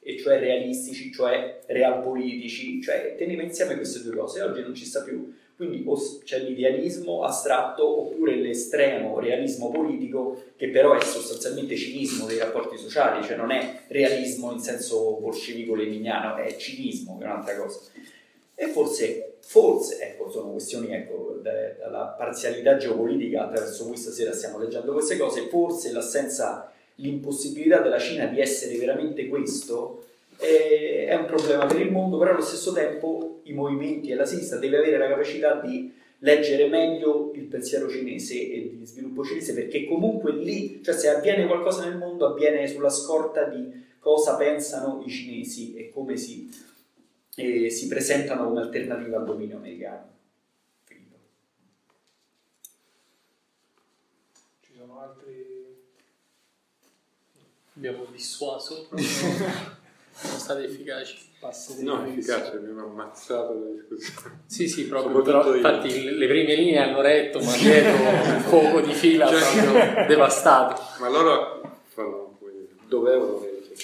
e 0.00 0.18
cioè 0.18 0.38
realistici, 0.38 1.10
cioè 1.10 1.60
realpolitici, 1.66 2.82
cioè 2.82 3.14
teneva 3.16 3.42
insieme 3.42 3.76
queste 3.76 4.02
due 4.02 4.16
cose, 4.16 4.42
oggi 4.42 4.60
non 4.60 4.74
ci 4.74 4.84
sta 4.84 5.02
più. 5.02 5.34
Quindi 5.56 5.84
c'è 6.24 6.40
l'idealismo 6.40 7.22
astratto 7.22 8.00
oppure 8.00 8.34
l'estremo 8.34 9.20
realismo 9.20 9.70
politico 9.70 10.42
che 10.56 10.68
però 10.68 10.94
è 10.98 11.00
sostanzialmente 11.00 11.76
cinismo 11.76 12.26
dei 12.26 12.38
rapporti 12.38 12.76
sociali, 12.76 13.24
cioè 13.24 13.36
non 13.36 13.52
è 13.52 13.82
realismo 13.86 14.50
in 14.50 14.58
senso 14.58 15.12
bolscevico-leniniano, 15.20 16.36
è 16.36 16.56
cinismo 16.56 17.18
che 17.18 17.24
è 17.24 17.26
un'altra 17.28 17.56
cosa. 17.56 17.78
E 18.56 18.66
forse, 18.66 19.36
forse, 19.40 20.00
ecco, 20.00 20.30
sono 20.30 20.50
questioni, 20.50 20.92
ecco, 20.92 21.38
dalla 21.42 22.14
parzialità 22.18 22.76
geopolitica 22.76 23.44
attraverso 23.44 23.86
cui 23.86 23.96
stasera 23.96 24.32
stiamo 24.32 24.58
leggendo 24.58 24.92
queste 24.92 25.16
cose, 25.16 25.48
forse 25.48 25.92
l'assenza 25.92 26.72
l'impossibilità 26.96 27.80
della 27.80 27.98
Cina 27.98 28.26
di 28.26 28.40
essere 28.40 28.76
veramente 28.76 29.28
questo 29.28 30.04
è, 30.36 31.06
è 31.08 31.14
un 31.14 31.26
problema 31.26 31.66
per 31.66 31.80
il 31.80 31.90
mondo, 31.90 32.18
però 32.18 32.32
allo 32.32 32.42
stesso 32.42 32.72
tempo 32.72 33.40
i 33.44 33.52
movimenti 33.52 34.10
e 34.10 34.14
la 34.14 34.24
sinistra 34.24 34.58
deve 34.58 34.78
avere 34.78 34.98
la 34.98 35.08
capacità 35.08 35.60
di 35.60 35.92
leggere 36.18 36.68
meglio 36.68 37.32
il 37.34 37.44
pensiero 37.44 37.88
cinese 37.88 38.34
e 38.34 38.76
di 38.78 38.86
sviluppo 38.86 39.24
cinese 39.24 39.52
perché 39.52 39.86
comunque 39.86 40.32
lì, 40.32 40.82
cioè 40.82 40.94
se 40.94 41.08
avviene 41.08 41.46
qualcosa 41.46 41.84
nel 41.84 41.98
mondo 41.98 42.26
avviene 42.26 42.66
sulla 42.66 42.88
scorta 42.88 43.44
di 43.44 43.84
cosa 43.98 44.36
pensano 44.36 45.02
i 45.04 45.10
cinesi 45.10 45.74
e 45.74 45.90
come 45.90 46.16
si, 46.16 46.50
eh, 47.36 47.70
si 47.70 47.86
presentano 47.88 48.48
come 48.48 48.60
alternativa 48.60 49.18
al 49.18 49.24
dominio 49.24 49.56
americano. 49.56 50.12
Ci 54.60 54.72
sono 54.76 55.00
altri? 55.00 55.52
Abbiamo 57.76 58.04
dissuaso, 58.10 58.88
sono 60.14 60.38
stati 60.38 60.64
efficaci. 60.64 61.32
No, 61.80 62.06
efficaci, 62.06 62.56
abbiamo 62.56 62.84
ammazzato 62.84 63.52
la 63.52 63.94
discussione. 63.94 64.42
Sì, 64.46 64.68
sì, 64.68 64.86
proprio, 64.86 65.22
però 65.22 65.54
infatti 65.54 66.16
le 66.16 66.26
prime 66.26 66.54
linee 66.54 66.78
hanno 66.78 67.00
retto, 67.02 67.40
ma 67.40 67.54
dietro 67.56 67.92
il 67.92 68.42
fuoco 68.42 68.80
di 68.80 68.94
fila 68.94 69.26
cioè, 69.26 69.62
proprio 69.62 70.06
devastato. 70.06 70.80
Ma 71.00 71.08
loro 71.08 71.80
fanno, 71.88 72.38
dovevano 72.86 73.40
leggere. 73.40 73.74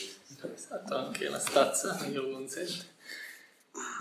Esatto, 0.54 0.94
anche 0.94 1.28
la 1.28 1.38
stazza 1.38 1.98
io 2.10 2.30
consente. 2.30 2.88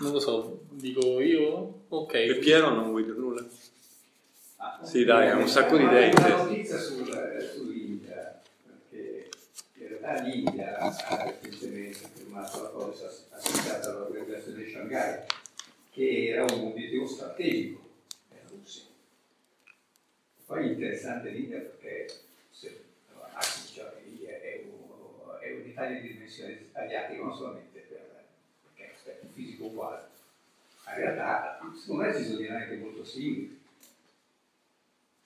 Non 0.00 0.12
lo 0.12 0.18
so, 0.20 0.62
dico 0.70 1.20
io? 1.20 1.82
Ok. 1.88 2.14
E 2.14 2.36
Piero 2.36 2.70
non 2.70 2.88
vuoi 2.88 3.04
dire 3.04 3.16
nulla? 3.16 3.44
Ah, 4.56 4.80
sì, 4.82 5.04
dai, 5.04 5.28
ha 5.28 5.36
un 5.36 5.48
sacco 5.48 5.76
di 5.76 5.84
idee. 5.84 6.12
Una 6.16 6.36
notizia 6.36 6.78
sul, 6.78 7.06
sull'India 7.54 8.40
realtà 10.00 10.22
l'India 10.22 10.78
ha 10.78 11.34
recentemente 11.40 12.19
firmato 12.40 12.62
la 12.62 12.68
cosa 12.70 13.12
associata 13.30 13.90
all'organizzazione 13.90 14.64
di 14.64 14.70
Shanghai, 14.70 15.24
che 15.90 16.28
era 16.28 16.44
un 16.44 16.66
obiettivo 16.66 17.06
strategico 17.06 17.80
per 18.28 18.38
la 18.42 18.48
Russia. 18.50 18.84
Poi 20.46 20.68
è 20.68 20.70
interessante 20.72 21.30
l'India 21.30 21.58
perché 21.58 22.06
se, 22.50 22.84
cioè, 23.72 23.92
è, 24.24 24.64
un, 24.64 25.38
è 25.40 25.52
un'Italia 25.52 26.00
di 26.00 26.12
dimensione 26.12 26.68
asiatica, 26.72 27.22
non 27.22 27.36
solamente 27.36 27.78
per, 27.80 28.24
perché 28.62 28.90
è 28.90 28.94
aspetto 28.94 29.26
fisico 29.32 29.66
uguale. 29.66 30.08
Ma 30.86 30.92
in 30.94 30.98
realtà, 30.98 31.60
secondo 31.78 32.02
me 32.02 32.16
ci 32.16 32.24
sono 32.24 32.38
dinamiche 32.38 32.76
molto 32.76 33.04
simili. 33.04 33.58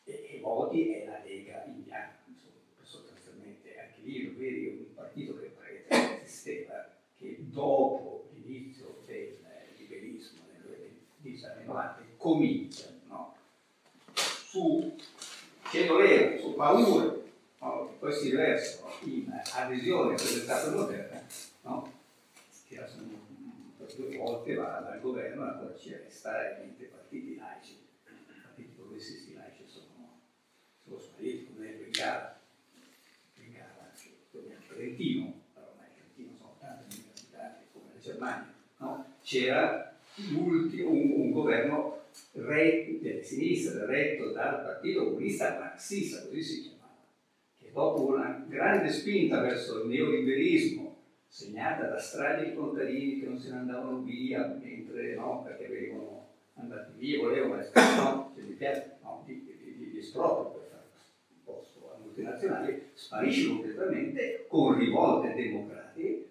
E, 0.05 0.29
e 0.33 0.41
Modi 0.41 0.93
è 0.93 1.07
la 1.07 1.23
Lega 1.25 1.65
indiana 1.65 2.23
lì 4.05 4.25
lo 4.25 4.37
vedi 4.37 4.67
un 4.67 4.95
partito 4.95 5.39
che 5.39 5.51
prende 5.59 5.87
un 5.89 6.19
sistema 6.27 6.75
che 6.85 6.94
dopo 7.55 8.29
l'inizio 8.35 9.03
del 9.07 9.39
liberismo 9.79 10.41
negli 11.23 11.45
anni 11.45 11.65
90 11.65 12.03
comincia 12.17 12.87
no? 13.07 13.35
su 14.13 14.97
voleva, 15.87 16.39
su 16.39 16.55
paure, 16.55 17.23
no? 17.61 17.97
poi 17.99 18.13
si 18.13 18.31
riversano 18.31 18.93
in 19.05 19.33
adesione 19.55 20.15
per 20.15 20.33
lo 20.33 20.41
Stato 20.43 20.77
moderno, 20.77 21.21
no? 21.63 21.93
che 22.69 22.87
sono 22.87 23.23
per 23.79 23.95
due 23.95 24.17
volte 24.17 24.55
va 24.55 24.81
dal 24.81 25.01
governo 25.01 25.45
e 25.45 25.49
ancora 25.49 25.77
ci 25.77 25.93
resta 25.93 26.33
veramente 26.33 26.85
partiti 26.85 27.37
laici, 27.37 27.79
partiti 28.43 28.75
progressisti 28.75 29.35
laici 29.35 29.65
sono, 29.67 30.21
sono 30.85 30.99
spariti, 30.99 31.53
come 31.53 31.67
il 31.69 31.77
Bengala 31.77 32.35
Trentino, 34.75 35.33
però 35.53 35.69
ormai 35.71 35.87
il 35.87 35.95
Trentino 35.95 36.37
sono 36.37 36.57
tanti 36.59 36.97
universitari 36.97 37.65
come 37.73 37.91
la 37.95 38.01
Germania, 38.01 38.55
no? 38.79 39.15
C'era 39.35 39.93
un, 40.31 40.71
un, 40.85 41.31
governo 41.33 42.03
retto, 42.35 43.03
di 43.03 43.21
sinistra 43.25 43.85
retto 43.85 44.31
dal 44.31 44.63
Partito 44.63 45.07
Comunista 45.07 45.59
Marxista, 45.59 46.25
così 46.25 46.43
si 46.43 46.63
chiamava, 46.63 46.95
che 47.59 47.71
dopo 47.73 48.07
una 48.07 48.45
grande 48.49 48.91
spinta 48.91 49.41
verso 49.41 49.83
il 49.83 49.89
neoliberismo, 49.89 50.97
segnata 51.27 51.89
da 51.89 51.99
strade 51.99 52.51
di 52.51 52.55
contadini 52.55 53.19
che 53.19 53.27
non 53.27 53.41
se 53.41 53.51
ne 53.51 53.57
andavano 53.57 54.03
via, 54.03 54.57
mentre 54.63 55.17
no, 55.17 55.43
perché 55.43 55.67
venivano 55.67 56.29
andati 56.55 56.93
via, 56.97 57.19
volevano 57.19 57.59
essere 57.59 57.97
no, 57.97 58.33
cioè, 58.37 58.45
di, 58.45 58.57
no, 59.03 59.25
di, 59.27 59.45
di, 59.45 59.75
di, 59.79 59.91
di 59.91 59.99
esproprio 59.99 60.63
multinazionali 62.05 62.91
sparisce 62.95 63.49
completamente 63.49 64.45
con 64.47 64.79
rivolte 64.79 65.35
democratiche 65.35 66.29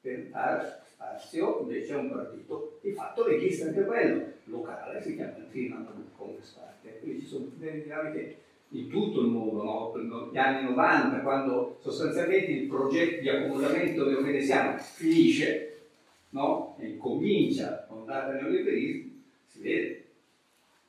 per 0.00 0.26
dare 0.26 0.80
spazio 1.00 1.60
invece 1.62 1.94
a 1.94 1.98
un 1.98 2.10
partito 2.10 2.78
di 2.82 2.92
fatto 2.92 3.26
leghista 3.26 3.66
anche 3.66 3.84
quello, 3.84 4.32
locale, 4.44 5.02
si 5.02 5.14
chiama 5.14 5.34
Finland 5.48 5.88
Congress 6.14 6.50
Party. 6.52 6.98
Quindi 7.00 7.20
ci 7.20 7.26
sono 7.26 7.50
delle 7.56 7.82
dinamiche 7.82 8.36
in 8.72 8.88
tutto 8.88 9.22
il 9.22 9.28
mondo, 9.28 9.62
no? 9.62 9.92
negli 9.96 10.36
anni 10.36 10.68
90, 10.68 11.20
quando 11.20 11.78
sostanzialmente 11.80 12.52
il 12.52 12.68
progetto 12.68 13.22
di 13.22 13.28
accumulamento 13.30 14.04
neokeynesiano 14.04 14.78
finisce 14.78 15.78
no? 16.30 16.76
e 16.78 16.98
comincia 16.98 17.86
l'ondata 17.88 18.32
neoliberismo, 18.32 19.10
si 19.46 19.60
vede 19.60 20.04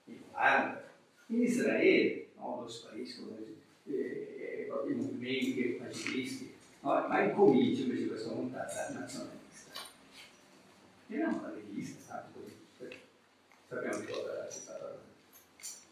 in 0.06 0.18
Olanda, 0.32 0.84
in 1.28 1.42
Israele, 1.42 2.28
no? 2.38 2.58
dove 2.58 2.70
spariscono 2.70 3.38
eh, 3.86 4.70
i 4.88 4.94
movimenti 4.94 5.80
fascisti, 5.82 6.52
no? 6.82 7.06
ma 7.08 7.22
incomincia 7.22 7.84
invece 7.84 8.08
questa 8.08 8.34
montata 8.34 8.90
nazionalista. 8.94 9.41
E 11.12 11.18
non 11.18 11.42
la 11.42 11.50
leghista 11.50 12.26
sappiamo 13.68 13.98
di 13.98 14.06
cosa 14.06 14.48
è 14.48 14.52
stata 14.52 14.98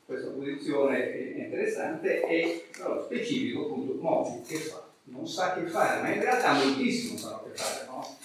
questa 0.06 0.30
posizione 0.30 1.14
è 1.14 1.44
interessante 1.44 2.26
e 2.26 2.68
però 2.72 3.04
specifico 3.04 3.66
appunto 3.66 3.94
Modi 4.02 4.42
che 4.48 4.56
fa? 4.56 4.88
Non 5.04 5.28
sa 5.28 5.54
che 5.54 5.68
fare, 5.68 6.02
ma 6.02 6.14
in 6.14 6.22
realtà 6.22 6.54
moltissimo 6.54 7.18
sanno 7.18 7.44
che 7.44 7.58
fare, 7.58 7.86
no? 7.86 8.18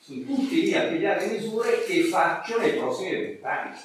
Sono 0.00 0.22
tutti 0.22 0.62
lì 0.62 0.74
a 0.74 0.88
pigliare 0.88 1.26
misure 1.26 1.84
che 1.84 2.02
faccio 2.04 2.58
nei 2.58 2.76
prossimi 2.76 3.10
vent'anni. 3.10 3.76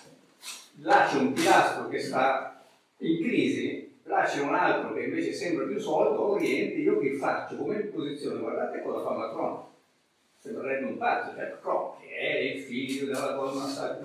Là 0.82 1.08
c'è 1.10 1.18
un 1.18 1.34
pilastro 1.34 1.88
che 1.90 2.00
sta 2.00 2.66
in 2.98 3.22
crisi 3.22 3.92
là 4.04 4.24
c'è 4.24 4.42
un 4.42 4.54
altro 4.54 4.94
che 4.94 5.04
invece 5.04 5.34
sembra 5.34 5.66
più 5.66 5.80
solido, 5.80 6.32
Oriente, 6.32 6.76
io 6.76 7.00
che 7.00 7.16
faccio 7.16 7.56
come 7.56 7.76
posizione? 7.76 8.40
Guardate 8.40 8.82
cosa 8.82 9.04
fa 9.04 9.12
Macron, 9.12 9.64
sembrerebbe 10.44 10.88
un 10.88 10.98
pazzo, 10.98 11.34
cioè 11.38 11.52
Macron, 11.52 11.92
che 12.02 12.18
è 12.18 12.40
il 12.40 12.60
figlio 12.60 13.06
della 13.06 13.32
Goldman 13.32 13.66
Sachs, 13.66 14.02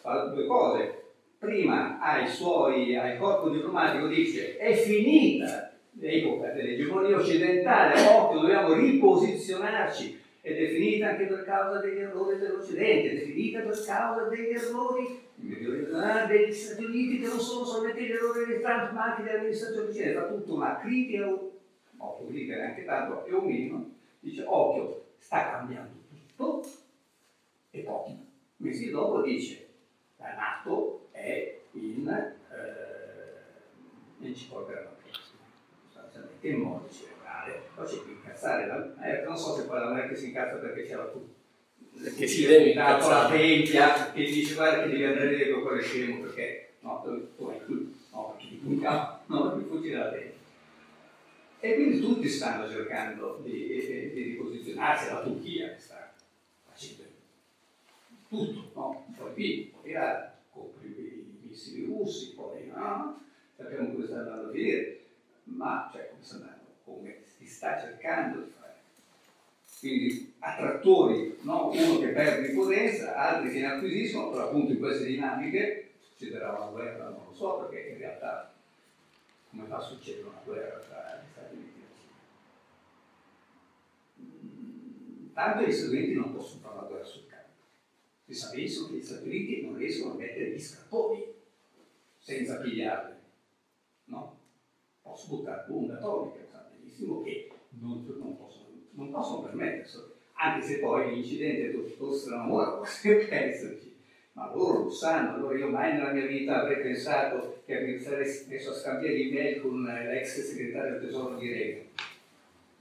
fa 0.00 0.24
due 0.32 0.46
cose. 0.46 1.02
Prima 1.36 2.00
ai 2.00 2.28
suoi, 2.28 2.96
al 2.96 3.18
corpo 3.18 3.48
diplomatico 3.48 4.06
dice 4.06 4.56
è 4.56 4.72
finita. 4.74 5.72
L'epoca 5.98 6.52
dell'egemonia 6.52 7.16
occidentale, 7.16 8.00
occhio, 8.06 8.40
dobbiamo 8.40 8.74
riposizionarci. 8.74 10.22
Ed 10.42 10.62
è 10.62 10.68
finita 10.68 11.08
anche 11.08 11.24
per 11.24 11.42
causa 11.44 11.80
degli 11.80 11.98
errori 11.98 12.38
dell'Occidente, 12.38 13.10
è 13.10 13.24
finita 13.24 13.60
per 13.60 13.82
causa 13.84 14.28
degli 14.28 14.50
errori 14.50 15.24
degli 15.34 16.52
Stati 16.52 16.84
Uniti 16.84 17.18
che 17.18 17.26
non 17.26 17.40
sono 17.40 17.64
solamente 17.64 18.02
gli 18.02 18.12
errori 18.12 18.44
di 18.46 18.60
Trump 18.60 18.92
ma 18.92 19.04
anche 19.06 19.22
delle 19.24 19.38
amministrazioni 19.38 19.88
occidentali, 19.88 20.24
fa 20.24 20.32
tutta 20.32 20.52
una 20.52 20.78
critica, 20.78 21.28
occhio, 21.96 22.26
critica 22.28 22.54
neanche 22.54 22.84
tanto, 22.84 23.22
più 23.26 23.36
o 23.38 23.40
meno, 23.40 23.90
dice 24.20 24.44
occhio, 24.46 25.05
sta 25.26 25.50
cambiando 25.50 25.92
tutto. 26.08 26.68
E 27.70 27.80
poi 27.80 28.16
mesi 28.58 28.90
dopo 28.90 29.22
dice 29.22 29.66
la 30.18 30.34
Nato 30.34 31.08
è 31.10 31.58
in, 31.72 32.08
eh, 32.08 34.24
in 34.24 34.34
cipolla 34.34 34.94
sostanzialmente 35.84 36.48
in 36.48 36.60
modo 36.60 36.88
cerebrale, 36.88 37.62
poi 37.74 37.86
c'è 37.86 38.04
che 38.04 38.10
incazzare, 38.10 38.66
la, 38.66 39.02
eh, 39.02 39.24
non 39.24 39.36
so 39.36 39.54
se 39.54 39.64
poi 39.64 39.80
la 39.80 39.90
Merkel 39.90 40.16
si 40.16 40.26
incazza 40.26 40.56
perché 40.56 40.84
c'era 40.84 41.06
tutto 41.06 41.34
che 42.16 42.26
si 42.26 42.46
deve 42.46 42.72
dato 42.72 43.08
la 43.08 43.28
tempia 43.28 44.12
che 44.12 44.24
dice 44.24 44.54
guarda 44.54 44.82
che 44.82 44.90
devi 44.90 45.04
andare 45.04 45.34
lì 45.34 45.50
con 45.50 45.62
quello 45.62 45.82
scemo 45.82 46.22
perché 46.22 46.74
no, 46.80 47.02
tu, 47.02 47.36
tu 47.36 47.52
tu, 47.66 47.94
no, 48.12 48.34
perché 48.36 48.48
ti 48.48 48.54
punta, 48.56 49.22
no, 49.26 49.50
perché 49.50 49.68
fuggire 49.68 49.98
la 49.98 50.10
tempia. 50.10 50.35
E 51.66 51.74
quindi 51.74 51.98
tutti 51.98 52.28
stanno 52.28 52.68
cercando 52.70 53.40
di, 53.42 53.50
di, 53.50 54.10
di 54.12 54.22
riposizionarsi, 54.22 55.08
la 55.08 55.22
Turchia 55.22 55.74
che 55.74 55.80
sta 55.80 56.12
facendo 56.64 57.02
tutto, 58.28 58.70
no? 58.74 59.04
Poi 59.16 59.32
qui, 59.32 59.74
poi 59.74 59.90
là, 59.90 60.32
compri 60.52 60.86
i 60.86 61.48
missili 61.48 61.86
russi, 61.86 62.34
poi 62.34 62.70
no, 62.72 63.20
sappiamo 63.56 63.90
come 63.90 64.06
sta 64.06 64.18
andando 64.18 64.46
a 64.46 64.50
finire, 64.52 65.00
ma 65.42 65.90
cioè 65.92 66.08
come 66.10 66.22
sta 66.22 66.36
andando, 66.36 66.64
come 66.84 67.16
si 67.36 67.46
sta 67.46 67.80
cercando 67.80 68.42
di 68.42 68.50
fare 68.50 68.74
quindi 69.80 70.34
attrattori, 70.38 71.36
no? 71.40 71.70
uno 71.70 71.98
che 71.98 72.08
perde 72.08 72.46
in 72.46 72.54
potenza, 72.54 73.16
altri 73.16 73.50
che 73.50 73.58
ne 73.58 73.66
acquisiscono, 73.66 74.30
però 74.30 74.44
appunto 74.44 74.70
in 74.70 74.78
queste 74.78 75.06
dinamiche 75.06 75.94
succederà 75.98 76.52
una 76.52 76.70
guerra, 76.70 77.08
non 77.08 77.24
lo 77.26 77.34
so 77.34 77.66
perché 77.66 77.88
in 77.88 77.98
realtà 77.98 78.55
come 79.56 79.68
fa 79.68 79.76
a 79.76 79.80
succedere 79.80 80.28
una 80.28 80.42
guerra 80.44 80.78
tra 80.80 81.22
gli 81.22 81.30
Stati 81.32 81.54
Uniti 81.54 81.80
e 81.80 81.82
la 81.82 81.94
Cina? 85.32 85.32
Tanto 85.32 85.66
gli 85.66 85.72
Stati 85.72 85.96
Uniti 85.96 86.12
non 86.14 86.34
possono 86.34 86.60
fare 86.60 86.76
la 86.76 86.82
guerra 86.82 87.04
sul 87.04 87.26
campo. 87.26 87.44
Si 88.26 88.34
sa 88.34 88.50
benissimo 88.50 88.88
che 88.88 88.94
gli 88.96 89.02
Stati 89.02 89.26
Uniti 89.26 89.62
non 89.62 89.76
riescono 89.76 90.12
a 90.12 90.16
mettere 90.16 90.50
gli 90.50 90.60
scapponi 90.60 91.24
senza 92.18 92.60
pigliarli. 92.60 93.14
No? 94.04 94.38
Posso 95.00 95.28
buttare 95.28 95.64
bombe 95.66 95.94
atomiche, 95.94 96.46
sa 96.50 96.68
benissimo 96.70 97.22
che 97.22 97.50
non, 97.70 98.04
non 98.18 98.36
possono 98.36 98.64
non 98.96 99.10
possono 99.10 99.42
permetterselo, 99.42 100.14
anche 100.32 100.66
se 100.66 100.78
poi 100.78 101.14
l'incidente 101.14 101.70
tutto 101.70 102.12
strano 102.14 102.78
potrebbe 102.78 103.30
esserci. 103.30 103.85
Ma 104.36 104.52
loro 104.52 104.82
lo 104.84 104.90
sanno, 104.90 105.34
allora 105.34 105.56
io 105.56 105.68
mai 105.68 105.94
nella 105.94 106.12
mia 106.12 106.26
vita 106.26 106.60
avrei 106.60 106.82
pensato 106.82 107.62
che 107.64 107.80
mi 107.80 107.98
sarei 107.98 108.44
messo 108.48 108.70
a 108.70 108.74
scambiare 108.74 109.16
email 109.16 109.62
con 109.62 109.82
l'ex 109.82 110.42
segretario 110.42 110.98
del 110.98 111.08
tesoro 111.08 111.38
di 111.38 111.50
Reagan. 111.50 111.84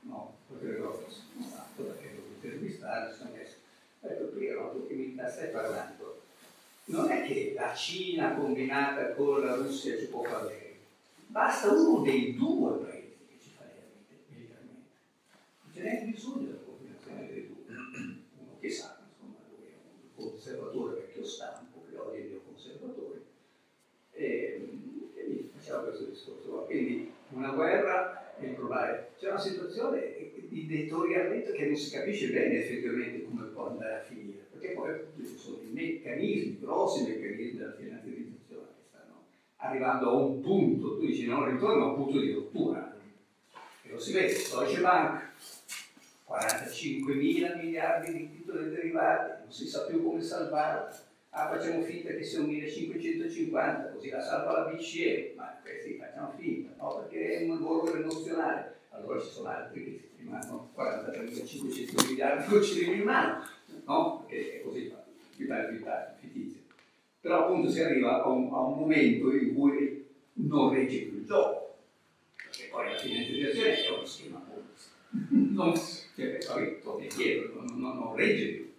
No, 0.02 0.36
perché 0.50 0.78
l'ho 0.78 1.08
fatto 1.50 1.84
perché 1.84 2.10
devo 2.10 2.28
intervistare, 2.36 3.14
sono 3.14 3.30
messo. 3.38 3.56
Ho 4.02 4.08
detto, 4.10 4.26
Piero, 4.38 4.86
che 4.86 4.94
mi 4.94 5.18
stai 5.30 5.50
parlando? 5.50 6.22
Non 6.88 7.10
è 7.10 7.26
che 7.26 7.54
la 7.56 7.74
Cina 7.74 8.34
combinata 8.34 9.14
con 9.14 9.40
la 9.40 9.56
Russia 9.56 9.98
ci 9.98 10.08
può 10.08 10.24
fare 10.24 10.66
basta 11.28 11.72
uno 11.72 12.04
dei 12.04 12.36
due 12.36 12.78
paesi 12.78 13.16
c'è 15.74 15.82
neanche 15.82 16.06
bisogno 16.06 16.46
della 16.46 16.58
combinazione 16.66 17.28
dei 17.28 17.48
due. 17.48 17.76
Uno 18.38 18.58
che 18.62 18.70
sa, 18.70 18.98
insomma, 19.18 19.36
lui 19.48 19.68
è 19.68 19.78
un 19.78 21.15
stampo, 21.26 21.84
che 21.90 21.98
odia 21.98 22.20
i 22.20 22.30
neoconservatori, 22.30 23.22
e, 24.12 24.70
e 25.16 25.24
quindi 25.24 25.52
facciamo 25.56 25.84
questo 25.84 26.06
discorso. 26.06 26.50
Quindi 26.66 27.12
una 27.30 27.52
guerra 27.52 28.36
è 28.38 28.46
improbabile. 28.46 29.12
C'è 29.18 29.30
una 29.30 29.40
situazione 29.40 30.14
di 30.48 30.68
dettoriamento 30.68 31.52
che 31.52 31.66
non 31.66 31.76
si 31.76 31.92
capisce 31.92 32.30
bene 32.30 32.60
effettivamente 32.60 33.24
come 33.24 33.46
può 33.48 33.70
andare 33.70 33.96
a 33.96 34.04
finire, 34.04 34.46
perché 34.52 34.74
poi 34.74 34.94
ci 35.18 35.38
sono 35.38 35.58
i 35.62 35.72
meccanismi, 35.72 36.60
grossi 36.60 37.04
meccanismi 37.04 37.58
della 37.58 37.74
finanziarizzazione 37.74 38.68
che 38.76 38.84
stanno 38.90 39.24
arrivando 39.58 40.10
a 40.10 40.14
un 40.14 40.42
punto, 40.42 40.98
tu 40.98 41.06
dici 41.06 41.26
non 41.26 41.50
ritorno, 41.50 41.84
a 41.84 41.88
un 41.90 41.96
punto 41.96 42.20
di 42.20 42.32
rottura. 42.32 42.96
E 43.84 43.90
lo 43.90 44.00
si 44.00 44.14
vede, 44.14 44.34
Deutsche 44.34 44.82
Bank 44.82 45.34
45 46.26 47.14
mila 47.14 47.56
miliardi 47.56 48.12
di 48.12 48.32
titoli 48.32 48.70
derivati, 48.70 49.44
non 49.44 49.52
si 49.52 49.68
sa 49.68 49.86
più 49.86 50.04
come 50.04 50.22
salvarlo. 50.22 50.94
Ah, 51.38 51.50
facciamo 51.50 51.82
finta 51.82 52.14
che 52.14 52.24
sia 52.24 52.40
un 52.40 52.46
1550, 52.46 53.90
così 53.90 54.10
la 54.10 54.22
salva 54.22 54.54
la 54.54 54.72
BCE, 54.72 55.34
ma 55.36 55.60
questi 55.62 55.98
facciamo 55.98 56.32
finta, 56.38 56.74
no? 56.78 56.96
Perché 56.96 57.40
è 57.40 57.50
un 57.50 57.60
valore 57.60 58.00
emozionale. 58.00 58.76
Allora 58.92 59.20
ci 59.20 59.30
sono 59.32 59.50
altri 59.50 59.84
che 59.84 60.10
rimangono 60.18 60.72
43.500 60.78 62.08
miliardi 62.08 62.50
con 62.50 62.64
cilindri 62.64 63.00
in 63.00 63.04
mano, 63.04 63.44
no? 63.84 64.24
Perché 64.26 64.54
è 64.54 64.64
così, 64.64 64.94
vitale, 65.36 65.72
vitale, 65.74 66.16
fittizio. 66.22 66.62
Però 67.20 67.44
appunto 67.44 67.70
si 67.70 67.82
arriva 67.82 68.24
a 68.24 68.30
un, 68.30 68.54
a 68.54 68.62
un 68.62 68.80
momento 68.80 69.36
in 69.36 69.54
cui 69.54 70.06
non 70.36 70.74
regge 70.74 71.00
più 71.00 71.18
il 71.18 71.26
gioco, 71.26 71.80
perché 72.34 72.70
poi 72.72 72.94
la 72.94 72.98
finanziazione 72.98 73.84
è 73.84 73.90
uno 73.90 74.06
schema 74.06 74.42
non, 75.30 75.74
cioè, 76.16 76.38
non, 76.84 77.66
non, 77.78 77.98
non, 77.98 78.16
regge 78.16 78.46
più. 78.48 78.74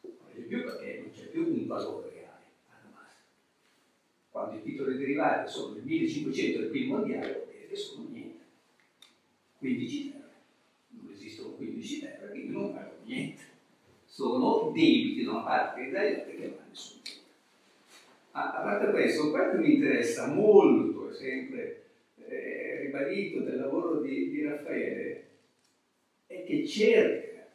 Non 0.00 0.12
regge 0.32 0.46
più 0.46 0.64
perché 0.64 1.03
più 1.34 1.52
un 1.52 1.66
valore 1.66 2.10
reale 2.10 2.44
alla 2.68 2.90
massa. 2.94 3.18
Quando 4.30 4.56
i 4.56 4.62
titoli 4.62 4.96
derivati 4.96 5.50
sono 5.50 5.76
il 5.76 5.82
1500 5.82 6.60
del 6.60 6.68
PIL 6.68 6.86
mondiale, 6.86 7.46
che 7.68 7.74
sono 7.74 8.06
niente. 8.08 8.44
15 9.58 10.12
terre. 10.12 10.30
Non 10.90 11.10
esistono 11.12 11.54
15 11.54 12.00
terre, 12.00 12.30
quindi 12.30 12.52
non 12.52 12.72
valgono 12.72 13.02
niente. 13.02 13.42
Sono 14.06 14.70
debiti 14.72 15.24
da 15.24 15.32
una 15.32 15.42
parte 15.42 15.80
e 15.80 15.90
dall'altra 15.90 16.32
che 16.32 16.46
non 16.46 16.68
nessuno. 16.68 17.02
Ma 18.30 18.52
a 18.52 18.62
parte 18.62 18.90
questo, 18.92 19.30
quello 19.30 19.50
che 19.50 19.58
mi 19.58 19.74
interessa 19.74 20.28
molto, 20.28 21.10
è 21.10 21.14
sempre 21.14 21.82
eh, 22.28 22.78
ribadito 22.82 23.40
del 23.40 23.56
lavoro 23.56 24.00
di, 24.00 24.30
di 24.30 24.42
Raffaele, 24.42 25.24
è 26.26 26.44
che 26.44 26.64
cerca 26.64 27.48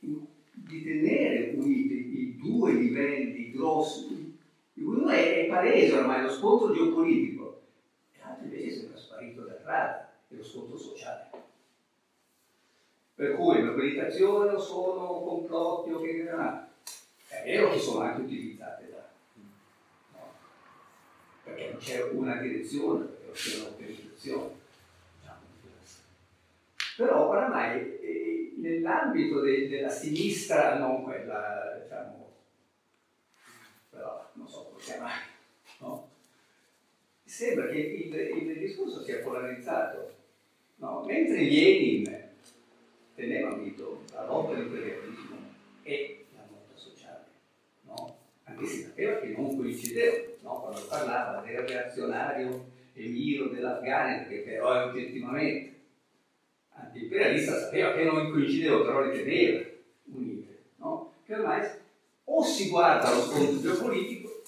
di 0.00 0.82
tenere 0.82 1.52
uniti 1.54 1.94
i 1.94 1.99
due 2.40 2.72
livelli 2.72 3.50
grossi, 3.52 4.38
uno 4.74 5.08
è, 5.08 5.44
è 5.44 5.46
palese 5.46 5.98
ormai 5.98 6.22
lo 6.22 6.32
scontro 6.32 6.72
geopolitico, 6.72 7.60
e 8.12 8.18
l'altro 8.22 8.44
invece 8.44 8.72
sembra 8.72 8.98
sparito 8.98 9.42
da 9.42 9.56
strada, 9.58 10.12
è 10.28 10.34
lo 10.34 10.44
scontro 10.44 10.76
sociale. 10.78 11.28
Per 13.14 13.34
cui 13.34 13.62
la 13.62 13.72
meditazione 13.72 14.58
sono 14.58 15.20
complotti 15.20 15.90
o 15.90 16.00
che 16.00 16.26
non 16.30 16.68
è 17.28 17.42
vero 17.44 17.70
che 17.70 17.78
sono 17.78 18.00
anche 18.00 18.22
utilizzate 18.22 18.90
da 18.90 19.08
no? 20.18 20.32
perché 21.44 21.70
non 21.70 21.78
c'è 21.78 22.02
una 22.10 22.36
direzione, 22.36 23.00
non 23.00 23.32
c'è 23.32 23.58
un'organizzazione. 23.58 24.52
Diciamo, 25.18 25.40
Però 26.96 27.28
oramai 27.28 28.00
nell'ambito 28.60 29.40
de, 29.40 29.68
della 29.68 29.90
sinistra, 29.90 30.78
non 30.78 31.02
quella, 31.02 31.78
diciamo, 31.82 32.32
però 33.90 34.30
non 34.34 34.48
so 34.48 34.64
come 34.64 34.69
chiamare, 34.80 35.22
no? 35.78 36.08
sembra 37.24 37.68
che 37.68 37.78
il, 37.78 38.14
il, 38.14 38.58
discorso 38.58 39.02
sia 39.02 39.20
polarizzato, 39.20 40.14
no? 40.76 41.04
mentre 41.06 41.44
Lenin 41.44 42.28
teneva 43.14 43.52
unito 43.54 44.02
la 44.12 44.26
lotta 44.26 44.56
all'imperialismo 44.56 45.36
e 45.82 46.26
la 46.34 46.42
lotta 46.50 46.76
sociale, 46.76 47.24
no? 47.82 48.16
anche 48.44 48.66
se 48.66 48.82
sapeva 48.82 49.20
che 49.20 49.28
non 49.28 49.56
coincideva, 49.56 50.26
no? 50.40 50.60
quando 50.60 50.86
parlava 50.86 51.40
del 51.42 51.60
reazionario 51.60 52.78
emiro 52.94 53.46
dell'Afghanistan, 53.46 54.28
che 54.28 54.38
però 54.38 54.72
è 54.72 54.84
oggettivamente 54.86 55.78
l'imperialista 56.92 57.58
sapeva 57.58 57.92
che 57.92 58.04
non 58.04 58.30
coincideva, 58.30 58.80
però 58.80 59.00
le 59.00 59.12
teneva 59.12 59.64
unite, 60.04 60.58
no? 60.76 61.12
che 61.24 61.34
ormai 61.34 61.68
o 62.24 62.42
si 62.42 62.68
guarda 62.68 63.08
allo 63.08 63.22
scontro 63.22 63.60
geopolitico 63.60 64.42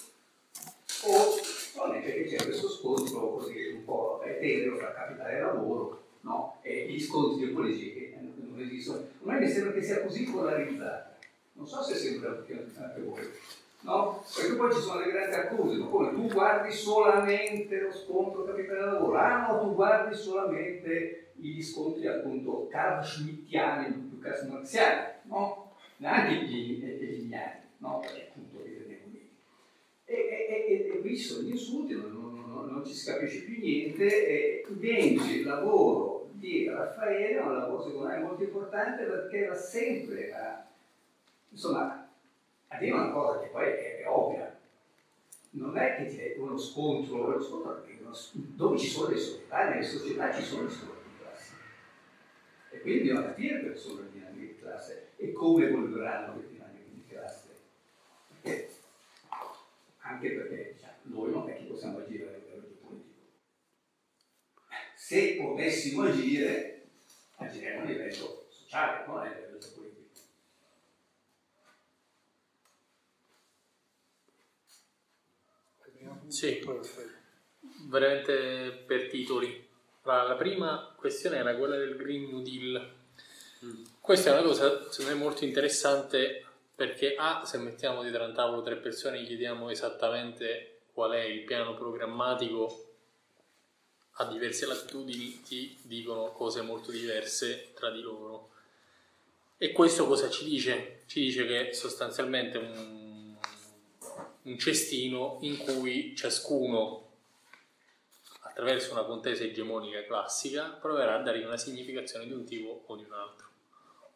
o 1.05 1.87
non 1.87 1.97
è 1.97 2.01
perché 2.01 2.25
c'è 2.25 2.45
questo 2.45 2.69
scontro 2.69 2.83
scontro 3.03 3.33
così 3.33 3.73
un 3.75 3.85
po' 3.85 4.21
tenero 4.23 4.77
tra 4.77 4.93
capitale 4.93 5.37
e 5.37 5.41
lavoro 5.41 6.03
no? 6.21 6.59
e 6.63 6.87
gli 6.89 7.01
scontri 7.13 7.49
politici 7.49 7.93
che 7.93 8.15
non 8.19 8.59
esistono. 8.59 9.07
Me 9.25 9.39
mi 9.39 9.49
sembra 9.49 9.73
che 9.75 9.83
sia 9.83 10.01
così 10.01 10.25
polarizzata. 10.25 11.19
Non 11.53 11.67
so 11.67 11.83
se 11.83 11.95
sembra 11.95 12.31
anche 12.31 13.01
voi. 13.05 13.21
No? 13.83 14.25
Perché 14.35 14.55
poi 14.55 14.73
ci 14.73 14.81
sono 14.81 15.01
le 15.01 15.11
grandi 15.11 15.35
accuse, 15.35 15.77
ma 15.77 15.87
come 15.87 16.11
tu 16.13 16.29
guardi 16.29 16.73
solamente 16.73 17.81
lo 17.81 17.93
scontro 17.93 18.45
capitale-lavoro, 18.45 19.19
ah 19.19 19.49
no, 19.49 19.61
tu 19.61 19.75
guardi 19.75 20.15
solamente 20.15 21.33
gli 21.35 21.61
scontri 21.61 22.07
appunto 22.07 22.69
carl-schmittiani 22.71 23.93
più 23.93 24.21
che 24.21 24.47
marziani, 24.49 25.07
no? 25.25 25.73
Neanche 25.97 26.45
gli, 26.45 26.81
gli 26.81 27.25
ignani, 27.25 27.61
no? 27.79 27.99
Perché 28.01 28.29
appunto 28.29 28.63
li 28.65 28.71
vediamo 28.71 29.03
lì. 29.11 29.29
E, 30.05 30.15
e, 30.15 30.93
e, 30.95 31.01
gli 31.03 31.51
insulti, 31.51 31.95
non, 31.95 32.13
non, 32.13 32.69
non, 32.71 32.87
ci 32.87 32.95
si 32.95 33.11
capisce 33.11 33.41
più 33.41 33.59
niente, 33.59 34.07
e 34.07 34.65
vince 34.69 35.33
il 35.39 35.45
lavoro 35.45 36.12
di 36.43 36.69
Raffaele, 36.69 37.39
un 37.39 37.57
lavoro 37.57 37.85
secondo 37.85 38.09
me 38.09 38.19
molto 38.19 38.43
importante 38.43 39.05
perché 39.05 39.45
era 39.45 39.55
sempre 39.55 40.35
a, 40.35 40.67
insomma, 41.51 42.09
a 42.67 42.77
dire 42.79 42.91
una 42.91 43.13
cosa 43.13 43.39
che 43.39 43.47
poi 43.47 43.67
è, 43.67 44.01
è 44.01 44.09
ovvia, 44.09 44.59
non 45.51 45.77
è 45.79 45.97
che 45.97 46.07
c'è 46.07 46.35
uno 46.39 46.59
scontro, 46.59 47.27
uno 47.27 47.41
scontro 47.41 47.85
dove 48.33 48.77
ci 48.77 48.89
sono 48.89 49.11
le 49.11 49.19
società, 49.19 49.69
nelle 49.69 49.85
società 49.85 50.35
ci 50.35 50.43
sono 50.43 50.65
le 50.65 50.71
strutture 50.71 51.01
di 51.05 51.23
classe. 51.23 51.55
E 52.71 52.81
quindi 52.81 53.03
bisogna 53.03 53.27
capire 53.27 53.61
quali 53.61 53.79
sono 53.79 54.01
le 54.01 54.11
dinamiche 54.11 54.47
di 54.47 54.59
classe 54.59 55.11
e 55.17 55.33
come 55.33 55.67
evolveranno 55.67 56.35
le 56.35 56.49
dinamiche 56.49 56.91
di 56.93 57.05
classe. 57.07 57.49
Perché, 58.41 58.69
anche 60.01 60.31
perché 60.33 60.75
diciamo, 60.75 60.95
noi 61.03 61.31
non 61.31 61.49
è 61.49 61.57
che 61.57 61.65
possiamo 61.65 61.99
agire. 61.99 62.42
Se 65.13 65.37
potessimo 65.37 66.05
agire, 66.05 66.85
agiremo 67.37 67.83
a 67.83 67.85
livello 67.85 68.47
sociale, 68.49 69.05
non 69.07 69.19
a 69.19 69.25
livello 69.25 69.59
politico. 69.75 70.09
Sì, 76.29 76.67
veramente 77.91 78.85
per 78.87 79.09
titoli. 79.11 79.69
La 80.05 80.35
prima 80.39 80.95
questione 80.97 81.37
era 81.37 81.57
quella 81.57 81.77
del 81.77 81.95
Green 81.97 82.31
New 82.31 82.41
Deal. 82.41 82.95
Mm. 83.67 83.85
Questa 84.01 84.31
è 84.31 84.33
una 84.33 84.49
cosa 84.49 84.91
secondo 84.91 85.13
me 85.13 85.23
molto 85.23 85.45
interessante 85.45 86.43
perché 86.75 87.17
A, 87.19 87.45
se 87.45 87.59
mettiamo 87.59 88.01
dietro 88.01 88.25
un 88.25 88.33
tavolo 88.33 88.63
tre 88.63 88.77
persone 88.77 89.21
e 89.21 89.25
chiediamo 89.27 89.69
esattamente 89.69 90.85
qual 90.95 91.11
è 91.11 91.21
il 91.23 91.45
piano 91.45 91.75
programmatico 91.75 92.92
a 94.17 94.27
diverse 94.27 94.67
latitudini 94.67 95.43
ti 95.43 95.77
dicono 95.83 96.33
cose 96.33 96.63
molto 96.63 96.91
diverse 96.91 97.73
tra 97.75 97.91
di 97.91 98.01
loro. 98.01 98.51
E 99.59 99.73
questo 99.73 100.07
cosa 100.07 100.29
ci 100.29 100.45
dice? 100.45 101.03
Ci 101.07 101.21
dice 101.21 101.47
che 101.47 101.73
sostanzialmente 101.73 102.59
un 102.59 103.23
un 104.43 104.59
cestino 104.59 105.39
in 105.43 105.59
cui 105.59 106.17
ciascuno, 106.17 107.11
attraverso 108.41 108.93
una 108.93 109.05
contesa 109.05 109.45
egemonica 109.45 110.05
classica, 110.05 110.65
proverà 110.81 111.19
a 111.19 111.23
dare 111.23 111.45
una 111.45 111.57
significazione 111.57 112.27
di 112.27 112.33
un 112.33 112.45
tipo 112.45 112.85
o 112.87 112.97
di 112.97 113.05
un 113.05 113.13
altro. 113.13 113.47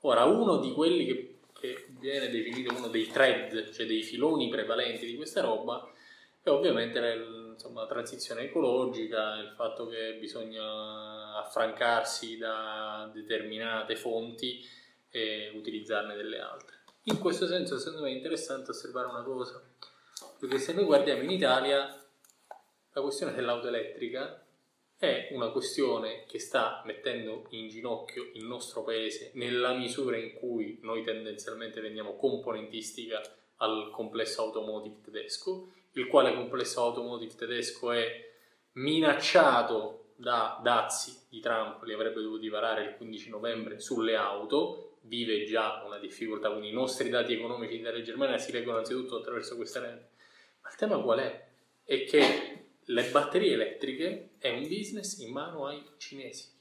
Ora, 0.00 0.24
uno 0.24 0.58
di 0.58 0.72
quelli 0.72 1.06
che, 1.06 1.38
che 1.58 1.86
viene 2.00 2.28
definito 2.28 2.74
uno 2.74 2.88
dei 2.88 3.06
thread, 3.06 3.70
cioè 3.70 3.86
dei 3.86 4.02
filoni 4.02 4.48
prevalenti 4.48 5.06
di 5.06 5.16
questa 5.16 5.40
roba, 5.40 5.88
è 6.42 6.48
ovviamente 6.48 7.00
la, 7.00 7.45
insomma, 7.56 7.82
la 7.82 7.88
transizione 7.88 8.42
ecologica, 8.42 9.34
il 9.36 9.52
fatto 9.56 9.86
che 9.86 10.16
bisogna 10.20 11.36
affrancarsi 11.38 12.38
da 12.38 13.10
determinate 13.12 13.96
fonti 13.96 14.64
e 15.10 15.52
utilizzarne 15.54 16.14
delle 16.14 16.38
altre. 16.38 16.76
In 17.04 17.18
questo 17.18 17.46
senso, 17.46 17.78
secondo 17.78 18.04
me, 18.04 18.12
è 18.12 18.14
interessante 18.14 18.70
osservare 18.70 19.08
una 19.08 19.22
cosa 19.22 19.62
perché 20.38 20.58
se 20.58 20.74
noi 20.74 20.84
guardiamo 20.84 21.22
in 21.22 21.30
Italia, 21.30 22.06
la 22.92 23.00
questione 23.00 23.32
dell'auto 23.32 23.68
elettrica 23.68 24.44
è 24.98 25.28
una 25.32 25.50
questione 25.50 26.24
che 26.26 26.38
sta 26.38 26.82
mettendo 26.84 27.46
in 27.50 27.68
ginocchio 27.68 28.30
il 28.34 28.44
nostro 28.44 28.82
paese 28.82 29.30
nella 29.34 29.72
misura 29.72 30.16
in 30.16 30.34
cui 30.34 30.78
noi 30.82 31.02
tendenzialmente 31.02 31.80
vendiamo 31.80 32.16
componentistica 32.16 33.20
al 33.56 33.90
complesso 33.90 34.42
automotive 34.42 35.00
tedesco, 35.02 35.72
il 35.96 36.06
quale 36.06 36.34
complesso 36.34 36.82
automotive 36.82 37.34
tedesco 37.34 37.92
è 37.92 38.24
minacciato 38.72 40.12
da 40.16 40.60
dazi 40.62 41.14
di 41.28 41.40
Trump, 41.40 41.82
li 41.82 41.92
avrebbe 41.92 42.22
dovuti 42.22 42.48
varare 42.48 42.84
il 42.84 42.96
15 42.96 43.30
novembre 43.30 43.80
sulle 43.80 44.16
auto, 44.16 44.98
vive 45.02 45.44
già 45.44 45.82
una 45.84 45.98
difficoltà, 45.98 46.50
quindi 46.50 46.70
i 46.70 46.72
nostri 46.72 47.08
dati 47.10 47.34
economici 47.34 47.80
della 47.80 48.02
Germania 48.02 48.38
si 48.38 48.52
leggono 48.52 48.78
anzitutto 48.78 49.18
attraverso 49.18 49.56
questa 49.56 49.80
rete 49.80 50.14
ma 50.66 50.72
il 50.72 50.78
tema 50.78 50.98
qual 50.98 51.20
è? 51.20 51.46
È 51.84 52.04
che 52.04 52.64
le 52.82 53.04
batterie 53.10 53.52
elettriche 53.52 54.30
è 54.38 54.50
un 54.50 54.66
business 54.66 55.18
in 55.18 55.30
mano 55.30 55.66
ai 55.66 55.80
cinesi. 55.96 56.54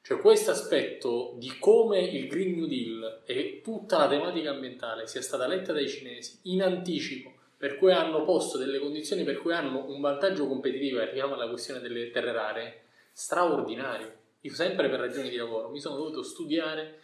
Cioè 0.00 0.18
questo 0.18 0.50
aspetto 0.50 1.34
di 1.36 1.58
come 1.58 2.00
il 2.00 2.26
Green 2.26 2.54
New 2.54 2.66
Deal 2.66 3.22
e 3.26 3.60
tutta 3.62 3.98
la 3.98 4.08
tematica 4.08 4.50
ambientale 4.50 5.06
sia 5.06 5.20
stata 5.20 5.46
letta 5.46 5.74
dai 5.74 5.88
cinesi 5.88 6.40
in 6.44 6.62
anticipo, 6.62 7.33
per 7.56 7.76
cui 7.78 7.92
hanno 7.92 8.24
posto 8.24 8.58
delle 8.58 8.78
condizioni 8.78 9.24
per 9.24 9.38
cui 9.38 9.52
hanno 9.52 9.86
un 9.88 10.00
vantaggio 10.00 10.46
competitivo, 10.46 11.00
arriviamo 11.00 11.34
alla 11.34 11.48
questione 11.48 11.80
delle 11.80 12.10
terre 12.10 12.32
rare, 12.32 12.82
straordinario. 13.12 14.12
Io 14.40 14.52
sempre 14.52 14.88
per 14.88 15.00
ragioni 15.00 15.30
di 15.30 15.36
lavoro 15.36 15.70
mi 15.70 15.80
sono 15.80 15.96
dovuto 15.96 16.22
studiare 16.22 17.00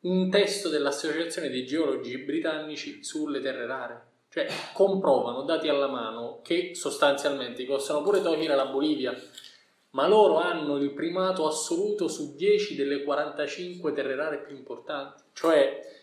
un 0.00 0.30
testo 0.30 0.68
dell'Associazione 0.68 1.50
dei 1.50 1.66
Geologi 1.66 2.16
Britannici 2.18 3.02
sulle 3.02 3.40
terre 3.40 3.66
rare 3.66 4.08
cioè 4.30 4.46
comprovano, 4.74 5.42
dati 5.42 5.68
alla 5.68 5.88
mano, 5.88 6.40
che 6.42 6.74
sostanzialmente 6.74 7.64
possono 7.64 8.02
pure 8.02 8.20
togliere 8.20 8.54
la 8.54 8.66
Bolivia, 8.66 9.18
ma 9.90 10.06
loro 10.06 10.36
hanno 10.36 10.76
il 10.76 10.92
primato 10.92 11.46
assoluto 11.46 12.08
su 12.08 12.34
10 12.36 12.74
delle 12.74 13.02
45 13.02 13.92
terre 13.92 14.14
rare 14.14 14.42
più 14.42 14.54
importanti. 14.54 15.22
Cioè, 15.32 15.97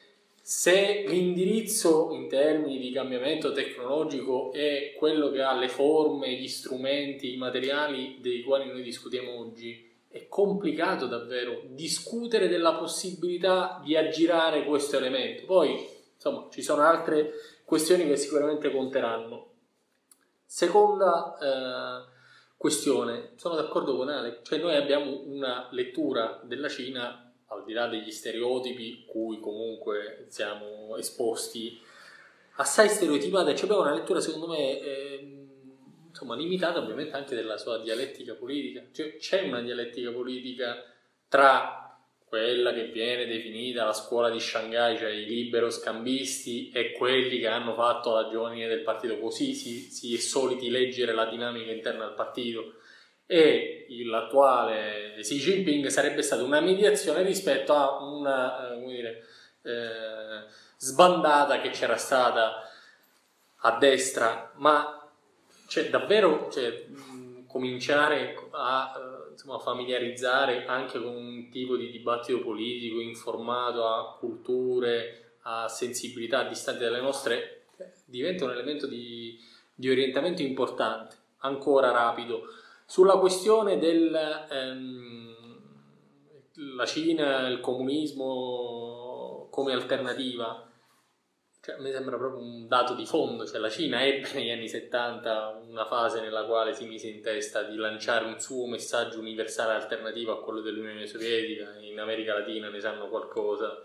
se 0.47 1.05
l'indirizzo 1.07 2.11
in 2.11 2.29
termini 2.29 2.77
di 2.77 2.91
cambiamento 2.91 3.51
tecnologico 3.51 4.51
è 4.53 4.93
quello 4.95 5.31
che 5.31 5.41
ha 5.41 5.55
le 5.55 5.69
forme, 5.69 6.35
gli 6.35 6.47
strumenti, 6.47 7.33
i 7.33 7.37
materiali 7.37 8.19
dei 8.21 8.43
quali 8.43 8.67
noi 8.67 8.83
discutiamo 8.83 9.39
oggi, 9.39 9.91
è 10.07 10.27
complicato 10.27 11.07
davvero 11.07 11.63
discutere 11.69 12.47
della 12.47 12.75
possibilità 12.75 13.81
di 13.83 13.95
aggirare 13.95 14.65
questo 14.65 14.97
elemento. 14.97 15.45
Poi, 15.47 15.83
insomma, 16.13 16.47
ci 16.51 16.61
sono 16.61 16.83
altre 16.83 17.31
questioni 17.63 18.05
che 18.05 18.15
sicuramente 18.15 18.69
conteranno. 18.69 19.47
Seconda 20.45 21.37
eh, 21.41 22.11
questione, 22.55 23.31
sono 23.37 23.55
d'accordo 23.55 23.97
con 23.97 24.09
Ale, 24.09 24.41
cioè 24.43 24.59
noi 24.59 24.75
abbiamo 24.75 25.23
una 25.25 25.69
lettura 25.71 26.39
della 26.43 26.69
Cina 26.69 27.24
al 27.57 27.65
di 27.65 27.73
là 27.73 27.87
degli 27.87 28.11
stereotipi 28.11 29.03
cui 29.05 29.39
comunque 29.39 30.25
siamo 30.29 30.95
esposti 30.97 31.79
assai 32.57 32.89
stereotipata 32.89 33.49
e 33.49 33.55
cioè 33.55 33.65
abbiamo 33.65 33.81
una 33.81 33.93
lettura 33.95 34.19
secondo 34.21 34.47
me 34.47 34.79
eh, 34.79 35.45
insomma 36.09 36.35
limitata 36.35 36.79
ovviamente 36.79 37.15
anche 37.15 37.35
della 37.35 37.57
sua 37.57 37.79
dialettica 37.79 38.33
politica. 38.35 38.83
Cioè 38.91 39.17
c'è 39.17 39.41
una 39.41 39.61
dialettica 39.61 40.11
politica 40.11 40.81
tra 41.27 41.81
quella 42.23 42.73
che 42.73 42.85
viene 42.87 43.25
definita 43.25 43.85
la 43.85 43.93
scuola 43.93 44.29
di 44.29 44.39
Shanghai, 44.39 44.97
cioè 44.97 45.09
i 45.09 45.25
libero 45.25 45.69
scambisti 45.69 46.71
e 46.71 46.93
quelli 46.93 47.39
che 47.39 47.47
hanno 47.47 47.73
fatto 47.73 48.13
la 48.13 48.29
giovane 48.29 48.67
del 48.67 48.81
partito, 48.81 49.19
così 49.19 49.53
si, 49.53 49.79
si 49.91 50.13
è 50.13 50.17
soliti 50.17 50.69
leggere 50.69 51.13
la 51.13 51.25
dinamica 51.25 51.71
interna 51.71 52.05
del 52.05 52.15
partito 52.15 52.75
e 53.25 53.87
l'attuale 54.05 55.15
Xi 55.19 55.37
Jinping 55.37 55.87
sarebbe 55.87 56.21
stata 56.21 56.43
una 56.43 56.59
mediazione 56.59 57.23
rispetto 57.23 57.73
a 57.73 58.03
una 58.03 58.73
eh, 58.73 58.85
dire, 58.85 59.23
eh, 59.63 60.43
sbandata 60.77 61.59
che 61.61 61.69
c'era 61.69 61.97
stata 61.97 62.69
a 63.59 63.77
destra, 63.77 64.51
ma 64.57 65.09
cioè, 65.67 65.89
davvero 65.89 66.49
cioè, 66.51 66.85
cominciare 67.47 68.35
a 68.51 68.93
eh, 68.95 69.31
insomma, 69.31 69.57
familiarizzare 69.59 70.65
anche 70.65 71.01
con 71.01 71.15
un 71.15 71.49
tipo 71.49 71.75
di 71.75 71.89
dibattito 71.89 72.41
politico 72.41 72.99
informato 72.99 73.87
a 73.87 74.15
culture, 74.19 75.37
a 75.43 75.67
sensibilità 75.67 76.43
distanti 76.43 76.83
dalle 76.83 77.01
nostre, 77.01 77.65
diventa 78.05 78.45
un 78.45 78.51
elemento 78.51 78.87
di, 78.87 79.39
di 79.73 79.89
orientamento 79.89 80.41
importante, 80.41 81.15
ancora 81.39 81.91
rapido. 81.91 82.43
Sulla 82.85 83.17
questione 83.17 83.77
della 83.77 84.47
ehm, 84.47 85.33
Cina, 86.85 87.47
il 87.47 87.59
comunismo 87.59 89.47
come 89.49 89.73
alternativa, 89.73 90.71
cioè, 91.65 91.79
mi 91.79 91.91
sembra 91.91 92.15
proprio 92.17 92.43
un 92.43 92.67
dato 92.67 92.93
di 92.93 93.07
fondo, 93.07 93.43
cioè 93.43 93.57
la 93.57 93.71
Cina 93.71 94.05
ebbe 94.05 94.31
negli 94.33 94.51
anni 94.51 94.69
70 94.69 95.63
una 95.67 95.87
fase 95.87 96.21
nella 96.21 96.45
quale 96.45 96.75
si 96.75 96.85
mise 96.85 97.07
in 97.07 97.23
testa 97.23 97.63
di 97.63 97.75
lanciare 97.75 98.25
un 98.25 98.39
suo 98.39 98.67
messaggio 98.67 99.19
universale 99.19 99.73
alternativo 99.73 100.31
a 100.31 100.43
quello 100.43 100.61
dell'Unione 100.61 101.07
Sovietica, 101.07 101.75
in 101.79 101.99
America 101.99 102.37
Latina 102.37 102.69
ne 102.69 102.79
sanno 102.79 103.09
qualcosa, 103.09 103.81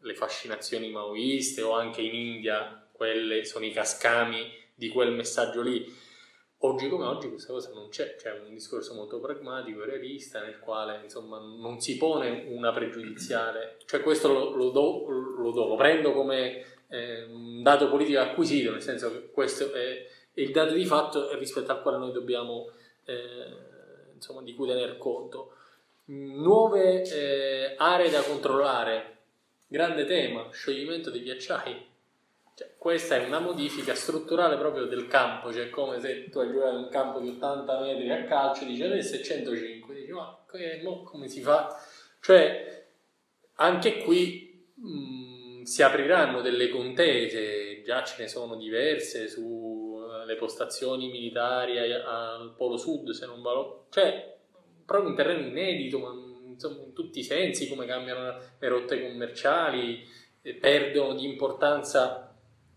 le 0.00 0.14
fascinazioni 0.14 0.90
maoiste 0.90 1.60
o 1.60 1.72
anche 1.72 2.00
in 2.00 2.14
India 2.14 2.88
quelle 2.90 3.44
sono 3.44 3.66
i 3.66 3.70
cascami 3.70 4.50
di 4.74 4.88
quel 4.88 5.12
messaggio 5.12 5.60
lì. 5.60 6.06
Oggi 6.62 6.88
come 6.88 7.06
oggi 7.06 7.28
questa 7.28 7.52
cosa 7.52 7.70
non 7.72 7.88
c'è, 7.88 8.16
c'è 8.16 8.32
un 8.32 8.52
discorso 8.52 8.92
molto 8.94 9.20
pragmatico 9.20 9.84
realista 9.84 10.40
nel 10.40 10.58
quale 10.58 11.02
insomma 11.04 11.38
non 11.38 11.80
si 11.80 11.96
pone 11.96 12.46
una 12.48 12.72
pregiudiziale, 12.72 13.76
cioè 13.86 14.02
questo 14.02 14.32
lo, 14.32 14.56
lo, 14.56 14.70
do, 14.70 15.08
lo, 15.08 15.52
do, 15.52 15.68
lo 15.68 15.76
prendo 15.76 16.12
come 16.12 16.64
eh, 16.88 17.22
un 17.24 17.62
dato 17.62 17.88
politico 17.88 18.18
acquisito, 18.18 18.72
nel 18.72 18.82
senso 18.82 19.12
che 19.12 19.30
questo 19.30 19.72
è, 19.72 20.04
è, 20.34 20.40
il 20.40 20.50
dato 20.50 20.72
di 20.72 20.84
fatto 20.84 21.36
rispetto 21.36 21.70
al 21.70 21.80
quale 21.80 21.98
noi 21.98 22.10
dobbiamo, 22.10 22.70
eh, 23.04 24.12
insomma, 24.14 24.42
di 24.42 24.54
cui 24.54 24.66
tener 24.66 24.98
conto. 24.98 25.52
Nuove 26.06 27.02
eh, 27.02 27.74
aree 27.76 28.10
da 28.10 28.22
controllare, 28.22 29.18
grande 29.68 30.06
tema, 30.06 30.48
scioglimento 30.50 31.10
dei 31.10 31.22
ghiacciai. 31.22 31.86
Cioè, 32.58 32.74
questa 32.76 33.14
è 33.14 33.24
una 33.24 33.38
modifica 33.38 33.94
strutturale 33.94 34.56
proprio 34.56 34.86
del 34.86 35.06
campo, 35.06 35.52
cioè 35.52 35.70
come 35.70 36.00
se 36.00 36.28
tu 36.28 36.40
hai 36.40 36.50
giocato 36.50 36.76
un 36.76 36.88
campo 36.88 37.20
di 37.20 37.28
80 37.28 37.80
metri 37.82 38.10
a 38.10 38.24
calcio, 38.24 38.64
dici 38.64 38.82
adesso 38.82 39.14
è 39.14 39.20
105, 39.20 39.94
dici 39.94 40.10
ma 40.10 40.36
come 41.04 41.28
si 41.28 41.40
fa? 41.40 41.80
Cioè, 42.20 42.86
anche 43.54 43.98
qui 43.98 44.72
mh, 44.74 45.62
si 45.62 45.84
apriranno 45.84 46.40
delle 46.40 46.68
contese, 46.68 47.82
già 47.84 48.02
ce 48.02 48.22
ne 48.22 48.26
sono 48.26 48.56
diverse 48.56 49.28
sulle 49.28 50.34
postazioni 50.34 51.10
militari 51.10 51.78
al 51.78 52.54
polo 52.56 52.76
sud, 52.76 53.10
se 53.10 53.24
non 53.26 53.40
vado, 53.40 53.86
cioè 53.90 54.36
proprio 54.84 55.10
un 55.10 55.16
terreno 55.16 55.46
inedito, 55.46 56.00
ma 56.00 56.12
insomma 56.44 56.82
in 56.82 56.92
tutti 56.92 57.20
i 57.20 57.24
sensi, 57.24 57.68
come 57.68 57.86
cambiano 57.86 58.36
le 58.58 58.68
rotte 58.68 59.00
commerciali, 59.00 60.04
perdono 60.58 61.14
di 61.14 61.24
importanza 61.24 62.27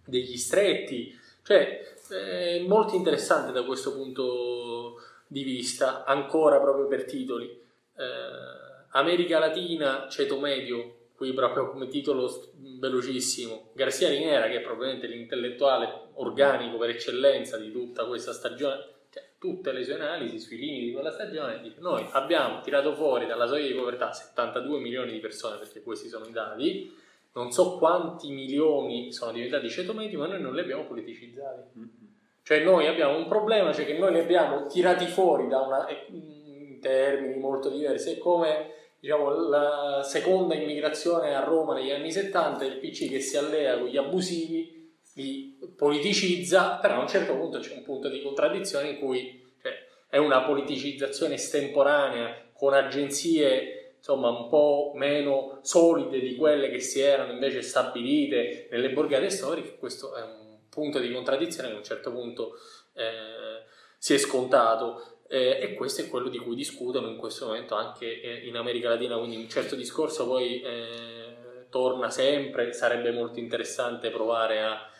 degli 0.06 0.38
stretti, 0.38 1.18
cioè 1.44 1.80
è 2.10 2.64
molto 2.68 2.96
interessante 2.96 3.52
da 3.52 3.64
questo 3.64 3.94
punto 3.94 5.02
di 5.28 5.44
vista, 5.44 6.04
ancora 6.04 6.60
proprio 6.60 6.88
per 6.88 7.06
titoli. 7.06 7.48
Eh, 7.48 8.60
America 8.92 9.40
Latina, 9.40 10.08
ceto 10.10 10.38
medio, 10.38 10.96
qui 11.16 11.34
proprio 11.34 11.70
come 11.70 11.88
titolo 11.88 12.52
velocissimo, 12.80 13.70
Garcia 13.74 14.10
Linera 14.10 14.48
che 14.48 14.58
è 14.58 14.62
probabilmente 14.62 15.08
l'intellettuale 15.08 16.10
organico 16.16 16.78
per 16.78 16.90
eccellenza 16.90 17.58
di 17.58 17.72
tutta 17.72 18.06
questa 18.06 18.34
stagione, 18.34 18.84
cioè 19.12 19.24
tutte 19.38 19.72
le 19.72 19.84
sue 19.84 19.94
analisi 19.94 20.40
sui 20.40 20.58
limiti 20.58 20.86
di 20.86 20.92
quella 20.94 21.12
stagione, 21.12 21.62
dice 21.62 21.78
noi 21.80 22.06
abbiamo 22.12 22.60
tirato 22.62 22.94
fuori 22.96 23.28
dalla 23.28 23.46
soglia 23.46 23.68
di 23.68 23.74
povertà 23.74 24.12
72 24.12 24.80
milioni 24.80 25.12
di 25.12 25.20
persone, 25.20 25.58
perché 25.58 25.84
questi 25.84 26.10
sono 26.10 26.26
i 26.26 26.32
dati, 26.32 26.92
non 27.34 27.52
so 27.52 27.78
quanti 27.78 28.32
milioni 28.32 29.12
sono 29.12 29.32
diventati 29.32 29.70
ceto 29.70 29.94
medio, 29.94 30.20
ma 30.20 30.28
noi 30.28 30.42
non 30.42 30.54
li 30.54 30.60
abbiamo 30.60 30.86
politicizzati. 30.86 32.10
Cioè 32.44 32.64
noi 32.64 32.88
abbiamo 32.88 33.18
un 33.18 33.28
problema, 33.28 33.72
cioè 33.72 33.86
che 33.86 33.98
noi 33.98 34.12
li 34.12 34.20
abbiamo 34.20 34.66
tirati 34.66 35.06
fuori 35.06 35.48
da 35.48 35.62
una, 35.62 35.88
in 36.10 36.80
termini 36.82 37.40
molto 37.40 37.70
diversi, 37.70 38.14
è 38.14 38.18
come 38.18 38.74
diciamo, 39.00 39.48
la 39.48 40.02
seconda 40.04 40.56
immigrazione 40.56 41.36
a 41.36 41.44
Roma 41.44 41.74
negli 41.74 41.92
anni 41.92 42.12
70, 42.12 42.66
il 42.66 42.78
PC 42.78 43.10
che 43.10 43.20
si 43.20 43.38
allea 43.38 43.78
con 43.78 43.88
gli 43.88 43.98
abusivi, 43.98 44.92
li 45.16 45.58
politicizza, 45.76 46.78
però 46.82 46.96
a 46.96 47.02
un 47.02 47.08
certo 47.08 47.36
punto 47.36 47.60
c'è 47.60 47.76
un 47.76 47.84
punto 47.84 48.10
di 48.10 48.22
contraddizione 48.22 48.90
in 48.90 49.00
cui 49.00 49.42
cioè, 49.62 49.74
è 50.10 50.18
una 50.18 50.44
politicizzazione 50.44 51.36
estemporanea 51.36 52.50
con 52.54 52.74
agenzie 52.74 53.81
insomma 54.02 54.30
un 54.30 54.50
po' 54.50 54.94
meno 54.96 55.60
solide 55.62 56.20
di 56.20 56.36
quelle 56.36 56.72
che 56.72 56.80
si 56.80 57.02
erano 57.02 57.34
invece 57.34 57.62
stabilite 57.62 58.68
nelle 58.72 58.90
borgate 58.90 59.30
storiche, 59.30 59.78
questo 59.78 60.16
è 60.16 60.24
un 60.24 60.58
punto 60.70 60.98
di 60.98 61.12
contraddizione 61.12 61.70
che 61.70 61.76
a 61.76 61.78
un 61.78 61.84
certo 61.84 62.12
punto 62.12 62.58
eh, 62.96 63.64
si 63.98 64.16
è 64.16 64.18
scontato. 64.18 65.20
Eh, 65.28 65.60
e 65.62 65.74
questo 65.76 66.02
è 66.02 66.10
quello 66.10 66.28
di 66.28 66.40
cui 66.40 66.56
discutono 66.56 67.08
in 67.08 67.16
questo 67.16 67.46
momento 67.46 67.76
anche 67.76 68.20
eh, 68.20 68.48
in 68.48 68.58
America 68.58 68.90
Latina, 68.90 69.18
quindi 69.18 69.38
un 69.38 69.48
certo 69.48 69.76
discorso 69.76 70.28
poi 70.28 70.62
eh, 70.62 71.68
torna 71.70 72.10
sempre, 72.10 72.74
sarebbe 72.74 73.12
molto 73.12 73.40
interessante 73.40 74.10
provare 74.10 74.62
a 74.62 74.91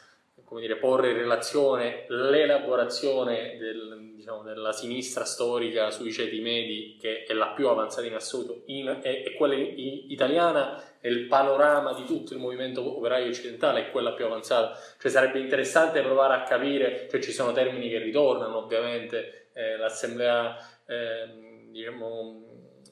come 0.52 0.64
dire, 0.64 0.76
porre 0.76 1.12
in 1.12 1.16
relazione 1.16 2.04
l'elaborazione 2.10 3.56
del, 3.58 4.12
diciamo, 4.16 4.44
della 4.44 4.74
sinistra 4.74 5.24
storica 5.24 5.92
sui 5.92 6.12
ceti 6.12 6.42
medi, 6.42 6.98
che 7.00 7.24
è 7.24 7.32
la 7.32 7.54
più 7.56 7.70
avanzata 7.70 8.06
in 8.06 8.16
assoluto, 8.16 8.64
in, 8.66 9.00
è, 9.02 9.24
è, 9.24 9.34
quella 9.36 9.56
italiana, 9.56 10.84
nel 11.00 11.28
panorama 11.28 11.94
di 11.94 12.04
tutto 12.04 12.34
il 12.34 12.40
movimento 12.42 12.98
operaio 12.98 13.30
occidentale, 13.30 13.88
è 13.88 13.92
quella 13.92 14.12
più 14.12 14.26
avanzata. 14.26 14.78
Cioè 15.00 15.10
sarebbe 15.10 15.40
interessante 15.40 16.02
provare 16.02 16.34
a 16.34 16.44
capire, 16.44 17.08
cioè 17.10 17.22
ci 17.22 17.32
sono 17.32 17.54
termini 17.54 17.88
che 17.88 18.00
ritornano 18.00 18.58
ovviamente, 18.58 19.52
eh, 19.54 19.78
l'assemblea, 19.78 20.58
eh, 20.86 21.70
diciamo, 21.72 22.44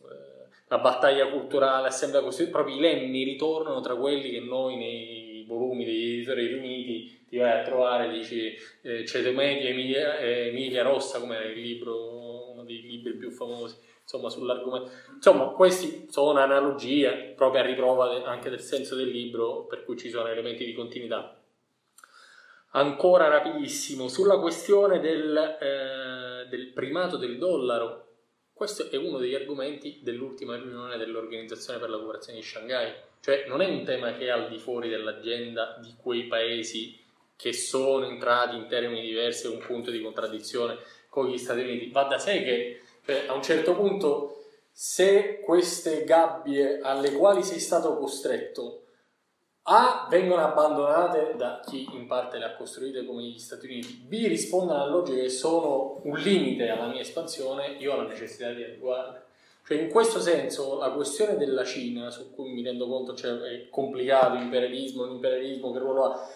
eh, 0.10 0.48
la 0.70 0.78
battaglia 0.78 1.28
culturale, 1.28 1.82
l'assemblea 1.82 2.22
costituente, 2.22 2.56
proprio 2.58 2.78
i 2.78 2.80
lemmi 2.80 3.26
ritornano 3.26 3.82
tra 3.82 3.98
quelli 3.98 4.30
che 4.30 4.40
noi 4.40 4.78
nei 4.78 5.19
volumi 5.58 5.84
degli 5.84 6.14
editori 6.14 6.48
riuniti 6.48 7.26
ti 7.28 7.38
vai 7.38 7.60
a 7.60 7.64
trovare, 7.64 8.10
dici 8.12 8.56
eh, 8.82 9.06
Ceto 9.06 9.32
Media, 9.32 9.70
Emilia, 9.70 10.18
eh, 10.18 10.48
Emilia 10.48 10.84
Rossa, 10.84 11.20
come 11.20 11.38
il 11.54 11.60
libro, 11.60 12.52
uno 12.52 12.64
dei 12.64 12.82
libri 12.82 13.14
più 13.14 13.30
famosi, 13.32 13.78
insomma, 14.02 14.30
sull'argomento. 14.30 14.92
Insomma, 15.16 15.48
queste 15.50 16.06
sono 16.10 16.40
analogie, 16.40 17.34
proprio 17.36 17.62
a 17.62 17.66
riprova 17.66 18.24
anche 18.26 18.50
del 18.50 18.62
senso 18.62 18.96
del 18.96 19.10
libro, 19.10 19.66
per 19.66 19.84
cui 19.84 19.98
ci 19.98 20.10
sono 20.10 20.28
elementi 20.28 20.66
di 20.66 20.74
continuità. 20.74 21.40
Ancora 22.72 23.28
rapidissimo, 23.28 24.08
sulla 24.08 24.40
questione 24.40 25.00
del, 25.00 25.36
eh, 25.36 26.48
del 26.50 26.72
primato 26.74 27.18
del 27.18 27.38
dollaro, 27.38 28.06
questo 28.54 28.90
è 28.90 28.98
uno 28.98 29.18
degli 29.20 29.36
argomenti 29.36 30.00
dell'ultima 30.02 30.56
riunione 30.56 30.98
dell'Organizzazione 30.98 31.80
per 31.80 31.90
la 31.90 31.98
cooperazione 31.98 32.40
di 32.40 32.46
Shanghai, 32.46 32.92
cioè 33.22 33.46
non 33.48 33.62
è 33.62 33.68
un 33.68 33.84
tema 33.84 34.14
che 34.14 34.26
è 34.26 34.30
al 34.30 34.50
di 34.50 34.58
fuori 34.58 34.90
dell'agenda 34.90 35.78
di 35.82 35.94
quei 36.02 36.24
paesi 36.24 36.98
che 37.36 37.54
sono 37.54 38.06
entrati 38.06 38.56
in 38.56 38.68
termini 38.68 39.02
diversi 39.02 39.48
un 39.48 39.60
punto 39.60 39.92
di 39.92 40.02
contraddizione 40.02 40.78
con 41.10 41.30
gli 41.30 41.38
Stati 41.38 41.62
Uniti. 41.62 41.90
Va 41.90 42.04
da 42.04 42.18
sé 42.18 42.44
che 42.44 42.82
cioè, 43.06 43.26
a 43.28 43.34
un 43.34 43.42
certo 43.42 43.76
punto 43.76 44.44
se 44.72 45.40
queste 45.40 46.04
gabbie 46.04 46.80
alle 46.82 47.12
quali 47.14 47.44
sei 47.44 47.60
stato 47.60 47.98
costretto 47.98 48.84
a. 49.64 50.08
vengono 50.10 50.44
abbandonate 50.44 51.34
da 51.36 51.62
chi 51.66 51.88
in 51.94 52.08
parte 52.08 52.38
le 52.38 52.46
ha 52.46 52.56
costruite 52.56 53.06
come 53.06 53.24
gli 53.24 53.38
Stati 53.38 53.68
Uniti, 53.68 54.06
B. 54.06 54.26
rispondono 54.28 54.82
alla 54.82 54.92
logica 54.92 55.22
che 55.22 55.30
sono 55.30 56.02
un 56.04 56.18
limite 56.18 56.70
alla 56.70 56.88
mia 56.88 57.02
espansione, 57.02 57.76
io 57.80 57.94
ho 57.94 57.98
la 57.98 58.08
necessità 58.08 58.52
di 58.52 58.64
adeguarle. 58.64 59.28
Cioè 59.70 59.78
in 59.78 59.90
questo 59.90 60.20
senso 60.20 60.80
la 60.80 60.90
questione 60.90 61.38
della 61.38 61.64
Cina, 61.64 62.10
su 62.10 62.34
cui 62.34 62.52
mi 62.52 62.64
rendo 62.64 62.88
conto 62.88 63.14
cioè, 63.14 63.38
è 63.38 63.70
complicato, 63.70 64.36
imperialismo, 64.36 65.06
imperialismo, 65.06 65.72
che 65.72 65.78
ruolo 65.78 66.06
ha, 66.06 66.28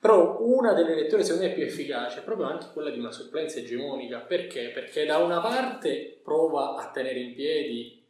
però 0.00 0.38
una 0.40 0.72
delle 0.72 0.96
letture 0.96 1.22
secondo 1.22 1.46
me 1.46 1.52
più 1.52 1.62
efficaci 1.62 2.18
è 2.18 2.22
proprio 2.22 2.48
anche 2.48 2.66
quella 2.72 2.90
di 2.90 2.98
una 2.98 3.12
supplenza 3.12 3.60
egemonica, 3.60 4.18
perché? 4.18 4.72
Perché 4.74 5.06
da 5.06 5.18
una 5.18 5.40
parte 5.40 6.18
prova 6.20 6.74
a 6.74 6.90
tenere 6.90 7.20
in 7.20 7.34
piedi 7.34 8.02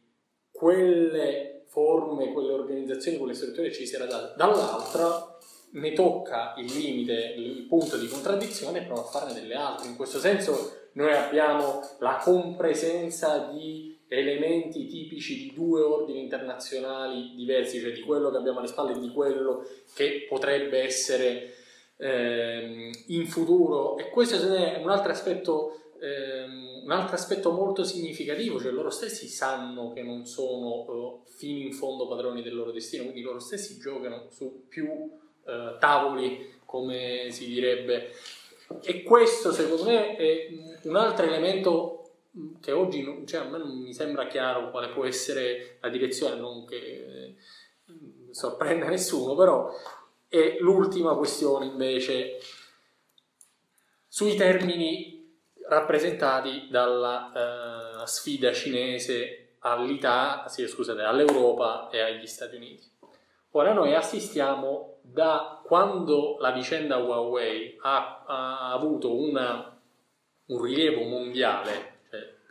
quelle 0.49 1.65
forme, 1.67 2.33
quelle 2.33 2.53
organizzazioni, 2.53 3.17
quelle 3.17 3.35
strutture 3.35 3.71
ci 3.71 3.85
si 3.85 3.93
era 3.93 4.07
date, 4.07 4.33
dall'altra 4.35 5.37
ne 5.73 5.93
tocca 5.93 6.55
il 6.57 6.73
limite, 6.73 7.35
il 7.37 7.67
punto 7.69 7.97
di 7.97 8.07
contraddizione 8.07 8.79
e 8.79 8.85
prova 8.85 9.01
a 9.01 9.05
farne 9.05 9.39
delle 9.39 9.53
altre. 9.53 9.89
In 9.89 9.95
questo 9.95 10.17
senso 10.17 10.87
noi 10.93 11.13
abbiamo 11.13 11.81
la 11.99 12.19
compresenza 12.19 13.49
di 13.53 13.94
elementi 14.17 14.85
tipici 14.87 15.37
di 15.37 15.53
due 15.53 15.81
ordini 15.81 16.21
internazionali 16.21 17.33
diversi, 17.35 17.79
cioè 17.79 17.91
di 17.91 18.01
quello 18.01 18.31
che 18.31 18.37
abbiamo 18.37 18.59
alle 18.59 18.67
spalle 18.67 18.93
e 18.93 18.99
di 18.99 19.09
quello 19.09 19.65
che 19.93 20.25
potrebbe 20.27 20.79
essere 20.79 21.53
eh, 21.97 22.91
in 23.07 23.27
futuro. 23.27 23.97
E 23.97 24.09
questo 24.09 24.35
è 24.53 24.77
un 24.77 24.89
altro 24.89 25.11
aspetto 25.11 25.79
ehm, 25.99 26.83
un 26.85 26.91
altro 26.91 27.15
aspetto 27.15 27.51
molto 27.51 27.83
significativo, 27.83 28.59
cioè 28.59 28.71
loro 28.71 28.91
stessi 28.91 29.27
sanno 29.27 29.91
che 29.91 30.03
non 30.03 30.25
sono 30.25 30.85
uh, 30.87 31.23
fino 31.25 31.65
in 31.65 31.73
fondo 31.73 32.07
padroni 32.07 32.43
del 32.43 32.53
loro 32.53 32.71
destino, 32.71 33.03
quindi 33.03 33.21
loro 33.21 33.39
stessi 33.39 33.79
giocano 33.79 34.27
su 34.29 34.65
più 34.69 34.87
uh, 34.87 35.77
tavoli, 35.79 36.59
come 36.63 37.27
si 37.31 37.47
direbbe. 37.47 38.11
E 38.83 39.01
questo 39.01 39.51
secondo 39.51 39.83
me 39.83 40.15
è 40.15 40.47
un 40.83 40.95
altro 40.95 41.25
elemento 41.25 42.04
che 42.59 42.71
oggi 42.71 43.03
non, 43.03 43.25
cioè, 43.25 43.41
a 43.41 43.49
me 43.49 43.57
non 43.57 43.69
mi 43.69 43.93
sembra 43.93 44.27
chiaro 44.27 44.71
quale 44.71 44.89
può 44.89 45.05
essere 45.05 45.77
la 45.81 45.89
direzione, 45.89 46.35
non 46.35 46.65
che 46.65 46.75
eh, 46.75 47.35
sorprenda 48.31 48.87
nessuno, 48.87 49.35
però 49.35 49.71
E 50.27 50.57
l'ultima 50.59 51.15
questione 51.15 51.65
invece 51.65 52.39
sui 54.07 54.35
termini 54.35 55.33
rappresentati 55.67 56.67
dalla 56.69 58.01
uh, 58.01 58.05
sfida 58.05 58.51
cinese 58.51 59.55
all'Italia, 59.59 60.47
sì, 60.49 60.67
scusate, 60.67 61.03
all'Europa 61.03 61.89
e 61.89 62.01
agli 62.01 62.27
Stati 62.27 62.57
Uniti. 62.57 62.91
Ora 63.51 63.71
noi 63.71 63.95
assistiamo 63.95 64.97
da 65.01 65.61
quando 65.63 66.35
la 66.39 66.51
vicenda 66.51 66.97
Huawei 66.97 67.77
ha, 67.81 68.23
ha 68.25 68.73
avuto 68.73 69.15
una, 69.15 69.79
un 70.47 70.61
rilievo 70.61 71.03
mondiale, 71.03 71.94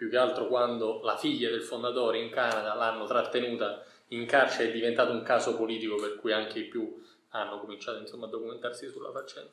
più 0.05 0.11
che 0.11 0.19
altro 0.19 0.49
quando 0.49 1.01
la 1.03 1.17
figlia 1.17 1.49
del 1.49 1.63
fondatore 1.63 2.19
in 2.19 2.29
Canada 2.29 2.75
l'hanno 2.75 3.07
trattenuta 3.07 3.83
in 4.09 4.27
carcere 4.27 4.69
è 4.69 4.73
diventato 4.73 5.13
un 5.13 5.23
caso 5.23 5.57
politico 5.57 5.97
per 5.97 6.17
cui 6.17 6.31
anche 6.31 6.59
i 6.59 6.65
più 6.65 7.03
hanno 7.31 7.59
cominciato 7.59 7.99
insomma, 7.99 8.27
a 8.27 8.29
documentarsi 8.29 8.89
sulla 8.91 9.11
faccenda. 9.11 9.51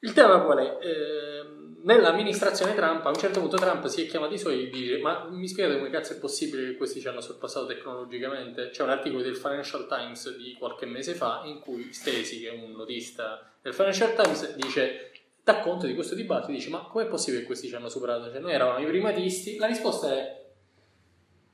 Il 0.00 0.12
tema 0.14 0.40
qual 0.40 0.58
è? 0.58 0.78
Eh, 0.80 1.44
nell'amministrazione 1.82 2.74
Trump, 2.74 3.04
a 3.04 3.08
un 3.08 3.16
certo 3.16 3.40
punto 3.40 3.56
Trump 3.56 3.86
si 3.86 4.04
è 4.04 4.06
chiamato 4.06 4.34
i 4.34 4.38
suoi 4.38 4.66
e 4.66 4.70
dice 4.70 4.98
ma 4.98 5.26
mi 5.30 5.46
spiegate 5.46 5.78
come 5.78 5.90
cazzo 5.90 6.14
è 6.14 6.18
possibile 6.18 6.64
che 6.64 6.76
questi 6.76 7.00
ci 7.00 7.08
hanno 7.08 7.20
sorpassato 7.20 7.66
tecnologicamente? 7.66 8.70
C'è 8.70 8.82
un 8.82 8.90
articolo 8.90 9.22
del 9.22 9.36
Financial 9.36 9.86
Times 9.86 10.34
di 10.36 10.54
qualche 10.54 10.86
mese 10.86 11.12
fa 11.14 11.42
in 11.44 11.60
cui 11.60 11.92
Stacey, 11.92 12.40
che 12.40 12.48
è 12.48 12.52
un 12.52 12.72
notista 12.72 13.52
del 13.60 13.74
Financial 13.74 14.14
Times, 14.14 14.54
dice 14.54 15.10
dà 15.46 15.60
conto 15.60 15.86
di 15.86 15.94
questo 15.94 16.16
dibattito 16.16 16.50
e 16.50 16.54
dice 16.54 16.70
ma 16.70 16.88
com'è 16.90 17.06
possibile 17.06 17.42
che 17.42 17.46
questi 17.46 17.68
ci 17.68 17.76
hanno 17.76 17.88
superato? 17.88 18.32
Cioè 18.32 18.40
noi 18.40 18.52
eravamo 18.52 18.84
i 18.84 18.88
primatisti? 18.88 19.58
La 19.58 19.68
risposta 19.68 20.12
è 20.12 20.44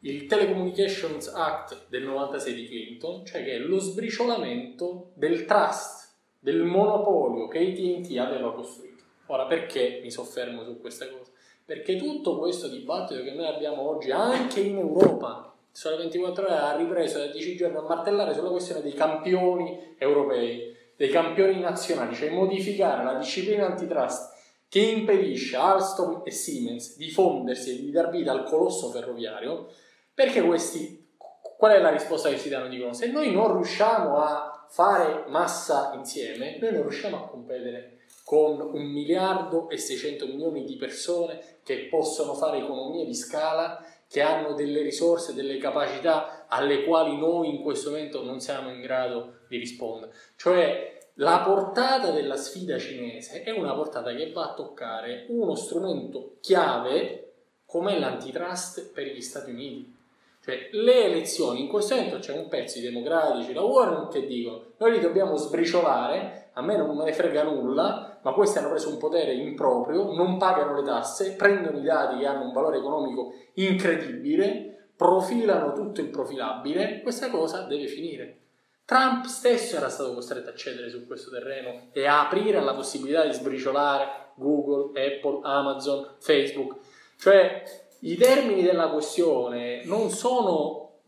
il 0.01 0.24
Telecommunications 0.24 1.28
Act 1.28 1.89
del 1.89 2.05
96 2.05 2.55
di 2.55 2.66
Clinton, 2.69 3.27
cioè 3.27 3.44
che 3.44 3.56
è 3.56 3.59
lo 3.59 3.78
sbriciolamento 3.78 5.10
del 5.12 5.44
trust 5.44 6.14
del 6.39 6.62
monopolio 6.62 7.48
che 7.48 7.59
ATT 7.59 8.16
aveva 8.16 8.55
costruito. 8.55 9.05
Ora, 9.27 9.44
perché 9.44 10.01
mi 10.02 10.10
soffermo 10.10 10.64
su 10.64 10.81
questa 10.81 11.06
cosa? 11.10 11.31
Perché 11.62 11.97
tutto 11.97 12.39
questo 12.39 12.69
dibattito 12.69 13.23
che 13.23 13.32
noi 13.32 13.47
abbiamo 13.47 13.86
oggi, 13.86 14.10
anche 14.10 14.60
in 14.60 14.78
Europa, 14.78 15.55
Sole 15.70 15.97
24 15.97 16.44
ore 16.44 16.55
ha 16.55 16.77
ripreso 16.77 17.19
da 17.19 17.27
10 17.27 17.56
giorni 17.56 17.77
a 17.77 17.82
martellare 17.82 18.32
sulla 18.32 18.48
questione 18.48 18.81
dei 18.81 18.94
campioni 18.94 19.94
europei, 19.98 20.72
dei 21.03 21.11
campioni 21.11 21.59
nazionali, 21.59 22.15
cioè 22.15 22.31
modificare 22.31 23.03
la 23.03 23.15
disciplina 23.15 23.66
antitrust 23.66 24.35
che 24.69 24.79
impedisce 24.79 25.57
a 25.57 25.73
Alstom 25.73 26.23
e 26.24 26.31
Siemens 26.31 26.97
di 26.97 27.11
fondersi 27.11 27.70
e 27.70 27.81
di 27.81 27.91
dar 27.91 28.09
vita 28.09 28.31
al 28.31 28.45
colosso 28.45 28.89
ferroviario, 28.89 29.66
perché 30.15 30.43
questi, 30.43 31.09
qual 31.57 31.73
è 31.73 31.81
la 31.81 31.91
risposta 31.91 32.29
che 32.29 32.39
si 32.39 32.49
danno? 32.49 32.69
Dicono, 32.69 32.93
se 32.93 33.11
noi 33.11 33.33
non 33.33 33.53
riusciamo 33.53 34.19
a 34.19 34.65
fare 34.69 35.24
massa 35.27 35.91
insieme, 35.97 36.59
noi 36.61 36.73
non 36.73 36.83
riusciamo 36.83 37.16
a 37.16 37.27
competere 37.27 37.99
con 38.23 38.61
un 38.61 38.83
miliardo 38.85 39.69
e 39.70 39.79
600 39.79 40.27
milioni 40.27 40.62
di 40.62 40.77
persone 40.77 41.59
che 41.65 41.89
possono 41.91 42.35
fare 42.35 42.59
economie 42.59 43.05
di 43.05 43.15
scala, 43.15 43.85
che 44.12 44.20
hanno 44.20 44.52
delle 44.52 44.82
risorse, 44.82 45.32
delle 45.32 45.56
capacità 45.56 46.44
alle 46.47 46.84
quali 46.84 47.16
noi 47.16 47.48
in 47.48 47.62
questo 47.62 47.89
momento 47.89 48.22
non 48.22 48.40
siamo 48.40 48.68
in 48.68 48.82
grado 48.82 49.39
di 49.48 49.56
rispondere. 49.56 50.12
Cioè 50.36 50.98
la 51.14 51.40
portata 51.40 52.10
della 52.10 52.36
sfida 52.36 52.78
cinese 52.78 53.43
è 53.43 53.51
una 53.51 53.72
portata 53.72 54.14
che 54.14 54.30
va 54.30 54.51
a 54.51 54.55
toccare 54.55 55.24
uno 55.28 55.55
strumento 55.55 56.36
chiave 56.40 57.32
come 57.64 57.98
l'antitrust 57.98 58.93
per 58.93 59.06
gli 59.06 59.22
Stati 59.22 59.51
Uniti. 59.51 59.97
Cioè, 60.44 60.68
le 60.72 61.05
elezioni, 61.05 61.62
in 61.62 61.68
questo 61.68 61.94
momento 61.94 62.18
c'è 62.18 62.36
un 62.36 62.48
pezzo 62.48 62.80
di 62.80 62.84
democratici, 62.84 63.55
la 63.55 63.62
Warren, 63.62 64.09
che 64.09 64.26
dicono 64.26 64.72
noi 64.76 64.93
li 64.93 65.01
dobbiamo 65.01 65.36
sbriciolare, 65.36 66.51
a 66.52 66.60
me 66.60 66.76
non 66.76 66.94
me 66.94 67.05
ne 67.05 67.12
frega 67.14 67.44
nulla, 67.44 68.11
ma 68.23 68.32
questi 68.32 68.59
hanno 68.59 68.70
preso 68.70 68.89
un 68.89 68.99
potere 68.99 69.35
improprio, 69.35 70.12
non 70.12 70.39
pagano 70.39 70.74
le 70.77 70.85
tasse, 70.85 71.32
prendono 71.32 71.78
i 71.78 71.82
dati 71.82 72.19
che 72.19 72.27
hanno 72.27 72.47
un 72.47 72.53
valore 72.53 72.78
economico 72.78 73.32
incredibile, 73.55 74.90
profilano 74.97 75.73
tutto 75.73 76.01
il 76.01 76.09
profilabile, 76.09 77.01
questa 77.03 77.31
cosa 77.31 77.62
deve 77.62 77.86
finire. 77.86 78.39
Trump 78.85 79.24
stesso 79.24 79.77
era 79.77 79.89
stato 79.89 80.15
costretto 80.15 80.51
a 80.51 80.55
cedere 80.55 80.90
su 80.90 81.07
questo 81.07 81.31
terreno 81.31 81.89
e 81.93 82.07
a 82.07 82.27
aprire 82.27 82.61
la 82.61 82.74
possibilità 82.74 83.24
di 83.24 83.32
sbriciolare 83.32 84.32
Google, 84.35 84.90
Apple, 85.01 85.40
Amazon, 85.43 86.16
Facebook. 86.19 86.77
Cioè, 87.16 87.62
i 88.01 88.16
termini 88.16 88.62
della 88.62 88.89
questione 88.89 89.85
non 89.85 90.11
sono 90.11 90.99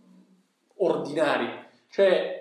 ordinari, 0.76 1.63
cioè 1.94 2.40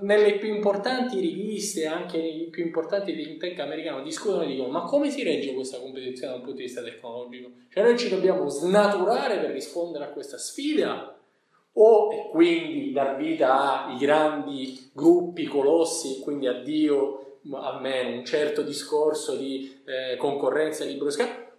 nelle 0.00 0.38
più 0.38 0.48
importanti 0.48 1.20
riviste, 1.20 1.84
anche 1.84 2.16
nei 2.16 2.48
più 2.50 2.64
importanti 2.64 3.14
think 3.14 3.36
tank 3.38 3.58
americano, 3.58 4.02
discutono 4.02 4.44
e 4.44 4.46
dicono 4.46 4.70
ma 4.70 4.80
come 4.84 5.10
si 5.10 5.22
regge 5.22 5.52
questa 5.52 5.78
competizione 5.78 6.32
dal 6.32 6.40
punto 6.40 6.56
di 6.56 6.62
vista 6.62 6.82
tecnologico? 6.82 7.50
Cioè 7.68 7.82
noi 7.82 7.98
ci 7.98 8.08
dobbiamo 8.08 8.48
snaturare 8.48 9.40
per 9.40 9.50
rispondere 9.50 10.04
a 10.04 10.08
questa 10.08 10.38
sfida 10.38 11.14
o 11.74 12.12
e 12.14 12.30
quindi 12.30 12.92
dar 12.92 13.18
vita 13.18 13.84
ai 13.84 13.98
grandi 13.98 14.90
gruppi, 14.94 15.44
colossi 15.44 16.20
quindi 16.20 16.46
addio 16.46 17.40
almeno 17.52 18.16
un 18.16 18.24
certo 18.24 18.62
discorso 18.62 19.36
di 19.36 19.82
eh, 19.84 20.16
concorrenza 20.16 20.82
e 20.82 20.86
libero 20.86 21.10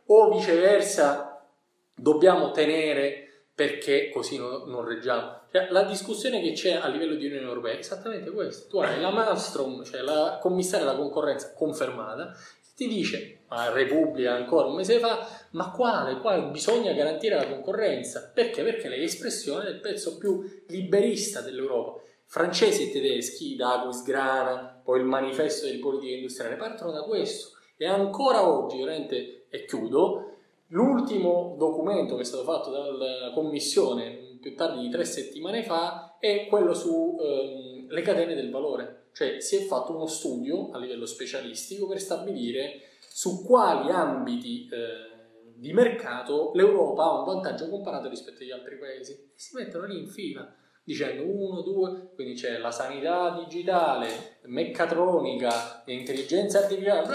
o 0.08 0.32
viceversa 0.32 1.45
dobbiamo 1.94 2.50
tenere 2.50 3.44
perché 3.53 4.10
così 4.10 4.40
non, 4.40 4.64
non 4.68 4.84
reggiamo. 4.84 5.44
Cioè, 5.56 5.67
la 5.69 5.84
discussione 5.84 6.42
che 6.42 6.51
c'è 6.51 6.74
a 6.74 6.90
livello 6.90 7.16
di 7.16 7.27
Unione 7.27 7.45
Europea 7.48 7.75
è 7.75 7.77
esattamente 7.77 8.30
questa. 8.30 8.67
Tu 8.67 8.77
hai 8.80 9.00
la 9.00 9.09
Malmstrom, 9.09 9.85
cioè 9.85 10.01
la 10.01 10.38
commissaria 10.42 10.85
della 10.85 10.98
concorrenza 10.98 11.53
confermata, 11.53 12.35
ti 12.75 12.90
dice, 12.90 13.43
a 13.48 13.72
Repubblica 13.72 14.34
ancora 14.34 14.67
un 14.67 14.75
mese 14.75 15.00
fa, 15.00 15.25
ma 15.51 15.72
quale? 15.72 16.19
Quale 16.19 16.51
bisogna 16.51 16.92
garantire 16.92 17.35
la 17.35 17.48
concorrenza? 17.48 18.32
Perché? 18.34 18.64
Perché 18.64 18.90
lei 18.90 19.00
è 19.00 19.03
espressione 19.03 19.64
del 19.64 19.80
pezzo 19.80 20.17
più 20.17 20.43
liberista 20.67 21.40
dell'Europa. 21.40 22.01
Francesi 22.25 22.90
e 22.90 22.92
tedeschi, 22.92 23.56
da 23.56 23.88
Grana, 24.03 24.82
poi 24.84 25.00
il 25.00 25.06
manifesto 25.06 25.67
di 25.67 25.77
politica 25.77 26.16
industriale, 26.16 26.58
partono 26.58 26.92
da 26.92 27.03
questo. 27.03 27.58
E 27.77 27.88
ancora 27.88 28.45
oggi, 28.45 28.77
veramente, 28.77 29.45
e 29.48 29.64
chiudo, 29.64 30.35
L'ultimo 30.69 31.56
documento 31.59 32.16
che 32.16 32.22
è 32.22 32.25
stato 32.25 32.43
fatto 32.43 32.72
dalla 32.72 33.32
Commissione 33.35 34.25
più 34.45 34.56
tardi 34.56 34.82
di 34.82 34.90
tre 34.91 35.06
settimane 35.06 35.64
fa 35.64 36.17
è 36.19 36.45
quello 36.45 36.75
sulle 36.75 37.88
ehm, 37.90 38.03
catene 38.03 38.35
del 38.35 38.51
valore, 38.51 39.07
cioè 39.14 39.40
si 39.40 39.56
è 39.56 39.61
fatto 39.61 39.95
uno 39.95 40.06
studio 40.06 40.69
a 40.69 40.77
livello 40.77 41.07
specialistico 41.07 41.88
per 41.88 41.99
stabilire 41.99 42.82
su 43.09 43.43
quali 43.43 43.90
ambiti 43.90 44.69
eh, 44.72 45.56
di 45.56 45.74
mercato 45.74 46.51
l'Europa 46.53 47.06
ha 47.06 47.19
un 47.22 47.25
vantaggio 47.25 47.69
comparato 47.69 48.07
rispetto 48.07 48.43
agli 48.43 48.51
altri 48.51 48.77
paesi. 48.77 49.32
Si 49.33 49.56
mettono 49.56 49.88
lì 49.88 49.98
in 49.98 50.09
fila 50.09 50.48
dicendo 50.83 51.24
uno, 51.24 51.61
due, 51.61 52.11
quindi 52.14 52.35
c'è 52.35 52.59
la 52.59 52.69
sanità 52.69 53.43
digitale, 53.43 54.38
meccatronica, 54.43 55.82
intelligenza 55.88 56.59
artificiale, 56.59 57.07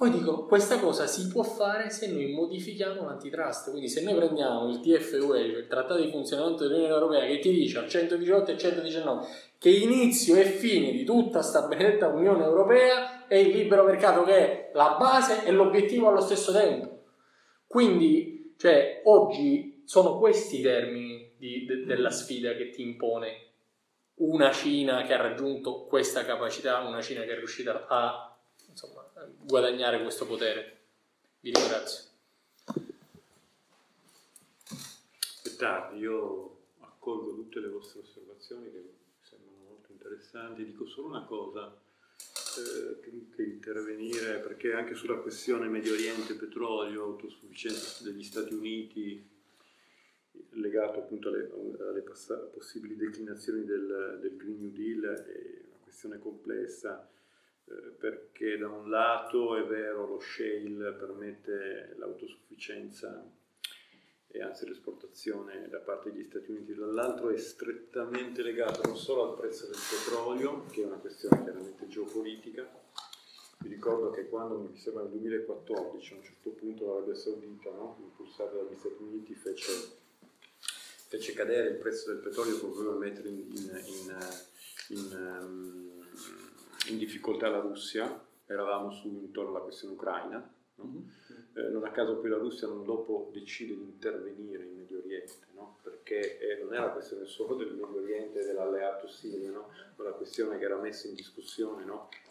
poi 0.00 0.12
dico, 0.12 0.46
questa 0.46 0.78
cosa 0.78 1.06
si 1.06 1.28
può 1.28 1.42
fare 1.42 1.90
se 1.90 2.10
noi 2.10 2.32
modifichiamo 2.32 3.04
l'antitrust, 3.04 3.68
quindi 3.68 3.86
se 3.86 4.02
noi 4.02 4.14
prendiamo 4.14 4.66
il 4.70 4.80
TFUE, 4.80 5.42
il 5.42 5.66
Trattato 5.66 6.00
di 6.00 6.10
funzionamento 6.10 6.62
dell'Unione 6.62 6.94
Europea, 6.94 7.26
che 7.26 7.38
ti 7.38 7.52
dice 7.52 7.80
al 7.80 7.86
118 7.86 8.50
e 8.50 8.56
119 8.56 9.26
che 9.58 9.68
inizio 9.68 10.36
e 10.36 10.44
fine 10.44 10.90
di 10.92 11.04
tutta 11.04 11.42
sta 11.42 11.66
benedetta 11.66 12.08
Unione 12.08 12.44
Europea 12.44 13.26
è 13.26 13.34
il 13.34 13.54
libero 13.54 13.84
mercato 13.84 14.22
che 14.24 14.36
è 14.36 14.70
la 14.72 14.96
base 14.98 15.44
e 15.44 15.50
l'obiettivo 15.50 16.08
allo 16.08 16.22
stesso 16.22 16.50
tempo. 16.50 17.02
Quindi, 17.66 18.54
cioè, 18.56 19.02
oggi 19.04 19.82
sono 19.84 20.16
questi 20.16 20.60
i 20.60 20.62
termini 20.62 21.34
di, 21.36 21.66
de, 21.66 21.84
della 21.84 22.10
sfida 22.10 22.54
che 22.54 22.70
ti 22.70 22.80
impone 22.80 23.48
una 24.14 24.50
Cina 24.50 25.02
che 25.02 25.12
ha 25.12 25.20
raggiunto 25.20 25.84
questa 25.84 26.24
capacità, 26.24 26.78
una 26.78 27.02
Cina 27.02 27.20
che 27.20 27.32
è 27.32 27.36
riuscita 27.36 27.86
a 27.86 28.29
insomma, 28.80 29.06
guadagnare 29.42 30.00
questo 30.02 30.26
potere. 30.26 30.78
Vi 31.40 31.52
ringrazio. 31.52 32.08
Tardi, 35.56 35.98
io 35.98 36.58
accolgo 36.78 37.34
tutte 37.34 37.60
le 37.60 37.68
vostre 37.68 38.00
osservazioni 38.00 38.70
che 38.70 38.94
sembrano 39.20 39.64
molto 39.68 39.92
interessanti. 39.92 40.64
Dico 40.64 40.86
solo 40.86 41.08
una 41.08 41.24
cosa, 41.24 41.78
eh, 42.56 43.00
che, 43.00 43.42
intervenire, 43.42 44.38
perché 44.38 44.72
anche 44.72 44.94
sulla 44.94 45.16
questione 45.16 45.68
Medio 45.68 45.92
Oriente, 45.92 46.34
petrolio, 46.34 47.04
autosufficienza 47.04 48.02
degli 48.04 48.24
Stati 48.24 48.54
Uniti, 48.54 49.28
legato 50.52 51.00
appunto 51.00 51.28
alle, 51.28 51.50
alle 51.80 52.02
possibili 52.54 52.96
declinazioni 52.96 53.64
del, 53.64 54.18
del 54.22 54.36
Green 54.36 54.60
New 54.60 54.70
Deal, 54.70 55.14
è 55.14 55.62
una 55.66 55.78
questione 55.82 56.18
complessa 56.18 57.06
perché 57.98 58.58
da 58.58 58.68
un 58.68 58.88
lato 58.88 59.56
è 59.56 59.64
vero 59.64 60.06
lo 60.06 60.20
shale 60.20 60.92
permette 60.92 61.94
l'autosufficienza 61.98 63.24
e 64.32 64.42
anzi 64.42 64.66
l'esportazione 64.66 65.68
da 65.68 65.78
parte 65.78 66.12
degli 66.12 66.24
Stati 66.24 66.52
Uniti 66.52 66.74
dall'altro 66.74 67.30
è 67.30 67.36
strettamente 67.36 68.42
legata 68.42 68.80
non 68.84 68.96
solo 68.96 69.28
al 69.28 69.36
prezzo 69.36 69.66
del 69.66 69.74
petrolio, 69.74 70.66
che 70.70 70.82
è 70.82 70.86
una 70.86 70.98
questione 70.98 71.42
chiaramente 71.42 71.88
geopolitica. 71.88 72.68
Vi 73.58 73.68
ricordo 73.68 74.10
che 74.10 74.28
quando, 74.28 74.58
mi 74.58 74.76
sembra 74.76 75.02
nel 75.02 75.10
2014, 75.10 76.12
a 76.12 76.16
un 76.16 76.22
certo 76.22 76.50
punto 76.50 76.86
l'Arabia 76.86 77.14
Saudita, 77.14 77.70
no, 77.70 77.98
impulsata 78.00 78.54
dagli 78.54 78.76
Stati 78.78 79.02
Uniti, 79.02 79.34
fece, 79.34 79.72
fece, 81.08 81.32
cadere 81.32 81.70
il 81.70 81.76
prezzo 81.76 82.12
del 82.12 82.22
petrolio 82.22 82.58
per 82.60 82.70
voler 82.70 82.98
mettere 82.98 83.28
in, 83.30 83.38
in, 83.38 83.82
in, 83.84 84.96
in 84.96 85.38
um, 85.40 86.08
in 86.88 86.98
difficoltà 86.98 87.48
la 87.48 87.60
Russia, 87.60 88.26
eravamo 88.46 88.90
su 88.90 89.08
intorno 89.08 89.50
alla 89.50 89.60
questione 89.60 89.94
ucraina, 89.94 90.52
no? 90.76 90.84
mm-hmm. 90.84 91.66
eh, 91.66 91.70
non 91.70 91.84
a 91.84 91.90
caso 91.90 92.16
poi 92.16 92.30
la 92.30 92.38
Russia 92.38 92.66
non 92.66 92.84
dopo 92.84 93.30
decide 93.32 93.74
di 93.74 93.82
intervenire 93.82 94.64
in 94.64 94.76
Medio 94.76 94.98
Oriente, 94.98 95.46
no? 95.54 95.78
perché 95.82 96.38
eh, 96.38 96.62
non 96.62 96.74
è 96.74 96.78
la 96.78 96.90
questione 96.90 97.26
solo 97.26 97.54
del 97.54 97.72
Medio 97.72 98.00
Oriente 98.00 98.40
e 98.40 98.44
dell'alleato 98.44 99.06
Siria, 99.08 99.50
no? 99.50 99.70
ma 99.96 100.04
la 100.04 100.12
questione 100.12 100.58
che 100.58 100.64
era 100.64 100.76
messa 100.76 101.06
in 101.06 101.14
discussione 101.14 101.84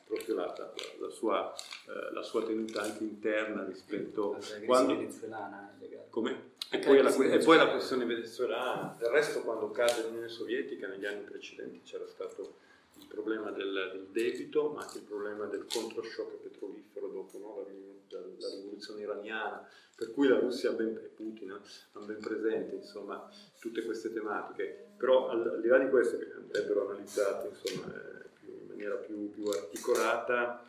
proprio 0.05 0.35
la, 0.35 0.45
la, 0.57 0.73
la, 0.99 1.09
sua, 1.09 1.53
eh, 1.53 2.13
la, 2.13 2.23
sua, 2.23 2.43
tenuta 2.43 2.81
anche 2.81 3.03
interna 3.03 3.63
rispetto 3.63 4.33
a 4.33 4.39
quando... 4.65 4.95
venezuelana 4.95 5.77
come? 6.09 6.47
E 6.71 6.79
poi, 6.79 7.01
la, 7.01 7.09
e 7.09 7.39
poi, 7.39 7.57
la, 7.57 7.69
questione 7.69 8.05
venezuelana, 8.05 8.95
del 8.99 9.09
resto 9.09 9.41
quando 9.41 9.71
cade 9.71 10.03
l'Unione 10.03 10.27
Sovietica 10.27 10.87
negli 10.87 11.05
anni 11.05 11.23
precedenti 11.23 11.81
c'era 11.83 12.07
stato 12.07 12.57
il 12.99 13.07
problema 13.07 13.51
del, 13.51 14.07
debito, 14.11 14.69
ma 14.69 14.81
anche 14.81 14.97
il 14.97 15.03
problema 15.03 15.45
del 15.45 15.65
controshock 15.65 16.37
petrolifero 16.41 17.07
dopo 17.07 17.37
no? 17.37 17.65
la, 18.09 18.19
la, 18.19 18.49
rivoluzione 18.55 19.01
iraniana, 19.01 19.67
per 19.95 20.11
cui 20.11 20.27
la 20.27 20.39
Russia 20.39 20.71
ben, 20.71 20.95
e 20.95 21.09
Putin 21.15 21.51
hanno 21.91 22.05
ben 22.05 22.19
presente 22.19 22.75
insomma, 22.75 23.29
tutte 23.59 23.83
queste 23.83 24.11
tematiche. 24.13 24.87
Però 24.97 25.29
al, 25.29 25.47
al, 25.47 25.61
di 25.61 25.67
là 25.67 25.77
di 25.77 25.89
questo, 25.89 26.17
che 26.17 26.31
andrebbero 26.31 26.89
analizzate 26.89 27.47
insomma, 27.47 27.93
eh, 27.93 28.27
più, 28.39 28.57
in 28.61 28.67
maniera 28.67 28.95
più, 28.95 29.29
più 29.29 29.45
articolata, 29.45 30.63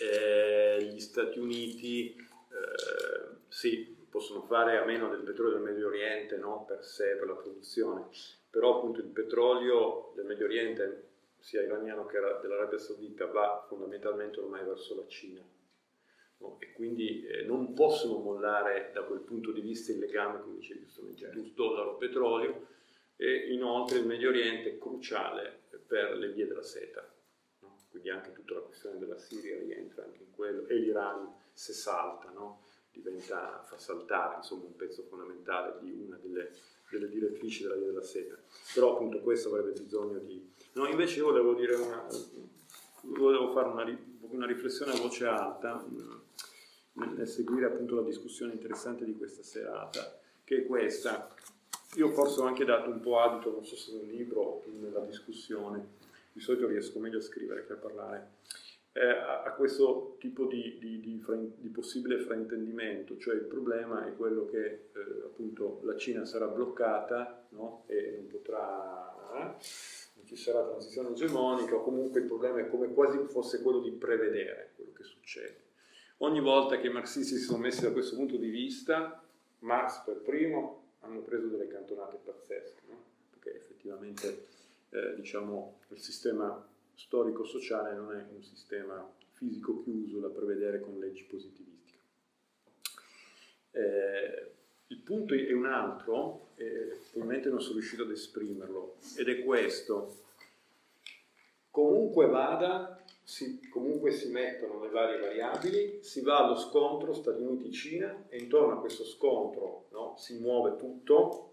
eh, 0.00 0.90
gli 0.92 1.00
Stati 1.00 1.38
Uniti 1.38 2.14
eh, 2.16 3.36
sì, 3.48 3.96
possono 4.08 4.42
fare 4.42 4.78
a 4.78 4.84
meno 4.84 5.08
del 5.08 5.20
petrolio 5.20 5.54
del 5.54 5.62
Medio 5.62 5.88
Oriente 5.88 6.36
no? 6.36 6.64
per 6.66 6.84
sé, 6.84 7.16
per 7.16 7.28
la 7.28 7.34
produzione, 7.34 8.06
però 8.50 8.76
appunto 8.78 9.00
il 9.00 9.08
petrolio 9.08 10.12
del 10.14 10.26
Medio 10.26 10.46
Oriente, 10.46 11.06
sia 11.38 11.62
iraniano 11.62 12.06
che 12.06 12.18
dell'Arabia 12.40 12.78
Saudita, 12.78 13.26
va 13.26 13.64
fondamentalmente 13.68 14.40
ormai 14.40 14.64
verso 14.64 14.96
la 14.96 15.06
Cina. 15.06 15.46
No? 16.38 16.56
E 16.60 16.72
quindi 16.72 17.24
eh, 17.26 17.44
non 17.44 17.74
possono 17.74 18.18
mollare 18.18 18.90
da 18.92 19.02
quel 19.02 19.20
punto 19.20 19.52
di 19.52 19.60
vista 19.60 19.92
il 19.92 19.98
legame, 19.98 20.40
come 20.40 20.56
dicevi 20.56 20.80
giustamente, 20.80 21.20
certo. 21.20 21.40
dollaro-petrolio, 21.54 22.66
e 23.16 23.52
inoltre 23.52 23.98
il 23.98 24.06
Medio 24.06 24.28
Oriente 24.28 24.70
è 24.70 24.78
cruciale 24.78 25.62
per 25.86 26.16
le 26.16 26.32
vie 26.32 26.46
della 26.46 26.62
seta. 26.62 27.06
No? 27.60 27.76
Quindi 27.90 28.10
anche 28.10 28.32
tutta 28.32 28.54
la 28.54 28.60
questione 28.60 28.98
della 28.98 29.18
Siria 29.18 29.58
rientra 29.58 30.04
anche 30.04 30.22
in 30.22 30.30
quello, 30.30 30.66
e 30.66 30.74
l'Iran 30.74 31.34
se 31.52 31.72
salta, 31.72 32.30
no? 32.30 32.62
diventa, 32.90 33.62
fa 33.62 33.78
saltare 33.78 34.36
insomma, 34.36 34.64
un 34.64 34.76
pezzo 34.76 35.02
fondamentale 35.04 35.78
di 35.80 35.92
una 35.92 36.16
delle 36.16 36.50
delle 36.90 37.08
direttrici 37.08 37.62
della 37.62 37.76
via 37.76 37.86
della 37.86 38.02
seta. 38.02 38.36
Però 38.74 38.94
appunto 38.94 39.20
questo 39.20 39.48
avrebbe 39.48 39.78
bisogno 39.80 40.18
di... 40.18 40.50
No, 40.72 40.86
invece 40.86 41.18
io 41.18 41.26
volevo 41.26 41.54
dire 41.54 41.74
una... 41.74 42.06
volevo 43.02 43.52
fare 43.52 43.68
una, 43.68 43.98
una 44.30 44.46
riflessione 44.46 44.92
a 44.92 45.00
voce 45.00 45.26
alta 45.26 45.84
nel 46.92 47.28
seguire 47.28 47.66
appunto 47.66 47.94
la 47.94 48.02
discussione 48.02 48.52
interessante 48.52 49.04
di 49.04 49.16
questa 49.16 49.42
serata, 49.42 50.18
che 50.44 50.58
è 50.58 50.66
questa. 50.66 51.32
Io 51.94 52.10
forse 52.10 52.40
ho 52.40 52.44
anche 52.44 52.64
dato 52.64 52.90
un 52.90 53.00
po' 53.00 53.20
adito, 53.20 53.50
non 53.50 53.64
so 53.64 53.76
se 53.76 53.92
nel 53.92 54.08
libro 54.08 54.40
o 54.40 54.64
nella 54.66 55.00
discussione, 55.00 55.96
di 56.32 56.40
solito 56.40 56.66
riesco 56.66 56.98
meglio 56.98 57.18
a 57.18 57.22
scrivere 57.22 57.66
che 57.66 57.72
a 57.72 57.76
parlare, 57.76 58.30
eh, 58.98 59.10
a, 59.44 59.52
questo 59.52 60.16
tipo 60.18 60.46
di, 60.46 60.76
di, 60.80 60.98
di, 60.98 61.22
di, 61.56 61.68
possibile 61.68 62.18
fraintendimento, 62.18 63.16
cioè 63.16 63.36
il 63.36 63.42
problema 63.42 64.04
è 64.08 64.16
quello 64.16 64.44
che 64.46 64.64
eh, 64.64 65.22
appunto 65.24 65.80
la 65.84 65.96
Cina 65.96 66.24
sarà 66.24 66.48
bloccata 66.48 67.46
no? 67.50 67.84
e 67.86 68.14
non 68.16 68.26
potrà, 68.26 69.16
eh, 69.34 69.38
non 70.14 70.26
ci 70.26 70.34
sarà 70.34 70.64
transizione 70.64 71.10
egemonica 71.10 71.76
o 71.76 71.82
comunque 71.82 72.20
il 72.20 72.26
problema 72.26 72.58
è 72.58 72.68
come 72.68 72.92
quasi 72.92 73.18
fosse 73.26 73.62
quello 73.62 73.78
di 73.78 73.92
prevedere 73.92 74.72
quello 74.74 74.90
che 74.92 75.04
succede. 75.04 75.66
Ogni 76.18 76.40
volta 76.40 76.78
che 76.78 76.88
i 76.88 76.92
marxisti 76.92 77.36
si 77.36 77.44
sono 77.44 77.58
messi 77.58 77.82
da 77.82 77.92
questo 77.92 78.16
punto 78.16 78.36
di 78.36 78.48
vista, 78.48 79.22
Marx 79.60 80.02
per 80.04 80.16
primo 80.16 80.86
hanno 81.02 81.20
preso 81.20 81.46
delle 81.46 81.68
cantonate 81.68 82.18
pazzesche, 82.24 82.82
no? 82.88 83.00
perché 83.30 83.58
effettivamente 83.58 84.46
eh, 84.90 85.14
diciamo, 85.14 85.78
il 85.90 86.00
sistema 86.00 86.66
storico-sociale 86.98 87.94
non 87.94 88.12
è 88.12 88.26
un 88.34 88.42
sistema 88.42 89.08
fisico 89.32 89.82
chiuso 89.82 90.18
da 90.18 90.28
prevedere 90.28 90.80
con 90.80 90.98
leggi 90.98 91.22
positivistiche. 91.24 91.98
Eh, 93.70 94.50
il 94.88 94.98
punto 94.98 95.34
è 95.34 95.52
un 95.52 95.66
altro, 95.66 96.48
eh, 96.56 96.98
probabilmente 97.12 97.50
non 97.50 97.60
sono 97.60 97.74
riuscito 97.74 98.02
ad 98.02 98.10
esprimerlo, 98.10 98.96
ed 99.16 99.28
è 99.28 99.44
questo. 99.44 100.24
Comunque 101.70 102.26
vada, 102.26 103.04
si, 103.22 103.60
comunque 103.68 104.10
si 104.10 104.30
mettono 104.30 104.82
le 104.82 104.88
varie 104.88 105.20
variabili, 105.20 106.02
si 106.02 106.20
va 106.22 106.38
allo 106.44 106.56
scontro 106.56 107.12
Stati 107.12 107.42
Uniti-Cina 107.42 108.24
e 108.28 108.38
intorno 108.38 108.72
a 108.72 108.80
questo 108.80 109.04
scontro 109.04 109.86
no, 109.90 110.16
si 110.18 110.38
muove 110.38 110.76
tutto 110.76 111.50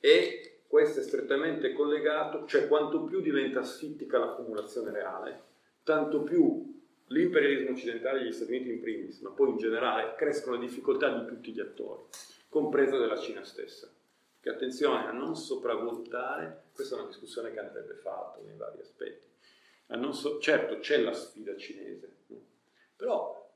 e 0.00 0.51
questo 0.72 1.00
è 1.00 1.02
strettamente 1.02 1.74
collegato, 1.74 2.46
cioè 2.46 2.66
quanto 2.66 3.04
più 3.04 3.20
diventa 3.20 3.60
asfittica 3.60 4.16
l'accumulazione 4.16 4.90
reale, 4.90 5.42
tanto 5.82 6.22
più 6.22 6.82
l'imperialismo 7.08 7.72
occidentale 7.72 8.24
gli 8.24 8.32
Stati 8.32 8.52
Uniti 8.52 8.70
in 8.70 8.80
primis, 8.80 9.20
ma 9.20 9.28
poi 9.28 9.50
in 9.50 9.58
generale 9.58 10.14
crescono 10.14 10.56
le 10.56 10.64
difficoltà 10.64 11.10
di 11.18 11.26
tutti 11.26 11.52
gli 11.52 11.60
attori, 11.60 12.04
compresa 12.48 12.96
della 12.96 13.18
Cina 13.18 13.44
stessa. 13.44 13.86
Che 14.40 14.48
attenzione 14.48 15.06
a 15.06 15.12
non 15.12 15.36
sopravvalutare, 15.36 16.62
questa 16.74 16.96
è 16.96 17.00
una 17.00 17.08
discussione 17.08 17.52
che 17.52 17.60
andrebbe 17.60 17.92
fatta 17.92 18.40
nei 18.42 18.56
vari 18.56 18.80
aspetti. 18.80 19.26
So, 20.12 20.38
certo 20.40 20.78
c'è 20.78 21.02
la 21.02 21.12
sfida 21.12 21.54
cinese, 21.54 22.16
però 22.96 23.46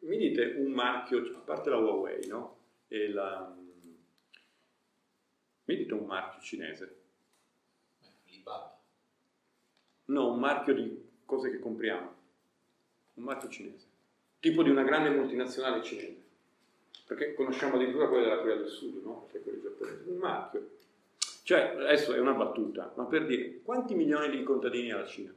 mi 0.00 0.16
dite 0.16 0.54
un 0.56 0.72
marchio, 0.72 1.18
a 1.36 1.40
parte 1.40 1.68
la 1.68 1.76
Huawei, 1.76 2.26
no? 2.26 2.56
E 2.88 3.10
la, 3.10 3.54
mi 5.66 5.76
dite 5.76 5.94
un 5.94 6.04
marchio 6.04 6.42
cinese? 6.42 6.96
Alibaba. 8.28 8.78
No, 10.06 10.32
un 10.32 10.38
marchio 10.38 10.74
di 10.74 11.08
cose 11.24 11.50
che 11.50 11.58
compriamo. 11.58 12.14
Un 13.14 13.24
marchio 13.24 13.48
cinese. 13.48 13.86
Tipo 14.40 14.62
di 14.62 14.68
una 14.68 14.82
grande 14.82 15.08
multinazionale 15.08 15.82
cinese. 15.82 16.22
Perché 17.06 17.34
conosciamo 17.34 17.76
addirittura 17.76 18.08
quelle 18.08 18.24
della 18.24 18.38
Corea 18.38 18.56
del 18.56 18.68
Sud, 18.68 19.02
no? 19.02 19.22
Perché 19.22 19.40
quelle 19.40 19.60
giapponesi. 19.62 20.08
Un 20.08 20.16
marchio. 20.16 20.70
Cioè, 21.44 21.76
adesso 21.78 22.12
è 22.12 22.18
una 22.18 22.32
battuta, 22.32 22.92
ma 22.96 23.04
per 23.04 23.26
dire, 23.26 23.60
quanti 23.62 23.94
milioni 23.94 24.30
di 24.30 24.42
contadini 24.42 24.90
ha 24.90 24.98
la 24.98 25.06
Cina? 25.06 25.32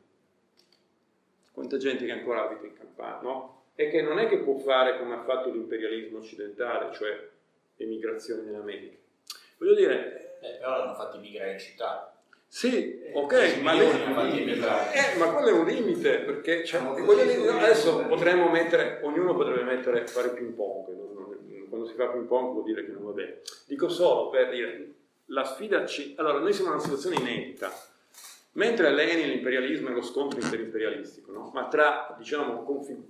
Quanta 1.51 1.77
gente 1.77 2.06
che 2.06 2.11
ancora 2.11 2.43
abita 2.43 2.65
in 2.65 2.73
campagna, 2.73 3.22
no? 3.22 3.64
E 3.75 3.89
che 3.89 4.01
non 4.01 4.17
è 4.17 4.27
che 4.27 4.39
può 4.39 4.57
fare 4.57 4.97
come 4.97 5.15
ha 5.15 5.23
fatto 5.23 5.51
l'imperialismo 5.51 6.19
occidentale, 6.19 6.93
cioè 6.93 7.30
emigrazione 7.75 8.49
in 8.49 8.56
America 8.56 9.06
Voglio 9.58 9.76
dire... 9.76 10.40
Eh, 10.40 10.58
però 10.60 10.77
l'hanno 10.77 10.94
fatti 10.94 11.18
migrare 11.18 11.53
in 11.53 11.60
città. 11.60 12.14
Sì, 12.50 13.02
eh, 13.02 13.11
ok, 13.14 13.58
ma, 13.61 13.74
eh, 13.74 15.18
ma 15.18 15.32
quello 15.32 15.48
è 15.48 15.52
un 15.52 15.66
limite, 15.66 16.19
perché 16.19 16.64
cioè, 16.64 16.82
dire, 16.94 17.50
adesso 17.50 18.06
potremmo 18.06 18.50
mettere, 18.50 19.02
ognuno 19.03 19.36
potrebbe 19.36 19.64
mettere, 19.64 20.08
fare 20.08 20.30
ping 20.30 20.53
pong, 20.53 21.68
quando 21.68 21.86
si 21.86 21.94
fa 21.95 22.08
ping 22.08 22.26
pong 22.26 22.53
vuol 22.53 22.64
dire 22.64 22.86
che 22.86 22.92
non 22.94 23.03
va 23.03 23.11
bene. 23.11 23.42
Dico 23.66 23.90
solo 23.90 24.30
per 24.30 24.50
dire, 24.50 24.94
la 25.26 25.44
sfida 25.44 25.86
ci... 25.86 26.16
Allora, 26.18 26.40
noi 26.40 26.53
siamo 26.53 26.69
in 26.69 26.76
una 26.76 26.84
situazione 26.84 27.18
inedita, 27.18 27.69
mentre 28.53 28.92
Lenin 28.92 29.27
l'imperialismo 29.27 29.90
è 29.90 29.92
lo 29.92 30.02
scontro 30.02 30.40
interimperialistico, 30.40 31.32
no? 31.34 31.52
ma 31.53 31.68
tra, 31.68 32.16
diciamo, 32.18 32.66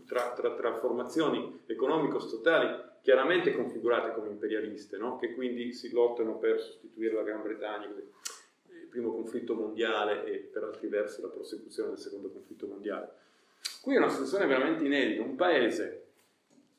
tra, 0.08 0.34
tra, 0.34 0.56
tra 0.56 0.80
formazioni 0.80 1.62
economico-statali 1.68 2.86
chiaramente 3.08 3.54
configurate 3.54 4.12
come 4.12 4.28
imperialiste, 4.28 4.98
no? 4.98 5.16
che 5.16 5.34
quindi 5.34 5.72
si 5.72 5.90
lottano 5.92 6.38
per 6.38 6.60
sostituire 6.60 7.14
la 7.14 7.24
Gran 7.24 7.42
Bretagna, 7.42 7.86
il 7.86 8.88
primo 8.90 9.14
conflitto 9.14 9.54
mondiale 9.54 10.26
e 10.26 10.40
per 10.40 10.64
altri 10.64 10.90
versi 10.90 11.22
la 11.22 11.30
prosecuzione 11.30 11.92
del 11.92 12.00
secondo 12.00 12.30
conflitto 12.30 12.68
mondiale. 12.68 13.12
Qui 13.82 13.96
è 13.96 13.98
una 13.98 14.10
situazione 14.10 14.46
veramente 14.46 14.84
inedita, 14.84 15.22
un 15.22 15.36
paese 15.36 16.08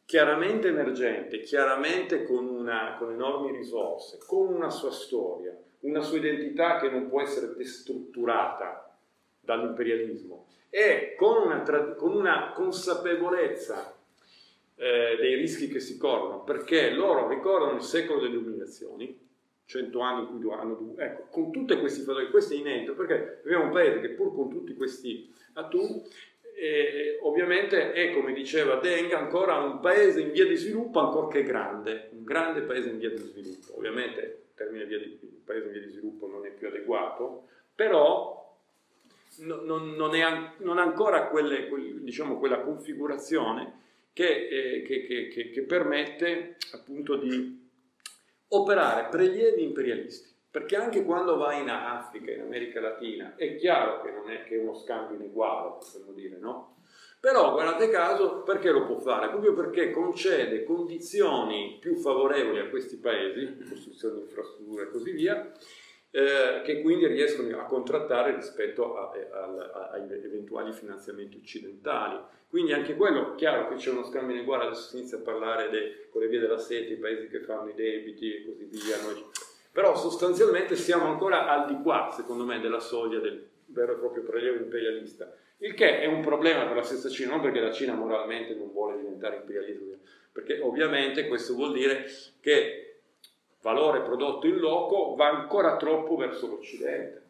chiaramente 0.05 0.69
emergente, 0.69 1.41
chiaramente 1.41 2.25
con, 2.25 2.47
una, 2.47 2.97
con 2.99 3.11
enormi 3.11 3.57
risorse, 3.57 4.19
con 4.27 4.53
una 4.53 4.69
sua 4.69 4.91
storia, 4.91 5.57
una 5.81 6.03
sua 6.03 6.19
identità 6.19 6.79
che 6.79 6.91
non 6.91 7.09
può 7.09 7.23
essere 7.23 7.55
destrutturata 7.55 8.95
dall'imperialismo 9.41 10.45
e 10.69 11.15
con 11.17 11.47
una, 11.47 11.63
con 11.95 12.15
una 12.15 12.53
consapevolezza 12.53 13.98
eh, 14.79 15.17
dei 15.19 15.35
rischi 15.35 15.69
che 15.69 15.81
si 15.81 15.99
corrono, 15.99 16.45
perché 16.45 16.91
loro 16.91 17.29
ricordano 17.29 17.77
il 17.77 17.83
secolo 17.83 18.21
delle 18.21 18.37
umiliazioni, 18.37 19.27
cento 19.65 20.01
anni 20.01 20.21
in 20.31 20.41
cui 20.41 20.53
hanno 20.53 20.75
dovuto, 20.75 21.01
ecco, 21.01 21.27
con 21.31 21.53
tutti 21.53 21.77
questi 21.79 22.03
fattori, 22.03 22.31
questo 22.31 22.55
è 22.55 22.57
inedito, 22.57 22.95
perché 22.95 23.41
abbiamo 23.45 23.65
un 23.65 23.71
paese 23.73 24.01
che 24.01 24.11
pur 24.11 24.35
con 24.35 24.49
tutti 24.49 24.75
questi 24.75 25.31
atu, 25.55 26.03
eh, 26.55 27.19
ovviamente 27.23 27.93
è, 27.93 28.13
come 28.15 28.33
diceva 28.33 28.77
Deng, 28.77 29.13
ancora 29.13 29.59
un 29.59 29.81
paese 29.81 30.21
in 30.21 30.31
via 30.31 30.47
di 30.47 30.57
sviluppo, 30.57 31.01
ancorché 31.01 31.43
grande, 31.43 32.11
un 32.13 32.25
grande 32.25 32.63
paese 32.63 32.89
in 32.89 32.99
via 32.99 33.11
di 33.11 33.19
sviluppo. 33.19 33.77
Ovviamente 33.77 34.21
il 34.21 34.55
termine 34.55 34.85
via 34.87 34.99
di, 34.99 35.19
paese 35.45 35.67
in 35.67 35.73
via 35.73 35.83
di 35.83 35.91
sviluppo 35.91 36.27
non 36.27 36.47
è 36.47 36.51
più 36.51 36.69
adeguato, 36.69 37.47
però 37.75 38.57
non, 39.39 39.91
non, 39.95 40.15
è, 40.15 40.53
non 40.59 40.79
ha 40.79 40.83
ancora 40.83 41.27
quelle, 41.27 41.69
diciamo, 42.01 42.39
quella 42.39 42.61
configurazione 42.61 43.87
che, 44.13 44.49
eh, 44.49 44.83
che, 44.83 45.29
che, 45.31 45.51
che 45.51 45.63
permette 45.63 46.57
appunto 46.73 47.17
di 47.17 47.67
operare 48.49 49.09
prelievi 49.09 49.63
imperialisti. 49.63 50.37
Perché 50.51 50.77
anche 50.77 51.05
quando 51.05 51.37
vai 51.37 51.61
in 51.61 51.69
Africa, 51.69 52.33
in 52.33 52.41
America 52.41 52.81
Latina, 52.81 53.37
è 53.37 53.55
chiaro 53.57 54.01
che 54.03 54.11
non 54.11 54.31
è 54.31 54.45
che 54.45 54.57
uno 54.57 54.75
scambio 54.75 55.17
ineguale, 55.17 55.77
possiamo 55.79 56.13
dire, 56.13 56.39
no? 56.39 56.77
Però 57.21 57.53
guardate 57.53 57.91
caso, 57.91 58.43
perché 58.43 58.71
lo 58.71 58.87
può 58.87 58.99
fare? 58.99 59.29
Proprio 59.29 59.53
perché 59.53 59.91
concede 59.91 60.63
condizioni 60.63 61.79
più 61.81 61.97
favorevoli 61.97 62.61
a 62.61 62.69
questi 62.69 62.97
paesi, 62.97 63.59
costruzione 63.69 64.15
di 64.15 64.21
infrastrutture 64.23 64.85
e 64.85 64.91
così 64.91 65.11
via, 65.11 65.53
eh, 66.11 66.63
che 66.65 66.81
quindi 66.81 67.07
riescono 67.07 67.59
a 67.59 67.65
contrattare 67.65 68.35
rispetto 68.35 68.97
agli 68.97 70.13
eventuali 70.13 70.73
finanziamenti 70.73 71.37
occidentali. 71.37 72.19
Quindi 72.49 72.73
anche 72.73 72.97
quello, 72.97 73.35
chiaro 73.35 73.69
che 73.69 73.75
c'è 73.75 73.91
uno 73.91 74.05
scambio 74.05 74.35
ineguale, 74.35 74.65
adesso 74.65 74.89
si 74.89 74.99
inizia 74.99 75.19
a 75.19 75.21
parlare 75.21 75.69
de, 75.69 76.09
con 76.11 76.23
le 76.23 76.29
vie 76.29 76.41
della 76.41 76.59
sete, 76.59 76.95
i 76.95 76.97
paesi 76.97 77.29
che 77.29 77.41
fanno 77.41 77.69
i 77.69 77.75
debiti 77.75 78.35
e 78.35 78.45
così 78.45 78.65
via, 78.65 79.01
noi 79.03 79.23
però 79.79 79.95
sostanzialmente 79.95 80.75
siamo 80.75 81.07
ancora 81.07 81.47
al 81.47 81.69
di 81.69 81.81
qua, 81.83 82.13
secondo 82.13 82.45
me, 82.45 82.59
della 82.59 82.81
soglia 82.81 83.21
del 83.21 83.47
vero 83.67 83.93
e 83.93 83.97
proprio 83.97 84.25
prelievo 84.25 84.57
imperialista, 84.57 85.33
il 85.59 85.75
che 85.75 86.01
è 86.01 86.07
un 86.07 86.21
problema 86.21 86.67
per 86.67 86.75
la 86.75 86.83
stessa 86.83 87.09
Cina, 87.09 87.31
non 87.31 87.41
perché 87.41 87.61
la 87.61 87.71
Cina 87.71 87.95
moralmente 87.95 88.55
non 88.55 88.73
vuole 88.73 88.97
diventare 88.97 89.37
imperialismo, 89.37 89.99
perché 90.33 90.59
ovviamente 90.61 91.29
questo 91.29 91.55
vuol 91.55 91.73
dire 91.73 92.07
che 92.41 92.88
valore 93.69 94.01
prodotto 94.01 94.47
in 94.47 94.57
loco 94.57 95.15
va 95.15 95.29
ancora 95.29 95.77
troppo 95.77 96.17
verso 96.17 96.47
l'Occidente. 96.47 97.27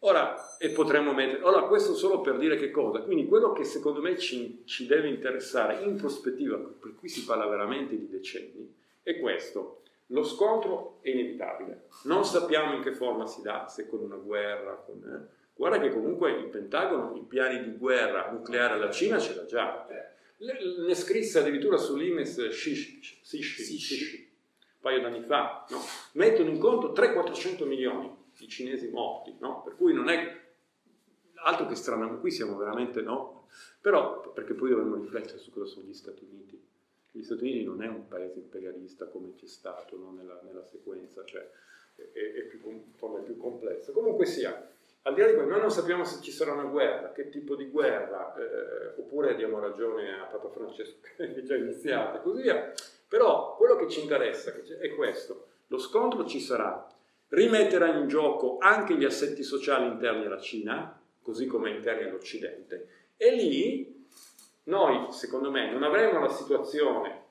Ora, 0.00 0.58
e 0.58 0.68
potremmo 0.68 1.14
mettere, 1.14 1.42
ora 1.42 1.62
questo 1.62 1.94
solo 1.94 2.20
per 2.20 2.36
dire 2.36 2.56
che 2.56 2.70
cosa? 2.70 3.00
Quindi 3.00 3.26
quello 3.26 3.52
che 3.52 3.64
secondo 3.64 4.02
me 4.02 4.18
ci, 4.18 4.62
ci 4.66 4.86
deve 4.86 5.08
interessare 5.08 5.82
in 5.82 5.96
prospettiva, 5.96 6.58
per 6.58 6.94
cui 6.94 7.08
si 7.08 7.24
parla 7.24 7.46
veramente 7.46 7.96
di 7.96 8.10
decenni, 8.10 8.70
è 9.02 9.18
questo 9.18 9.80
lo 10.08 10.22
scontro 10.22 10.98
è 11.00 11.08
inevitabile, 11.08 11.86
non 12.02 12.26
sappiamo 12.26 12.74
in 12.74 12.82
che 12.82 12.92
forma 12.92 13.24
si 13.26 13.40
dà, 13.40 13.66
se 13.66 13.88
con 13.88 14.00
una 14.00 14.16
guerra, 14.16 14.74
con... 14.74 15.02
Eh. 15.02 15.42
Guarda 15.54 15.78
che 15.78 15.90
comunque 15.90 16.32
il 16.32 16.48
Pentagono 16.48 17.16
i 17.16 17.24
piani 17.26 17.62
di 17.62 17.78
guerra 17.78 18.30
nucleare 18.30 18.74
alla 18.74 18.90
Cina 18.90 19.18
ce 19.18 19.34
l'ha 19.34 19.46
già. 19.46 19.86
Ne 20.36 20.94
scrisse 20.94 21.38
addirittura 21.38 21.78
sull'Imes 21.78 22.48
Sishi, 22.48 24.33
paio 24.84 25.00
d'anni 25.00 25.22
fa, 25.22 25.64
no? 25.70 25.78
mettono 26.12 26.50
in 26.50 26.58
conto 26.58 26.92
300-400 26.92 27.66
milioni 27.66 28.14
di 28.36 28.46
cinesi 28.48 28.90
morti, 28.90 29.34
no? 29.40 29.62
per 29.62 29.76
cui 29.76 29.94
non 29.94 30.10
è 30.10 30.42
altro 31.44 31.66
che 31.66 31.74
strano, 31.74 32.20
qui 32.20 32.30
siamo 32.30 32.56
veramente 32.56 33.00
no, 33.00 33.46
però 33.80 34.20
perché 34.32 34.52
poi 34.52 34.68
dovremmo 34.68 34.96
riflettere 34.96 35.38
su 35.38 35.50
cosa 35.50 35.66
sono 35.66 35.86
gli 35.86 35.94
Stati 35.94 36.26
Uniti 36.30 36.44
gli 37.16 37.22
Stati 37.22 37.42
Uniti 37.42 37.62
non 37.62 37.80
è 37.80 37.86
un 37.86 38.08
paese 38.08 38.40
imperialista 38.40 39.06
come 39.06 39.34
c'è 39.36 39.46
stato 39.46 39.96
no? 39.96 40.10
nella, 40.10 40.40
nella, 40.42 40.64
sequenza, 40.64 41.24
cioè 41.24 41.48
è, 41.94 42.02
è, 42.02 42.42
più, 42.42 42.60
è, 42.60 43.22
più, 43.22 43.36
complessa. 43.36 43.92
Comunque 43.92 44.26
sia, 44.26 44.68
al 45.02 45.14
di 45.14 45.20
là 45.20 45.28
di 45.28 45.34
questo, 45.34 45.50
noi 45.50 45.60
non 45.60 45.70
sappiamo 45.70 46.02
se 46.02 46.20
ci 46.22 46.32
sarà 46.32 46.54
una 46.54 46.64
guerra, 46.64 47.12
che 47.12 47.28
tipo 47.28 47.54
di 47.54 47.66
guerra, 47.66 48.34
eh, 48.34 49.00
oppure 49.00 49.36
diamo 49.36 49.60
ragione 49.60 50.18
a 50.18 50.24
Papa 50.24 50.48
Francesco 50.48 50.98
che 51.16 51.34
è 51.34 51.42
già 51.42 51.54
iniziata 51.54 52.18
e 52.18 52.22
così 52.22 52.42
via, 52.42 52.72
però 53.08 53.56
quello 53.56 53.76
che 53.76 53.88
ci 53.88 54.00
interessa 54.00 54.52
è 54.80 54.94
questo, 54.94 55.46
lo 55.68 55.78
scontro 55.78 56.26
ci 56.26 56.40
sarà, 56.40 56.86
rimetterà 57.28 57.96
in 57.96 58.08
gioco 58.08 58.58
anche 58.58 58.96
gli 58.96 59.04
assetti 59.04 59.42
sociali 59.42 59.86
interni 59.86 60.26
alla 60.26 60.40
Cina, 60.40 61.00
così 61.22 61.46
come 61.46 61.70
interni 61.70 62.04
all'Occidente, 62.04 62.88
e 63.16 63.34
lì 63.34 64.06
noi, 64.64 65.12
secondo 65.12 65.50
me, 65.50 65.70
non 65.70 65.82
avremo 65.82 66.20
la 66.20 66.28
situazione, 66.28 67.22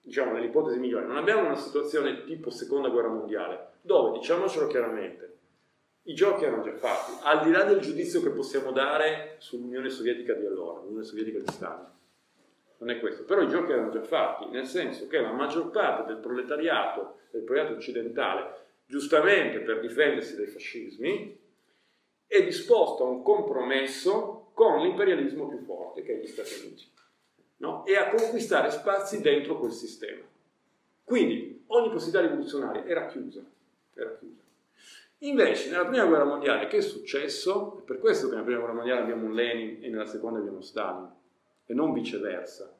diciamo 0.00 0.32
nell'ipotesi 0.32 0.78
migliore, 0.78 1.06
non 1.06 1.16
abbiamo 1.16 1.44
una 1.44 1.56
situazione 1.56 2.24
tipo 2.24 2.50
seconda 2.50 2.88
guerra 2.88 3.08
mondiale, 3.08 3.74
dove, 3.80 4.18
diciamocelo 4.18 4.66
chiaramente, 4.66 5.36
i 6.02 6.14
giochi 6.14 6.44
erano 6.44 6.62
già 6.62 6.74
fatti, 6.74 7.12
al 7.22 7.44
di 7.44 7.50
là 7.50 7.64
del 7.64 7.80
giudizio 7.80 8.22
che 8.22 8.30
possiamo 8.30 8.72
dare 8.72 9.36
sull'Unione 9.38 9.90
Sovietica 9.90 10.32
di 10.32 10.46
allora, 10.46 10.80
l'Unione 10.80 11.04
Sovietica 11.04 11.38
di 11.38 11.52
Stalin. 11.52 11.86
Non 12.78 12.90
è 12.90 13.00
questo, 13.00 13.24
però 13.24 13.42
i 13.42 13.48
giochi 13.48 13.72
erano 13.72 13.90
già 13.90 14.02
fatti, 14.02 14.46
nel 14.46 14.66
senso 14.66 15.08
che 15.08 15.20
la 15.20 15.32
maggior 15.32 15.70
parte 15.70 16.04
del 16.06 16.20
proletariato, 16.20 17.18
del 17.30 17.42
proletariato 17.42 17.78
occidentale, 17.78 18.66
giustamente 18.86 19.60
per 19.60 19.80
difendersi 19.80 20.36
dai 20.36 20.46
fascismi, 20.46 21.36
è 22.26 22.42
disposto 22.44 23.04
a 23.04 23.08
un 23.08 23.22
compromesso 23.22 24.50
con 24.54 24.80
l'imperialismo 24.80 25.48
più 25.48 25.58
forte 25.58 26.02
che 26.02 26.14
è 26.14 26.20
gli 26.20 26.26
Stati 26.26 26.54
Uniti 26.60 26.84
no? 27.56 27.84
e 27.84 27.96
a 27.96 28.10
conquistare 28.10 28.70
spazi 28.70 29.20
dentro 29.20 29.58
quel 29.58 29.72
sistema. 29.72 30.22
Quindi 31.02 31.64
ogni 31.68 31.90
possibilità 31.90 32.20
rivoluzionaria 32.20 32.84
era 32.84 33.06
chiusa, 33.06 33.42
era 33.94 34.14
chiusa. 34.16 34.42
Invece 35.22 35.70
nella 35.70 35.86
prima 35.86 36.04
guerra 36.04 36.24
mondiale 36.24 36.68
che 36.68 36.76
è 36.76 36.80
successo? 36.80 37.78
È 37.78 37.82
per 37.82 37.98
questo 37.98 38.26
che 38.26 38.34
nella 38.34 38.44
prima 38.44 38.60
guerra 38.60 38.74
mondiale 38.74 39.00
abbiamo 39.00 39.24
un 39.24 39.34
Lenin 39.34 39.82
e 39.82 39.88
nella 39.88 40.06
seconda 40.06 40.38
abbiamo 40.38 40.60
Stalin 40.60 41.16
e 41.68 41.74
non 41.74 41.92
viceversa. 41.92 42.74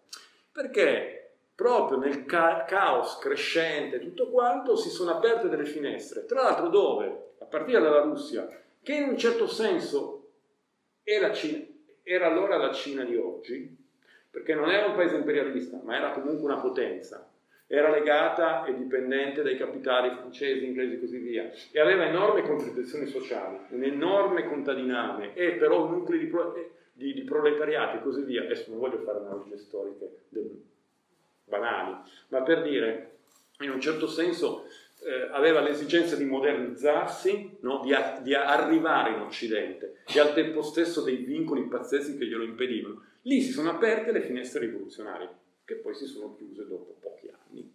Perché 0.51 1.33
proprio 1.55 1.99
nel 1.99 2.25
ca- 2.25 2.65
caos 2.67 3.19
crescente 3.19 3.99
tutto 3.99 4.31
quanto 4.31 4.77
si 4.77 4.89
sono 4.89 5.11
aperte 5.11 5.49
delle 5.49 5.67
finestre, 5.67 6.25
tra 6.25 6.43
l'altro 6.43 6.69
dove? 6.69 7.35
A 7.41 7.45
partire 7.45 7.81
dalla 7.81 8.01
Russia, 8.01 8.49
che 8.83 8.95
in 8.95 9.11
un 9.11 9.19
certo 9.19 9.47
senso 9.47 10.31
era, 11.03 11.33
Cina, 11.33 11.65
era 12.03 12.27
allora 12.27 12.57
la 12.57 12.73
Cina 12.73 13.05
di 13.05 13.17
oggi, 13.17 13.77
perché 14.31 14.55
non 14.55 14.71
era 14.71 14.87
un 14.87 14.95
paese 14.95 15.17
imperialista, 15.17 15.79
ma 15.83 15.97
era 15.97 16.13
comunque 16.13 16.45
una 16.45 16.61
potenza. 16.61 17.31
Era 17.67 17.91
legata 17.91 18.65
e 18.65 18.75
dipendente 18.75 19.43
dai 19.43 19.57
capitali 19.57 20.11
francesi, 20.17 20.65
inglesi 20.65 20.95
e 20.95 21.01
così 21.01 21.19
via, 21.19 21.51
e 21.71 21.81
aveva 21.81 22.07
enormi 22.07 22.43
contribuzioni 22.43 23.07
sociali, 23.07 23.59
un 23.71 23.85
enorme 23.85 24.47
contadiname 24.47 25.35
e 25.35 25.53
però 25.53 25.87
nuclei 25.87 26.19
di, 26.19 26.27
pro, 26.27 26.55
di, 26.99 27.15
di 27.15 27.23
proletariato 27.23 27.97
e 27.97 28.03
così 28.03 28.23
via. 28.23 28.43
Adesso 28.43 28.71
non 28.71 28.81
voglio 28.81 28.99
fare 28.99 29.21
analogie 29.21 29.57
storiche 29.57 30.27
banali, 31.45 31.97
ma 32.29 32.43
per 32.43 32.63
dire, 32.63 33.19
in 33.61 33.71
un 33.71 33.81
certo 33.81 34.07
senso, 34.07 34.65
eh, 35.01 35.29
aveva 35.31 35.61
l'esigenza 35.61 36.17
di 36.17 36.25
modernizzarsi, 36.25 37.59
no? 37.61 37.81
di, 37.83 37.95
a, 37.95 38.19
di, 38.21 38.35
arrivare 38.35 39.15
in 39.15 39.21
Occidente 39.21 40.03
e 40.07 40.19
al 40.19 40.35
tempo 40.35 40.61
stesso 40.61 41.03
dei 41.03 41.19
vincoli 41.19 41.69
pazzeschi 41.69 42.19
che 42.19 42.27
glielo 42.27 42.43
impedivano. 42.43 43.05
Lì 43.23 43.41
si 43.41 43.53
sono 43.53 43.71
aperte 43.71 44.11
le 44.11 44.23
finestre 44.23 44.61
rivoluzionarie, 44.61 45.29
che 45.65 45.77
poi 45.77 45.95
si 45.95 46.07
sono 46.07 46.35
chiuse 46.35 46.67
dopo 46.67 46.97
pochi 47.01 47.29
anni. 47.29 47.73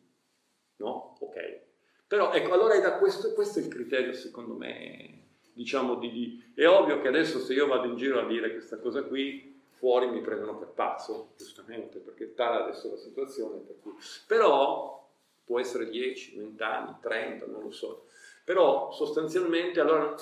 No? 0.78 1.18
Ok. 1.20 1.62
Però 2.08 2.32
ecco, 2.34 2.54
allora 2.54 2.76
è 2.76 2.82
da 2.82 2.98
questo, 2.98 3.34
questo 3.34 3.60
è 3.60 3.64
il 3.64 3.70
criterio 3.70 4.14
secondo 4.14 4.54
me, 4.54 5.23
diciamo, 5.54 5.96
di, 5.96 6.12
di, 6.12 6.52
È 6.54 6.68
ovvio 6.68 7.00
che 7.00 7.08
adesso 7.08 7.40
se 7.40 7.54
io 7.54 7.68
vado 7.68 7.88
in 7.88 7.96
giro 7.96 8.20
a 8.20 8.26
dire 8.26 8.52
questa 8.52 8.78
cosa 8.78 9.04
qui, 9.04 9.62
fuori 9.70 10.10
mi 10.10 10.22
prendono 10.22 10.58
per 10.58 10.70
pazzo, 10.70 11.34
giustamente, 11.38 12.00
perché 12.00 12.34
tale 12.34 12.64
adesso 12.64 12.90
la 12.90 12.98
situazione. 12.98 13.60
Per 13.60 13.76
cui... 13.82 13.94
Però 14.28 15.10
può 15.44 15.60
essere 15.60 15.90
10, 15.90 16.38
20 16.38 16.64
anni, 16.64 16.96
30, 17.02 17.46
non 17.48 17.64
lo 17.64 17.72
so. 17.72 18.08
Però 18.44 18.92
sostanzialmente 18.92 19.80
allora 19.80 20.16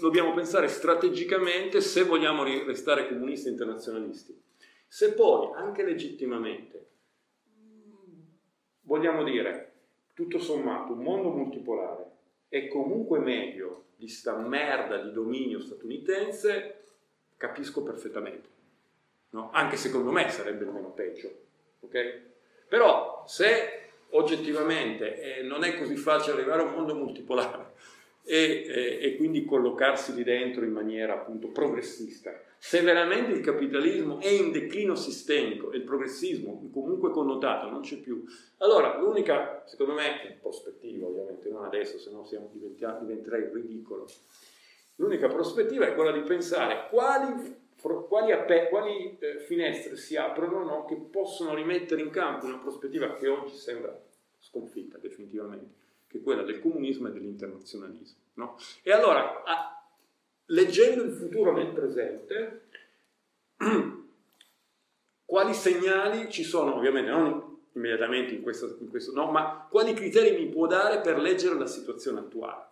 dobbiamo 0.00 0.34
pensare 0.34 0.66
strategicamente 0.68 1.80
se 1.80 2.02
vogliamo 2.04 2.42
restare 2.42 3.08
comunisti 3.08 3.48
internazionalisti. 3.48 4.40
Se 4.88 5.12
poi, 5.12 5.52
anche 5.54 5.84
legittimamente, 5.84 6.86
vogliamo 8.82 9.22
dire, 9.22 9.72
tutto 10.14 10.38
sommato, 10.38 10.92
un 10.92 11.02
mondo 11.02 11.28
multipolare 11.28 12.17
è 12.48 12.68
comunque 12.68 13.18
meglio 13.18 13.84
di 13.96 14.08
sta 14.08 14.36
merda 14.36 14.98
di 14.98 15.12
dominio 15.12 15.60
statunitense, 15.60 16.82
capisco 17.36 17.82
perfettamente. 17.82 18.48
No? 19.30 19.50
Anche 19.52 19.76
secondo 19.76 20.10
me 20.10 20.28
sarebbe 20.30 20.64
il 20.64 20.70
meno 20.70 20.90
peggio. 20.90 21.30
Okay? 21.80 22.22
Però 22.68 23.24
se 23.26 23.90
oggettivamente 24.10 25.38
eh, 25.38 25.42
non 25.42 25.64
è 25.64 25.76
così 25.76 25.96
facile 25.96 26.36
arrivare 26.36 26.62
a 26.62 26.66
un 26.66 26.72
mondo 26.72 26.94
multipolare 26.94 27.72
e, 28.24 28.64
e, 28.66 28.98
e 29.02 29.16
quindi 29.16 29.44
collocarsi 29.44 30.14
lì 30.14 30.22
dentro 30.22 30.64
in 30.64 30.72
maniera 30.72 31.14
appunto 31.14 31.48
progressista. 31.48 32.46
Se 32.60 32.80
veramente 32.80 33.32
il 33.32 33.40
capitalismo 33.40 34.18
è 34.20 34.28
in 34.28 34.50
declino 34.50 34.96
sistemico 34.96 35.70
e 35.70 35.76
il 35.76 35.84
progressismo 35.84 36.68
comunque 36.72 37.10
connotato 37.10 37.70
non 37.70 37.82
c'è 37.82 37.98
più, 37.98 38.24
allora 38.58 38.98
l'unica, 38.98 39.62
secondo 39.66 39.94
me, 39.94 40.38
prospettiva 40.40 41.06
ovviamente, 41.06 41.48
non 41.50 41.64
adesso, 41.64 41.98
se 41.98 42.10
no 42.10 42.26
diventerei 42.50 43.48
ridicolo, 43.52 44.06
l'unica 44.96 45.28
prospettiva 45.28 45.86
è 45.86 45.94
quella 45.94 46.10
di 46.10 46.20
pensare 46.20 46.88
quali, 46.90 47.56
quali, 47.80 48.32
quali 48.68 49.18
eh, 49.20 49.38
finestre 49.38 49.96
si 49.96 50.16
aprono 50.16 50.64
no, 50.64 50.84
che 50.84 50.96
possono 50.96 51.54
rimettere 51.54 52.02
in 52.02 52.10
campo 52.10 52.46
una 52.46 52.58
prospettiva 52.58 53.14
che 53.14 53.28
oggi 53.28 53.54
sembra 53.54 53.96
sconfitta 54.40 54.98
definitivamente 54.98 55.86
che 56.08 56.18
è 56.18 56.22
quella 56.22 56.42
del 56.42 56.60
comunismo 56.60 57.08
e 57.08 57.12
dell'internazionalismo. 57.12 58.18
No? 58.34 58.56
E 58.82 58.92
allora, 58.92 59.42
leggendo 60.48 61.02
il 61.02 61.12
futuro 61.12 61.52
nel 61.52 61.72
presente, 61.72 62.62
quali 65.24 65.54
segnali 65.54 66.30
ci 66.30 66.44
sono, 66.44 66.74
ovviamente 66.74 67.10
non 67.10 67.56
immediatamente 67.72 68.34
in 68.34 68.42
questo, 68.42 68.76
in 68.80 68.88
questo 68.88 69.12
no, 69.12 69.30
ma 69.30 69.66
quali 69.70 69.94
criteri 69.94 70.36
mi 70.36 70.48
può 70.48 70.66
dare 70.66 71.00
per 71.00 71.18
leggere 71.18 71.56
la 71.56 71.66
situazione 71.66 72.20
attuale? 72.20 72.66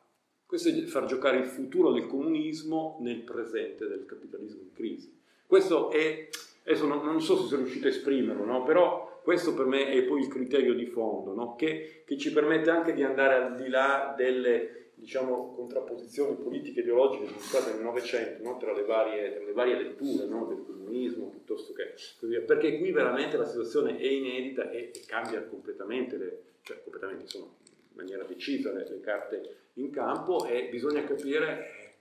Questo 0.47 0.69
è 0.69 0.83
far 0.83 1.07
giocare 1.07 1.39
il 1.39 1.47
futuro 1.47 1.93
del 1.93 2.07
comunismo 2.07 2.99
nel 3.01 3.23
presente 3.23 3.87
del 3.89 4.07
capitalismo 4.07 4.63
in 4.63 4.73
crisi. 4.73 5.13
Questo 5.45 5.91
è, 5.91 6.29
adesso 6.65 6.87
non, 6.87 7.05
non 7.05 7.21
so 7.21 7.37
se 7.37 7.49
sono 7.49 7.63
riuscito 7.63 7.87
a 7.87 7.91
esprimerlo, 7.91 8.45
no? 8.45 8.63
però 8.63 9.21
questo 9.23 9.55
per 9.55 9.67
me 9.67 9.91
è 9.91 10.03
poi 10.05 10.21
il 10.21 10.29
criterio 10.29 10.75
di 10.75 10.87
fondo, 10.87 11.35
no? 11.35 11.57
che, 11.57 12.05
che, 12.07 12.17
ci 12.17 12.33
permette 12.33 12.71
anche 12.71 12.95
di 12.95 13.03
andare 13.03 13.35
al 13.35 13.57
di 13.57 13.69
là 13.69 14.15
delle 14.17 14.86
diciamo, 14.97 15.55
contrapposizioni 15.55 16.37
politiche 16.37 16.81
e 16.81 16.83
ideologiche 16.83 17.25
che 17.25 17.31
sono 17.31 17.41
state 17.41 17.73
nel 17.75 17.83
Novecento, 17.83 18.43
no? 18.43 18.57
tra, 18.57 18.73
le 18.73 18.85
varie, 18.85 19.35
tra, 19.35 19.45
le 19.45 19.53
varie, 19.53 19.77
letture 19.77 20.27
no? 20.27 20.47
del 20.47 20.65
comunismo, 20.65 21.29
piuttosto 21.29 21.73
che 21.75 21.93
così 22.19 22.33
via. 22.33 22.41
Perché 22.41 22.79
qui 22.79 22.91
veramente 22.93 23.37
la 23.37 23.45
situazione 23.45 23.99
è 23.99 24.07
inedita 24.07 24.71
e, 24.71 24.91
e 24.95 25.03
cambia 25.07 25.43
completamente, 25.45 26.17
le, 26.17 26.43
cioè 26.63 26.83
completamente 26.83 27.27
sono 27.27 27.57
in 27.65 27.97
maniera 27.97 28.25
decisa 28.25 28.73
le, 28.73 28.89
le 28.89 29.01
carte 29.01 29.57
in 29.75 29.91
campo 29.91 30.47
e 30.47 30.69
bisogna 30.71 31.05
capire 31.05 31.95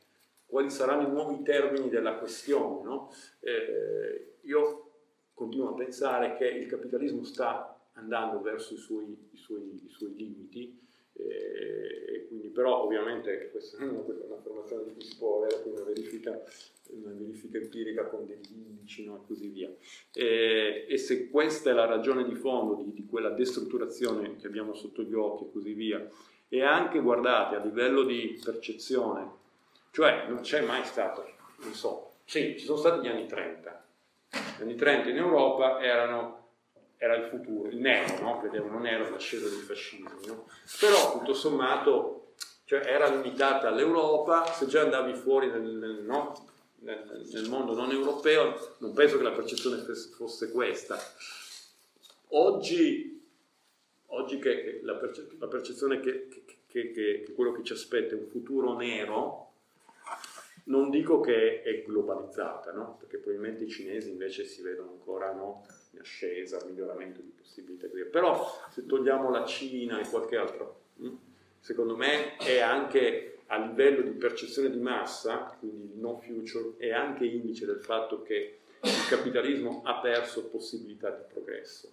quali 0.46 0.70
saranno 0.70 1.08
i 1.08 1.12
nuovi 1.12 1.44
termini 1.44 1.90
della 1.90 2.16
questione. 2.16 2.84
No? 2.84 3.12
Eh, 3.42 4.36
io 4.42 4.92
continuo 5.34 5.70
a 5.70 5.74
pensare 5.74 6.36
che 6.38 6.48
il 6.48 6.68
capitalismo 6.68 7.26
sta 7.26 7.78
andando 7.94 8.42
verso 8.42 8.74
i 8.74 8.78
suoi, 8.78 9.30
i 9.32 9.38
suoi, 9.38 9.82
i 9.86 9.90
suoi 9.90 10.16
limiti, 10.16 10.80
eh, 11.18 12.26
quindi, 12.28 12.50
però 12.50 12.84
ovviamente 12.84 13.50
questa 13.52 13.78
è 13.78 13.84
un'affermazione 13.84 14.84
di 14.86 14.94
cui 14.94 15.02
si 15.02 15.18
può 15.18 15.38
avere 15.38 15.62
una 15.66 15.84
verifica, 15.84 16.42
una 16.88 17.14
verifica 17.14 17.58
empirica 17.58 18.06
con 18.06 18.26
degli 18.26 18.52
indici 18.54 19.06
no, 19.06 19.18
e 19.18 19.28
così 19.28 19.48
via. 19.48 19.74
E, 20.14 20.86
e, 20.88 20.98
se 20.98 21.30
questa 21.30 21.70
è 21.70 21.74
la 21.74 21.86
ragione 21.86 22.26
di 22.26 22.36
fondo 22.36 22.82
di, 22.82 22.94
di 22.94 23.06
quella 23.06 23.30
destrutturazione 23.30 24.36
che 24.36 24.48
abbiamo 24.48 24.74
sotto 24.74 25.02
gli 25.04 25.14
occhi 25.14 25.46
e 25.46 25.52
così 25.52 25.74
via, 25.74 26.08
e 26.48 26.62
anche 26.62 27.00
guardate 27.00 27.56
a 27.56 27.64
livello 27.64 28.04
di 28.04 28.40
percezione, 28.44 29.44
cioè 29.92 30.26
non 30.28 30.42
c'è 30.42 30.62
mai 30.62 30.84
stato, 30.84 31.26
non 31.62 31.74
so, 31.74 32.12
sì, 32.26 32.56
ci 32.58 32.66
sono 32.66 32.78
stati 32.78 33.06
gli 33.06 33.10
anni 33.10 33.28
30, 33.28 33.86
gli 34.58 34.62
anni 34.62 34.76
30 34.76 35.10
in 35.10 35.18
Europa 35.18 35.82
erano, 35.82 36.45
era 36.98 37.16
il 37.16 37.26
futuro, 37.26 37.70
il 37.70 37.78
nero, 37.78 38.20
no? 38.22 38.40
vedevano 38.42 38.80
nero 38.80 39.10
l'ascesa 39.10 39.48
del 39.48 39.60
fascismo, 39.60 40.10
no? 40.26 40.48
però 40.80 41.18
tutto 41.18 41.34
sommato 41.34 42.34
cioè, 42.66 42.86
era 42.86 43.08
limitata 43.08 43.68
all'Europa, 43.68 44.46
se 44.46 44.66
già 44.68 44.82
andavi 44.82 45.14
fuori 45.14 45.48
nel, 45.50 45.62
nel, 45.62 46.04
no? 46.04 46.50
nel, 46.80 47.28
nel 47.32 47.50
mondo 47.50 47.76
non 47.76 47.92
europeo, 47.92 48.76
non 48.80 48.94
penso 48.94 49.18
che 49.18 49.24
la 49.24 49.32
percezione 49.32 49.84
fosse 50.16 50.52
questa. 50.52 50.98
Oggi, 52.30 53.24
oggi 54.08 54.40
che, 54.40 54.80
la, 54.84 54.96
perce- 54.96 55.28
la, 55.38 55.48
percezione 55.48 56.00
che, 56.00 56.28
che, 56.28 56.44
che, 56.66 56.92
che 56.92 57.34
quello 57.36 57.52
che 57.52 57.64
ci 57.64 57.74
aspetta 57.74 58.16
è 58.16 58.18
un 58.18 58.28
futuro 58.28 58.76
nero, 58.76 59.52
non 60.66 60.90
dico 60.90 61.20
che 61.20 61.62
è 61.62 61.84
globalizzata, 61.84 62.72
no? 62.72 62.98
perché 63.00 63.18
probabilmente 63.18 63.66
i 63.66 63.70
cinesi 63.70 64.10
invece 64.10 64.46
si 64.46 64.62
vedono 64.62 64.92
ancora 64.92 65.32
no? 65.34 65.66
In 65.96 66.02
ascesa, 66.02 66.64
miglioramento 66.66 67.22
di 67.22 67.32
possibilità, 67.36 67.88
però 68.12 68.46
se 68.70 68.86
togliamo 68.86 69.30
la 69.32 69.46
Cina 69.46 70.00
e 70.00 70.10
qualche 70.10 70.36
altro, 70.36 70.82
hm, 70.98 71.18
secondo 71.60 71.96
me 71.96 72.36
è 72.38 72.60
anche 72.60 73.40
a 73.48 73.58
livello 73.58 74.02
di 74.02 74.12
percezione 74.12 74.70
di 74.70 74.80
massa, 74.80 75.56
quindi 75.60 75.94
il 75.94 76.00
no 76.00 76.18
future, 76.20 76.76
è 76.78 76.92
anche 76.92 77.26
indice 77.26 77.66
del 77.66 77.80
fatto 77.80 78.22
che 78.22 78.60
il 78.82 79.08
capitalismo 79.10 79.82
ha 79.84 80.00
perso 80.00 80.48
possibilità 80.48 81.10
di 81.10 81.24
progresso. 81.32 81.92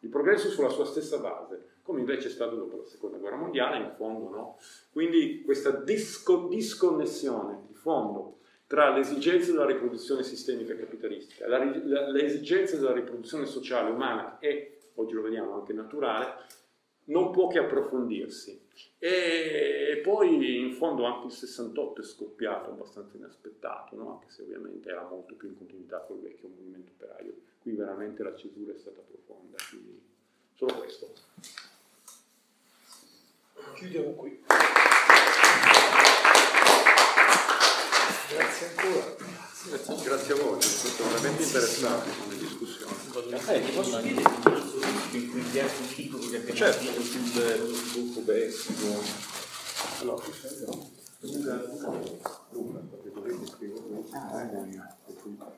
Il 0.00 0.08
progresso 0.08 0.48
sulla 0.48 0.70
sua 0.70 0.86
stessa 0.86 1.18
base, 1.18 1.78
come 1.82 2.00
invece 2.00 2.28
è 2.28 2.30
stato 2.30 2.56
dopo 2.56 2.78
la 2.78 2.84
seconda 2.84 3.18
guerra 3.18 3.36
mondiale, 3.36 3.78
in 3.78 3.92
fondo 3.96 4.28
no. 4.30 4.58
Quindi 4.92 5.42
questa 5.44 5.70
disco, 5.70 6.46
disconnessione 6.48 7.68
fondo 7.80 8.39
tra 8.70 8.90
le 8.90 9.00
esigenze 9.00 9.50
della 9.50 9.66
riproduzione 9.66 10.22
sistemica 10.22 10.76
capitalistica, 10.76 11.48
la, 11.48 11.58
la, 11.58 12.08
le 12.08 12.24
esigenze 12.24 12.78
della 12.78 12.92
riproduzione 12.92 13.44
sociale 13.44 13.90
umana 13.90 14.38
e, 14.38 14.82
oggi 14.94 15.12
lo 15.12 15.22
vediamo, 15.22 15.54
anche 15.54 15.72
naturale, 15.72 16.34
non 17.06 17.32
può 17.32 17.48
che 17.48 17.58
approfondirsi. 17.58 18.68
E 18.96 19.98
poi 20.04 20.60
in 20.60 20.72
fondo 20.74 21.04
anche 21.04 21.26
il 21.26 21.32
68 21.32 22.00
è 22.00 22.04
scoppiato 22.04 22.70
abbastanza 22.70 23.16
inaspettato, 23.16 23.96
no? 23.96 24.12
anche 24.12 24.30
se 24.30 24.42
ovviamente 24.42 24.88
era 24.88 25.02
molto 25.02 25.34
più 25.34 25.48
in 25.48 25.56
continuità 25.56 25.98
con 26.06 26.18
il 26.18 26.22
vecchio 26.22 26.48
movimento 26.48 26.92
operaio. 26.94 27.34
Qui 27.60 27.72
veramente 27.72 28.22
la 28.22 28.36
cesura 28.36 28.72
è 28.72 28.78
stata 28.78 29.00
profonda, 29.00 29.56
quindi 29.68 30.00
solo 30.54 30.74
questo. 30.74 31.12
Chiudiamo 33.74 34.10
qui. 34.12 34.40
Grazie 38.30 38.70
ancora. 38.76 39.16
Grazie, 39.62 40.04
grazie 40.04 40.32
a 40.32 40.36
voi, 40.36 40.62
sono 40.62 40.92
stato 40.92 41.02
veramente 41.10 41.42
interessante 41.42 42.10
come 42.16 42.36
discussione. 42.36 42.94
Eh, 43.46 43.64
ti 43.64 43.72
posso 43.72 44.00
chiedere 44.00 44.30
in 45.10 45.30
cui 45.30 45.40
un 45.40 45.50
libro 45.96 46.18
che 46.18 46.36
abbiamo 46.36 46.54
certo, 46.54 47.02
sul, 47.02 47.80
sul 47.90 48.12
cubesimo. 48.14 49.02
Allora, 50.00 50.22
Luca, 51.22 51.54
Luca, 51.58 52.40
Luca, 52.50 52.78
perché 52.78 53.10
dovete 53.12 53.46
scrivere. 53.46 53.80
Ah, 54.12 55.50